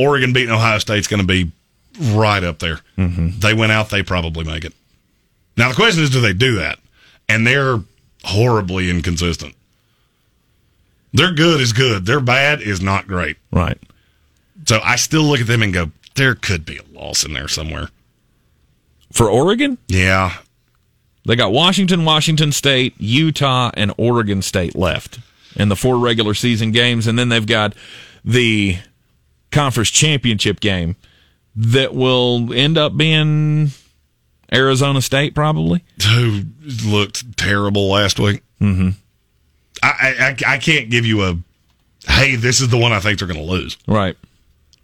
Oregon 0.00 0.32
beating 0.32 0.50
Ohio 0.50 0.78
State's 0.78 1.06
going 1.06 1.20
to 1.20 1.26
be 1.26 1.50
right 2.14 2.42
up 2.42 2.58
there. 2.58 2.80
Mm-hmm. 2.96 3.38
They 3.40 3.54
went 3.54 3.72
out, 3.72 3.90
they 3.90 4.02
probably 4.02 4.44
make 4.44 4.64
it. 4.64 4.72
Now 5.56 5.68
the 5.68 5.74
question 5.74 6.02
is, 6.02 6.10
do 6.10 6.20
they 6.20 6.32
do 6.32 6.56
that? 6.56 6.78
And 7.28 7.46
they're 7.46 7.80
horribly 8.24 8.88
inconsistent. 8.90 9.54
Their 11.12 11.32
good 11.32 11.60
is 11.60 11.72
good. 11.72 12.06
Their 12.06 12.20
bad 12.20 12.60
is 12.60 12.80
not 12.80 13.06
great. 13.06 13.36
Right. 13.52 13.78
So 14.66 14.80
I 14.84 14.96
still 14.96 15.22
look 15.22 15.40
at 15.40 15.46
them 15.46 15.62
and 15.62 15.72
go, 15.72 15.90
there 16.14 16.34
could 16.34 16.64
be 16.64 16.78
a 16.78 16.98
loss 16.98 17.24
in 17.24 17.32
there 17.32 17.48
somewhere. 17.48 17.88
For 19.12 19.28
Oregon, 19.28 19.78
Yeah. 19.88 20.38
they 21.26 21.34
got 21.36 21.52
Washington, 21.52 22.04
Washington 22.04 22.52
State, 22.52 22.94
Utah, 22.98 23.70
and 23.74 23.92
Oregon 23.98 24.40
State 24.42 24.76
left 24.76 25.18
in 25.56 25.68
the 25.68 25.76
four 25.76 25.98
regular 25.98 26.34
season 26.34 26.70
games. 26.70 27.06
And 27.08 27.18
then 27.18 27.28
they've 27.28 27.46
got 27.46 27.74
the 28.24 28.78
conference 29.50 29.90
championship 29.90 30.60
game 30.60 30.96
that 31.56 31.94
will 31.94 32.52
end 32.52 32.78
up 32.78 32.96
being 32.96 33.70
Arizona 34.52 35.02
State, 35.02 35.34
probably. 35.34 35.84
Who 36.08 36.42
looked 36.84 37.36
terrible 37.36 37.88
last 37.88 38.18
week. 38.18 38.42
Mm-hmm. 38.60 38.90
I, 39.82 40.36
I, 40.46 40.54
I 40.54 40.58
can't 40.58 40.90
give 40.90 41.06
you 41.06 41.22
a, 41.22 41.38
hey, 42.06 42.36
this 42.36 42.60
is 42.60 42.68
the 42.68 42.76
one 42.76 42.92
I 42.92 43.00
think 43.00 43.18
they're 43.18 43.28
going 43.28 43.40
to 43.40 43.46
lose. 43.46 43.78
Right. 43.86 44.16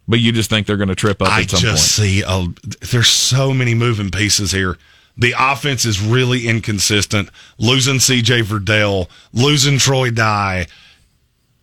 But 0.07 0.19
you 0.19 0.31
just 0.31 0.49
think 0.49 0.67
they're 0.67 0.77
going 0.77 0.87
to 0.87 0.95
trip 0.95 1.21
up 1.21 1.29
I 1.29 1.41
at 1.41 1.49
some 1.49 1.59
just 1.59 1.99
point. 1.99 2.09
see, 2.09 2.23
a, 2.25 2.47
there's 2.91 3.09
so 3.09 3.53
many 3.53 3.75
moving 3.75 4.09
pieces 4.09 4.51
here. 4.51 4.77
The 5.17 5.33
offense 5.37 5.83
is 5.83 5.99
really 5.99 6.47
inconsistent. 6.47 7.29
Losing 7.57 7.95
CJ 7.95 8.43
Verdell, 8.43 9.09
losing 9.33 9.79
Troy 9.79 10.11
Dye. 10.11 10.67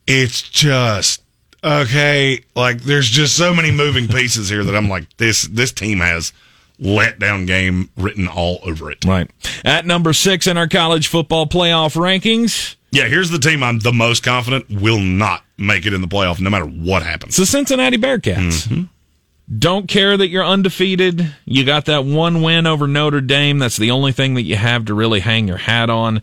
It's 0.07 0.43
just 0.43 1.23
okay. 1.65 2.45
Like 2.55 2.83
there's 2.83 3.09
just 3.09 3.37
so 3.37 3.55
many 3.55 3.71
moving 3.71 4.09
pieces 4.09 4.49
here 4.49 4.65
that 4.65 4.75
I'm 4.77 4.89
like, 4.89 5.17
this 5.17 5.47
this 5.49 5.73
team 5.73 5.99
has 5.99 6.33
letdown 6.81 7.47
game 7.47 7.91
written 7.97 8.27
all 8.29 8.59
over 8.65 8.91
it. 8.91 9.05
Right. 9.05 9.31
At 9.65 9.87
number 9.87 10.13
six 10.13 10.47
in 10.47 10.57
our 10.59 10.69
college 10.69 11.07
football 11.09 11.47
playoff 11.47 11.95
rankings, 11.97 12.75
Yeah, 12.91 13.07
here's 13.07 13.31
the 13.31 13.39
team 13.39 13.63
I'm 13.63 13.79
the 13.79 13.93
most 13.93 14.23
confident 14.25 14.69
will 14.69 14.99
not 14.99 15.43
make 15.57 15.87
it 15.87 15.95
in 15.95 16.01
the 16.01 16.09
playoff, 16.09 16.41
no 16.41 16.51
matter 16.51 16.67
what 16.67 17.03
happens. 17.05 17.31
it's 17.31 17.37
the 17.39 17.47
Cincinnati 17.47 17.97
Bearcats. 17.97 18.67
Mm-hmm. 18.67 18.83
Don't 19.59 19.87
care 19.89 20.17
that 20.17 20.29
you're 20.29 20.45
undefeated. 20.45 21.35
You 21.45 21.65
got 21.65 21.85
that 21.85 22.05
one 22.07 22.41
win 22.43 22.67
over 22.67 22.89
Notre 22.89 23.21
Dame. 23.21 23.59
That's 23.59 23.77
the 23.77 23.91
only 23.91 24.11
thing 24.11 24.35
that 24.35 24.43
you 24.43 24.57
have 24.57 24.87
to 24.87 24.95
really 24.95 25.21
hang 25.21 25.47
your 25.47 25.59
hat 25.59 25.91
on. 25.91 26.23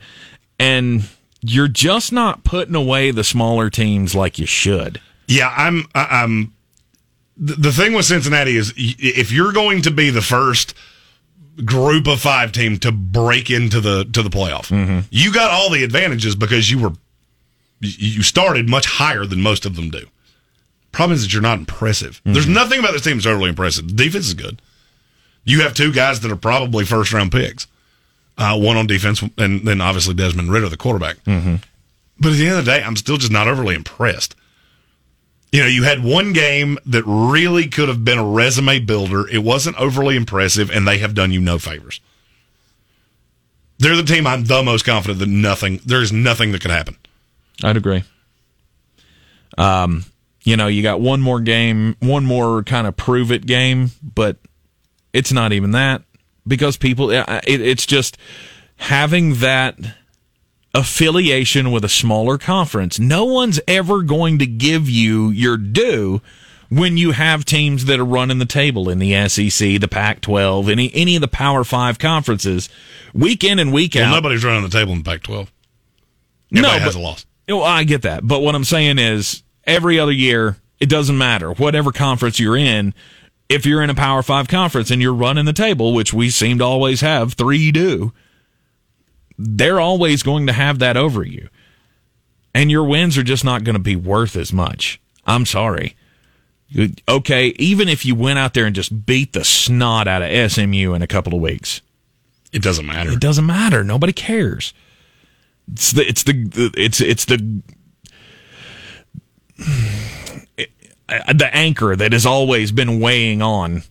And 0.59 1.07
you're 1.41 1.67
just 1.67 2.11
not 2.11 2.43
putting 2.43 2.73
away 2.75 3.11
the 3.11 3.23
smaller 3.23 3.69
teams 3.69 4.15
like 4.15 4.39
you 4.39 4.47
should. 4.47 4.99
Yeah, 5.32 5.53
I'm. 5.55 5.88
Uh, 5.95 5.99
um, 5.99 6.07
I'm. 6.09 6.53
The 7.38 7.55
the 7.55 7.71
thing 7.71 7.93
with 7.93 8.05
Cincinnati 8.05 8.57
is, 8.57 8.73
if 8.77 9.32
you're 9.32 9.53
going 9.53 9.82
to 9.84 9.91
be 9.91 10.09
the 10.09 10.21
first 10.21 10.75
group 11.63 12.07
of 12.07 12.19
five 12.19 12.51
team 12.51 12.77
to 12.79 12.91
break 12.91 13.49
into 13.49 13.82
the 13.82 14.03
to 14.05 14.21
the 14.21 14.29
playoff, 14.29 14.67
mm-hmm. 14.67 14.99
you 15.09 15.34
got 15.34 15.51
all 15.51 15.69
the 15.69 15.84
advantages 15.84 16.36
because 16.36 16.69
you 16.69 16.79
were 16.79 16.91
you 17.79 18.21
started 18.21 18.69
much 18.69 18.86
higher 18.86 19.25
than 19.25 19.41
most 19.41 19.65
of 19.65 19.75
them 19.75 19.89
do. 19.89 20.05
Problem 20.91 21.15
is 21.15 21.23
that 21.23 21.34
you're 21.34 21.41
not 21.41 21.57
impressive. 21.57 22.15
Mm-hmm. 22.19 22.34
There's 22.34 22.47
nothing 22.47 22.79
about 22.79 22.91
this 22.91 23.01
team 23.01 23.17
that's 23.17 23.25
overly 23.25 23.49
impressive. 23.49 23.88
The 23.88 23.93
defense 23.93 24.27
is 24.27 24.34
good. 24.34 24.61
You 25.43 25.61
have 25.61 25.73
two 25.73 25.91
guys 25.91 26.19
that 26.19 26.32
are 26.32 26.36
probably 26.36 26.86
first 26.86 27.13
round 27.13 27.32
picks. 27.32 27.67
Uh, 28.38 28.57
one 28.57 28.77
on 28.77 28.88
defense, 28.88 29.21
and 29.38 29.67
then 29.67 29.82
obviously 29.82 30.13
Desmond 30.13 30.51
Ridder, 30.51 30.69
the 30.69 30.77
quarterback. 30.77 31.17
Mm-hmm. 31.25 31.55
But 32.19 32.32
at 32.34 32.38
the 32.38 32.47
end 32.47 32.59
of 32.59 32.65
the 32.65 32.71
day, 32.71 32.84
I'm 32.84 32.95
still 32.95 33.17
just 33.17 33.32
not 33.32 33.47
overly 33.47 33.75
impressed. 33.75 34.36
You 35.51 35.61
know, 35.61 35.67
you 35.67 35.83
had 35.83 36.03
one 36.03 36.31
game 36.31 36.77
that 36.85 37.03
really 37.05 37.67
could 37.67 37.89
have 37.89 38.05
been 38.05 38.17
a 38.17 38.25
resume 38.25 38.79
builder. 38.79 39.27
It 39.27 39.39
wasn't 39.39 39.77
overly 39.77 40.15
impressive, 40.15 40.71
and 40.71 40.87
they 40.87 40.99
have 40.99 41.13
done 41.13 41.31
you 41.31 41.41
no 41.41 41.59
favors. 41.59 41.99
They're 43.77 43.97
the 43.97 44.03
team 44.03 44.25
I'm 44.27 44.45
the 44.45 44.63
most 44.63 44.85
confident 44.85 45.19
that 45.19 45.27
nothing, 45.27 45.81
there's 45.85 46.13
nothing 46.13 46.51
that 46.51 46.61
could 46.61 46.71
happen. 46.71 46.95
I'd 47.63 47.77
agree. 47.77 48.03
Um, 49.57 50.05
you 50.43 50.55
know, 50.55 50.67
you 50.67 50.81
got 50.83 51.01
one 51.01 51.19
more 51.19 51.41
game, 51.41 51.95
one 51.99 52.25
more 52.25 52.63
kind 52.63 52.87
of 52.87 52.95
prove 52.95 53.31
it 53.31 53.45
game, 53.45 53.91
but 54.01 54.37
it's 55.13 55.33
not 55.33 55.51
even 55.51 55.71
that 55.71 56.03
because 56.47 56.77
people, 56.77 57.11
it, 57.11 57.25
it's 57.47 57.85
just 57.85 58.17
having 58.77 59.35
that 59.35 59.75
affiliation 60.74 61.72
with 61.72 61.84
a 61.84 61.89
smaller 61.89 62.38
conference. 62.38 62.99
No 62.99 63.26
one's 63.26 63.59
ever 63.67 64.01
going 64.01 64.39
to 64.39 64.45
give 64.45 64.89
you 64.89 65.30
your 65.30 65.57
due 65.57 66.22
when 66.69 66.95
you 66.95 67.11
have 67.11 67.43
teams 67.43 67.86
that 67.86 67.99
are 67.99 68.05
running 68.05 68.39
the 68.39 68.45
table 68.45 68.89
in 68.89 68.97
the 68.99 69.28
SEC, 69.28 69.82
the 69.82 69.89
Pac-12, 69.89 70.72
any 70.72 70.89
any 70.93 71.15
of 71.15 71.22
the 71.22 71.28
Power 71.28 71.63
5 71.65 71.99
conferences 71.99 72.69
week 73.13 73.43
in 73.43 73.59
and 73.59 73.74
week 73.74 73.95
out. 73.95 74.03
Well, 74.03 74.15
nobody's 74.15 74.45
running 74.45 74.63
the 74.63 74.69
table 74.69 74.93
in 74.93 75.03
Pac-12. 75.03 75.47
Everybody 76.53 76.80
has 76.80 76.95
but- 76.95 76.99
a 76.99 77.03
loss. 77.03 77.26
Well, 77.47 77.63
I 77.63 77.84
get 77.84 78.03
that, 78.03 78.26
but 78.26 78.39
what 78.39 78.55
I'm 78.55 78.63
saying 78.63 78.97
is 78.97 79.43
every 79.65 79.99
other 79.99 80.11
year, 80.13 80.55
it 80.80 80.88
doesn't 80.88 81.17
matter 81.17 81.51
whatever 81.51 81.91
conference 81.91 82.39
you're 82.39 82.55
in. 82.55 82.93
If 83.49 83.65
you're 83.65 83.82
in 83.84 83.89
a 83.89 83.95
Power 83.95 84.24
Five 84.24 84.47
conference 84.47 84.89
and 84.89 85.01
you're 85.01 85.13
running 85.13 85.43
the 85.43 85.51
table, 85.51 85.93
which 85.93 86.13
we 86.13 86.30
seem 86.30 86.59
to 86.59 86.63
always 86.63 87.01
have, 87.01 87.34
three 87.34 87.69
do, 87.74 88.13
they're 89.43 89.79
always 89.79 90.23
going 90.23 90.47
to 90.47 90.53
have 90.53 90.79
that 90.79 90.97
over 90.97 91.23
you, 91.23 91.49
and 92.53 92.69
your 92.71 92.83
wins 92.83 93.17
are 93.17 93.23
just 93.23 93.43
not 93.43 93.63
going 93.63 93.75
to 93.75 93.79
be 93.81 93.95
worth 93.95 94.35
as 94.35 94.51
much. 94.53 94.99
I'm 95.25 95.45
sorry. 95.45 95.95
Okay, 97.07 97.47
even 97.59 97.89
if 97.89 98.05
you 98.05 98.15
went 98.15 98.39
out 98.39 98.53
there 98.53 98.65
and 98.65 98.75
just 98.75 99.05
beat 99.05 99.33
the 99.33 99.43
snot 99.43 100.07
out 100.07 100.21
of 100.21 100.51
SMU 100.51 100.93
in 100.93 101.01
a 101.01 101.07
couple 101.07 101.33
of 101.35 101.41
weeks, 101.41 101.81
It 102.53 102.61
doesn't 102.61 102.85
matter. 102.85 103.11
it 103.11 103.19
doesn't 103.19 103.45
matter. 103.45 103.83
Nobody 103.83 104.13
cares. 104.13 104.73
It's 105.71 105.91
the 105.91 106.07
it's 106.07 106.23
the 106.23 106.71
it's 106.77 107.01
it's 107.01 107.25
the 107.25 107.61
the 111.33 111.49
anchor 111.53 111.95
that 111.95 112.13
has 112.13 112.25
always 112.25 112.71
been 112.71 112.99
weighing 112.99 113.41
on 113.41 113.83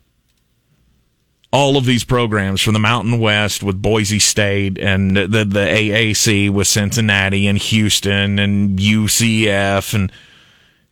all 1.53 1.76
of 1.76 1.84
these 1.84 2.05
programs 2.05 2.61
from 2.61 2.74
the 2.74 2.78
Mountain 2.78 3.18
West 3.18 3.62
with 3.62 3.82
Boise 3.82 4.18
State 4.18 4.78
and 4.78 5.16
the 5.16 5.44
the 5.44 5.66
AAC 5.66 6.51
with 6.51 6.68
Cincinnati 6.68 7.46
and 7.46 7.59
Houston 7.59 8.38
and 8.38 8.78
UCF 8.78 9.94
and 9.94 10.12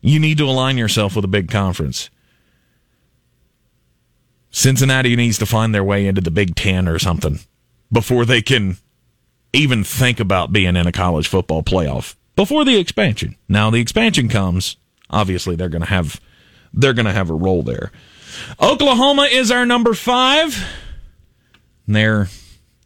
you 0.01 0.19
need 0.19 0.37
to 0.37 0.45
align 0.45 0.77
yourself 0.77 1.15
with 1.15 1.25
a 1.25 1.29
big 1.29 1.49
conference. 1.49 2.09
Cincinnati 4.51 5.15
needs 5.15 5.37
to 5.37 5.45
find 5.45 5.73
their 5.75 5.83
way 5.83 6.07
into 6.07 6.21
the 6.21 6.31
Big 6.31 6.55
10 6.55 6.87
or 6.87 6.99
something 6.99 7.39
before 7.91 8.25
they 8.25 8.41
can 8.41 8.77
even 9.53 9.83
think 9.83 10.19
about 10.19 10.51
being 10.51 10.75
in 10.75 10.87
a 10.87 10.91
college 10.91 11.27
football 11.27 11.63
playoff 11.63 12.15
before 12.35 12.65
the 12.65 12.77
expansion. 12.77 13.35
Now 13.47 13.69
the 13.69 13.81
expansion 13.81 14.29
comes, 14.29 14.77
obviously 15.09 15.55
they're 15.55 15.69
going 15.69 15.83
to 15.83 15.89
have 15.89 16.19
they're 16.73 16.93
going 16.93 17.05
to 17.05 17.13
have 17.13 17.29
a 17.29 17.35
role 17.35 17.63
there. 17.63 17.91
Oklahoma 18.61 19.23
is 19.31 19.51
our 19.51 19.65
number 19.65 19.93
5. 19.93 20.65
And 21.87 21.95
They're 21.95 22.27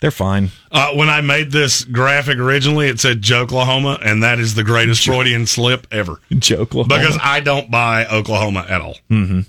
they're 0.03 0.11
fine. 0.11 0.51
Uh, 0.69 0.91
when 0.95 1.07
I 1.09 1.21
made 1.21 1.51
this 1.51 1.85
graphic 1.85 2.37
originally, 2.37 2.89
it 2.89 2.99
said 2.99 3.21
Joklahoma, 3.21 4.05
and 4.05 4.21
that 4.21 4.37
is 4.37 4.53
the 4.53 4.63
greatest 4.65 5.05
Freudian 5.05 5.45
slip 5.45 5.87
ever. 5.91 6.19
Oklahoma. 6.51 6.97
Because 6.97 7.17
I 7.23 7.39
don't 7.39 7.71
buy 7.71 8.05
Oklahoma 8.07 8.65
at 8.67 8.81
all. 8.81 8.97
Mm-hmm. 9.09 9.41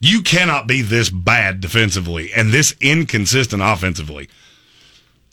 You 0.00 0.22
cannot 0.22 0.66
be 0.66 0.82
this 0.82 1.10
bad 1.10 1.60
defensively 1.60 2.32
and 2.32 2.50
this 2.50 2.74
inconsistent 2.80 3.62
offensively. 3.62 4.28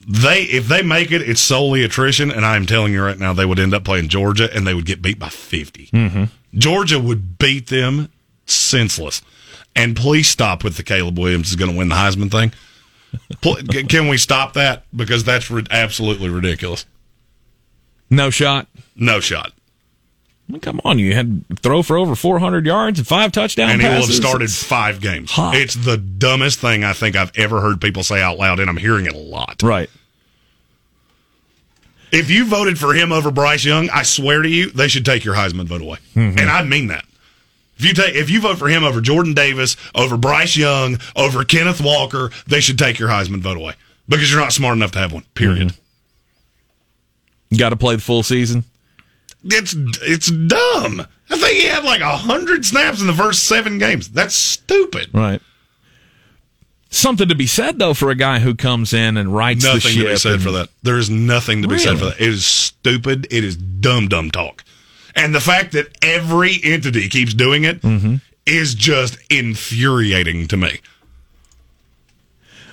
They, 0.08 0.43
if 0.43 0.68
they 0.68 0.84
make 0.84 1.12
it, 1.12 1.28
it's 1.28 1.41
solely 1.41 1.84
attrition, 1.84 2.30
and 2.30 2.45
I'm 2.45 2.68
telling 2.68 2.93
you 2.93 3.04
right 3.04 3.18
now, 3.18 3.34
they 3.34 3.45
would 3.45 3.58
end 3.58 3.74
up 3.74 3.84
playing 3.84 4.10
Georgia, 4.10 4.47
and 4.56 4.68
they 4.68 4.76
would 4.76 4.86
get 4.86 5.02
beat 5.02 5.18
by 5.18 5.30
50. 5.30 5.88
Mm-hmm. 5.88 6.24
Georgia 6.60 6.99
would 6.99 7.39
beat 7.39 7.66
them 7.66 8.12
senseless. 8.45 9.24
And 9.76 9.95
please 9.95 10.28
stop 10.28 10.63
with 10.63 10.76
the 10.78 10.84
Caleb 10.84 11.17
Williams 11.17 11.49
is 11.49 11.55
going 11.55 11.72
to 11.72 11.78
win 11.78 11.89
the 11.89 11.95
Heisman 11.95 12.30
thing. 12.32 12.51
Can 13.88 14.07
we 14.07 14.17
stop 14.17 14.53
that? 14.53 14.84
Because 14.95 15.24
that's 15.24 15.49
absolutely 15.69 16.30
ridiculous. 16.30 16.86
no 18.09 18.30
shot. 18.30 18.67
No 18.95 19.19
shot. 19.19 19.53
I 20.49 20.51
mean, 20.53 20.61
come 20.61 20.82
on, 20.84 20.99
you 20.99 21.13
had 21.15 21.45
throw 21.59 21.82
for 21.82 21.97
over 21.97 22.13
400 22.15 22.65
yards 22.65 22.99
and 22.99 23.07
five 23.07 23.32
touchdown 23.32 23.69
and 23.69 23.82
he 23.82 23.88
will 23.88 23.95
have 23.95 24.05
started 24.13 24.45
It's- 24.45 24.61
five 24.63 24.99
games. 24.99 25.32
Hot. 25.32 25.55
It's 25.55 25.76
the 25.76 25.95
dumbest 25.97 26.59
thing 26.59 26.84
I 26.84 26.91
think 26.91 27.15
I've 27.15 27.32
ever 27.38 27.61
heard 27.61 27.80
people 27.80 28.03
say 28.03 28.22
out 28.22 28.38
loud, 28.38 28.59
and 28.59 28.69
I'm 28.69 28.76
hearing 28.78 29.05
it 29.05 29.13
a 29.13 29.17
lot. 29.17 29.61
right. 29.63 29.89
If 32.11 32.30
you 32.30 32.45
voted 32.45 32.78
for 32.78 32.93
him 32.93 33.13
over 33.13 33.32
Bryce 33.32 33.63
Young, 33.63 33.89
I 33.89 34.03
swear 34.03 34.41
to 34.41 34.49
you, 34.49 34.69
they 34.72 34.89
should 34.89 35.05
take 35.05 35.24
your 35.24 35.36
Heisman 35.36 35.65
vote 35.65 35.82
away. 35.82 35.97
Mm-hmm. 36.13 36.39
And 36.39 36.49
I 36.49 36.61
mean 36.63 36.88
that. 36.88 37.05
If 37.82 37.88
you 37.88 37.93
take, 37.95 38.13
if 38.13 38.29
you 38.29 38.39
vote 38.41 38.59
for 38.59 38.67
him 38.69 38.84
over 38.84 39.01
Jordan 39.01 39.34
Davis, 39.34 39.75
over 39.95 40.15
Bryce 40.15 40.55
Young, 40.55 40.99
over 41.15 41.43
Kenneth 41.43 41.82
Walker, 41.82 42.29
they 42.45 42.61
should 42.61 42.77
take 42.77 42.99
your 42.99 43.09
Heisman 43.09 43.39
vote 43.41 43.57
away 43.57 43.73
because 44.07 44.29
you're 44.32 44.39
not 44.39 44.53
smart 44.53 44.75
enough 44.77 44.91
to 44.91 44.99
have 44.99 45.11
one. 45.11 45.23
Period. 45.34 45.69
Mm-hmm. 45.69 47.57
Got 47.57 47.69
to 47.69 47.75
play 47.75 47.95
the 47.95 48.01
full 48.03 48.21
season. 48.21 48.65
It's 49.43 49.73
it's 50.03 50.29
dumb. 50.29 51.07
I 51.32 51.38
think 51.39 51.57
he 51.57 51.65
had 51.65 51.84
like 51.84 52.01
a 52.01 52.15
hundred 52.17 52.65
snaps 52.65 53.01
in 53.01 53.07
the 53.07 53.13
first 53.13 53.45
seven 53.45 53.79
games. 53.79 54.09
That's 54.09 54.36
stupid. 54.36 55.07
Right. 55.11 55.41
Something 56.91 57.29
to 57.29 57.36
be 57.36 57.47
said 57.47 57.79
though 57.79 57.95
for 57.95 58.11
a 58.11 58.15
guy 58.15 58.38
who 58.38 58.53
comes 58.53 58.93
in 58.93 59.17
and 59.17 59.34
rights 59.36 59.63
the 59.63 59.73
Nothing 59.73 59.91
ship. 59.93 60.03
to 60.05 60.09
be 60.11 60.17
said 60.17 60.34
and- 60.34 60.43
for 60.43 60.51
that. 60.51 60.69
There 60.84 60.99
is 60.99 61.09
nothing 61.09 61.63
to 61.63 61.67
be 61.67 61.79
said 61.79 61.97
for 61.97 62.05
that. 62.05 62.21
It 62.21 62.27
is 62.29 62.45
stupid. 62.45 63.25
It 63.32 63.43
is 63.43 63.55
dumb, 63.57 64.07
dumb 64.07 64.29
talk. 64.29 64.63
And 65.16 65.34
the 65.36 65.39
fact 65.41 65.74
that 65.74 65.88
every 66.01 66.59
entity 66.64 67.09
keeps 67.09 67.34
doing 67.34 67.64
it 67.66 67.78
is 67.78 67.82
Mm-hmm. 67.84 68.80
just 68.80 69.18
infuriating 69.32 70.47
to 70.47 70.57
me. 70.57 70.80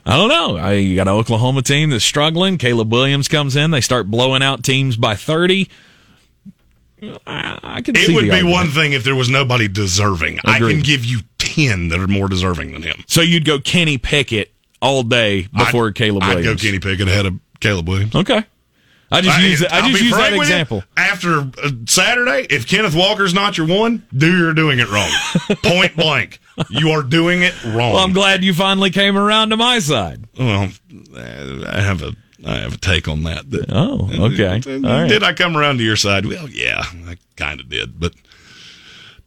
I 0.07 0.17
don't 0.17 0.29
know. 0.29 0.57
I 0.57 0.73
you 0.75 0.97
got 0.97 1.07
an 1.09 1.15
Oklahoma 1.15 1.63
team 1.63 1.91
that's 1.91 2.05
struggling. 2.05 2.57
Caleb 2.57 2.91
Williams 2.91 3.29
comes 3.29 3.57
in. 3.57 3.71
They 3.73 3.81
start 3.83 4.11
blowing 4.11 4.43
out 4.43 4.65
teams 4.65 4.97
by 4.97 5.15
thirty. 5.17 5.69
I, 7.27 7.59
I 7.63 7.81
can. 7.83 7.95
It 7.95 8.09
would 8.09 8.23
be 8.25 8.31
argument. 8.31 8.51
one 8.53 8.69
thing 8.69 8.93
if 8.93 9.05
there 9.05 9.15
was 9.15 9.29
nobody 9.29 9.69
deserving. 9.69 10.41
I 10.45 10.59
can 10.59 10.81
give 10.81 11.05
you 11.05 11.21
10 11.39 11.89
that 11.89 12.01
are 12.01 12.09
more 12.09 12.29
deserving 12.29 12.73
than 12.73 12.83
him. 12.83 13.05
So 13.07 13.21
you'd 13.21 13.45
go 13.45 13.61
Kenny 13.61 13.99
Pickett 13.99 14.53
all 14.83 15.03
day 15.05 15.47
before 15.57 15.89
I'd, 15.89 15.95
Caleb 15.95 16.25
I'd 16.25 16.37
Williams. 16.37 16.61
go 16.63 16.67
Kenny 16.67 16.79
Pickett 16.81 17.07
ahead 17.07 17.27
of 17.27 17.35
Caleb 17.61 17.87
Williams. 17.89 18.15
Okay. 18.17 18.43
I 19.11 19.21
just 19.23 19.41
use 19.41 19.65
I 19.65 19.89
just 19.89 20.03
use 20.03 20.13
that 20.13 20.31
with 20.31 20.35
you, 20.35 20.41
example. 20.43 20.85
After 20.97 21.39
uh, 21.41 21.71
Saturday, 21.87 22.47
if 22.51 22.67
Kenneth 22.67 22.95
Walker's 22.95 23.33
not 23.33 23.57
your 23.57 23.67
one, 23.67 24.07
do 24.17 24.37
you're 24.37 24.53
doing 24.55 24.79
it 24.79 24.91
wrong. 24.91 25.09
Point 25.63 25.97
blank. 25.97 26.41
You 26.69 26.91
are 26.91 27.03
doing 27.03 27.43
it 27.43 27.55
wrong. 27.65 27.93
Well, 27.95 27.99
I'm 28.05 28.13
glad 28.13 28.45
you 28.45 28.53
finally 28.53 28.91
came 28.91 29.17
around 29.17 29.51
to 29.51 29.57
my 29.57 29.79
side. 29.79 30.25
Well, 30.39 30.71
I 31.17 31.81
have 31.81 32.03
a 32.03 32.13
I 32.47 32.57
have 32.59 32.75
a 32.75 32.79
take 32.79 33.09
on 33.09 33.23
that. 33.25 33.51
That- 33.51 33.67
Oh, 33.71 34.09
okay. 34.33 34.61
Right. 34.67 35.09
Did 35.09 35.23
I 35.23 35.33
come 35.33 35.57
around 35.57 35.79
to 35.79 35.85
your 35.85 35.97
side? 35.97 36.27
Well, 36.27 36.49
yeah, 36.49 36.83
I 37.07 37.17
kind 37.37 37.61
of 37.61 37.69
did, 37.69 37.99
but 37.99 38.13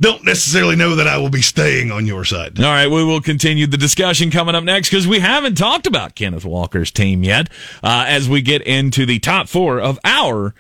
don't 0.02 0.26
necessarily 0.26 0.76
know 0.76 0.95
that 0.95 1.08
I 1.08 1.18
will 1.20 1.30
be 1.30 1.43
staying 1.43 1.91
on 1.91 2.08
your 2.08 2.26
side. 2.26 2.60
All 2.60 2.66
right, 2.66 2.88
we 2.88 3.04
will 3.04 3.22
continue 3.22 3.68
the 3.68 3.78
discussion 3.78 4.32
coming 4.32 4.56
up 4.56 4.64
next 4.64 4.89
because 4.89 5.08
we 5.08 5.20
haven't 5.20 5.56
talked 5.56 5.86
about 5.86 6.16
Kenneth 6.16 6.43
Walker's 6.43 6.91
team 6.91 7.24
yet 7.24 7.49
uh, 7.84 8.06
as 8.08 8.28
we 8.28 8.41
get 8.41 8.64
into 8.64 9.06
the 9.06 9.20
top 9.20 9.47
four 9.47 9.80
of 9.80 9.99
our 10.04 10.56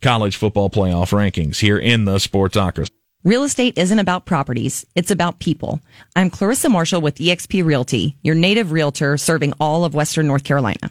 college 0.00 0.36
football 0.36 0.70
playoff 0.70 1.10
rankings 1.10 1.58
here 1.58 1.76
in 1.76 2.04
the 2.04 2.16
Sportsocracy. 2.16 2.90
Real 3.24 3.42
estate 3.42 3.78
isn't 3.78 3.98
about 3.98 4.26
properties, 4.26 4.86
it's 4.94 5.10
about 5.10 5.38
people. 5.38 5.80
I'm 6.14 6.30
Clarissa 6.30 6.68
Marshall 6.68 7.00
with 7.00 7.16
eXp 7.16 7.64
Realty, 7.64 8.16
your 8.22 8.34
native 8.34 8.70
realtor 8.70 9.16
serving 9.16 9.54
all 9.58 9.84
of 9.84 9.94
Western 9.94 10.26
North 10.26 10.44
Carolina. 10.44 10.90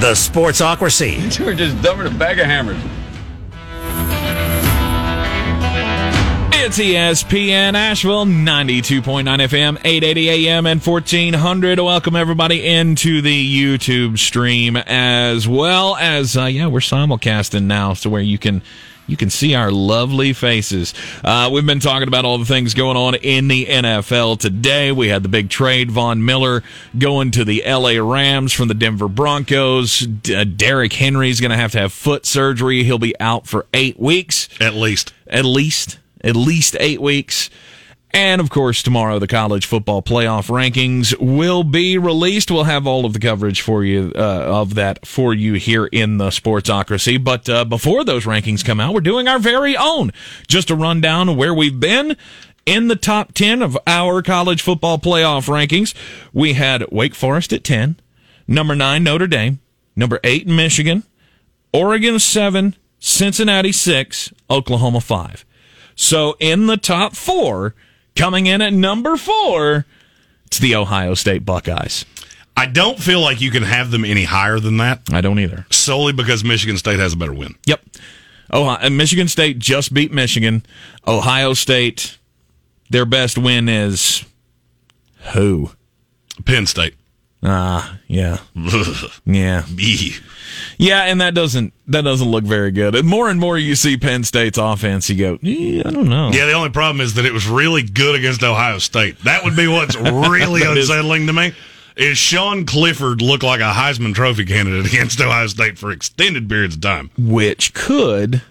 The 0.00 0.12
Sportsocracy. 0.12 1.44
We're 1.44 1.54
just 1.54 1.82
dumping 1.82 2.06
a 2.06 2.10
bag 2.16 2.38
of 2.38 2.46
hammers. 2.46 2.80
It's 6.54 6.78
ESPN 6.78 7.74
Asheville, 7.74 8.24
92.9 8.24 9.24
FM, 9.24 9.76
880 9.84 10.48
AM, 10.48 10.66
and 10.66 10.80
1400. 10.80 11.80
Welcome 11.80 12.14
everybody 12.14 12.64
into 12.64 13.20
the 13.22 13.56
YouTube 13.56 14.18
stream 14.20 14.76
as 14.76 15.48
well 15.48 15.96
as, 15.96 16.36
uh, 16.36 16.44
yeah, 16.44 16.68
we're 16.68 16.78
simulcasting 16.78 17.64
now, 17.64 17.94
so 17.94 18.08
where 18.08 18.22
you 18.22 18.38
can 18.38 18.62
you 19.08 19.16
can 19.16 19.30
see 19.30 19.54
our 19.56 19.72
lovely 19.72 20.32
faces. 20.32 20.94
Uh, 21.24 21.50
we've 21.52 21.66
been 21.66 21.80
talking 21.80 22.06
about 22.06 22.24
all 22.24 22.38
the 22.38 22.44
things 22.44 22.74
going 22.74 22.96
on 22.96 23.16
in 23.16 23.48
the 23.48 23.64
NFL 23.66 24.38
today. 24.38 24.92
We 24.92 25.08
had 25.08 25.24
the 25.24 25.28
big 25.28 25.48
trade, 25.50 25.90
Von 25.90 26.24
Miller 26.24 26.62
going 26.96 27.32
to 27.32 27.44
the 27.44 27.64
LA 27.66 27.98
Rams 28.00 28.52
from 28.52 28.68
the 28.68 28.74
Denver 28.74 29.08
Broncos. 29.08 30.00
D- 30.00 30.34
uh, 30.34 30.44
Derrick 30.44 30.92
Henry's 30.92 31.40
going 31.40 31.50
to 31.50 31.56
have 31.56 31.72
to 31.72 31.78
have 31.80 31.92
foot 31.92 32.26
surgery. 32.26 32.84
He'll 32.84 32.98
be 32.98 33.18
out 33.18 33.46
for 33.48 33.66
eight 33.74 33.98
weeks, 33.98 34.48
At 34.60 34.74
least. 34.74 35.12
at 35.26 35.44
least, 35.44 35.98
at 36.22 36.36
least 36.36 36.76
eight 36.78 37.00
weeks. 37.00 37.50
And 38.10 38.40
of 38.40 38.48
course, 38.48 38.82
tomorrow 38.82 39.18
the 39.18 39.26
college 39.26 39.66
football 39.66 40.02
playoff 40.02 40.48
rankings 40.48 41.14
will 41.18 41.62
be 41.62 41.98
released. 41.98 42.50
We'll 42.50 42.64
have 42.64 42.86
all 42.86 43.04
of 43.04 43.12
the 43.12 43.18
coverage 43.18 43.60
for 43.60 43.84
you 43.84 44.12
uh, 44.14 44.18
of 44.18 44.74
that 44.74 45.06
for 45.06 45.34
you 45.34 45.54
here 45.54 45.86
in 45.86 46.16
the 46.16 46.28
Sportsocracy. 46.28 47.22
But 47.22 47.48
uh, 47.48 47.64
before 47.64 48.04
those 48.04 48.24
rankings 48.24 48.64
come 48.64 48.80
out, 48.80 48.94
we're 48.94 49.00
doing 49.00 49.28
our 49.28 49.38
very 49.38 49.76
own. 49.76 50.12
Just 50.46 50.70
a 50.70 50.74
rundown 50.74 51.28
of 51.28 51.36
where 51.36 51.52
we've 51.52 51.78
been 51.78 52.16
in 52.64 52.88
the 52.88 52.96
top 52.96 53.32
10 53.32 53.62
of 53.62 53.78
our 53.86 54.22
college 54.22 54.62
football 54.62 54.98
playoff 54.98 55.48
rankings. 55.48 55.94
We 56.32 56.54
had 56.54 56.84
Wake 56.90 57.14
Forest 57.14 57.52
at 57.52 57.64
10, 57.64 57.98
number 58.46 58.74
9 58.74 59.02
Notre 59.02 59.26
Dame, 59.26 59.60
number 59.96 60.18
8 60.24 60.46
Michigan, 60.46 61.04
Oregon 61.72 62.18
7, 62.18 62.74
Cincinnati 62.98 63.72
6, 63.72 64.32
Oklahoma 64.50 65.00
5. 65.00 65.44
So 65.94 66.36
in 66.40 66.66
the 66.66 66.76
top 66.76 67.16
4, 67.16 67.74
coming 68.18 68.46
in 68.46 68.60
at 68.60 68.72
number 68.72 69.16
4, 69.16 69.86
it's 70.46 70.58
the 70.58 70.74
Ohio 70.74 71.14
State 71.14 71.46
Buckeyes. 71.46 72.04
I 72.56 72.66
don't 72.66 72.98
feel 72.98 73.20
like 73.20 73.40
you 73.40 73.50
can 73.52 73.62
have 73.62 73.90
them 73.92 74.04
any 74.04 74.24
higher 74.24 74.58
than 74.58 74.78
that 74.78 75.02
I 75.12 75.20
don't 75.20 75.38
either. 75.38 75.64
solely 75.70 76.12
because 76.12 76.42
Michigan 76.42 76.76
State 76.76 76.98
has 76.98 77.12
a 77.12 77.16
better 77.16 77.32
win. 77.32 77.54
Yep. 77.66 77.80
Ohio, 78.52 78.78
and 78.78 78.94
uh, 78.94 78.96
Michigan 78.96 79.28
State 79.28 79.58
just 79.58 79.94
beat 79.94 80.12
Michigan. 80.12 80.66
Ohio 81.06 81.54
State, 81.54 82.18
their 82.90 83.06
best 83.06 83.38
win 83.38 83.68
is 83.68 84.24
who? 85.32 85.70
Penn 86.44 86.66
State. 86.66 86.94
Ah, 87.42 87.98
yeah, 88.08 88.38
yeah, 89.24 89.64
Eee. 89.78 90.16
yeah, 90.76 91.02
and 91.04 91.20
that 91.20 91.34
doesn't 91.34 91.72
that 91.86 92.02
doesn't 92.02 92.28
look 92.28 92.42
very 92.44 92.72
good. 92.72 92.96
And 92.96 93.06
more 93.06 93.30
and 93.30 93.38
more 93.38 93.56
you 93.56 93.76
see 93.76 93.96
Penn 93.96 94.24
State's 94.24 94.58
offense, 94.58 95.08
you 95.08 95.16
go, 95.16 95.38
"Eh, 95.44 95.80
I 95.86 95.90
don't 95.90 96.08
know. 96.08 96.30
Yeah, 96.32 96.46
the 96.46 96.52
only 96.54 96.70
problem 96.70 97.00
is 97.00 97.14
that 97.14 97.24
it 97.24 97.32
was 97.32 97.46
really 97.46 97.82
good 97.84 98.16
against 98.16 98.42
Ohio 98.42 98.78
State. 98.78 99.20
That 99.22 99.44
would 99.44 99.54
be 99.54 99.68
what's 99.68 99.94
really 100.00 100.62
That 100.62 100.76
is- 100.76 100.90
unsettling 100.90 101.28
to 101.28 101.32
me. 101.32 101.52
Is 101.96 102.16
Sean 102.18 102.64
Clifford 102.64 103.20
look 103.22 103.42
like 103.42 103.60
a 103.60 103.72
Heisman 103.72 104.14
Trophy 104.14 104.44
candidate 104.44 104.86
against 104.92 105.20
Ohio 105.20 105.46
State 105.48 105.78
for 105.78 105.90
extended 105.92 106.48
periods 106.48 106.74
of 106.76 106.80
time? 106.80 107.10
which 107.18 107.72
could 107.74 108.42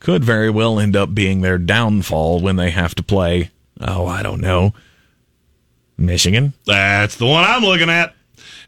could 0.00 0.24
very 0.24 0.48
well 0.50 0.78
end 0.80 0.96
up 0.96 1.14
being 1.14 1.42
their 1.42 1.58
downfall 1.58 2.40
when 2.40 2.56
they 2.56 2.70
have 2.70 2.94
to 2.94 3.02
play. 3.02 3.50
Oh, 3.82 4.06
I 4.06 4.22
don't 4.22 4.40
know, 4.40 4.72
Michigan. 5.98 6.54
That's 6.66 7.16
the 7.16 7.26
one 7.26 7.44
I'm 7.44 7.62
looking 7.62 7.90
at. 7.90 8.14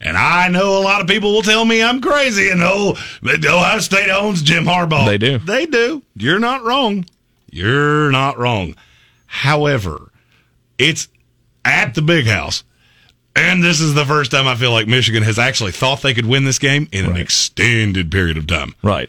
And 0.03 0.17
I 0.17 0.49
know 0.49 0.79
a 0.79 0.83
lot 0.83 1.01
of 1.01 1.07
people 1.07 1.33
will 1.33 1.43
tell 1.43 1.65
me 1.65 1.83
I'm 1.83 2.01
crazy 2.01 2.51
and 2.51 2.61
oh, 2.63 2.97
Ohio 3.25 3.79
State 3.79 4.11
owns 4.11 4.43
Jim 4.43 4.65
Harbaugh. 4.65 5.07
They 5.07 5.19
do. 5.19 5.39
They 5.39 5.67
do. 5.67 6.03
You're 6.17 6.41
not 6.41 6.65
wrong. 6.65 7.07
You're 7.51 8.11
not 8.11 8.37
wrong. 8.37 8.75
However, 9.27 10.11
it's 10.77 11.09
at 11.65 11.95
the 11.95 12.03
big 12.03 12.27
house. 12.27 12.65
And 13.35 13.63
this 13.63 13.81
is 13.81 13.95
the 13.95 14.05
first 14.05 14.31
time 14.31 14.47
I 14.47 14.57
feel 14.57 14.73
like 14.73 14.89
Michigan 14.89 15.23
has 15.23 15.39
actually 15.39 15.73
thought 15.73 16.03
they 16.03 16.13
could 16.13 16.27
win 16.27 16.45
this 16.45 16.59
game 16.59 16.89
in 16.93 17.07
an 17.07 17.17
extended 17.17 18.11
period 18.11 18.37
of 18.37 18.47
time. 18.47 18.75
Right. 18.83 19.09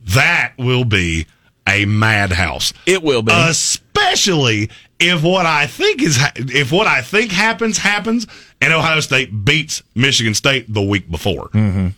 That 0.00 0.54
will 0.58 0.84
be 0.84 1.26
a 1.68 1.84
madhouse. 1.84 2.72
It 2.86 3.02
will 3.02 3.22
be. 3.22 3.32
Especially 3.32 4.70
if 5.02 5.22
what 5.22 5.46
I 5.46 5.66
think 5.66 6.02
is 6.02 6.18
if 6.36 6.72
what 6.72 6.86
I 6.86 7.02
think 7.02 7.30
happens 7.30 7.78
happens 7.78 8.26
and 8.60 8.72
Ohio 8.72 9.00
State 9.00 9.44
beats 9.44 9.82
Michigan 9.94 10.34
State 10.34 10.72
the 10.72 10.82
week 10.82 11.10
before. 11.10 11.48
Mm-hmm. 11.48 11.88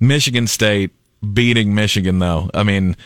Michigan 0.00 0.46
State 0.46 0.90
beating 1.32 1.74
Michigan, 1.74 2.18
though. 2.18 2.50
I 2.52 2.62
mean, 2.62 2.96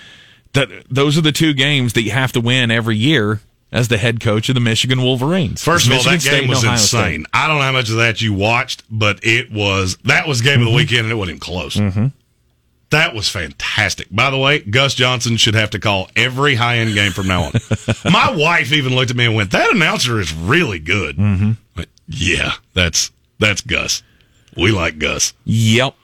that 0.54 0.68
those 0.90 1.18
are 1.18 1.20
the 1.20 1.32
two 1.32 1.52
games 1.54 1.92
that 1.92 2.02
you 2.02 2.10
have 2.10 2.32
to 2.32 2.40
win 2.40 2.70
every 2.70 2.96
year 2.96 3.40
as 3.72 3.88
the 3.88 3.98
head 3.98 4.20
coach 4.20 4.48
of 4.48 4.54
the 4.54 4.60
Michigan 4.60 5.02
Wolverines. 5.02 5.62
First 5.62 5.86
of 5.86 5.92
all, 5.92 5.98
Michigan 5.98 6.14
that 6.14 6.22
State 6.22 6.40
game 6.40 6.48
was 6.48 6.64
insane. 6.64 7.24
State. 7.24 7.26
I 7.32 7.46
don't 7.46 7.58
know 7.58 7.62
how 7.62 7.72
much 7.72 7.90
of 7.90 7.96
that 7.96 8.22
you 8.22 8.32
watched, 8.32 8.84
but 8.90 9.20
it 9.22 9.52
was 9.52 9.96
that 10.04 10.26
was 10.26 10.40
game 10.40 10.54
of 10.54 10.60
the 10.60 10.66
mm-hmm. 10.66 10.76
weekend 10.76 11.00
and 11.00 11.12
it 11.12 11.16
wasn't 11.16 11.36
even 11.36 11.40
close. 11.40 11.76
Mm-hmm. 11.76 12.06
That 12.90 13.14
was 13.14 13.28
fantastic. 13.28 14.06
By 14.10 14.30
the 14.30 14.38
way, 14.38 14.60
Gus 14.60 14.94
Johnson 14.94 15.36
should 15.36 15.54
have 15.54 15.70
to 15.70 15.80
call 15.80 16.08
every 16.14 16.54
high 16.54 16.78
end 16.78 16.94
game 16.94 17.12
from 17.12 17.26
now 17.26 17.44
on. 17.44 17.52
My 18.12 18.30
wife 18.34 18.72
even 18.72 18.94
looked 18.94 19.10
at 19.10 19.16
me 19.16 19.26
and 19.26 19.34
went, 19.34 19.50
"That 19.50 19.72
announcer 19.74 20.20
is 20.20 20.32
really 20.32 20.78
good." 20.78 21.16
Mm-hmm. 21.16 21.82
Yeah, 22.08 22.52
that's 22.74 23.10
that's 23.40 23.60
Gus. 23.60 24.02
We 24.56 24.70
like 24.70 24.98
Gus. 24.98 25.34
Yep. 25.44 25.94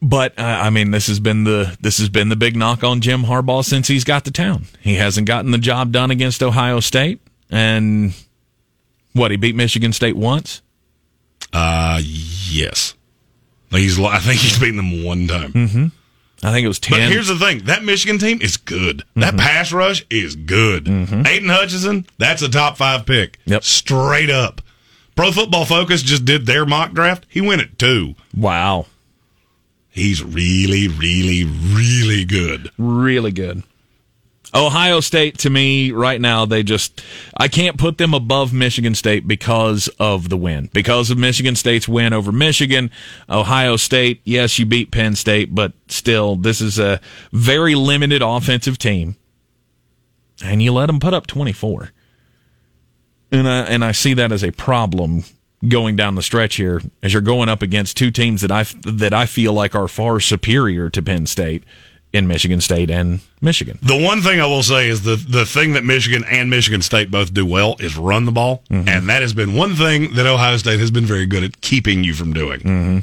But 0.00 0.38
uh, 0.38 0.42
I 0.42 0.70
mean, 0.70 0.92
this 0.92 1.08
has 1.08 1.18
been 1.18 1.42
the 1.44 1.76
this 1.80 1.98
has 1.98 2.08
been 2.08 2.28
the 2.28 2.36
big 2.36 2.54
knock 2.56 2.84
on 2.84 3.00
Jim 3.00 3.24
Harbaugh 3.24 3.64
since 3.64 3.88
he's 3.88 4.04
got 4.04 4.24
to 4.26 4.30
town. 4.30 4.66
He 4.80 4.94
hasn't 4.94 5.26
gotten 5.26 5.50
the 5.50 5.58
job 5.58 5.90
done 5.90 6.12
against 6.12 6.42
Ohio 6.42 6.78
State, 6.78 7.20
and 7.50 8.14
what 9.12 9.32
he 9.32 9.36
beat 9.36 9.56
Michigan 9.56 9.92
State 9.92 10.16
once. 10.16 10.62
Uh 11.52 12.00
yes. 12.02 12.94
He's 13.70 13.98
I 13.98 14.18
think 14.18 14.40
he's 14.40 14.58
beaten 14.58 14.76
them 14.76 15.04
one 15.04 15.26
time. 15.26 15.52
Mm-hmm. 15.52 15.86
I 16.42 16.52
think 16.52 16.64
it 16.64 16.68
was 16.68 16.78
ten. 16.78 17.00
But 17.00 17.12
here's 17.12 17.28
the 17.28 17.38
thing: 17.38 17.64
that 17.64 17.84
Michigan 17.84 18.18
team 18.18 18.40
is 18.40 18.56
good. 18.56 19.04
That 19.16 19.30
mm-hmm. 19.30 19.38
pass 19.38 19.72
rush 19.72 20.04
is 20.08 20.36
good. 20.36 20.84
Mm-hmm. 20.84 21.26
Aidan 21.26 21.48
Hutchinson, 21.48 22.06
that's 22.16 22.42
a 22.42 22.48
top 22.48 22.76
five 22.76 23.06
pick. 23.06 23.38
Yep. 23.46 23.64
straight 23.64 24.30
up. 24.30 24.62
Pro 25.16 25.32
Football 25.32 25.64
Focus 25.64 26.02
just 26.02 26.24
did 26.24 26.46
their 26.46 26.64
mock 26.64 26.92
draft. 26.92 27.26
He 27.28 27.40
went 27.40 27.60
at 27.60 27.78
two. 27.78 28.14
wow, 28.36 28.86
He's 29.90 30.22
really, 30.22 30.86
really, 30.86 31.44
really 31.44 32.24
good. 32.24 32.70
really 32.78 33.32
good. 33.32 33.64
Ohio 34.54 35.00
State 35.00 35.38
to 35.38 35.50
me 35.50 35.90
right 35.90 36.20
now 36.20 36.46
they 36.46 36.62
just 36.62 37.02
I 37.36 37.48
can't 37.48 37.76
put 37.76 37.98
them 37.98 38.14
above 38.14 38.52
Michigan 38.52 38.94
State 38.94 39.28
because 39.28 39.88
of 39.98 40.28
the 40.28 40.36
win. 40.36 40.70
Because 40.72 41.10
of 41.10 41.18
Michigan 41.18 41.54
State's 41.54 41.88
win 41.88 42.12
over 42.12 42.32
Michigan, 42.32 42.90
Ohio 43.28 43.76
State, 43.76 44.20
yes, 44.24 44.58
you 44.58 44.66
beat 44.66 44.90
Penn 44.90 45.14
State, 45.14 45.54
but 45.54 45.72
still 45.88 46.36
this 46.36 46.60
is 46.60 46.78
a 46.78 47.00
very 47.32 47.74
limited 47.74 48.22
offensive 48.22 48.78
team. 48.78 49.16
And 50.42 50.62
you 50.62 50.72
let 50.72 50.86
them 50.86 51.00
put 51.00 51.14
up 51.14 51.26
24. 51.26 51.90
And 53.30 53.48
I 53.48 53.62
and 53.64 53.84
I 53.84 53.92
see 53.92 54.14
that 54.14 54.32
as 54.32 54.42
a 54.42 54.52
problem 54.52 55.24
going 55.66 55.96
down 55.96 56.14
the 56.14 56.22
stretch 56.22 56.56
here 56.56 56.80
as 57.02 57.12
you're 57.12 57.20
going 57.20 57.48
up 57.48 57.62
against 57.62 57.96
two 57.96 58.10
teams 58.10 58.42
that 58.42 58.52
I 58.52 58.64
that 58.84 59.12
I 59.12 59.26
feel 59.26 59.52
like 59.52 59.74
are 59.74 59.88
far 59.88 60.20
superior 60.20 60.88
to 60.90 61.02
Penn 61.02 61.26
State 61.26 61.64
in 62.12 62.26
Michigan 62.26 62.60
State 62.60 62.90
and 62.90 63.20
Michigan. 63.40 63.78
The 63.82 64.00
one 64.00 64.22
thing 64.22 64.40
I 64.40 64.46
will 64.46 64.62
say 64.62 64.88
is 64.88 65.02
the 65.02 65.16
the 65.16 65.44
thing 65.44 65.74
that 65.74 65.84
Michigan 65.84 66.24
and 66.24 66.48
Michigan 66.50 66.82
State 66.82 67.10
both 67.10 67.34
do 67.34 67.44
well 67.44 67.76
is 67.80 67.96
run 67.96 68.24
the 68.24 68.32
ball, 68.32 68.62
mm-hmm. 68.70 68.88
and 68.88 69.08
that 69.08 69.22
has 69.22 69.34
been 69.34 69.54
one 69.54 69.74
thing 69.74 70.14
that 70.14 70.26
Ohio 70.26 70.56
State 70.56 70.80
has 70.80 70.90
been 70.90 71.04
very 71.04 71.26
good 71.26 71.44
at 71.44 71.60
keeping 71.60 72.04
you 72.04 72.14
from 72.14 72.32
doing. 72.32 72.60
Mm-hmm. 72.60 72.98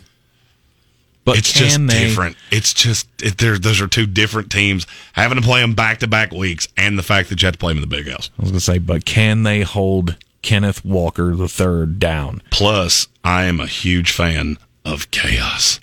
But 1.26 1.40
it's 1.40 1.52
just 1.52 1.86
they, 1.88 2.08
different. 2.08 2.38
It's 2.52 2.72
just 2.74 3.08
it, 3.22 3.40
there. 3.40 3.58
Those 3.58 3.82
are 3.82 3.88
two 3.88 4.06
different 4.06 4.52
teams. 4.52 4.86
Having 5.14 5.40
to 5.40 5.44
play 5.44 5.60
them 5.62 5.74
back 5.74 6.00
to 6.00 6.08
back 6.08 6.32
weeks, 6.32 6.68
and 6.78 7.00
the 7.00 7.04
fact 7.04 7.30
that 7.30 7.42
you 7.42 7.48
have 7.48 7.54
to 7.54 7.60
play 7.60 7.72
them 7.72 7.84
in 7.84 7.90
the 7.90 7.96
big 7.96 8.08
house. 8.08 8.30
I 8.38 8.44
was 8.44 8.52
going 8.52 8.60
to 8.60 8.64
say, 8.66 8.78
but 8.78 9.06
can 9.06 9.42
they 9.42 9.62
hold 9.62 10.18
Kenneth 10.44 10.86
Walker 10.86 11.36
the 11.36 11.48
third 11.48 11.98
down? 11.98 12.44
Plus, 12.52 13.08
I 13.24 13.46
am 13.46 13.60
a 13.60 13.66
huge 13.66 14.12
fan 14.12 14.60
of 14.86 15.10
chaos, 15.10 15.80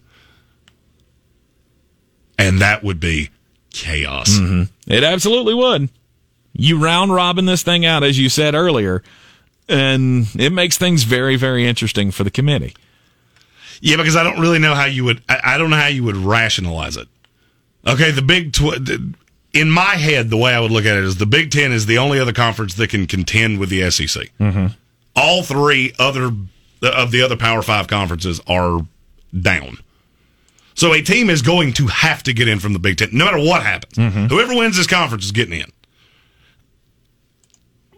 and 2.53 2.61
that 2.61 2.83
would 2.85 3.01
be 3.01 3.31
chaos. 3.71 4.39
It 4.87 5.05
absolutely 5.05 5.55
would. 5.55 5.89
You 6.53 6.79
round 6.79 7.15
robin 7.15 7.47
this 7.47 7.63
thing 7.63 7.87
out, 7.87 8.03
as 8.03 8.19
you 8.19 8.29
said 8.29 8.55
earlier, 8.55 9.03
and 9.69 10.27
it 10.39 10.51
makes 10.51 10.77
things 10.77 11.05
very, 11.05 11.37
very 11.37 11.67
interesting 11.67 12.11
for 12.11 12.25
the 12.25 12.31
committee. 12.31 12.75
Yeah, 13.81 13.97
because 13.97 14.17
I 14.17 14.23
don't 14.23 14.39
really 14.39 14.59
know 14.59 14.75
how 14.75 14.85
you 14.85 15.05
would. 15.05 15.23
I, 15.29 15.41
I 15.55 15.59
don't 15.59 15.71
know 15.71 15.77
how 15.77 15.87
you 15.89 16.05
would 16.05 16.17
rationalize 16.17 16.97
it. 16.97 17.09
Okay, 17.87 18.11
the 18.11 18.23
Big 18.23 18.53
Tw- 18.53 19.17
in 19.53 19.71
my 19.71 19.97
head, 19.97 20.31
the 20.31 20.37
way 20.37 20.55
I 20.55 20.61
would 20.61 20.71
look 20.71 20.85
at 20.85 20.97
it 20.97 21.05
is 21.05 21.17
the 21.17 21.27
Big 21.27 21.51
Ten 21.51 21.73
is 21.73 21.87
the 21.87 21.99
only 21.99 22.21
other 22.21 22.33
conference 22.33 22.75
that 22.75 22.91
can 22.91 23.07
contend 23.07 23.59
with 23.59 23.71
the 23.71 23.91
SEC. 23.91 24.31
Mm-hmm. 24.39 24.67
All 25.17 25.43
three 25.43 25.93
other 25.99 26.31
of 26.83 27.11
the 27.11 27.23
other 27.23 27.37
Power 27.37 27.63
Five 27.63 27.89
conferences 27.89 28.41
are 28.47 28.87
down. 29.39 29.79
So 30.75 30.93
a 30.93 31.03
team 31.03 31.31
is 31.31 31.43
going 31.43 31.73
to 31.75 31.87
have 31.89 32.23
to 32.25 32.33
get 32.33 32.49
in 32.49 32.59
from 32.59 32.73
the 32.73 32.79
Big 32.79 32.97
Ten, 32.97 33.11
no 33.13 33.25
matter 33.27 33.39
what 33.39 33.63
happens. 33.63 33.95
Mm-hmm. 33.95 34.27
Whoever 34.27 34.55
wins 34.55 34.77
this 34.77 34.87
conference 34.87 35.25
is 35.25 35.33
getting 35.33 35.61
in. 35.61 35.71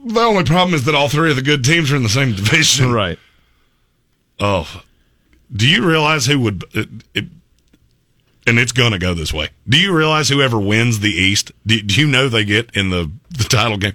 The 0.05 0.21
only 0.21 0.45
problem 0.45 0.75
is 0.75 0.85
that 0.85 0.95
all 0.95 1.09
three 1.09 1.31
of 1.31 1.37
the 1.37 1.43
good 1.43 1.65
teams 1.65 1.91
are 1.93 1.97
in 1.97 2.03
the 2.03 2.09
same 2.09 2.35
division. 2.35 2.93
Right. 2.93 3.19
Oh, 4.41 4.83
do 5.55 5.69
you 5.69 5.87
realize 5.87 6.27
who 6.27 6.41
would? 6.41 6.65
It, 6.73 6.89
it, 7.15 7.25
and 8.47 8.59
it's 8.59 8.73
going 8.73 8.91
to 8.93 8.99
go 8.99 9.15
this 9.15 9.33
way. 9.33 9.51
Do 9.69 9.79
you 9.79 9.97
realize 9.97 10.29
whoever 10.29 10.59
wins 10.59 11.01
the 11.01 11.11
East, 11.11 11.53
do, 11.65 11.81
do 11.81 12.01
you 12.01 12.07
know 12.07 12.29
they 12.29 12.45
get 12.45 12.75
in 12.77 12.91
the, 12.91 13.11
the 13.31 13.45
title 13.45 13.79
game? 13.79 13.95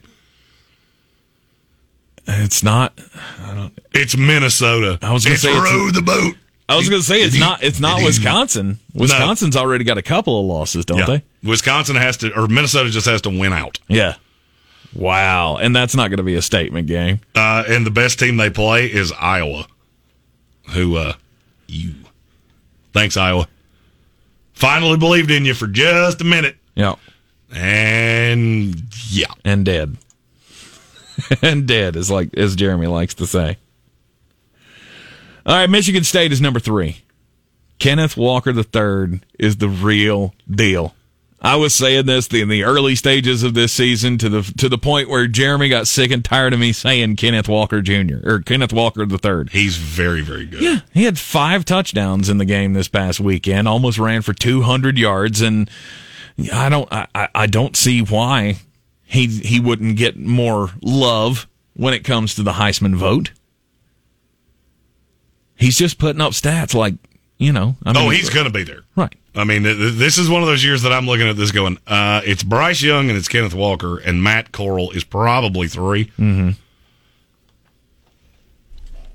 It's 2.25 2.63
not. 2.63 2.99
I 3.41 3.53
don't. 3.53 3.79
It's 3.91 4.15
Minnesota. 4.15 4.99
I 5.01 5.11
was 5.11 5.25
gonna 5.25 5.33
it's 5.33 5.43
say 5.43 5.51
it's 5.51 5.71
row 5.71 5.89
the 5.89 6.01
boat. 6.01 6.35
I 6.69 6.77
was 6.77 6.87
going 6.87 7.01
to 7.01 7.05
say 7.07 7.21
it's 7.21 7.37
not. 7.39 7.63
It's 7.63 7.79
not 7.79 8.03
Wisconsin. 8.03 8.79
Wisconsin's 8.93 9.55
already 9.57 9.83
got 9.83 9.97
a 9.97 10.01
couple 10.01 10.39
of 10.39 10.45
losses, 10.45 10.85
don't 10.85 10.99
Yeah. 10.99 11.05
they? 11.05 11.23
Wisconsin 11.43 11.95
has 11.95 12.17
to, 12.17 12.31
or 12.39 12.47
Minnesota 12.47 12.89
just 12.89 13.07
has 13.07 13.21
to 13.23 13.29
win 13.29 13.51
out. 13.53 13.79
Yeah. 13.87 14.15
Wow, 14.93 15.57
and 15.57 15.75
that's 15.75 15.95
not 15.95 16.09
going 16.09 16.17
to 16.17 16.23
be 16.23 16.35
a 16.35 16.41
statement 16.41 16.87
game. 16.87 17.19
Uh, 17.35 17.63
and 17.67 17.85
the 17.85 17.91
best 17.91 18.17
team 18.19 18.37
they 18.37 18.49
play 18.49 18.87
is 18.87 19.11
Iowa. 19.19 19.67
Who, 20.71 20.95
uh, 20.97 21.13
you. 21.67 21.93
Thanks, 22.93 23.15
Iowa. 23.17 23.47
Finally 24.53 24.97
believed 24.97 25.29
in 25.31 25.45
you 25.45 25.53
for 25.53 25.67
just 25.67 26.21
a 26.21 26.23
minute. 26.23 26.57
Yeah, 26.75 26.95
And 27.51 28.81
yeah. 29.09 29.31
and 29.45 29.63
dead, 29.65 29.97
and 31.41 31.67
dead 31.67 31.95
is 31.95 32.09
like 32.09 32.29
as 32.37 32.55
Jeremy 32.55 32.87
likes 32.87 33.13
to 33.15 33.27
say. 33.27 33.57
All 35.45 35.55
right, 35.55 35.69
Michigan 35.69 36.03
State 36.03 36.31
is 36.31 36.41
number 36.41 36.59
three. 36.59 37.01
Kenneth 37.79 38.17
Walker 38.17 38.51
III 38.51 39.21
is 39.39 39.57
the 39.57 39.69
real 39.69 40.33
deal. 40.49 40.93
I 41.41 41.55
was 41.55 41.73
saying 41.73 42.05
this 42.05 42.27
in 42.27 42.49
the 42.49 42.65
early 42.65 42.95
stages 42.95 43.43
of 43.43 43.53
this 43.53 43.71
season 43.71 44.17
to 44.17 44.27
the 44.27 44.41
to 44.57 44.67
the 44.67 44.77
point 44.77 45.07
where 45.09 45.25
Jeremy 45.25 45.69
got 45.69 45.87
sick 45.87 46.11
and 46.11 46.23
tired 46.25 46.51
of 46.51 46.59
me 46.59 46.73
saying 46.73 47.15
Kenneth 47.15 47.47
Walker 47.47 47.81
Jr. 47.81 48.17
or 48.25 48.39
Kenneth 48.41 48.73
Walker 48.73 49.03
III. 49.03 49.45
He's 49.49 49.77
very, 49.77 50.19
very 50.19 50.45
good. 50.45 50.61
Yeah, 50.61 50.79
he 50.93 51.05
had 51.05 51.17
five 51.17 51.63
touchdowns 51.63 52.27
in 52.27 52.39
the 52.39 52.45
game 52.45 52.73
this 52.73 52.89
past 52.89 53.21
weekend. 53.21 53.69
Almost 53.69 53.97
ran 53.97 54.21
for 54.21 54.33
200 54.33 54.97
yards, 54.97 55.39
and 55.39 55.69
I 56.53 56.67
don't, 56.67 56.91
I- 56.91 57.29
I 57.33 57.47
don't 57.47 57.77
see 57.77 58.01
why 58.01 58.57
he 59.05 59.27
he 59.27 59.61
wouldn't 59.61 59.95
get 59.95 60.19
more 60.19 60.71
love 60.81 61.47
when 61.73 61.93
it 61.93 62.03
comes 62.03 62.35
to 62.35 62.43
the 62.43 62.53
Heisman 62.53 62.95
vote. 62.95 63.31
He's 65.59 65.77
just 65.77 65.99
putting 65.99 66.21
up 66.21 66.31
stats 66.31 66.73
like 66.73 66.95
you 67.37 67.51
know. 67.53 67.75
I 67.85 67.93
oh, 67.95 68.09
he's 68.09 68.29
going 68.29 68.45
to 68.45 68.51
be 68.51 68.63
there. 68.63 68.81
right. 68.95 69.13
I 69.35 69.43
mean, 69.43 69.63
th- 69.63 69.77
th- 69.77 69.93
this 69.93 70.17
is 70.17 70.27
one 70.29 70.41
of 70.41 70.47
those 70.47 70.63
years 70.63 70.81
that 70.81 70.91
I'm 70.91 71.05
looking 71.05 71.27
at 71.29 71.37
this 71.37 71.51
going, 71.51 71.77
uh, 71.85 72.21
it's 72.25 72.41
Bryce 72.43 72.81
Young 72.81 73.09
and 73.09 73.17
it's 73.17 73.27
Kenneth 73.27 73.53
Walker, 73.53 73.97
and 73.99 74.23
Matt 74.23 74.51
Corral 74.51 74.89
is 74.91 75.03
probably 75.03 75.67
3 75.67 76.05
Mm-hmm. 76.05 76.49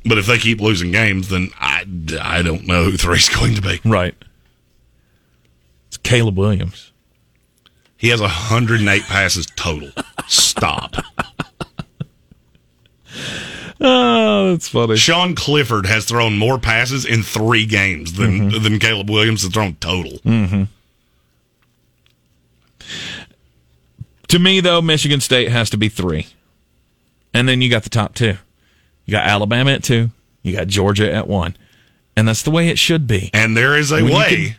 But 0.06 0.18
if 0.18 0.26
they 0.26 0.38
keep 0.38 0.60
losing 0.60 0.92
games, 0.92 1.30
then 1.30 1.48
I, 1.58 1.84
I 2.20 2.42
don't 2.42 2.66
know 2.66 2.84
who 2.84 2.96
three's 2.96 3.28
going 3.34 3.54
to 3.56 3.62
be. 3.62 3.80
Right. 3.84 4.14
It's 5.88 5.96
Caleb 5.96 6.36
Williams. 6.38 6.92
He 7.96 8.08
has 8.10 8.20
108 8.20 9.02
passes 9.04 9.46
total. 9.56 9.90
Stop. 10.28 10.96
Oh, 13.86 14.50
that's 14.52 14.68
funny. 14.68 14.96
Sean 14.96 15.34
Clifford 15.34 15.84
has 15.86 16.06
thrown 16.06 16.38
more 16.38 16.58
passes 16.58 17.04
in 17.04 17.22
three 17.22 17.66
games 17.66 18.14
than 18.14 18.50
Mm-hmm. 18.50 18.62
than 18.62 18.78
Caleb 18.78 19.10
Williams 19.10 19.42
has 19.42 19.52
thrown 19.52 19.74
total. 19.76 20.18
To 24.28 24.38
me, 24.38 24.60
though, 24.60 24.80
Michigan 24.82 25.20
State 25.20 25.50
has 25.50 25.70
to 25.70 25.76
be 25.76 25.88
three. 25.88 26.26
And 27.32 27.48
then 27.48 27.60
you 27.60 27.70
got 27.70 27.82
the 27.84 27.90
top 27.90 28.14
two. 28.14 28.36
You 29.04 29.12
got 29.12 29.26
Alabama 29.26 29.72
at 29.72 29.84
two. 29.84 30.10
You 30.42 30.56
got 30.56 30.66
Georgia 30.66 31.12
at 31.12 31.28
one. 31.28 31.56
And 32.16 32.26
that's 32.26 32.42
the 32.42 32.50
way 32.50 32.68
it 32.68 32.78
should 32.78 33.06
be. 33.06 33.30
And 33.34 33.56
there 33.56 33.76
is 33.76 33.92
a 33.92 34.02
When 34.02 34.12
way, 34.12 34.56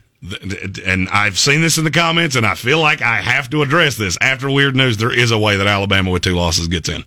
and 0.85 1.07
I've 1.09 1.37
seen 1.39 1.61
this 1.61 1.77
in 1.77 1.83
the 1.83 1.91
comments, 1.91 2.35
and 2.35 2.45
I 2.45 2.55
feel 2.55 2.79
like 2.79 3.01
I 3.01 3.21
have 3.21 3.49
to 3.51 3.61
address 3.61 3.95
this. 3.95 4.17
After 4.21 4.49
Weird 4.49 4.75
News, 4.75 4.97
there 4.97 5.13
is 5.13 5.31
a 5.31 5.37
way 5.37 5.55
that 5.57 5.67
Alabama 5.67 6.11
with 6.11 6.21
two 6.23 6.35
losses 6.35 6.67
gets 6.67 6.89
in. 6.89 7.05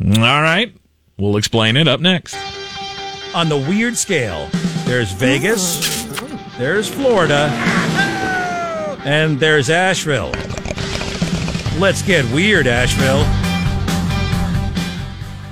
All 0.00 0.42
right. 0.42 0.74
We'll 1.18 1.36
explain 1.36 1.76
it 1.76 1.88
up 1.88 2.00
next. 2.00 2.36
On 3.34 3.48
the 3.48 3.56
weird 3.56 3.96
scale, 3.96 4.48
there's 4.84 5.12
Vegas, 5.12 6.04
there's 6.58 6.88
Florida, 6.88 7.48
and 9.04 9.38
there's 9.40 9.70
Asheville. 9.70 10.32
Let's 11.78 12.02
get 12.02 12.24
weird, 12.32 12.66
Asheville. 12.66 13.24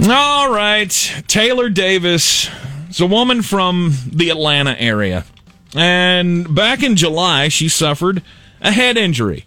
All 0.09 0.53
right. 0.53 0.91
Taylor 1.27 1.69
Davis 1.69 2.49
is 2.89 3.01
a 3.01 3.07
woman 3.07 3.43
from 3.43 3.95
the 4.07 4.31
Atlanta 4.31 4.79
area. 4.79 5.25
And 5.75 6.55
back 6.55 6.83
in 6.83 6.97
July, 6.97 7.49
she 7.49 7.69
suffered 7.69 8.23
a 8.61 8.73
head 8.73 8.97
injury. 8.97 9.45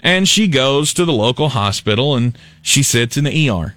And 0.00 0.28
she 0.28 0.48
goes 0.48 0.92
to 0.94 1.04
the 1.04 1.12
local 1.12 1.50
hospital 1.50 2.14
and 2.14 2.36
she 2.62 2.82
sits 2.82 3.16
in 3.16 3.24
the 3.24 3.50
ER. 3.50 3.74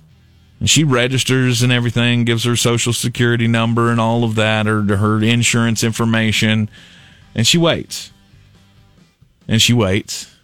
And 0.60 0.70
she 0.70 0.84
registers 0.84 1.62
and 1.62 1.72
everything, 1.72 2.26
gives 2.26 2.44
her 2.44 2.56
social 2.56 2.92
security 2.92 3.48
number 3.48 3.92
and 3.92 4.00
all 4.00 4.24
of 4.24 4.36
that, 4.36 4.68
or 4.68 4.84
her 4.98 5.24
insurance 5.24 5.84
information. 5.84 6.70
And 7.34 7.48
she 7.48 7.58
waits. 7.58 8.12
And 9.48 9.62
she 9.62 9.74
waits. 9.74 10.36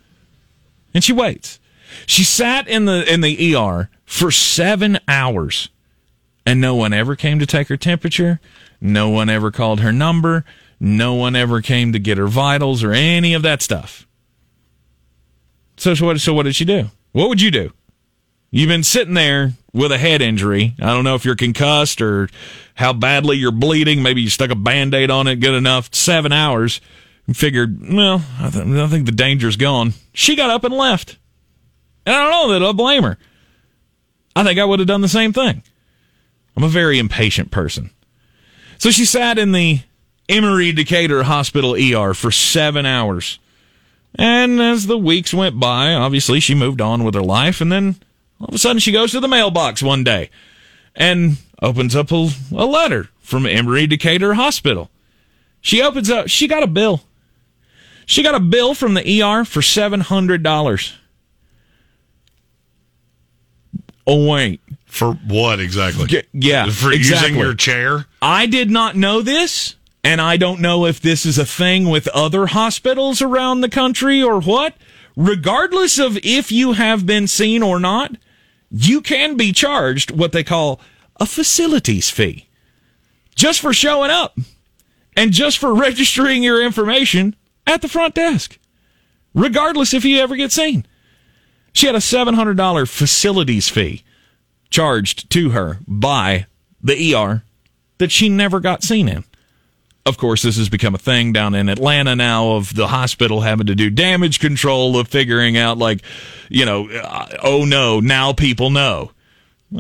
And 0.93 1.03
she 1.03 1.11
waits. 1.11 1.59
She 2.05 2.23
sat 2.23 2.67
in 2.67 2.85
the 2.85 3.11
in 3.11 3.21
the 3.21 3.55
ER 3.55 3.89
for 4.05 4.31
seven 4.31 4.99
hours, 5.07 5.69
and 6.45 6.61
no 6.61 6.75
one 6.75 6.93
ever 6.93 7.15
came 7.15 7.39
to 7.39 7.45
take 7.45 7.67
her 7.67 7.77
temperature. 7.77 8.39
No 8.81 9.09
one 9.09 9.29
ever 9.29 9.51
called 9.51 9.79
her 9.79 9.91
number. 9.91 10.45
No 10.79 11.13
one 11.13 11.35
ever 11.35 11.61
came 11.61 11.93
to 11.93 11.99
get 11.99 12.17
her 12.17 12.27
vitals 12.27 12.83
or 12.83 12.91
any 12.91 13.33
of 13.33 13.41
that 13.43 13.61
stuff. 13.61 14.05
So, 15.77 15.93
so 15.93 16.05
what? 16.05 16.19
So 16.19 16.33
what 16.33 16.43
did 16.43 16.55
she 16.55 16.65
do? 16.65 16.89
What 17.11 17.29
would 17.29 17.41
you 17.41 17.51
do? 17.51 17.71
You've 18.55 18.69
been 18.69 18.83
sitting 18.83 19.15
there 19.15 19.51
with 19.73 19.91
a 19.91 19.97
head 19.97 20.21
injury. 20.21 20.75
I 20.79 20.85
don't 20.93 21.03
know 21.03 21.15
if 21.15 21.25
you're 21.25 21.35
concussed 21.35 22.01
or 22.01 22.29
how 22.73 22.93
badly 22.93 23.35
you're 23.35 23.51
bleeding. 23.51 24.01
Maybe 24.01 24.21
you 24.21 24.29
stuck 24.29 24.49
a 24.49 24.55
band 24.55 24.93
aid 24.93 25.11
on 25.11 25.27
it 25.27 25.41
good 25.41 25.55
enough. 25.55 25.93
Seven 25.93 26.31
hours. 26.31 26.79
And 27.27 27.35
figured, 27.35 27.77
well, 27.93 28.23
I, 28.39 28.49
th- 28.49 28.65
I 28.65 28.87
think 28.87 29.07
the 29.07 29.11
danger's 29.11 29.57
gone. 29.57 29.91
She 30.13 30.37
got 30.37 30.51
up 30.51 30.63
and 30.63 30.73
left. 30.73 31.17
And 32.05 32.15
I 32.15 32.21
don't 32.21 32.31
know 32.31 32.53
that 32.53 32.65
I'll 32.65 32.71
blame 32.71 33.03
her. 33.03 33.17
I 34.37 34.45
think 34.45 34.57
I 34.57 34.63
would 34.63 34.79
have 34.79 34.87
done 34.87 35.01
the 35.01 35.09
same 35.09 35.33
thing. 35.33 35.61
I'm 36.55 36.63
a 36.63 36.69
very 36.69 36.97
impatient 36.97 37.51
person. 37.51 37.89
So 38.77 38.89
she 38.89 39.03
sat 39.03 39.37
in 39.37 39.51
the 39.51 39.81
Emory 40.29 40.71
Decatur 40.71 41.23
Hospital 41.23 41.75
ER 41.75 42.13
for 42.13 42.31
seven 42.31 42.85
hours. 42.85 43.37
And 44.17 44.61
as 44.61 44.87
the 44.87 44.97
weeks 44.97 45.33
went 45.33 45.59
by, 45.59 45.93
obviously 45.93 46.39
she 46.39 46.55
moved 46.55 46.79
on 46.79 47.03
with 47.03 47.15
her 47.15 47.21
life. 47.21 47.59
And 47.59 47.69
then 47.69 47.97
all 48.39 48.47
of 48.49 48.55
a 48.55 48.57
sudden 48.57 48.79
she 48.79 48.91
goes 48.91 49.11
to 49.11 49.19
the 49.19 49.27
mailbox 49.27 49.81
one 49.81 50.03
day 50.03 50.29
and 50.95 51.37
opens 51.61 51.95
up 51.95 52.11
a, 52.11 52.29
a 52.51 52.65
letter 52.65 53.09
from 53.19 53.45
Emory 53.45 53.87
Decatur 53.87 54.33
Hospital. 54.35 54.89
She 55.61 55.81
opens 55.81 56.09
up, 56.09 56.27
she 56.27 56.47
got 56.47 56.63
a 56.63 56.67
bill. 56.67 57.01
She 58.05 58.21
got 58.21 58.35
a 58.35 58.39
bill 58.39 58.73
from 58.75 58.93
the 58.93 59.21
ER 59.23 59.43
for 59.45 59.61
$700. 59.61 60.93
Oh, 64.07 64.29
wait. 64.31 64.61
For 64.85 65.13
what 65.13 65.59
exactly? 65.59 66.23
Yeah, 66.31 66.69
For 66.69 66.91
exactly. 66.91 67.29
using 67.29 67.35
your 67.43 67.55
chair? 67.55 68.05
I 68.21 68.45
did 68.45 68.69
not 68.69 68.95
know 68.95 69.21
this, 69.21 69.75
and 70.03 70.21
I 70.21 70.37
don't 70.37 70.61
know 70.61 70.85
if 70.85 71.01
this 71.01 71.25
is 71.25 71.37
a 71.37 71.45
thing 71.45 71.89
with 71.89 72.07
other 72.09 72.45
hospitals 72.45 73.21
around 73.21 73.61
the 73.61 73.69
country 73.69 74.21
or 74.21 74.39
what. 74.39 74.75
Regardless 75.17 75.97
of 75.97 76.17
if 76.23 76.51
you 76.51 76.73
have 76.73 77.05
been 77.05 77.27
seen 77.27 77.63
or 77.63 77.79
not, 77.79 78.15
you 78.77 78.99
can 79.01 79.37
be 79.37 79.53
charged 79.53 80.11
what 80.11 80.33
they 80.33 80.43
call 80.43 80.81
a 81.17 81.25
facilities 81.25 82.09
fee 82.09 82.47
just 83.33 83.61
for 83.61 83.73
showing 83.73 84.11
up 84.11 84.37
and 85.15 85.31
just 85.31 85.57
for 85.57 85.73
registering 85.73 86.43
your 86.43 86.61
information 86.61 87.35
at 87.65 87.81
the 87.81 87.87
front 87.87 88.13
desk, 88.15 88.59
regardless 89.33 89.93
if 89.93 90.03
you 90.03 90.19
ever 90.19 90.35
get 90.35 90.51
seen. 90.51 90.85
She 91.71 91.87
had 91.87 91.95
a 91.95 91.99
$700 91.99 92.89
facilities 92.89 93.69
fee 93.69 94.03
charged 94.69 95.29
to 95.31 95.51
her 95.51 95.79
by 95.87 96.45
the 96.81 97.15
ER 97.15 97.43
that 97.97 98.11
she 98.11 98.27
never 98.27 98.59
got 98.59 98.83
seen 98.83 99.07
in. 99.07 99.23
Of 100.07 100.19
course, 100.19 100.43
this 100.43 100.57
has 100.57 100.69
become 100.69 100.93
a 100.93 100.99
thing 100.99 101.33
down 101.33 101.55
in 101.55 101.67
Atlanta 101.67 102.15
now 102.15 102.51
of 102.51 102.75
the 102.75 102.87
hospital 102.87 103.41
having 103.41 103.65
to 103.65 103.73
do 103.73 103.89
damage 103.89 104.39
control 104.39 104.99
of 104.99 105.07
figuring 105.07 105.57
out, 105.57 105.79
like, 105.79 106.01
you 106.47 106.63
know, 106.63 106.87
uh, 106.87 107.37
oh 107.41 107.65
no, 107.65 107.99
now 108.01 108.31
people 108.31 108.69
know. 108.69 109.11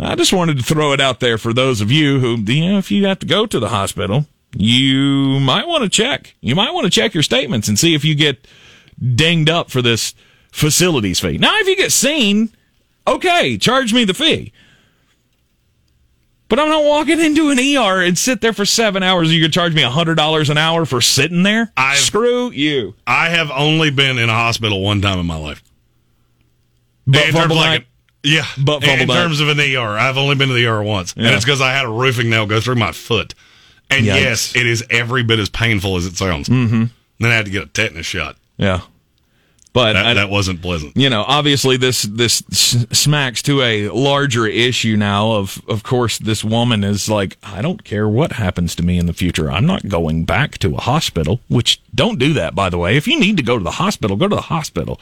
I 0.01 0.15
just 0.15 0.33
wanted 0.33 0.57
to 0.57 0.63
throw 0.63 0.93
it 0.93 0.99
out 0.99 1.19
there 1.19 1.37
for 1.37 1.53
those 1.53 1.79
of 1.79 1.91
you 1.91 2.19
who, 2.19 2.37
you 2.37 2.71
know, 2.71 2.79
if 2.79 2.89
you 2.89 3.05
have 3.05 3.19
to 3.19 3.27
go 3.27 3.45
to 3.45 3.59
the 3.59 3.69
hospital, 3.69 4.25
you 4.57 5.39
might 5.41 5.67
want 5.67 5.83
to 5.83 5.89
check. 5.89 6.33
You 6.41 6.55
might 6.55 6.73
want 6.73 6.85
to 6.85 6.91
check 6.91 7.13
your 7.13 7.21
statements 7.21 7.67
and 7.67 7.77
see 7.77 7.93
if 7.93 8.03
you 8.03 8.15
get 8.15 8.47
dinged 8.99 9.47
up 9.47 9.69
for 9.69 9.83
this 9.83 10.15
facilities 10.51 11.19
fee. 11.19 11.37
Now, 11.37 11.55
if 11.59 11.67
you 11.67 11.75
get 11.75 11.91
seen, 11.91 12.49
okay, 13.05 13.59
charge 13.59 13.93
me 13.93 14.05
the 14.05 14.15
fee. 14.15 14.53
But 16.55 16.61
I'm 16.61 16.69
not 16.69 16.85
walking 16.85 17.19
into 17.19 17.49
an 17.49 17.59
ER 17.59 18.01
and 18.01 18.17
sit 18.17 18.39
there 18.39 18.53
for 18.53 18.63
seven 18.63 19.03
hours. 19.03 19.29
You 19.29 19.41
could 19.43 19.51
charge 19.51 19.73
me 19.75 19.81
hundred 19.81 20.15
dollars 20.15 20.49
an 20.49 20.57
hour 20.57 20.85
for 20.85 21.01
sitting 21.01 21.43
there. 21.43 21.69
I've- 21.75 21.99
Screw 21.99 22.49
you. 22.49 22.95
I 23.05 23.27
have 23.27 23.51
only 23.51 23.89
been 23.91 24.17
in 24.17 24.29
a 24.29 24.33
hospital 24.33 24.81
one 24.81 25.01
time 25.01 25.19
in 25.19 25.25
my 25.25 25.35
life. 25.35 25.61
But 27.05 27.27
in 27.27 27.33
terms 27.33 27.53
like 27.55 27.81
an- 27.81 27.85
yeah, 28.23 28.45
but 28.57 28.85
in 28.85 29.05
terms 29.09 29.41
of 29.41 29.49
an 29.49 29.59
ER, 29.59 29.97
I've 29.97 30.17
only 30.17 30.35
been 30.35 30.47
to 30.47 30.53
the 30.53 30.65
ER 30.65 30.81
once, 30.81 31.13
and 31.17 31.25
it's 31.25 31.43
because 31.43 31.59
I 31.59 31.73
had 31.73 31.83
a 31.83 31.89
roofing 31.89 32.29
nail 32.29 32.45
go 32.45 32.61
through 32.61 32.75
my 32.75 32.93
foot. 32.93 33.35
And 33.89 34.05
Yikes. 34.05 34.21
yes, 34.21 34.55
it 34.55 34.65
is 34.65 34.81
every 34.89 35.23
bit 35.23 35.39
as 35.39 35.49
painful 35.49 35.97
as 35.97 36.05
it 36.05 36.15
sounds. 36.15 36.47
Mm-hmm. 36.47 36.85
Then 37.19 37.31
I 37.31 37.35
had 37.35 37.45
to 37.45 37.51
get 37.51 37.63
a 37.63 37.67
tetanus 37.67 38.05
shot. 38.05 38.37
Yeah. 38.55 38.79
But 39.75 39.93
That, 39.93 40.05
I, 40.05 40.13
that 40.15 40.29
wasn't 40.29 40.61
pleasant. 40.61 40.95
you 40.95 41.09
know, 41.09 41.23
obviously 41.27 41.75
this 41.77 42.03
this 42.03 42.41
smacks 42.91 43.41
to 43.43 43.61
a 43.61 43.89
larger 43.89 44.47
issue 44.47 44.95
now. 44.95 45.33
Of 45.33 45.61
of 45.67 45.83
course, 45.83 46.17
this 46.17 46.43
woman 46.43 46.83
is 46.83 47.09
like, 47.09 47.37
I 47.43 47.61
don't 47.61 47.83
care 47.83 48.07
what 48.07 48.31
happens 48.31 48.73
to 48.75 48.83
me 48.83 48.97
in 48.97 49.05
the 49.05 49.13
future. 49.13 49.51
I'm 49.51 49.65
not 49.65 49.87
going 49.87 50.23
back 50.25 50.57
to 50.59 50.73
a 50.75 50.79
hospital. 50.81 51.41
Which 51.49 51.81
don't 51.93 52.17
do 52.17 52.31
that, 52.33 52.55
by 52.55 52.69
the 52.69 52.77
way. 52.77 52.95
If 52.95 53.05
you 53.07 53.19
need 53.19 53.35
to 53.37 53.43
go 53.43 53.57
to 53.57 53.63
the 53.63 53.71
hospital, 53.71 54.15
go 54.17 54.27
to 54.29 54.35
the 54.35 54.41
hospital. 54.43 54.99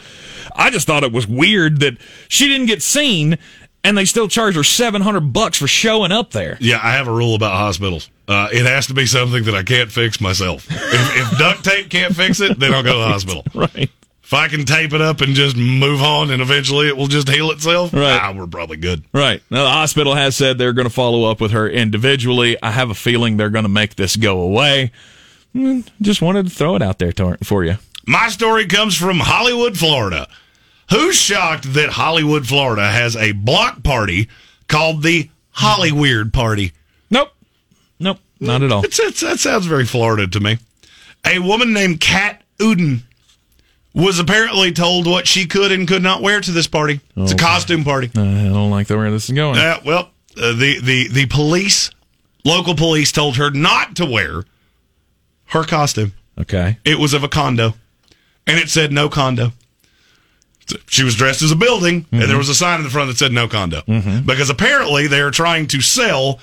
I 0.55 0.71
just 0.71 0.87
thought 0.87 1.03
it 1.03 1.11
was 1.13 1.27
weird 1.27 1.79
that 1.81 1.97
she 2.27 2.47
didn't 2.47 2.65
get 2.67 2.81
seen, 2.81 3.37
and 3.83 3.95
they 3.97 4.05
still 4.05 4.27
charge 4.27 4.55
her 4.55 4.63
seven 4.63 5.03
hundred 5.03 5.33
bucks 5.33 5.59
for 5.59 5.67
showing 5.67 6.11
up 6.11 6.31
there. 6.31 6.57
Yeah, 6.59 6.79
I 6.81 6.93
have 6.93 7.07
a 7.07 7.11
rule 7.13 7.35
about 7.35 7.51
hospitals. 7.53 8.09
Uh, 8.27 8.47
it 8.51 8.65
has 8.65 8.87
to 8.87 8.93
be 8.95 9.05
something 9.05 9.43
that 9.43 9.53
I 9.53 9.61
can't 9.63 9.91
fix 9.91 10.19
myself. 10.19 10.65
if, 10.71 11.31
if 11.31 11.37
duct 11.37 11.63
tape 11.63 11.89
can't 11.91 12.15
fix 12.15 12.39
it, 12.39 12.57
then 12.59 12.73
I'll 12.73 12.81
go 12.83 12.93
to 12.93 12.99
the 12.99 13.07
hospital. 13.07 13.43
Right. 13.53 13.91
If 14.33 14.39
I 14.39 14.47
can 14.47 14.65
tape 14.65 14.93
it 14.93 15.01
up 15.01 15.21
and 15.21 15.35
just 15.35 15.55
move 15.55 16.01
on, 16.01 16.31
and 16.31 16.41
eventually 16.41 16.87
it 16.87 16.97
will 16.97 17.05
just 17.05 17.29
heal 17.29 17.51
itself, 17.51 17.93
Right. 17.93 18.19
ah, 18.19 18.33
we're 18.35 18.47
probably 18.47 18.77
good. 18.77 19.03
Right. 19.13 19.43
Now, 19.51 19.61
the 19.61 19.69
hospital 19.69 20.15
has 20.15 20.35
said 20.35 20.57
they're 20.57 20.73
going 20.73 20.87
to 20.87 20.93
follow 20.93 21.25
up 21.29 21.39
with 21.39 21.51
her 21.51 21.69
individually. 21.69 22.57
I 22.63 22.71
have 22.71 22.89
a 22.89 22.95
feeling 22.95 23.37
they're 23.37 23.51
going 23.51 23.65
to 23.65 23.69
make 23.69 23.93
this 23.95 24.15
go 24.15 24.41
away. 24.41 24.91
Mm, 25.53 25.87
Just 26.01 26.23
wanted 26.23 26.47
to 26.47 26.49
throw 26.51 26.75
it 26.75 26.81
out 26.81 26.97
there 26.97 27.13
for 27.43 27.63
you. 27.63 27.75
My 28.07 28.29
story 28.29 28.65
comes 28.65 28.97
from 28.97 29.19
Hollywood, 29.19 29.77
Florida. 29.77 30.27
Who's 30.89 31.15
shocked 31.15 31.71
that 31.75 31.91
Hollywood, 31.91 32.47
Florida 32.47 32.89
has 32.89 33.15
a 33.15 33.33
block 33.33 33.83
party 33.83 34.29
called 34.67 35.03
the 35.03 35.29
Hollyweird 35.57 36.33
Party? 36.33 36.71
Nope. 37.11 37.29
Nope. 37.99 38.17
Not 38.39 38.63
at 38.63 38.71
all. 38.71 38.83
It's, 38.83 38.99
it's, 38.99 39.21
that 39.21 39.39
sounds 39.39 39.67
very 39.67 39.85
Florida 39.85 40.27
to 40.27 40.39
me. 40.39 40.57
A 41.23 41.37
woman 41.37 41.71
named 41.71 41.99
Kat 42.01 42.41
Uden 42.57 43.01
was 43.93 44.19
apparently 44.19 44.71
told 44.71 45.05
what 45.05 45.27
she 45.27 45.45
could 45.45 45.71
and 45.71 45.87
could 45.87 46.01
not 46.01 46.21
wear 46.21 46.41
to 46.41 46.51
this 46.51 46.67
party. 46.67 46.99
It's 47.15 47.31
a 47.31 47.37
costume 47.37 47.83
party. 47.83 48.09
I 48.15 48.45
don't 48.45 48.71
like 48.71 48.87
the 48.87 48.97
where 48.97 49.11
this 49.11 49.29
is 49.29 49.35
going. 49.35 49.57
Uh, 49.57 49.79
well, 49.85 50.09
uh, 50.37 50.53
the, 50.53 50.79
the, 50.81 51.07
the 51.09 51.25
police, 51.27 51.91
local 52.43 52.75
police, 52.75 53.11
told 53.11 53.37
her 53.37 53.51
not 53.51 53.95
to 53.97 54.05
wear 54.05 54.43
her 55.47 55.63
costume. 55.63 56.13
Okay. 56.39 56.77
It 56.83 56.97
was 56.97 57.13
of 57.13 57.23
a 57.23 57.27
condo, 57.27 57.75
and 58.47 58.57
it 58.59 58.69
said 58.69 58.91
no 58.91 59.09
condo. 59.09 59.51
She 60.87 61.03
was 61.03 61.15
dressed 61.15 61.41
as 61.43 61.51
a 61.51 61.55
building, 61.55 62.05
and 62.11 62.23
there 62.23 62.37
was 62.37 62.49
a 62.49 62.55
sign 62.55 62.79
in 62.79 62.85
the 62.85 62.89
front 62.89 63.09
that 63.09 63.17
said 63.17 63.31
no 63.33 63.47
condo. 63.47 63.81
Because 64.25 64.49
apparently 64.49 65.07
they 65.07 65.19
are 65.19 65.29
trying 65.29 65.67
to 65.67 65.81
sell 65.81 66.39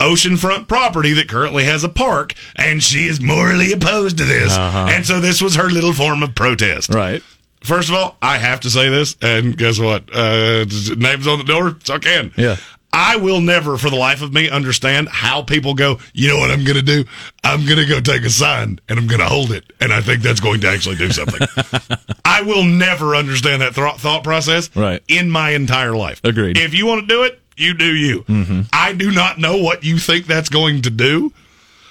oceanfront 0.00 0.66
property 0.68 1.12
that 1.14 1.28
currently 1.28 1.64
has 1.64 1.84
a 1.84 1.88
park, 1.88 2.34
and 2.56 2.82
she 2.82 3.06
is 3.06 3.20
morally 3.20 3.72
opposed 3.72 4.18
to 4.18 4.24
this. 4.24 4.56
And 4.56 5.06
so 5.06 5.20
this 5.20 5.40
was 5.40 5.54
her 5.56 5.68
little 5.70 5.92
form 5.92 6.22
of 6.22 6.34
protest. 6.34 6.90
Right. 6.92 7.22
First 7.62 7.90
of 7.90 7.94
all, 7.94 8.16
I 8.22 8.38
have 8.38 8.60
to 8.60 8.70
say 8.70 8.88
this, 8.88 9.16
and 9.20 9.56
guess 9.56 9.78
what? 9.78 10.04
Uh, 10.12 10.64
names 10.96 11.26
on 11.26 11.38
the 11.38 11.44
door, 11.46 11.76
so 11.84 11.94
I 11.94 11.98
can. 11.98 12.32
Yeah. 12.36 12.56
I 12.92 13.16
will 13.16 13.40
never, 13.40 13.76
for 13.78 13.88
the 13.88 13.94
life 13.96 14.20
of 14.20 14.32
me, 14.32 14.50
understand 14.50 15.08
how 15.10 15.42
people 15.42 15.74
go, 15.74 15.98
you 16.12 16.26
know 16.26 16.38
what 16.38 16.50
I'm 16.50 16.64
going 16.64 16.74
to 16.76 16.82
do? 16.82 17.04
I'm 17.44 17.64
going 17.64 17.78
to 17.78 17.86
go 17.86 18.00
take 18.00 18.22
a 18.22 18.30
sign 18.30 18.80
and 18.88 18.98
I'm 18.98 19.06
going 19.06 19.20
to 19.20 19.28
hold 19.28 19.52
it. 19.52 19.72
And 19.80 19.92
I 19.92 20.00
think 20.00 20.22
that's 20.22 20.40
going 20.40 20.60
to 20.62 20.68
actually 20.68 20.96
do 20.96 21.08
something. 21.12 21.46
I 22.24 22.42
will 22.42 22.64
never 22.64 23.14
understand 23.14 23.62
that 23.62 23.76
thro- 23.76 23.92
thought 23.92 24.24
process 24.24 24.74
Right. 24.74 25.00
in 25.06 25.30
my 25.30 25.50
entire 25.50 25.94
life. 25.94 26.20
Agreed. 26.24 26.58
If 26.58 26.74
you 26.74 26.84
want 26.84 27.02
to 27.02 27.06
do 27.06 27.22
it, 27.22 27.40
you 27.60 27.74
do 27.74 27.94
you. 27.94 28.22
Mm-hmm. 28.22 28.60
I 28.72 28.92
do 28.92 29.10
not 29.10 29.38
know 29.38 29.58
what 29.58 29.84
you 29.84 29.98
think 29.98 30.26
that's 30.26 30.48
going 30.48 30.82
to 30.82 30.90
do. 30.90 31.32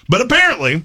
But 0.07 0.21
apparently, 0.21 0.83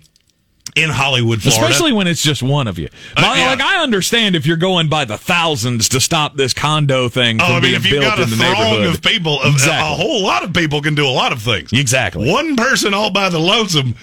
in 0.77 0.91
Hollywood, 0.91 1.41
Florida. 1.41 1.65
Especially 1.67 1.93
when 1.93 2.07
it's 2.07 2.23
just 2.23 2.43
one 2.43 2.67
of 2.69 2.79
you. 2.79 2.89
My- 3.17 3.37
yeah. 3.39 3.47
Like 3.47 3.61
I 3.61 3.83
understand 3.83 4.35
if 4.37 4.45
you're 4.47 4.57
going 4.57 4.89
by 4.89 5.05
the 5.05 5.17
thousands 5.17 5.89
to 5.91 6.01
stop 6.01 6.37
this 6.37 6.53
condo 6.53 7.09
thing 7.09 7.39
from 7.39 7.47
Oh, 7.49 7.53
I 7.53 7.61
mean, 7.61 7.63
being 7.63 7.75
if 7.77 7.85
you've 7.87 8.01
built 8.01 8.17
got 8.17 8.19
a 8.19 8.23
in 8.25 8.31
the 8.31 8.37
throng 8.37 8.53
neighborhood. 8.53 8.95
of 8.97 9.03
people, 9.03 9.39
Exactly. 9.45 9.93
a 9.93 9.97
whole 9.97 10.23
lot 10.23 10.43
of 10.43 10.53
people 10.53 10.83
can 10.83 10.95
do 10.95 11.07
a 11.07 11.11
lot 11.11 11.33
of 11.33 11.41
things. 11.43 11.73
Exactly. 11.73 12.31
One 12.31 12.57
person 12.57 12.93
all 12.93 13.11
by 13.11 13.29
the 13.29 13.39
lonesome. 13.39 13.95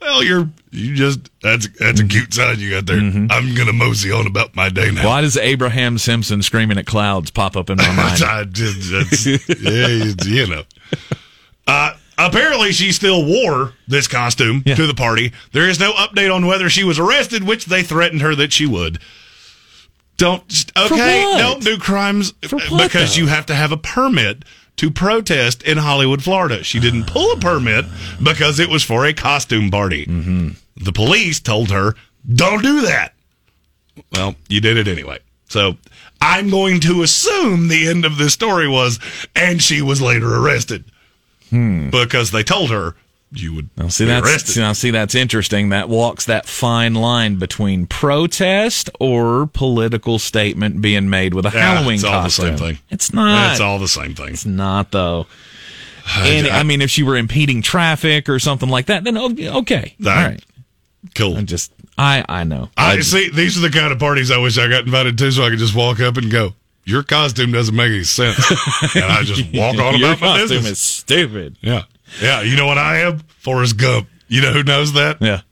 Well, 0.00 0.22
you're 0.22 0.48
you 0.70 0.94
just 0.94 1.30
that's 1.40 1.66
that's 1.78 2.00
a 2.00 2.06
cute 2.06 2.34
sign 2.34 2.58
you 2.58 2.70
got 2.70 2.84
there. 2.86 2.98
I'm 2.98 3.54
gonna 3.54 3.72
mosey 3.72 4.12
on 4.12 4.26
about 4.26 4.54
my 4.54 4.68
day 4.68 4.90
now. 4.90 5.06
Why 5.06 5.22
does 5.22 5.36
Abraham 5.38 5.96
Simpson 5.98 6.42
screaming 6.42 6.76
at 6.78 6.84
clouds 6.86 7.30
pop 7.30 7.56
up 7.56 7.70
in 7.70 7.78
my 7.78 7.86
mind? 7.96 8.22
I 8.22 8.44
just, 8.44 9.26
yeah, 9.62 10.14
you- 10.24 10.46
know. 10.46 10.62
Uh, 11.66 11.94
apparently, 12.18 12.72
she 12.72 12.92
still 12.92 13.24
wore 13.24 13.72
this 13.88 14.06
costume 14.06 14.62
Yeah. 14.66 14.74
to 14.74 14.86
the 14.86 14.94
party. 14.94 15.32
There 15.52 15.68
is 15.70 15.80
no 15.80 15.92
update 15.92 16.34
on 16.34 16.44
whether 16.46 16.68
she 16.68 16.84
was 16.84 16.98
arrested, 16.98 17.42
which 17.44 17.64
they 17.64 17.82
threatened 17.82 18.20
her 18.20 18.34
that 18.34 18.52
she 18.52 18.66
would. 18.66 18.98
Don't 20.18 20.42
okay. 20.76 21.22
Don't 21.38 21.62
do 21.64 21.78
crimes 21.78 22.34
For 22.46 22.58
what, 22.68 22.82
because 22.90 23.14
though? 23.16 23.22
you 23.22 23.26
have 23.28 23.46
to 23.46 23.54
have 23.54 23.72
a 23.72 23.76
permit 23.76 24.44
to 24.76 24.90
protest 24.90 25.62
in 25.62 25.78
Hollywood, 25.78 26.22
Florida. 26.22 26.64
She 26.64 26.80
didn't 26.80 27.06
pull 27.06 27.32
a 27.32 27.38
permit 27.38 27.84
because 28.22 28.58
it 28.58 28.68
was 28.68 28.82
for 28.82 29.06
a 29.06 29.12
costume 29.12 29.70
party. 29.70 30.06
Mm-hmm. 30.06 30.48
The 30.76 30.92
police 30.92 31.40
told 31.40 31.70
her, 31.70 31.94
"Don't 32.32 32.62
do 32.62 32.82
that." 32.82 33.14
Well, 34.12 34.34
you 34.48 34.60
did 34.60 34.76
it 34.76 34.88
anyway. 34.88 35.20
So 35.48 35.76
I'm 36.20 36.50
going 36.50 36.80
to 36.80 37.02
assume 37.02 37.68
the 37.68 37.86
end 37.86 38.04
of 38.04 38.18
this 38.18 38.32
story 38.32 38.68
was, 38.68 38.98
and 39.36 39.62
she 39.62 39.82
was 39.82 40.00
later 40.02 40.34
arrested 40.34 40.84
because 41.50 42.32
they 42.32 42.42
told 42.42 42.70
her 42.70 42.96
you 43.34 43.54
would 43.54 43.68
Now, 43.76 43.88
see 43.88 44.04
that's 44.04 44.56
now 44.56 44.72
see 44.72 44.90
that's 44.90 45.14
interesting. 45.14 45.70
That 45.70 45.88
walks 45.88 46.24
that 46.26 46.46
fine 46.46 46.94
line 46.94 47.36
between 47.36 47.86
protest 47.86 48.90
or 49.00 49.46
political 49.52 50.18
statement 50.18 50.80
being 50.80 51.08
made 51.10 51.34
with 51.34 51.46
a 51.46 51.50
Yeah, 51.50 51.74
Halloween 51.74 51.96
it's 51.96 52.04
all 52.04 52.22
the 52.22 52.28
same 52.30 52.50
costume. 52.50 52.68
thing. 52.68 52.78
It's 52.90 53.12
not. 53.12 53.52
It's 53.52 53.60
all 53.60 53.78
the 53.78 53.88
same 53.88 54.14
thing. 54.14 54.28
It's 54.28 54.46
not 54.46 54.90
though. 54.92 55.26
And 56.18 56.46
I, 56.48 56.62
mean, 56.64 56.82
if 56.82 56.90
she 56.90 57.02
were 57.02 57.16
impeding 57.16 57.62
traffic 57.62 58.28
or 58.28 58.38
something 58.38 58.68
like 58.68 58.86
that, 58.86 59.04
then 59.04 59.16
oh, 59.16 59.30
okay, 59.60 59.94
all 60.00 60.04
That- 60.04 60.26
right. 60.26 60.44
Cool. 61.14 61.36
I 61.36 61.42
just, 61.42 61.72
I, 61.98 62.24
I 62.28 62.44
know. 62.44 62.68
I 62.76 62.96
just- 62.96 63.10
see. 63.10 63.30
These 63.30 63.56
are 63.58 63.60
the 63.60 63.70
kind 63.70 63.92
of 63.92 63.98
parties 63.98 64.30
I 64.30 64.38
wish 64.38 64.58
I 64.58 64.68
got 64.68 64.84
invited 64.84 65.16
to, 65.18 65.30
so 65.32 65.44
I 65.44 65.50
could 65.50 65.58
just 65.58 65.74
walk 65.74 66.00
up 66.00 66.16
and 66.16 66.30
go. 66.30 66.54
Your 66.86 67.02
costume 67.02 67.52
doesn't 67.52 67.74
make 67.74 67.88
any 67.90 68.04
sense, 68.04 68.38
and 68.94 69.04
I 69.04 69.22
just 69.22 69.42
walk 69.54 69.78
on 69.78 69.98
Your 69.98 70.10
about 70.12 70.20
my 70.20 70.26
costume 70.38 70.48
business. 70.58 70.72
is 70.72 70.78
stupid. 70.78 71.56
yeah, 71.62 71.84
yeah. 72.20 72.42
You 72.42 72.56
know 72.56 72.66
what 72.66 72.78
I 72.78 72.98
am? 72.98 73.20
Forrest 73.20 73.76
Gump. 73.76 74.08
You 74.28 74.42
know 74.42 74.52
who 74.52 74.62
knows 74.62 74.92
that? 74.94 75.18
Yeah. 75.20 75.42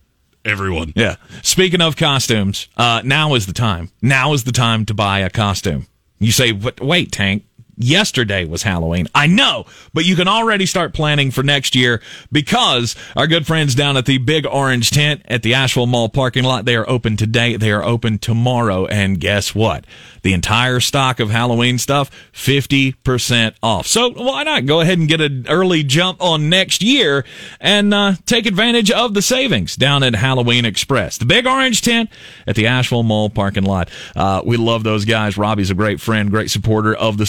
Everyone. 0.45 0.93
Yeah. 0.97 1.17
Speaking 1.43 1.81
of 1.81 1.97
costumes, 1.97 2.69
uh, 2.77 3.03
now 3.05 3.35
is 3.35 3.47
the 3.47 3.53
time. 3.53 3.91
Now 4.01 4.33
is 4.33 4.45
the 4.45 4.53
time 4.53 4.85
to 4.87 4.95
buy 4.95 5.21
a 5.21 5.31
costume. 5.31 5.87
You 6.19 6.33
say, 6.33 6.53
Wait, 6.53 7.13
Tank. 7.13 7.45
Yesterday 7.77 8.45
was 8.45 8.63
Halloween. 8.63 9.09
I 9.15 9.27
know, 9.27 9.67
but 9.95 10.05
you 10.05 10.15
can 10.15 10.29
already 10.29 10.67
start 10.67 10.93
planning 10.93 11.31
for 11.31 11.43
next 11.43 11.75
year 11.75 12.03
because 12.31 12.95
our 13.17 13.27
good 13.27 13.47
friends 13.47 13.75
down 13.75 13.97
at 13.97 14.07
the 14.07 14.19
Big 14.19 14.47
Orange 14.47 14.91
Tent 14.91 15.23
at 15.25 15.43
the 15.43 15.55
Asheville 15.55 15.87
Mall 15.87 16.09
parking 16.09 16.45
lot, 16.45 16.65
they 16.65 16.77
are 16.77 16.89
open 16.89 17.17
today. 17.17 17.57
They 17.57 17.73
are 17.73 17.83
open 17.83 18.19
tomorrow. 18.19 18.87
And 18.87 19.19
guess 19.19 19.55
what? 19.55 19.87
The 20.23 20.35
entire 20.35 20.81
stock 20.81 21.19
of 21.19 21.31
Halloween 21.31 21.79
stuff, 21.79 22.11
50% 22.33 23.55
off. 23.63 23.87
So 23.87 24.11
why 24.11 24.43
not 24.45 24.67
go 24.67 24.81
ahead 24.81 24.99
and 24.99 25.09
get 25.09 25.21
an 25.21 25.47
early 25.49 25.83
jump 25.83 26.23
on 26.23 26.49
next 26.49 26.83
year 26.83 27.25
and 27.61 27.93
uh, 27.93 28.15
take 28.27 28.47
advantage 28.47 28.91
of 28.91 29.15
the 29.15 29.23
savings 29.23 29.77
down 29.77 30.03
at 30.03 30.15
Halloween 30.15 30.65
Express, 30.65 31.19
the 31.19 31.25
big 31.25 31.47
orange 31.47 31.81
tent 31.81 32.11
at 32.47 32.55
the 32.55 32.67
Asheville 32.67 33.03
Mall 33.03 33.31
parking 33.31 33.65
lot. 33.65 33.91
Uh, 34.15 34.43
we 34.45 34.57
love 34.57 34.85
those 34.85 35.05
guys. 35.05 35.37
Robbie's 35.37 35.71
a 35.71 35.75
great 35.75 36.01
friend, 36.01 36.31
great 36.31 36.51
supporter 36.51 36.95
of 36.95 37.19
the 37.19 37.27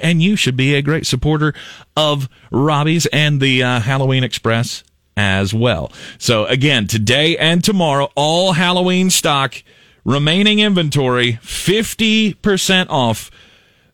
And 0.00 0.22
you 0.22 0.36
should 0.36 0.56
be 0.56 0.74
a 0.74 0.82
great 0.82 1.06
supporter 1.06 1.54
of 1.96 2.28
Robbie's 2.50 3.06
and 3.06 3.40
the 3.40 3.62
uh, 3.62 3.80
Halloween 3.80 4.24
Express 4.24 4.84
as 5.16 5.52
well. 5.52 5.92
So 6.18 6.46
again, 6.46 6.86
today 6.86 7.36
and 7.36 7.62
tomorrow, 7.62 8.10
all 8.14 8.52
Halloween 8.52 9.10
stock, 9.10 9.62
remaining 10.04 10.58
inventory, 10.58 11.34
50% 11.42 12.86
off 12.88 13.30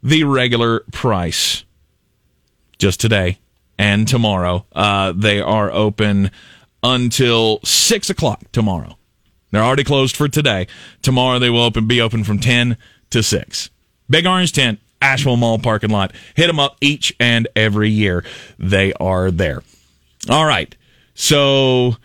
the 0.02 0.24
regular 0.24 0.80
price 0.92 1.64
just 2.78 3.00
today 3.00 3.38
and 3.78 4.06
tomorrow. 4.06 4.64
Uh, 4.72 5.12
they 5.14 5.40
are 5.40 5.70
open 5.72 6.30
until 6.82 7.60
six 7.64 8.08
o'clock 8.10 8.42
tomorrow. 8.52 8.96
They're 9.50 9.62
already 9.62 9.84
closed 9.84 10.16
for 10.16 10.28
today. 10.28 10.66
Tomorrow 11.02 11.38
they 11.38 11.50
will 11.50 11.62
open 11.62 11.86
be 11.86 12.00
open 12.00 12.24
from 12.24 12.38
ten 12.38 12.76
to 13.10 13.22
six. 13.22 13.70
Big 14.10 14.26
Orange 14.26 14.52
Tent 14.52 14.80
Asheville 15.00 15.36
Mall 15.36 15.58
parking 15.58 15.90
lot. 15.90 16.12
Hit 16.34 16.46
them 16.48 16.58
up 16.60 16.76
each 16.80 17.14
and 17.20 17.46
every 17.56 17.90
year. 17.90 18.24
They 18.58 18.92
are 18.94 19.30
there. 19.30 19.62
All 20.28 20.44
right. 20.44 20.74
So, 21.14 21.96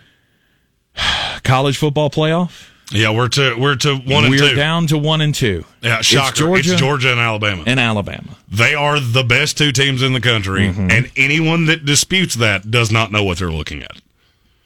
college 1.43 1.77
football 1.77 2.09
playoff. 2.09 2.69
Yeah, 2.91 3.09
we're 3.11 3.29
to 3.29 3.55
we're 3.57 3.75
to 3.77 3.95
one 3.95 4.25
and 4.25 4.31
We're 4.31 4.49
two. 4.49 4.55
down 4.55 4.85
to 4.87 4.97
one 4.99 5.21
and 5.21 5.33
two. 5.33 5.65
Yeah, 5.81 6.01
shocker. 6.01 6.29
It's 6.29 6.37
Georgia, 6.39 6.71
it's 6.73 6.79
Georgia 6.79 7.11
and 7.11 7.19
Alabama. 7.19 7.63
and 7.65 7.79
Alabama. 7.79 8.37
They 8.49 8.75
are 8.75 8.99
the 8.99 9.23
best 9.23 9.57
two 9.57 9.71
teams 9.71 10.03
in 10.03 10.13
the 10.13 10.21
country, 10.21 10.67
Mm-hmm. 10.67 10.91
and 10.91 11.11
anyone 11.17 11.65
that 11.65 11.85
disputes 11.85 12.35
that 12.35 12.69
does 12.69 12.91
not 12.91 13.11
know 13.11 13.23
what 13.23 13.39
they're 13.39 13.51
looking 13.51 13.81
at. 13.81 13.97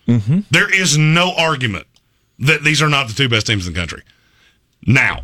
Mm-hmm. 0.08 0.40
There 0.52 0.74
is 0.74 0.98
no 0.98 1.34
argument 1.38 1.88
that 2.40 2.64
these 2.64 2.82
are 2.82 2.90
not 2.90 3.08
the 3.08 3.14
two 3.14 3.30
best 3.30 3.48
teams 3.48 3.66
in 3.66 3.74
the 3.74 3.80
country. 3.80 4.02
Now, 4.86 5.22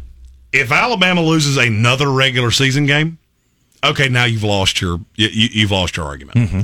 if 0.53 0.71
Alabama 0.71 1.21
loses 1.21 1.57
another 1.57 2.09
regular 2.09 2.51
season 2.51 2.85
game, 2.85 3.17
okay, 3.83 4.07
now 4.07 4.25
you've 4.25 4.43
lost 4.43 4.79
your 4.79 4.99
you, 5.15 5.27
you've 5.31 5.71
lost 5.71 5.97
your 5.97 6.05
argument. 6.05 6.37
Mm-hmm. 6.37 6.61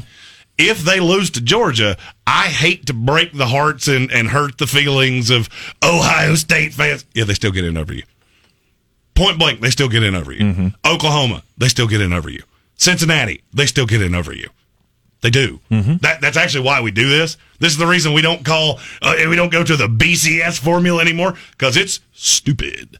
If 0.57 0.81
they 0.81 0.99
lose 0.99 1.29
to 1.31 1.41
Georgia, 1.41 1.97
I 2.27 2.47
hate 2.47 2.85
to 2.87 2.93
break 2.93 3.33
the 3.33 3.47
hearts 3.47 3.87
and, 3.87 4.11
and 4.11 4.27
hurt 4.27 4.57
the 4.57 4.67
feelings 4.67 5.29
of 5.29 5.49
Ohio 5.83 6.35
State 6.35 6.73
fans. 6.73 7.05
Yeah, 7.13 7.23
they 7.23 7.33
still 7.33 7.51
get 7.51 7.63
in 7.63 7.77
over 7.77 7.93
you. 7.93 8.03
Point 9.15 9.39
blank, 9.39 9.61
they 9.61 9.69
still 9.69 9.89
get 9.89 10.03
in 10.03 10.15
over 10.15 10.31
you. 10.31 10.71
Oklahoma, 10.85 11.43
they 11.57 11.69
still 11.69 11.87
get 11.87 12.01
in 12.01 12.13
over 12.13 12.29
you. 12.29 12.43
Cincinnati, 12.75 13.41
they 13.53 13.65
still 13.65 13.85
get 13.85 14.01
in 14.01 14.13
over 14.15 14.33
you. 14.33 14.49
They 15.21 15.29
do. 15.29 15.59
That, 15.97 16.21
that's 16.21 16.37
actually 16.37 16.65
why 16.65 16.79
we 16.81 16.91
do 16.91 17.09
this. 17.09 17.37
This 17.59 17.73
is 17.73 17.77
the 17.77 17.87
reason 17.87 18.13
we 18.13 18.21
don't 18.21 18.45
call, 18.45 18.79
uh, 19.01 19.15
we 19.27 19.35
don't 19.35 19.51
go 19.51 19.63
to 19.63 19.75
the 19.75 19.87
BCS 19.87 20.59
formula 20.59 21.01
anymore 21.01 21.35
because 21.51 21.75
it's 21.75 21.99
stupid. 22.13 22.97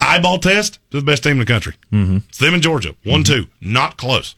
Eyeball 0.00 0.38
test 0.38 0.78
to 0.90 0.98
the 0.98 1.04
best 1.04 1.22
team 1.22 1.32
in 1.32 1.38
the 1.38 1.46
country. 1.46 1.74
Mm-hmm. 1.92 2.18
It's 2.28 2.38
them 2.38 2.54
in 2.54 2.62
Georgia, 2.62 2.94
one 3.04 3.24
two, 3.24 3.46
not 3.60 3.96
close. 3.96 4.34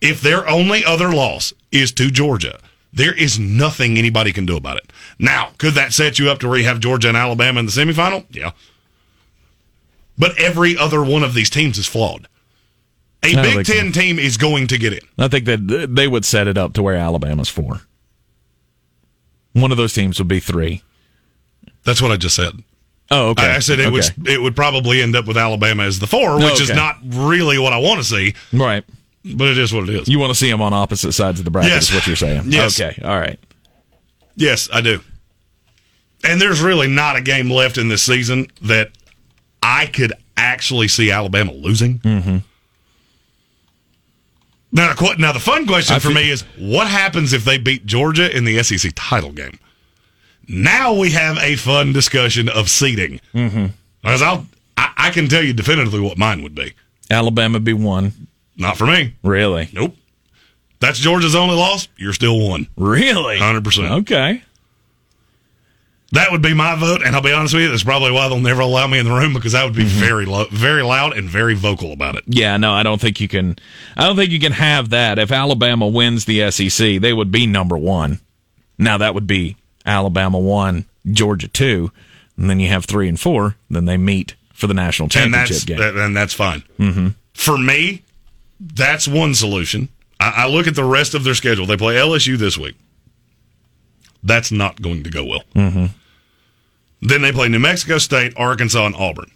If 0.00 0.20
their 0.20 0.48
only 0.48 0.84
other 0.84 1.12
loss 1.12 1.52
is 1.72 1.90
to 1.92 2.10
Georgia, 2.10 2.60
there 2.92 3.14
is 3.14 3.38
nothing 3.38 3.98
anybody 3.98 4.32
can 4.32 4.46
do 4.46 4.56
about 4.56 4.76
it. 4.76 4.92
Now, 5.18 5.50
could 5.58 5.74
that 5.74 5.92
set 5.92 6.18
you 6.18 6.30
up 6.30 6.38
to 6.40 6.48
where 6.48 6.58
you 6.58 6.66
have 6.66 6.78
Georgia 6.78 7.08
and 7.08 7.16
Alabama 7.16 7.60
in 7.60 7.66
the 7.66 7.72
semifinal? 7.72 8.24
Yeah. 8.30 8.52
But 10.16 10.38
every 10.38 10.76
other 10.76 11.02
one 11.02 11.24
of 11.24 11.34
these 11.34 11.50
teams 11.50 11.78
is 11.78 11.86
flawed. 11.86 12.28
A 13.24 13.34
Big 13.34 13.44
think 13.44 13.66
so. 13.66 13.72
Ten 13.72 13.90
team 13.90 14.18
is 14.18 14.36
going 14.36 14.66
to 14.68 14.78
get 14.78 14.92
in. 14.92 15.00
I 15.18 15.28
think 15.28 15.46
that 15.46 15.88
they 15.90 16.06
would 16.06 16.24
set 16.24 16.46
it 16.46 16.58
up 16.58 16.74
to 16.74 16.82
where 16.82 16.94
Alabama's 16.94 17.48
four. 17.48 17.80
One 19.54 19.72
of 19.72 19.76
those 19.76 19.94
teams 19.94 20.18
would 20.18 20.28
be 20.28 20.40
three. 20.40 20.82
That's 21.84 22.02
what 22.02 22.12
I 22.12 22.16
just 22.16 22.36
said. 22.36 22.62
Oh, 23.10 23.30
okay. 23.30 23.46
I 23.46 23.56
I 23.56 23.58
said 23.60 23.78
it 23.80 23.86
okay. 23.86 23.90
would 23.92 24.28
it 24.28 24.40
would 24.40 24.56
probably 24.56 25.02
end 25.02 25.14
up 25.14 25.26
with 25.26 25.36
Alabama 25.36 25.82
as 25.84 25.98
the 25.98 26.06
four, 26.06 26.36
which 26.38 26.60
is 26.60 26.70
Okay. 26.70 26.78
not 26.78 26.96
really 27.04 27.58
what 27.58 27.72
I 27.72 27.78
want 27.78 27.98
to 28.00 28.04
see, 28.04 28.34
right. 28.52 28.82
but 29.24 29.48
it 29.48 29.58
is 29.58 29.72
what 29.72 29.88
it 29.88 29.94
is. 29.94 30.08
You 30.08 30.18
want 30.18 30.30
to 30.30 30.34
see 30.34 30.50
them 30.50 30.62
on 30.62 30.72
opposite 30.72 31.12
sides 31.12 31.38
of 31.38 31.44
the 31.44 31.50
bracket? 31.50 31.70
Yes. 31.72 31.90
Is 31.90 31.94
what 31.94 32.06
you're 32.06 32.16
saying? 32.16 32.44
Yes. 32.46 32.80
Okay. 32.80 33.00
All 33.04 33.18
right. 33.18 33.38
Yes, 34.36 34.68
I 34.72 34.80
do. 34.80 35.00
And 36.24 36.40
there's 36.40 36.60
really 36.62 36.88
not 36.88 37.16
a 37.16 37.20
game 37.20 37.50
left 37.50 37.76
in 37.78 37.88
this 37.88 38.02
season 38.02 38.46
that 38.62 38.90
I 39.62 39.86
could 39.86 40.12
actually 40.36 40.88
see 40.88 41.10
Alabama 41.10 41.52
losing. 41.52 41.98
Mm-hmm. 42.00 42.38
Now, 44.72 44.94
now 45.18 45.32
the 45.32 45.38
fun 45.40 45.66
question 45.66 45.94
I 45.94 45.98
for 45.98 46.08
feel- 46.08 46.14
me 46.16 46.30
is 46.30 46.42
what 46.58 46.88
happens 46.88 47.32
if 47.32 47.44
they 47.44 47.58
beat 47.58 47.86
Georgia 47.86 48.34
in 48.34 48.44
the 48.44 48.62
SEC 48.62 48.92
title 48.96 49.30
game? 49.32 49.58
Now 50.48 50.94
we 50.94 51.10
have 51.12 51.38
a 51.38 51.56
fun 51.56 51.92
discussion 51.92 52.48
of 52.48 52.68
seating. 52.68 53.20
Mm-hmm. 53.34 53.66
Because 54.02 54.22
I'll, 54.22 54.46
I, 54.76 54.92
I 54.96 55.10
can 55.10 55.28
tell 55.28 55.42
you 55.42 55.52
definitively 55.52 56.00
what 56.00 56.18
mine 56.18 56.42
would 56.42 56.54
be. 56.54 56.74
Alabama 57.10 57.60
be 57.60 57.72
one. 57.72 58.28
Not 58.56 58.76
for 58.76 58.86
me. 58.86 59.14
Really? 59.22 59.68
Nope. 59.72 59.96
That's 60.80 60.98
Georgia's 60.98 61.34
only 61.34 61.56
loss. 61.56 61.88
You're 61.96 62.12
still 62.12 62.38
one. 62.48 62.68
Really? 62.76 63.38
100%. 63.38 64.02
Okay. 64.02 64.42
That 66.12 66.30
would 66.30 66.42
be 66.42 66.54
my 66.54 66.76
vote, 66.76 67.02
and 67.04 67.16
I'll 67.16 67.22
be 67.22 67.32
honest 67.32 67.54
with 67.54 67.64
you, 67.64 67.70
that's 67.70 67.82
probably 67.82 68.12
why 68.12 68.28
they'll 68.28 68.38
never 68.38 68.60
allow 68.60 68.86
me 68.86 69.00
in 69.00 69.04
the 69.04 69.10
room 69.12 69.32
because 69.32 69.52
I 69.52 69.64
would 69.64 69.74
be 69.74 69.82
very 69.84 70.26
lo- 70.26 70.46
very 70.52 70.82
loud 70.82 71.16
and 71.16 71.28
very 71.28 71.54
vocal 71.54 71.92
about 71.92 72.14
it. 72.14 72.22
Yeah. 72.26 72.56
No, 72.56 72.72
I 72.72 72.84
don't 72.84 73.00
think 73.00 73.20
you 73.20 73.26
can. 73.26 73.56
I 73.96 74.04
don't 74.04 74.14
think 74.14 74.30
you 74.30 74.38
can 74.38 74.52
have 74.52 74.90
that. 74.90 75.18
If 75.18 75.32
Alabama 75.32 75.88
wins 75.88 76.24
the 76.26 76.50
SEC, 76.52 77.00
they 77.00 77.12
would 77.12 77.32
be 77.32 77.46
number 77.48 77.76
one. 77.76 78.20
Now 78.78 78.98
that 78.98 79.14
would 79.14 79.26
be 79.26 79.56
Alabama 79.86 80.38
one, 80.38 80.84
Georgia 81.10 81.48
two, 81.48 81.90
and 82.36 82.48
then 82.50 82.60
you 82.60 82.68
have 82.68 82.84
three 82.84 83.08
and 83.08 83.18
four. 83.18 83.56
Then 83.70 83.84
they 83.84 83.96
meet 83.96 84.34
for 84.52 84.66
the 84.66 84.74
national 84.74 85.06
And 85.06 85.12
championship 85.12 85.56
that's 85.56 85.64
game. 85.64 85.98
and 85.98 86.16
that's 86.16 86.32
fine. 86.34 86.62
Mm-hmm. 86.78 87.08
For 87.34 87.58
me, 87.58 88.02
that's 88.60 89.06
one 89.08 89.34
solution. 89.34 89.88
I, 90.20 90.44
I 90.44 90.46
look 90.48 90.66
at 90.66 90.74
the 90.76 90.84
rest 90.84 91.14
of 91.14 91.24
their 91.24 91.34
schedule. 91.34 91.66
They 91.66 91.76
play 91.76 91.96
LSU 91.96 92.36
this 92.38 92.56
week. 92.56 92.76
That's 94.22 94.50
not 94.52 94.80
going 94.80 95.02
to 95.02 95.10
go 95.10 95.24
well. 95.24 95.42
Mm-hmm. 95.54 95.86
Then 97.02 97.20
they 97.22 97.32
play 97.32 97.48
New 97.48 97.58
Mexico 97.58 97.98
State, 97.98 98.32
Arkansas, 98.36 98.86
and 98.86 98.94
Auburn. 98.94 99.30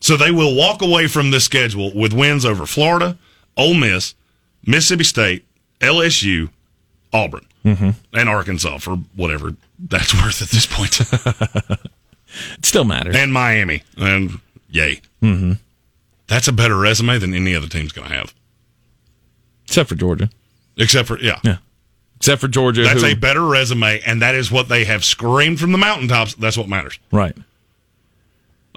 So 0.00 0.16
they 0.16 0.30
will 0.30 0.54
walk 0.54 0.80
away 0.80 1.08
from 1.08 1.30
this 1.32 1.44
schedule 1.44 1.92
with 1.94 2.12
wins 2.12 2.44
over 2.46 2.64
Florida, 2.64 3.18
Ole 3.56 3.74
Miss, 3.74 4.14
Mississippi 4.64 5.04
State, 5.04 5.44
LSU, 5.80 6.48
Auburn, 7.12 7.46
and 7.64 8.28
Arkansas 8.28 8.78
for 8.78 8.96
whatever 9.16 9.54
that's 9.78 10.14
worth 10.22 10.42
at 10.42 10.48
this 10.48 10.66
point, 10.66 11.00
it 11.00 12.64
still 12.66 12.84
matters. 12.84 13.16
and 13.16 13.32
Miami, 13.32 13.82
and 13.96 14.40
yay. 14.70 15.00
Mm-hmm. 15.22 15.52
That's 16.26 16.48
a 16.48 16.52
better 16.52 16.76
resume 16.76 17.18
than 17.18 17.32
any 17.34 17.54
other 17.54 17.68
team's 17.68 17.92
going 17.92 18.08
to 18.08 18.14
have, 18.14 18.34
Except 19.64 19.88
for 19.88 19.94
Georgia. 19.94 20.28
except 20.76 21.08
for 21.08 21.18
yeah. 21.20 21.40
Yeah. 21.42 21.56
Except 22.16 22.40
for 22.40 22.48
Georgia. 22.48 22.82
That's 22.82 23.00
who, 23.02 23.08
a 23.08 23.14
better 23.14 23.44
resume, 23.46 24.00
and 24.04 24.20
that 24.22 24.34
is 24.34 24.50
what 24.50 24.68
they 24.68 24.84
have 24.84 25.04
screamed 25.04 25.60
from 25.60 25.72
the 25.72 25.78
mountaintops. 25.78 26.34
That's 26.34 26.56
what 26.58 26.68
matters. 26.68 26.98
right. 27.12 27.36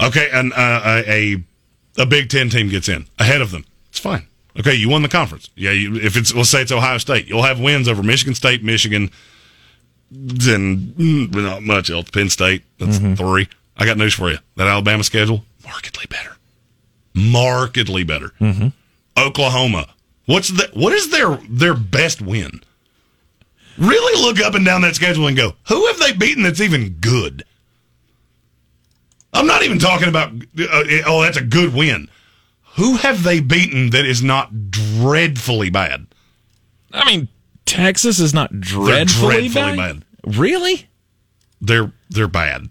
Okay, 0.01 0.29
and 0.31 0.53
uh, 0.53 1.03
a 1.07 1.43
a 1.97 2.05
Big 2.05 2.29
Ten 2.29 2.49
team 2.49 2.69
gets 2.69 2.87
in 2.89 3.07
ahead 3.19 3.41
of 3.41 3.51
them. 3.51 3.65
It's 3.89 3.99
fine. 3.99 4.27
Okay, 4.59 4.73
you 4.75 4.89
won 4.89 5.01
the 5.01 5.07
conference. 5.09 5.49
Yeah, 5.55 5.71
you, 5.71 5.95
if 5.95 6.17
it's 6.17 6.33
let's 6.35 6.49
say 6.49 6.61
it's 6.61 6.71
Ohio 6.71 6.97
State, 6.97 7.27
you'll 7.27 7.43
have 7.43 7.59
wins 7.59 7.87
over 7.87 8.03
Michigan 8.03 8.35
State, 8.35 8.63
Michigan, 8.63 9.09
then 10.11 10.93
not 10.97 11.63
much 11.63 11.89
else. 11.89 12.09
Penn 12.09 12.29
State, 12.29 12.63
that's 12.77 12.97
three. 13.17 13.47
I 13.77 13.85
got 13.85 13.97
news 13.97 14.13
for 14.13 14.29
you. 14.29 14.37
That 14.57 14.67
Alabama 14.67 15.03
schedule 15.03 15.45
markedly 15.63 16.05
better, 16.09 16.35
markedly 17.13 18.03
better. 18.03 18.33
Oklahoma, 19.17 19.87
what's 20.25 20.49
the 20.49 20.69
what 20.73 20.91
is 20.93 21.09
their 21.11 21.37
their 21.49 21.73
best 21.73 22.21
win? 22.21 22.61
Really 23.77 24.21
look 24.21 24.41
up 24.41 24.53
and 24.53 24.65
down 24.65 24.81
that 24.81 24.95
schedule 24.95 25.27
and 25.27 25.37
go, 25.37 25.53
who 25.69 25.87
have 25.87 25.97
they 25.99 26.11
beaten 26.11 26.43
that's 26.43 26.59
even 26.61 26.97
good? 26.99 27.45
I'm 29.33 29.47
not 29.47 29.63
even 29.63 29.79
talking 29.79 30.09
about, 30.09 30.33
uh, 30.33 30.83
oh, 31.05 31.21
that's 31.21 31.37
a 31.37 31.41
good 31.43 31.73
win. 31.73 32.09
Who 32.77 32.97
have 32.97 33.23
they 33.23 33.39
beaten 33.39 33.89
that 33.91 34.05
is 34.05 34.23
not 34.23 34.71
dreadfully 34.71 35.69
bad? 35.69 36.07
I 36.93 37.05
mean, 37.05 37.27
Texas 37.65 38.19
is 38.19 38.33
not 38.33 38.59
dreadfully, 38.59 39.49
dreadfully 39.49 39.77
bad. 39.77 40.05
Really? 40.25 40.87
They're 41.61 41.91
they're 42.09 42.27
bad. 42.27 42.69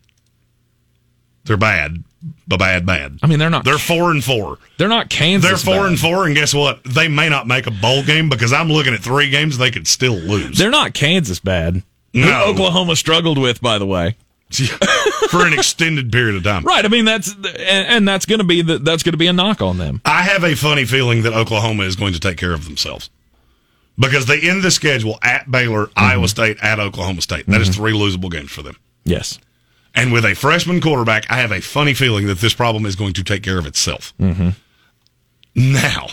They're 1.44 1.56
bad, 1.56 2.04
but 2.46 2.58
bad, 2.58 2.84
bad. 2.84 3.18
I 3.22 3.26
mean, 3.26 3.38
they're 3.38 3.50
not. 3.50 3.64
They're 3.64 3.78
four 3.78 4.10
and 4.10 4.22
four. 4.22 4.58
They're 4.78 4.88
not 4.88 5.08
Kansas. 5.08 5.48
They're 5.48 5.74
four 5.74 5.84
bad. 5.84 5.90
and 5.90 5.98
four, 5.98 6.26
and 6.26 6.34
guess 6.34 6.52
what? 6.52 6.84
They 6.84 7.08
may 7.08 7.28
not 7.28 7.46
make 7.46 7.66
a 7.66 7.70
bowl 7.70 8.02
game 8.02 8.28
because 8.28 8.52
I'm 8.52 8.68
looking 8.68 8.94
at 8.94 9.00
three 9.00 9.30
games 9.30 9.58
they 9.58 9.70
could 9.70 9.88
still 9.88 10.14
lose. 10.16 10.58
They're 10.58 10.70
not 10.70 10.92
Kansas 10.92 11.40
bad. 11.40 11.82
No. 12.12 12.26
Who 12.46 12.52
Oklahoma 12.52 12.96
struggled 12.96 13.38
with, 13.38 13.60
by 13.60 13.78
the 13.78 13.86
way. 13.86 14.16
for 15.30 15.46
an 15.46 15.52
extended 15.52 16.10
period 16.10 16.36
of 16.36 16.42
time. 16.42 16.64
Right. 16.64 16.84
I 16.84 16.88
mean, 16.88 17.04
that's 17.04 17.34
and, 17.56 18.06
that's 18.06 18.26
going 18.26 18.40
to 18.40 18.44
be 18.44 18.62
the, 18.62 18.78
that's 18.78 19.02
going 19.02 19.12
to 19.12 19.18
be 19.18 19.28
a 19.28 19.32
knock 19.32 19.62
on 19.62 19.78
them. 19.78 20.00
I 20.04 20.22
have 20.22 20.44
a 20.44 20.54
funny 20.54 20.84
feeling 20.84 21.22
that 21.22 21.32
Oklahoma 21.32 21.84
is 21.84 21.96
going 21.96 22.12
to 22.14 22.20
take 22.20 22.36
care 22.36 22.52
of 22.52 22.64
themselves 22.64 23.10
because 23.98 24.26
they 24.26 24.40
end 24.40 24.62
the 24.62 24.70
schedule 24.70 25.18
at 25.22 25.50
Baylor, 25.50 25.86
Mm-hmm. 25.86 25.98
Iowa 26.04 26.28
State, 26.28 26.58
at 26.62 26.80
Oklahoma 26.80 27.22
State. 27.22 27.46
That 27.46 27.60
is 27.60 27.68
three 27.74 27.92
losable 27.92 28.30
games 28.30 28.50
for 28.50 28.62
them. 28.62 28.76
Yes. 29.04 29.38
And 29.94 30.12
with 30.12 30.24
a 30.24 30.34
freshman 30.34 30.80
quarterback, 30.80 31.30
I 31.30 31.36
have 31.36 31.52
a 31.52 31.60
funny 31.60 31.94
feeling 31.94 32.26
that 32.28 32.38
this 32.38 32.54
problem 32.54 32.86
is 32.86 32.96
going 32.96 33.12
to 33.14 33.24
take 33.24 33.42
care 33.42 33.58
of 33.58 33.66
itself. 33.66 34.14
Mm-hmm. 34.18 34.50
Now, 35.54 36.06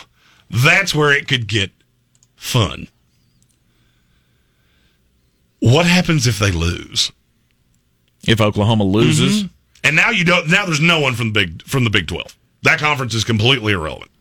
that's 0.49 0.95
where 0.95 1.11
it 1.11 1.27
could 1.27 1.47
get 1.47 1.71
fun. 2.35 2.87
What 5.59 5.85
happens 5.85 6.27
if 6.27 6.39
they 6.39 6.51
lose? 6.51 7.11
If 8.27 8.41
Oklahoma 8.41 8.83
loses, 8.83 9.43
mm-hmm. 9.43 9.53
And 9.83 9.95
now 9.95 10.09
you 10.09 10.25
don't. 10.25 10.49
Now 10.49 10.65
there's 10.65 10.81
no 10.81 10.99
one 10.99 11.13
from 11.13 11.31
the 11.31 11.33
big 11.33 11.63
from 11.63 11.83
the 11.83 11.89
Big 11.89 12.07
Twelve. 12.07 12.35
That 12.63 12.79
conference 12.79 13.13
is 13.13 13.23
completely 13.23 13.73
irrelevant. 13.73 14.11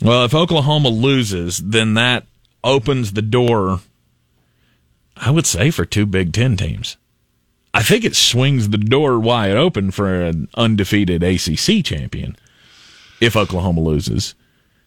well, 0.00 0.24
if 0.24 0.34
Oklahoma 0.34 0.88
loses, 0.88 1.58
then 1.58 1.94
that 1.94 2.24
opens 2.64 3.12
the 3.12 3.22
door. 3.22 3.80
I 5.16 5.30
would 5.30 5.46
say 5.46 5.70
for 5.70 5.84
two 5.84 6.06
Big 6.06 6.32
Ten 6.32 6.56
teams. 6.56 6.96
I 7.74 7.82
think 7.82 8.04
it 8.04 8.16
swings 8.16 8.70
the 8.70 8.78
door 8.78 9.20
wide 9.20 9.56
open 9.56 9.90
for 9.90 10.22
an 10.22 10.48
undefeated 10.54 11.22
ACC 11.22 11.84
champion. 11.84 12.36
if 13.20 13.36
Oklahoma 13.36 13.80
loses. 13.80 14.34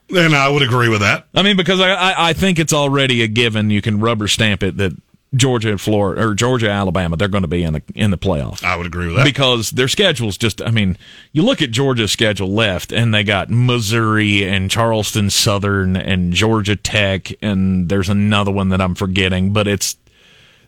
And 0.09 0.35
I 0.35 0.49
would 0.49 0.63
agree 0.63 0.89
with 0.89 0.99
that. 1.01 1.27
I 1.33 1.43
mean, 1.43 1.55
because 1.55 1.79
I, 1.79 1.91
I, 1.91 2.29
I 2.29 2.33
think 2.33 2.59
it's 2.59 2.73
already 2.73 3.21
a 3.21 3.27
given. 3.27 3.69
You 3.69 3.81
can 3.81 3.99
rubber 3.99 4.27
stamp 4.27 4.63
it 4.63 4.77
that 4.77 4.93
Georgia 5.35 5.69
and 5.71 5.81
Florida 5.81 6.27
or 6.27 6.35
Georgia, 6.35 6.69
Alabama, 6.69 7.17
they're 7.17 7.27
going 7.27 7.43
to 7.43 7.47
be 7.47 7.63
in 7.63 7.73
the 7.73 7.81
in 7.95 8.11
the 8.11 8.17
playoff. 8.17 8.63
I 8.63 8.75
would 8.75 8.85
agree 8.85 9.07
with 9.07 9.17
that. 9.17 9.25
because 9.25 9.71
their 9.71 9.87
schedule's 9.87 10.37
just. 10.37 10.61
I 10.61 10.69
mean, 10.71 10.97
you 11.31 11.41
look 11.41 11.61
at 11.61 11.71
Georgia's 11.71 12.11
schedule 12.11 12.51
left, 12.53 12.91
and 12.91 13.13
they 13.13 13.23
got 13.23 13.49
Missouri 13.49 14.47
and 14.47 14.69
Charleston 14.69 15.29
Southern 15.29 15.95
and 15.95 16.33
Georgia 16.33 16.75
Tech, 16.75 17.31
and 17.41 17.89
there's 17.89 18.09
another 18.09 18.51
one 18.51 18.69
that 18.69 18.81
I'm 18.81 18.95
forgetting, 18.95 19.53
but 19.53 19.67
it's 19.67 19.97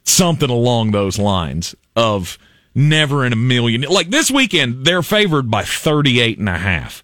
something 0.04 0.50
along 0.50 0.92
those 0.92 1.18
lines 1.20 1.76
of 1.96 2.38
never 2.74 3.26
in 3.26 3.34
a 3.34 3.38
million. 3.38 3.82
Like 3.84 4.10
this 4.10 4.30
weekend, 4.30 4.86
they're 4.86 5.04
favored 5.04 5.50
by 5.50 5.64
38 5.64 6.40
and 6.40 6.50
a 6.50 6.58
half. 6.58 7.04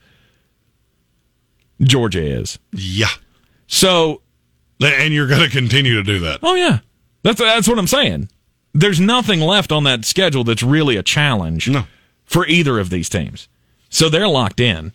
Georgia 1.82 2.22
is. 2.22 2.60
yeah. 2.74 3.08
So 3.68 4.22
And 4.82 5.14
you're 5.14 5.28
going 5.28 5.42
to 5.42 5.50
continue 5.50 5.96
to 5.96 6.04
do 6.04 6.20
that. 6.20 6.40
Oh 6.44 6.56
yeah, 6.56 6.80
that's 7.24 7.40
that's 7.40 7.68
what 7.68 7.78
I'm 7.80 7.88
saying. 7.88 8.30
There's 8.74 9.00
nothing 9.00 9.40
left 9.42 9.72
on 9.72 9.84
that 9.84 10.06
schedule 10.06 10.44
that's 10.44 10.64
really 10.64 10.96
a 10.96 11.04
challenge 11.04 11.68
No. 11.70 11.84
for 12.26 12.46
either 12.48 12.80
of 12.80 12.90
these 12.90 13.10
teams. 13.10 13.48
So 13.90 14.08
they're 14.08 14.28
locked 14.28 14.62
in, 14.62 14.94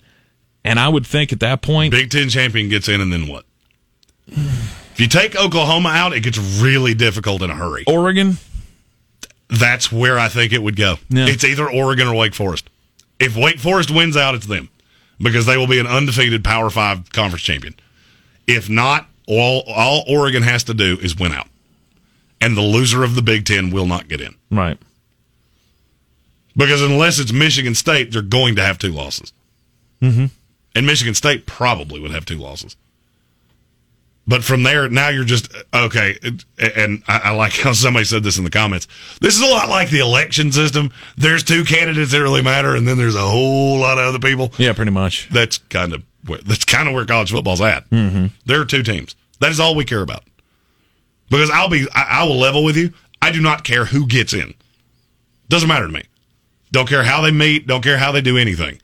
and 0.65 0.81
I 0.81 0.89
would 0.89 1.07
think 1.07 1.33
at 1.33 1.41
that 1.41 1.61
point, 1.63 1.91
Big 1.93 2.11
Ten 2.11 2.29
champion 2.31 2.69
gets 2.71 2.89
in, 2.89 3.01
and 3.01 3.13
then 3.13 3.27
what? 3.29 3.45
If 4.29 4.97
you 5.01 5.09
take 5.09 5.37
Oklahoma 5.37 5.91
out, 5.91 6.15
it 6.15 6.21
gets 6.21 6.39
really 6.39 6.95
difficult 6.95 7.43
in 7.43 7.51
a 7.51 7.55
hurry. 7.55 7.85
Oregon. 7.87 8.39
That's 9.49 9.93
where 9.93 10.19
I 10.19 10.29
think 10.29 10.53
it 10.53 10.63
would 10.63 10.75
go. 10.77 10.97
Yeah. 11.09 11.27
It's 11.29 11.45
either 11.45 11.71
Oregon 11.71 12.09
or 12.09 12.15
Wake 12.15 12.35
Forest. 12.35 12.69
If 13.21 13.37
Wake 13.37 13.59
Forest 13.59 13.91
wins 13.91 14.17
out, 14.17 14.35
it's 14.35 14.47
them 14.47 14.69
because 15.21 15.47
they 15.47 15.57
will 15.57 15.69
be 15.69 15.79
an 15.79 15.87
undefeated 15.87 16.43
Power 16.43 16.71
Five 16.71 17.13
conference 17.13 17.43
champion. 17.43 17.75
If 18.47 18.69
not, 18.69 19.07
all 19.29 19.63
all 19.69 20.05
Oregon 20.09 20.43
has 20.43 20.65
to 20.65 20.75
do 20.75 20.99
is 21.01 21.17
win 21.17 21.33
out, 21.33 21.47
and 22.41 22.57
the 22.57 22.63
loser 22.63 23.03
of 23.05 23.15
the 23.15 23.23
Big 23.23 23.45
Ten 23.45 23.71
will 23.71 23.87
not 23.87 24.09
get 24.09 24.21
in 24.21 24.35
Right. 24.51 24.79
because 26.57 26.83
unless 26.83 27.19
it's 27.19 27.33
Michigan 27.33 27.75
State, 27.75 28.13
they're 28.13 28.23
going 28.23 28.57
to 28.57 28.63
have 28.63 28.79
two 28.79 28.93
losses, 28.93 29.33
mm-hmm. 30.01 30.27
and 30.75 30.87
Michigan 30.87 31.15
State 31.15 31.47
probably 31.47 32.01
would 32.01 32.11
have 32.13 32.25
two 32.27 32.39
losses. 32.39 32.77
But 34.29 34.43
from 34.43 34.65
there, 34.65 34.89
now 34.89 35.09
you're 35.09 35.25
just 35.25 35.55
okay. 35.73 36.19
And 36.59 37.03
I, 37.07 37.21
I 37.27 37.31
like 37.31 37.53
how 37.53 37.73
somebody 37.73 38.05
said 38.05 38.25
this 38.25 38.39
in 38.39 38.43
the 38.45 38.51
comments. 38.51 38.89
This 39.21 39.37
is 39.37 39.41
a 39.41 39.47
lot 39.47 39.69
like 39.69 39.89
the 39.91 40.01
election 40.01 40.51
system. 40.51 40.91
There's 41.17 41.45
two 41.45 41.65
candidates 41.65 42.11
that 42.11 42.21
really 42.21 42.43
matter, 42.43 42.75
and 42.75 42.89
then 42.89 42.99
there's 42.99 43.15
a 43.15 43.21
whole 43.21 43.79
lot 43.79 43.99
of 43.99 44.05
other 44.05 44.19
people. 44.19 44.53
Yeah, 44.59 44.73
pretty 44.73 44.91
much. 44.91 45.29
That's 45.31 45.59
kind 45.59 45.93
of 45.93 46.03
where, 46.27 46.41
that's 46.41 46.65
kind 46.65 46.89
of 46.89 46.95
where 46.95 47.05
college 47.07 47.31
football's 47.31 47.61
at. 47.61 47.89
Mm-hmm. 47.91 48.27
There 48.47 48.61
are 48.61 48.65
two 48.65 48.83
teams. 48.83 49.15
That 49.39 49.53
is 49.53 49.61
all 49.61 49.77
we 49.77 49.85
care 49.85 50.03
about. 50.03 50.25
Because 51.31 51.51
I'll 51.51 51.69
be, 51.69 51.87
I, 51.95 52.21
I 52.21 52.25
will 52.25 52.37
level 52.39 52.63
with 52.65 52.77
you. 52.77 52.93
I 53.21 53.31
do 53.33 53.41
not 53.41 53.65
care 53.65 53.87
who 53.87 54.07
gets 54.07 54.33
in. 54.33 54.55
Doesn't 55.49 55.69
matter 55.69 55.87
to 55.87 55.93
me. 55.93 56.03
Don't 56.73 56.89
care 56.89 57.05
how 57.05 57.21
they 57.23 57.31
meet. 57.31 57.67
Don't 57.67 57.83
care 57.83 57.99
how 57.99 58.13
they 58.13 58.21
do 58.21 58.37
anything. 58.37 58.81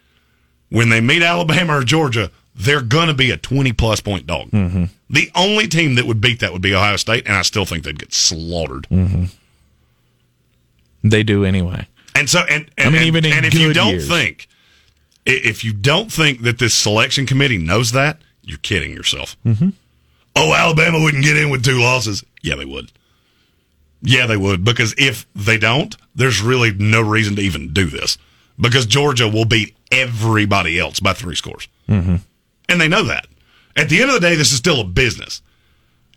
When 0.71 0.89
they 0.89 1.01
meet 1.01 1.23
Alabama 1.23 1.79
or 1.79 1.85
Georgia, 1.85 2.31
they're 2.55 2.81
going 2.83 3.09
to 3.09 3.15
be 3.15 3.31
a 3.31 3.37
20 3.37 3.73
plus 3.73 4.01
point 4.01 4.27
dog. 4.27 4.51
Mm-hmm. 4.51 4.85
The 5.11 5.31
only 5.35 5.69
team 5.69 5.97
that 5.97 6.07
would 6.07 6.21
beat 6.21 6.41
that 6.41 6.53
would 6.53 6.63
be 6.63 6.75
Ohio 6.75 6.97
State, 6.97 7.27
and 7.27 7.37
I 7.37 7.43
still 7.43 7.65
think 7.65 7.85
they'd 7.85 7.99
get 7.99 8.13
slaughtered. 8.15 8.87
They 11.05 11.23
do 11.23 11.45
anyway. 11.45 11.87
And 12.15 12.29
so, 12.31 12.41
and, 12.49 12.71
and 12.79 12.89
I 12.89 12.91
mean, 12.91 12.99
and- 12.99 13.07
even 13.07 13.25
and 13.27 13.47
if 13.47 13.55
you 13.55 13.73
don't 13.73 13.95
years. 13.95 14.09
think, 14.09 14.49
if 15.27 15.65
you 15.65 15.73
don't 15.73 16.11
think 16.13 16.43
that 16.43 16.59
this 16.59 16.75
selection 16.75 17.27
committee 17.27 17.59
knows 17.59 17.93
that, 17.93 18.19
you're 18.43 18.59
kidding 18.59 18.91
yourself. 18.93 19.37
Mm-hmm. 19.45 19.71
Oh, 20.35 20.55
Alabama 20.55 21.01
wouldn't 21.01 21.25
get 21.25 21.37
in 21.37 21.51
with 21.51 21.65
two 21.65 21.81
losses. 21.81 22.25
Yeah, 22.43 22.57
they 22.57 22.65
would. 22.65 22.91
Yeah, 24.01 24.27
they 24.27 24.37
would. 24.37 24.65
Because 24.65 24.95
if 24.99 25.27
they 25.35 25.59
don't, 25.59 25.95
there's 26.15 26.41
really 26.41 26.73
no 26.73 27.01
reason 27.01 27.37
to 27.37 27.43
even 27.43 27.73
do 27.73 27.87
this. 27.87 28.19
Because 28.59 28.87
Georgia 28.87 29.29
will 29.29 29.45
beat 29.45 29.77
everybody 29.91 30.79
else 30.79 31.01
by 31.01 31.13
three 31.13 31.37
scores. 31.37 31.69
Mm-hmm. 31.89 32.17
And 32.69 32.81
they 32.81 32.89
know 32.89 33.05
that. 33.05 33.27
At 33.77 33.89
the 33.89 34.01
end 34.01 34.11
of 34.11 34.15
the 34.15 34.29
day, 34.29 34.35
this 34.35 34.53
is 34.53 34.59
still 34.59 34.81
a 34.81 34.85
business. 34.85 35.43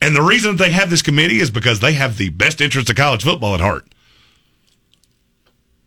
And 0.01 0.15
the 0.15 0.21
reason 0.21 0.55
that 0.55 0.63
they 0.63 0.71
have 0.71 0.89
this 0.89 1.01
committee 1.01 1.39
is 1.39 1.49
because 1.49 1.79
they 1.79 1.93
have 1.93 2.17
the 2.17 2.29
best 2.29 2.61
interest 2.61 2.89
of 2.89 2.95
college 2.95 3.23
football 3.23 3.53
at 3.53 3.61
heart. 3.61 3.85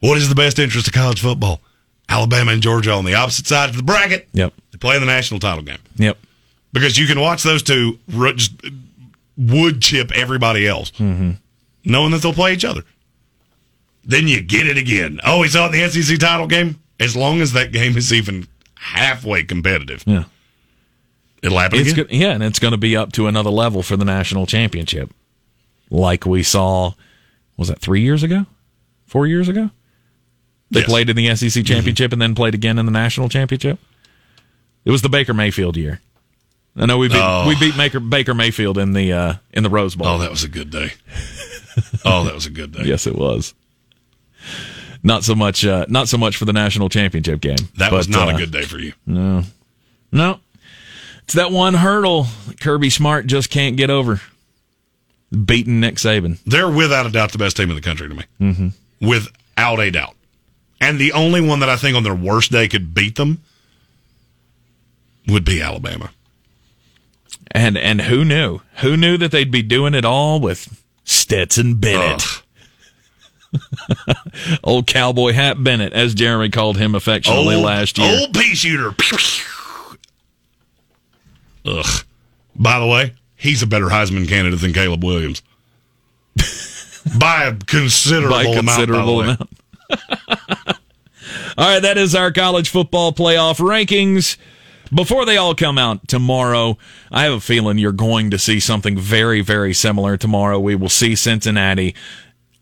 What 0.01 0.17
is 0.17 0.29
the 0.29 0.35
best 0.35 0.59
interest 0.59 0.87
of 0.87 0.93
college 0.95 1.21
football? 1.21 1.61
Alabama 2.09 2.53
and 2.53 2.63
Georgia 2.63 2.93
on 2.93 3.05
the 3.05 3.15
opposite 3.15 3.47
sides 3.47 3.71
of 3.73 3.77
the 3.77 3.83
bracket. 3.83 4.29
Yep. 4.33 4.55
They 4.73 4.79
play 4.79 4.97
in 4.97 5.03
the 5.03 5.07
national 5.07 5.41
title 5.41 5.63
game 5.63 5.79
Yep. 5.97 6.17
Because 6.73 6.99
you 6.99 7.07
can 7.07 7.21
watch 7.21 7.43
those 7.43 7.63
two 7.63 7.99
just 8.37 8.53
wood 9.37 9.81
chip 9.83 10.11
everybody 10.13 10.67
else, 10.67 10.93
knowing 10.99 12.11
that 12.11 12.23
they'll 12.23 12.33
play 12.33 12.53
each 12.53 12.65
other. 12.65 12.83
Then 14.05 14.27
you 14.27 14.41
get 14.41 14.67
it 14.67 14.77
again. 14.79 15.21
Oh, 15.25 15.41
we 15.41 15.49
saw 15.49 15.67
it 15.69 15.75
in 15.75 15.81
the 15.83 16.03
SEC 16.03 16.19
title 16.19 16.47
game. 16.47 16.81
As 16.99 17.15
long 17.15 17.41
as 17.41 17.53
that 17.53 17.73
game 17.73 17.97
is 17.97 18.13
even 18.13 18.49
halfway 18.75 19.45
competitive, 19.45 20.03
Yeah. 20.07 20.25
it'll 21.43 21.59
happen 21.59 21.79
It's 21.79 21.93
again. 21.93 22.07
go- 22.11 22.15
yeah, 22.17 22.31
and 22.33 22.43
it's 22.43 22.59
going 22.59 22.73
to 22.73 22.79
be 22.79 22.97
up 22.97 23.13
to 23.13 23.27
another 23.27 23.51
level 23.51 23.83
for 23.83 23.97
the 23.97 24.05
national 24.05 24.47
championship, 24.47 25.11
like 25.91 26.27
we 26.27 26.43
saw. 26.43 26.93
Was 27.57 27.69
that 27.69 27.81
three 27.81 28.01
years 28.03 28.23
ago? 28.23 28.47
Four 29.07 29.27
years 29.27 29.49
ago? 29.49 29.71
They 30.71 30.81
Yes. 30.81 30.85
Mm-hmm. 30.85 30.91
played 30.91 31.11
in 31.11 31.17
the 31.17 31.35
SEC 31.37 31.65
championship 31.65 32.13
and 32.13 32.21
then 32.21 32.35
played 32.35 32.55
again 32.55 32.79
in 32.79 32.87
the 32.87 32.93
national 32.93 33.29
championship. 33.29 33.79
It 34.85 34.91
was 34.91 35.03
the 35.03 35.09
Baker 35.09 35.35
Mayfield 35.35 35.77
year. 35.77 36.01
I 36.77 36.87
know 36.87 36.99
we 36.99 37.09
beat 37.09 37.17
Oh. 37.21 37.47
we 37.49 37.59
beat 37.59 37.77
Baker, 37.77 38.01
Baker 38.01 38.35
Mayfield 38.35 38.79
in 38.79 38.93
the 38.93 39.13
uh, 39.13 39.35
in 39.53 39.63
the 39.63 39.71
Rose 39.71 39.95
Bowl. 39.97 40.07
Oh, 40.07 40.19
that 40.19 40.31
was 40.31 40.45
a 40.45 40.49
good 40.49 40.71
day. 40.71 40.93
oh, 42.05 42.25
that 42.25 42.35
was 42.35 42.47
a 42.47 42.51
good 42.51 42.73
day. 42.73 42.83
Yes, 42.87 43.07
it 43.07 43.15
was. 43.17 43.55
Not 45.03 45.25
so 45.25 45.35
much. 45.35 45.65
Uh, 45.65 45.87
not 45.89 46.09
so 46.09 46.19
much 46.19 46.37
for 46.37 46.45
the 46.45 46.53
national 46.53 46.89
championship 46.89 47.41
game. 47.41 47.57
That 47.77 47.93
was 47.93 48.09
not 48.09 48.29
uh, 48.29 48.35
a 48.35 48.39
good 48.39 48.51
day 48.53 48.63
for 48.63 48.79
you. 48.79 48.93
No, 49.07 49.43
no, 50.13 50.41
it's 51.25 51.35
that 51.35 51.51
one 51.53 51.75
hurdle 51.75 52.27
Kirby 52.61 52.91
Smart 52.91 53.27
just 53.27 53.51
can't 53.51 53.77
get 53.77 53.91
over. 53.91 54.21
Beating 55.45 55.81
Nick 55.81 55.97
Saban. 55.97 56.39
They're 56.47 56.71
without 56.71 57.05
a 57.07 57.11
doubt 57.11 57.33
the 57.33 57.39
best 57.39 57.57
team 57.57 57.69
in 57.69 57.77
the 57.77 57.83
country 57.83 58.09
to 58.09 58.15
me. 58.15 58.25
Mm-hmm. 58.41 59.07
Without 59.07 59.79
a 59.79 59.91
doubt. 59.91 60.15
And 60.81 60.99
the 60.99 61.13
only 61.13 61.41
one 61.47 61.61
that 61.61 61.69
I 61.69 61.77
think 61.77 61.97
on 61.97 62.03
their 62.03 62.15
worst 62.15 62.51
day 62.51 62.67
could 62.67 62.95
beat 62.95 63.17
them 63.17 63.43
would 65.27 65.45
be 65.45 65.61
Alabama. 65.61 66.11
And 67.51 67.79
and 67.79 68.03
who 68.03 68.25
knew? 68.25 68.61
Who 68.81 68.97
knew 68.97 69.17
that 69.17 69.31
they'd 69.31 69.51
be 69.51 69.63
doing 69.63 69.95
it 69.95 70.05
all 70.05 70.41
with 70.41 70.83
Stetson 71.05 71.77
Bennett, 71.77 72.43
old 74.65 74.87
cowboy 74.87 75.33
hat 75.33 75.63
Bennett, 75.63 75.93
as 75.95 76.15
Jeremy 76.15 76.51
called 76.51 76.77
him 76.77 76.95
affectionately 76.95 77.57
last 77.57 77.97
year. 77.97 78.21
Old 78.21 78.35
pea 78.35 78.55
shooter. 78.55 78.95
Ugh. 81.65 82.05
By 82.55 82.79
the 82.79 82.87
way, 82.87 83.15
he's 83.37 83.63
a 83.63 83.67
better 83.67 83.87
Heisman 83.87 84.29
candidate 84.29 84.61
than 84.61 84.73
Caleb 84.73 85.03
Williams. 85.05 85.43
by 87.19 87.45
a 87.45 87.55
considerable 87.55 88.37
by 88.37 88.43
amount. 88.43 88.67
considerable 88.67 89.17
by 89.17 89.23
the 89.23 89.29
way. 89.29 89.37
amount. 89.37 89.51
all 91.57 91.75
right, 91.75 91.81
that 91.81 91.97
is 91.97 92.15
our 92.15 92.33
college 92.33 92.69
football 92.69 93.13
playoff 93.13 93.59
rankings. 93.59 94.37
Before 94.93 95.25
they 95.25 95.37
all 95.37 95.55
come 95.55 95.79
out 95.79 96.09
tomorrow, 96.09 96.79
I 97.11 97.25
have 97.25 97.33
a 97.33 97.41
feeling 97.41 97.79
you're 97.79 97.93
going 97.93 98.31
to 98.31 98.39
see 98.39 98.61
something 98.61 98.99
very, 98.99 99.41
very 99.41 99.75
similar 99.75 100.17
tomorrow. 100.17 100.59
We 100.59 100.75
will 100.75 100.89
see 100.89 101.15
Cincinnati. 101.15 101.95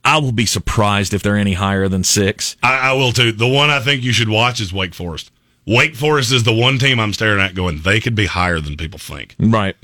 I 0.05 0.19
will 0.19 0.33
be 0.33 0.47
surprised 0.47 1.13
if 1.15 1.23
they're 1.23 1.37
any 1.37 1.55
higher 1.55 1.89
than 1.89 2.05
six. 2.05 2.57
I, 2.63 2.91
I 2.91 2.93
will 2.93 3.13
too. 3.13 3.33
The 3.33 3.49
one 3.49 3.71
I 3.71 3.81
think 3.81 4.03
you 4.03 4.13
should 4.13 4.29
watch 4.29 4.61
is 4.61 4.73
Wake 4.73 4.95
Forest. 4.95 5.31
Wake 5.67 5.97
Forest 5.97 6.33
is 6.33 6.45
the 6.45 6.55
one 6.55 6.79
team 6.79 7.01
I'm 7.01 7.13
staring 7.13 7.41
at 7.41 7.57
going, 7.57 7.83
they 7.83 8.01
could 8.01 8.15
be 8.15 8.27
higher 8.27 8.61
than 8.61 8.77
people 8.77 9.01
think. 9.01 9.35
Right. 9.39 9.77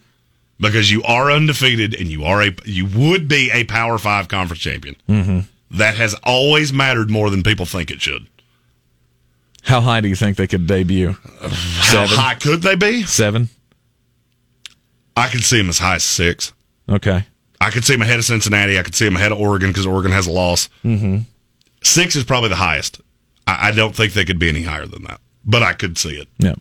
Because 0.61 0.93
you 0.93 1.03
are 1.03 1.31
undefeated 1.31 1.95
and 1.95 2.07
you 2.07 2.25
are 2.25 2.41
a 2.41 2.55
you 2.65 2.87
would 2.87 3.27
be 3.27 3.51
a 3.53 3.65
power 3.65 3.99
five 3.99 4.29
conference 4.29 4.63
champion. 4.63 4.95
Mm-hmm. 5.09 5.41
That 5.77 5.97
has 5.97 6.15
always 6.23 6.73
mattered 6.73 7.11
more 7.11 7.31
than 7.31 7.43
people 7.43 7.67
think 7.67 7.91
it 7.91 8.01
should. 8.01 8.29
How 9.63 9.81
high 9.81 10.01
do 10.01 10.09
you 10.09 10.17
think 10.17 10.37
they 10.37 10.47
could 10.47 10.67
debut? 10.67 11.13
How 11.41 11.49
Seven. 12.07 12.17
high 12.19 12.35
could 12.35 12.63
they 12.63 12.75
be? 12.75 13.05
Seven. 13.05 13.49
I 15.17 15.29
could 15.29 15.45
see 15.45 15.59
them 15.59 15.69
as 15.69 15.79
high 15.79 15.97
as 15.97 16.03
six. 16.05 16.53
Okay. 16.89 17.25
I 17.61 17.71
could 17.71 17.85
see 17.85 17.93
them 17.95 18.03
ahead 18.03 18.19
of 18.19 18.25
Cincinnati. 18.25 18.79
I 18.79 18.83
could 18.83 18.95
see 18.95 19.05
them 19.05 19.17
ahead 19.17 19.31
of 19.31 19.39
Oregon 19.39 19.71
because 19.71 19.87
Oregon 19.87 20.11
has 20.11 20.27
a 20.27 20.33
loss. 20.33 20.69
Mm-hmm. 20.85 21.19
Six 21.85 22.17
is 22.17 22.25
probably 22.25 22.49
the 22.49 22.57
highest. 22.57 23.01
I, 23.47 23.69
I 23.69 23.71
don't 23.73 23.95
think 23.95 24.15
they 24.15 24.25
could 24.25 24.39
be 24.39 24.49
any 24.49 24.63
higher 24.63 24.87
than 24.87 25.05
that, 25.05 25.21
but 25.45 25.63
I 25.63 25.73
could 25.75 25.97
see 25.97 26.17
it. 26.17 26.29
Yeah. 26.39 26.55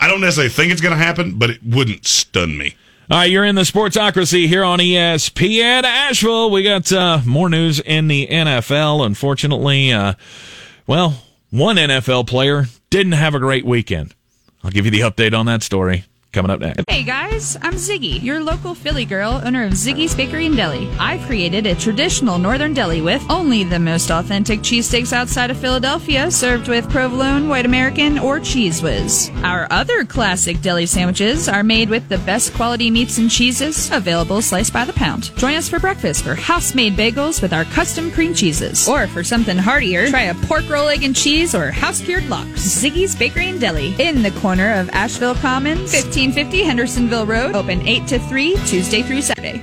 I 0.00 0.08
don't 0.08 0.20
necessarily 0.20 0.50
think 0.50 0.72
it's 0.72 0.80
going 0.80 0.96
to 0.98 1.02
happen, 1.04 1.38
but 1.38 1.50
it 1.50 1.60
wouldn't 1.64 2.06
stun 2.06 2.58
me. 2.58 2.74
All 3.10 3.18
right, 3.18 3.30
you're 3.30 3.44
in 3.44 3.54
the 3.54 3.62
Sportsocracy 3.62 4.48
here 4.48 4.64
on 4.64 4.78
ESPN 4.78 5.82
Asheville. 5.84 6.50
We 6.50 6.62
got 6.64 6.90
uh, 6.92 7.20
more 7.26 7.48
news 7.48 7.78
in 7.78 8.08
the 8.08 8.26
NFL. 8.26 9.04
Unfortunately, 9.04 9.92
uh, 9.92 10.14
well, 10.86 11.22
one 11.52 11.76
NFL 11.76 12.26
player 12.26 12.64
didn't 12.88 13.12
have 13.12 13.34
a 13.34 13.38
great 13.38 13.66
weekend. 13.66 14.14
I'll 14.64 14.70
give 14.70 14.86
you 14.86 14.90
the 14.90 15.00
update 15.00 15.38
on 15.38 15.44
that 15.46 15.62
story 15.62 16.06
coming 16.32 16.50
up 16.50 16.60
next. 16.60 16.84
Hey 16.88 17.02
guys, 17.02 17.56
I'm 17.62 17.74
Ziggy, 17.74 18.22
your 18.22 18.40
local 18.40 18.74
Philly 18.74 19.04
girl, 19.04 19.40
owner 19.44 19.64
of 19.64 19.72
Ziggy's 19.72 20.14
Bakery 20.14 20.46
and 20.46 20.56
Deli. 20.56 20.90
I've 20.98 21.20
created 21.26 21.66
a 21.66 21.74
traditional 21.74 22.38
northern 22.38 22.72
deli 22.72 23.00
with 23.02 23.22
only 23.30 23.64
the 23.64 23.78
most 23.78 24.10
authentic 24.10 24.60
cheesesteaks 24.60 25.12
outside 25.12 25.50
of 25.50 25.58
Philadelphia, 25.58 26.30
served 26.30 26.68
with 26.68 26.88
provolone, 26.90 27.48
white 27.48 27.66
American, 27.66 28.18
or 28.18 28.38
Cheez 28.40 28.82
Whiz. 28.82 29.30
Our 29.44 29.66
other 29.70 30.04
classic 30.04 30.60
deli 30.62 30.86
sandwiches 30.86 31.48
are 31.48 31.62
made 31.62 31.90
with 31.90 32.08
the 32.08 32.18
best 32.18 32.54
quality 32.54 32.90
meats 32.90 33.18
and 33.18 33.30
cheeses, 33.30 33.90
available 33.92 34.40
sliced 34.40 34.72
by 34.72 34.84
the 34.84 34.92
pound. 34.94 35.36
Join 35.36 35.54
us 35.54 35.68
for 35.68 35.78
breakfast 35.78 36.24
for 36.24 36.34
house-made 36.34 36.94
bagels 36.94 37.42
with 37.42 37.52
our 37.52 37.64
custom 37.66 38.10
cream 38.10 38.32
cheeses. 38.34 38.88
Or 38.88 39.06
for 39.06 39.22
something 39.22 39.58
heartier, 39.58 40.08
try 40.08 40.22
a 40.22 40.34
pork 40.34 40.68
roll, 40.70 40.88
egg 40.88 41.02
and 41.02 41.14
cheese, 41.14 41.54
or 41.54 41.70
house-cured 41.70 42.28
lox. 42.28 42.48
Ziggy's 42.48 43.14
Bakery 43.14 43.48
and 43.48 43.60
Deli, 43.60 43.94
in 43.98 44.22
the 44.22 44.30
corner 44.40 44.72
of 44.72 44.88
Asheville 44.90 45.34
Commons, 45.34 45.92
15 45.92 46.21
1550 46.22 46.62
Hendersonville 46.62 47.26
Road, 47.26 47.56
open 47.56 47.84
8 47.84 48.06
to 48.06 48.18
3, 48.20 48.54
Tuesday 48.64 49.02
through 49.02 49.22
Saturday. 49.22 49.60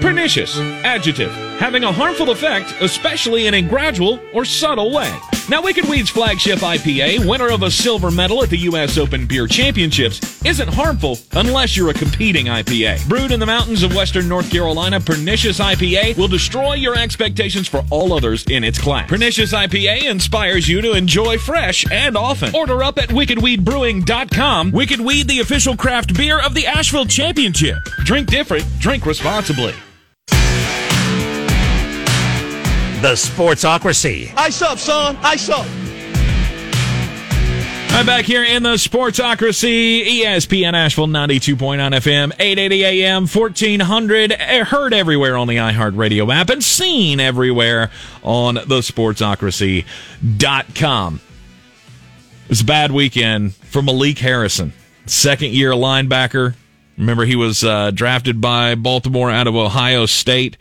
Pernicious, 0.00 0.58
adjective, 0.82 1.30
having 1.60 1.84
a 1.84 1.92
harmful 1.92 2.30
effect, 2.30 2.74
especially 2.80 3.46
in 3.46 3.54
a 3.54 3.62
gradual 3.62 4.18
or 4.32 4.44
subtle 4.44 4.92
way. 4.92 5.16
Now, 5.48 5.60
Wicked 5.60 5.88
Weed's 5.88 6.08
flagship 6.08 6.60
IPA, 6.60 7.26
winner 7.26 7.50
of 7.50 7.62
a 7.62 7.70
silver 7.70 8.12
medal 8.12 8.44
at 8.44 8.50
the 8.50 8.58
U.S. 8.58 8.96
Open 8.96 9.26
Beer 9.26 9.48
Championships, 9.48 10.44
isn't 10.46 10.68
harmful 10.68 11.18
unless 11.32 11.76
you're 11.76 11.90
a 11.90 11.94
competing 11.94 12.46
IPA. 12.46 13.08
Brewed 13.08 13.32
in 13.32 13.40
the 13.40 13.46
mountains 13.46 13.82
of 13.82 13.94
western 13.94 14.28
North 14.28 14.50
Carolina, 14.50 15.00
Pernicious 15.00 15.58
IPA 15.58 16.16
will 16.16 16.28
destroy 16.28 16.74
your 16.74 16.96
expectations 16.96 17.66
for 17.66 17.82
all 17.90 18.12
others 18.12 18.44
in 18.48 18.62
its 18.62 18.78
class. 18.78 19.08
Pernicious 19.08 19.52
IPA 19.52 20.04
inspires 20.04 20.68
you 20.68 20.80
to 20.80 20.92
enjoy 20.92 21.36
fresh 21.38 21.90
and 21.90 22.16
often. 22.16 22.54
Order 22.54 22.84
up 22.84 22.98
at 22.98 23.08
wickedweedbrewing.com. 23.08 24.70
Wicked 24.70 25.00
Weed, 25.00 25.26
the 25.28 25.40
official 25.40 25.76
craft 25.76 26.16
beer 26.16 26.40
of 26.40 26.54
the 26.54 26.66
Asheville 26.66 27.06
Championship. 27.06 27.78
Drink 28.04 28.28
different, 28.28 28.64
drink 28.78 29.04
responsibly. 29.04 29.74
The 33.02 33.14
Sportsocracy. 33.14 34.32
Ice 34.36 34.62
up, 34.62 34.78
son. 34.78 35.18
Ice 35.22 35.48
up. 35.48 35.66
I'm 37.90 38.06
back 38.06 38.24
here 38.24 38.44
in 38.44 38.62
the 38.62 38.74
Sportsocracy, 38.74 40.22
ESPN 40.22 40.74
Asheville 40.74 41.08
92.9 41.08 41.56
FM, 41.96 42.32
880 42.38 42.84
AM, 42.84 43.26
1400, 43.26 44.30
eh, 44.30 44.62
heard 44.62 44.94
everywhere 44.94 45.36
on 45.36 45.48
the 45.48 45.56
iHeartRadio 45.56 46.32
app 46.32 46.48
and 46.48 46.62
seen 46.62 47.18
everywhere 47.18 47.90
on 48.22 48.54
the 48.54 48.82
Sportsocracy.com. 48.82 51.20
It 52.44 52.48
was 52.48 52.60
a 52.60 52.64
bad 52.64 52.92
weekend 52.92 53.56
for 53.56 53.82
Malik 53.82 54.20
Harrison, 54.20 54.74
second 55.06 55.54
year 55.54 55.72
linebacker. 55.72 56.54
Remember, 56.96 57.24
he 57.24 57.34
was 57.34 57.64
uh, 57.64 57.90
drafted 57.90 58.40
by 58.40 58.76
Baltimore 58.76 59.28
out 59.28 59.48
of 59.48 59.56
Ohio 59.56 60.06
State. 60.06 60.56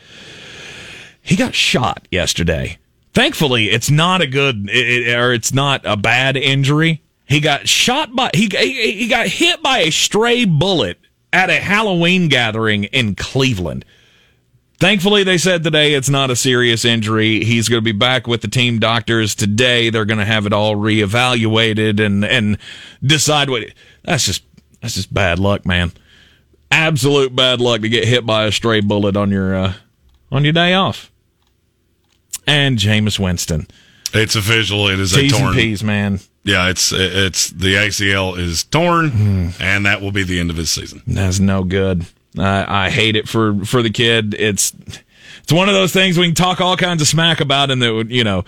He 1.31 1.37
got 1.37 1.55
shot 1.55 2.09
yesterday. 2.11 2.77
Thankfully, 3.13 3.69
it's 3.69 3.89
not 3.89 4.19
a 4.19 4.27
good 4.27 4.69
it, 4.69 5.17
or 5.17 5.31
it's 5.31 5.53
not 5.53 5.79
a 5.85 5.95
bad 5.95 6.35
injury. 6.35 7.03
He 7.23 7.39
got 7.39 7.69
shot 7.69 8.13
by 8.13 8.31
he 8.33 8.49
he 8.53 8.91
he 8.91 9.07
got 9.07 9.27
hit 9.27 9.63
by 9.63 9.77
a 9.77 9.91
stray 9.91 10.43
bullet 10.43 10.99
at 11.31 11.49
a 11.49 11.53
Halloween 11.53 12.27
gathering 12.27 12.83
in 12.83 13.15
Cleveland. 13.15 13.85
Thankfully, 14.77 15.23
they 15.23 15.37
said 15.37 15.63
today 15.63 15.93
it's 15.93 16.09
not 16.09 16.31
a 16.31 16.35
serious 16.35 16.83
injury. 16.83 17.45
He's 17.45 17.69
going 17.69 17.79
to 17.81 17.93
be 17.93 17.97
back 17.97 18.27
with 18.27 18.41
the 18.41 18.49
team 18.49 18.79
doctors 18.79 19.33
today. 19.33 19.89
They're 19.89 20.03
going 20.03 20.19
to 20.19 20.25
have 20.25 20.45
it 20.45 20.51
all 20.51 20.75
reevaluated 20.75 22.05
and 22.05 22.25
and 22.25 22.57
decide 23.01 23.49
what. 23.49 23.63
That's 24.03 24.25
just 24.25 24.43
that's 24.81 24.95
just 24.95 25.13
bad 25.13 25.39
luck, 25.39 25.65
man. 25.65 25.93
Absolute 26.71 27.33
bad 27.33 27.61
luck 27.61 27.79
to 27.83 27.87
get 27.87 28.05
hit 28.05 28.25
by 28.25 28.43
a 28.43 28.51
stray 28.51 28.81
bullet 28.81 29.15
on 29.15 29.31
your 29.31 29.55
uh, 29.55 29.73
on 30.29 30.43
your 30.43 30.51
day 30.51 30.73
off. 30.73 31.10
And 32.51 32.77
Jameis 32.77 33.17
Winston, 33.17 33.67
It's 34.13 34.35
official. 34.35 34.89
It 34.89 34.99
is 34.99 35.13
a 35.13 35.21
T's 35.21 35.33
and 35.33 35.41
torn. 35.41 35.53
P's, 35.53 35.83
man. 35.83 36.19
Yeah, 36.43 36.69
it's 36.69 36.91
it's 36.91 37.49
the 37.49 37.75
ACL 37.75 38.37
is 38.37 38.63
torn, 38.65 39.09
hmm. 39.09 39.49
and 39.59 39.85
that 39.85 40.01
will 40.01 40.11
be 40.11 40.23
the 40.23 40.39
end 40.39 40.49
of 40.49 40.57
his 40.57 40.69
season. 40.69 41.01
That's 41.07 41.39
no 41.39 41.63
good. 41.63 42.05
I 42.37 42.85
I 42.87 42.89
hate 42.89 43.15
it 43.15 43.29
for 43.29 43.63
for 43.63 43.81
the 43.81 43.89
kid. 43.89 44.33
It's 44.33 44.73
it's 45.43 45.53
one 45.53 45.69
of 45.69 45.75
those 45.75 45.93
things 45.93 46.17
we 46.17 46.25
can 46.25 46.35
talk 46.35 46.59
all 46.59 46.75
kinds 46.75 47.01
of 47.01 47.07
smack 47.07 47.39
about, 47.39 47.71
and 47.71 47.81
that 47.81 48.07
you 48.09 48.23
know 48.23 48.43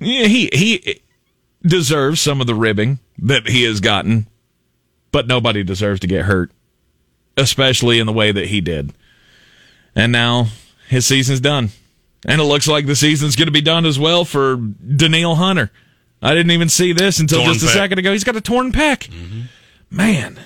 he 0.00 0.48
he 0.52 1.02
deserves 1.62 2.20
some 2.20 2.40
of 2.40 2.46
the 2.46 2.54
ribbing 2.54 2.98
that 3.18 3.46
he 3.46 3.64
has 3.64 3.80
gotten, 3.80 4.26
but 5.12 5.26
nobody 5.26 5.62
deserves 5.62 6.00
to 6.00 6.06
get 6.06 6.24
hurt, 6.24 6.50
especially 7.36 8.00
in 8.00 8.06
the 8.06 8.12
way 8.12 8.32
that 8.32 8.46
he 8.46 8.60
did. 8.60 8.92
And 9.94 10.10
now 10.10 10.46
his 10.88 11.06
season's 11.06 11.40
done, 11.40 11.70
and 12.26 12.40
it 12.40 12.44
looks 12.44 12.68
like 12.68 12.86
the 12.86 12.96
season's 12.96 13.36
going 13.36 13.46
to 13.46 13.52
be 13.52 13.60
done 13.60 13.86
as 13.86 13.98
well 13.98 14.24
for 14.24 14.56
Danielle 14.56 15.36
Hunter. 15.36 15.70
I 16.22 16.34
didn't 16.34 16.52
even 16.52 16.68
see 16.68 16.92
this 16.92 17.18
until 17.18 17.42
Torn 17.42 17.54
just 17.54 17.64
a 17.64 17.68
second 17.68 17.98
ago. 17.98 18.12
He's 18.12 18.24
got 18.24 18.36
a 18.36 18.40
torn 18.40 18.72
pec. 18.72 19.10
Man. 19.90 20.38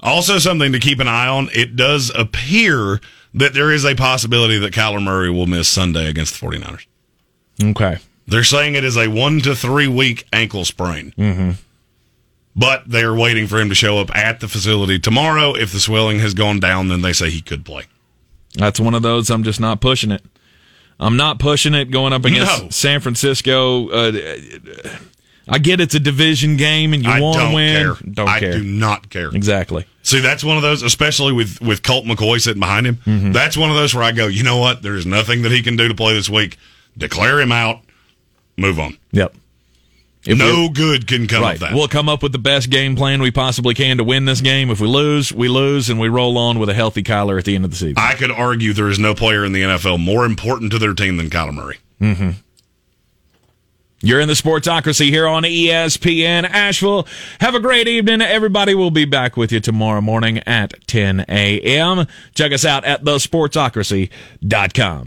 Also, 0.00 0.38
something 0.38 0.72
to 0.72 0.78
keep 0.78 1.00
an 1.00 1.08
eye 1.08 1.26
on. 1.26 1.48
It 1.54 1.74
does 1.74 2.12
appear 2.14 3.00
that 3.34 3.54
there 3.54 3.72
is 3.72 3.84
a 3.84 3.94
possibility 3.94 4.58
that 4.58 4.72
Kyler 4.72 5.02
Murray 5.02 5.30
will 5.30 5.46
miss 5.46 5.68
Sunday 5.68 6.08
against 6.08 6.38
the 6.38 6.46
49ers. 6.46 6.86
Okay. 7.62 7.98
They're 8.26 8.44
saying 8.44 8.74
it 8.74 8.84
is 8.84 8.96
a 8.96 9.08
one 9.08 9.40
to 9.40 9.56
three 9.56 9.88
week 9.88 10.26
ankle 10.32 10.64
sprain. 10.64 11.14
Mm-hmm. 11.16 11.52
But 12.54 12.84
they're 12.86 13.14
waiting 13.14 13.46
for 13.46 13.58
him 13.58 13.68
to 13.68 13.74
show 13.74 13.98
up 13.98 14.14
at 14.14 14.40
the 14.40 14.48
facility 14.48 14.98
tomorrow. 14.98 15.54
If 15.54 15.72
the 15.72 15.80
swelling 15.80 16.18
has 16.18 16.34
gone 16.34 16.60
down, 16.60 16.88
then 16.88 17.02
they 17.02 17.12
say 17.12 17.30
he 17.30 17.40
could 17.40 17.64
play. 17.64 17.84
That's 18.54 18.80
one 18.80 18.94
of 18.94 19.02
those. 19.02 19.30
I'm 19.30 19.44
just 19.44 19.60
not 19.60 19.80
pushing 19.80 20.10
it. 20.10 20.24
I'm 21.00 21.16
not 21.16 21.38
pushing 21.38 21.74
it 21.74 21.90
going 21.90 22.12
up 22.12 22.24
against 22.24 22.62
No. 22.62 22.70
San 22.70 23.00
Francisco. 23.00 23.88
Uh, 23.88 24.12
I 25.50 25.58
get 25.58 25.80
it's 25.80 25.94
a 25.94 26.00
division 26.00 26.56
game 26.56 26.92
and 26.92 27.02
you 27.04 27.10
I 27.10 27.20
want 27.20 27.38
to 27.38 27.54
win. 27.54 27.76
care. 27.96 28.12
Don't 28.12 28.28
I 28.28 28.40
care. 28.40 28.52
do 28.52 28.62
not 28.64 29.08
care. 29.08 29.28
Exactly. 29.34 29.86
See, 30.02 30.20
that's 30.20 30.44
one 30.44 30.56
of 30.56 30.62
those, 30.62 30.82
especially 30.82 31.32
with 31.32 31.60
with 31.60 31.82
Colt 31.82 32.04
McCoy 32.04 32.40
sitting 32.40 32.60
behind 32.60 32.86
him. 32.86 32.96
Mm-hmm. 33.06 33.32
That's 33.32 33.56
one 33.56 33.70
of 33.70 33.76
those 33.76 33.94
where 33.94 34.04
I 34.04 34.12
go, 34.12 34.26
you 34.26 34.42
know 34.42 34.58
what? 34.58 34.82
There 34.82 34.94
is 34.94 35.06
nothing 35.06 35.42
that 35.42 35.52
he 35.52 35.62
can 35.62 35.76
do 35.76 35.88
to 35.88 35.94
play 35.94 36.12
this 36.14 36.28
week. 36.28 36.58
Declare 36.98 37.40
him 37.40 37.52
out. 37.52 37.80
Move 38.56 38.78
on. 38.80 38.98
Yep. 39.12 39.34
If 40.26 40.36
no 40.36 40.68
good 40.68 41.06
can 41.06 41.26
come 41.26 41.42
right. 41.42 41.54
of 41.54 41.60
that. 41.60 41.74
We'll 41.74 41.88
come 41.88 42.08
up 42.08 42.22
with 42.22 42.32
the 42.32 42.38
best 42.38 42.70
game 42.70 42.96
plan 42.96 43.22
we 43.22 43.30
possibly 43.30 43.74
can 43.74 43.98
to 43.98 44.04
win 44.04 44.24
this 44.24 44.40
game. 44.40 44.70
If 44.70 44.80
we 44.80 44.88
lose, 44.88 45.32
we 45.32 45.48
lose, 45.48 45.88
and 45.88 46.00
we 46.00 46.08
roll 46.08 46.36
on 46.36 46.58
with 46.58 46.68
a 46.68 46.74
healthy 46.74 47.02
Kyler 47.02 47.38
at 47.38 47.44
the 47.44 47.54
end 47.54 47.64
of 47.64 47.70
the 47.70 47.76
season. 47.76 47.98
I 47.98 48.14
could 48.14 48.30
argue 48.30 48.72
there 48.72 48.88
is 48.88 48.98
no 48.98 49.14
player 49.14 49.44
in 49.44 49.52
the 49.52 49.62
NFL 49.62 50.00
more 50.00 50.24
important 50.24 50.72
to 50.72 50.78
their 50.78 50.92
team 50.92 51.18
than 51.18 51.30
Kyler 51.30 51.54
Murray. 51.54 51.78
Mm-hmm. 52.00 52.30
You're 54.00 54.20
in 54.20 54.28
the 54.28 54.34
Sportsocracy 54.34 55.08
here 55.08 55.26
on 55.26 55.42
ESPN 55.42 56.48
Asheville. 56.48 57.08
Have 57.40 57.56
a 57.56 57.60
great 57.60 57.88
evening. 57.88 58.22
Everybody 58.22 58.76
We'll 58.76 58.92
be 58.92 59.06
back 59.06 59.36
with 59.36 59.50
you 59.50 59.58
tomorrow 59.58 60.00
morning 60.00 60.38
at 60.46 60.86
10 60.86 61.24
a.m. 61.28 62.06
Check 62.32 62.52
us 62.52 62.64
out 62.64 62.84
at 62.84 63.02
thesportsocracy.com. 63.02 65.06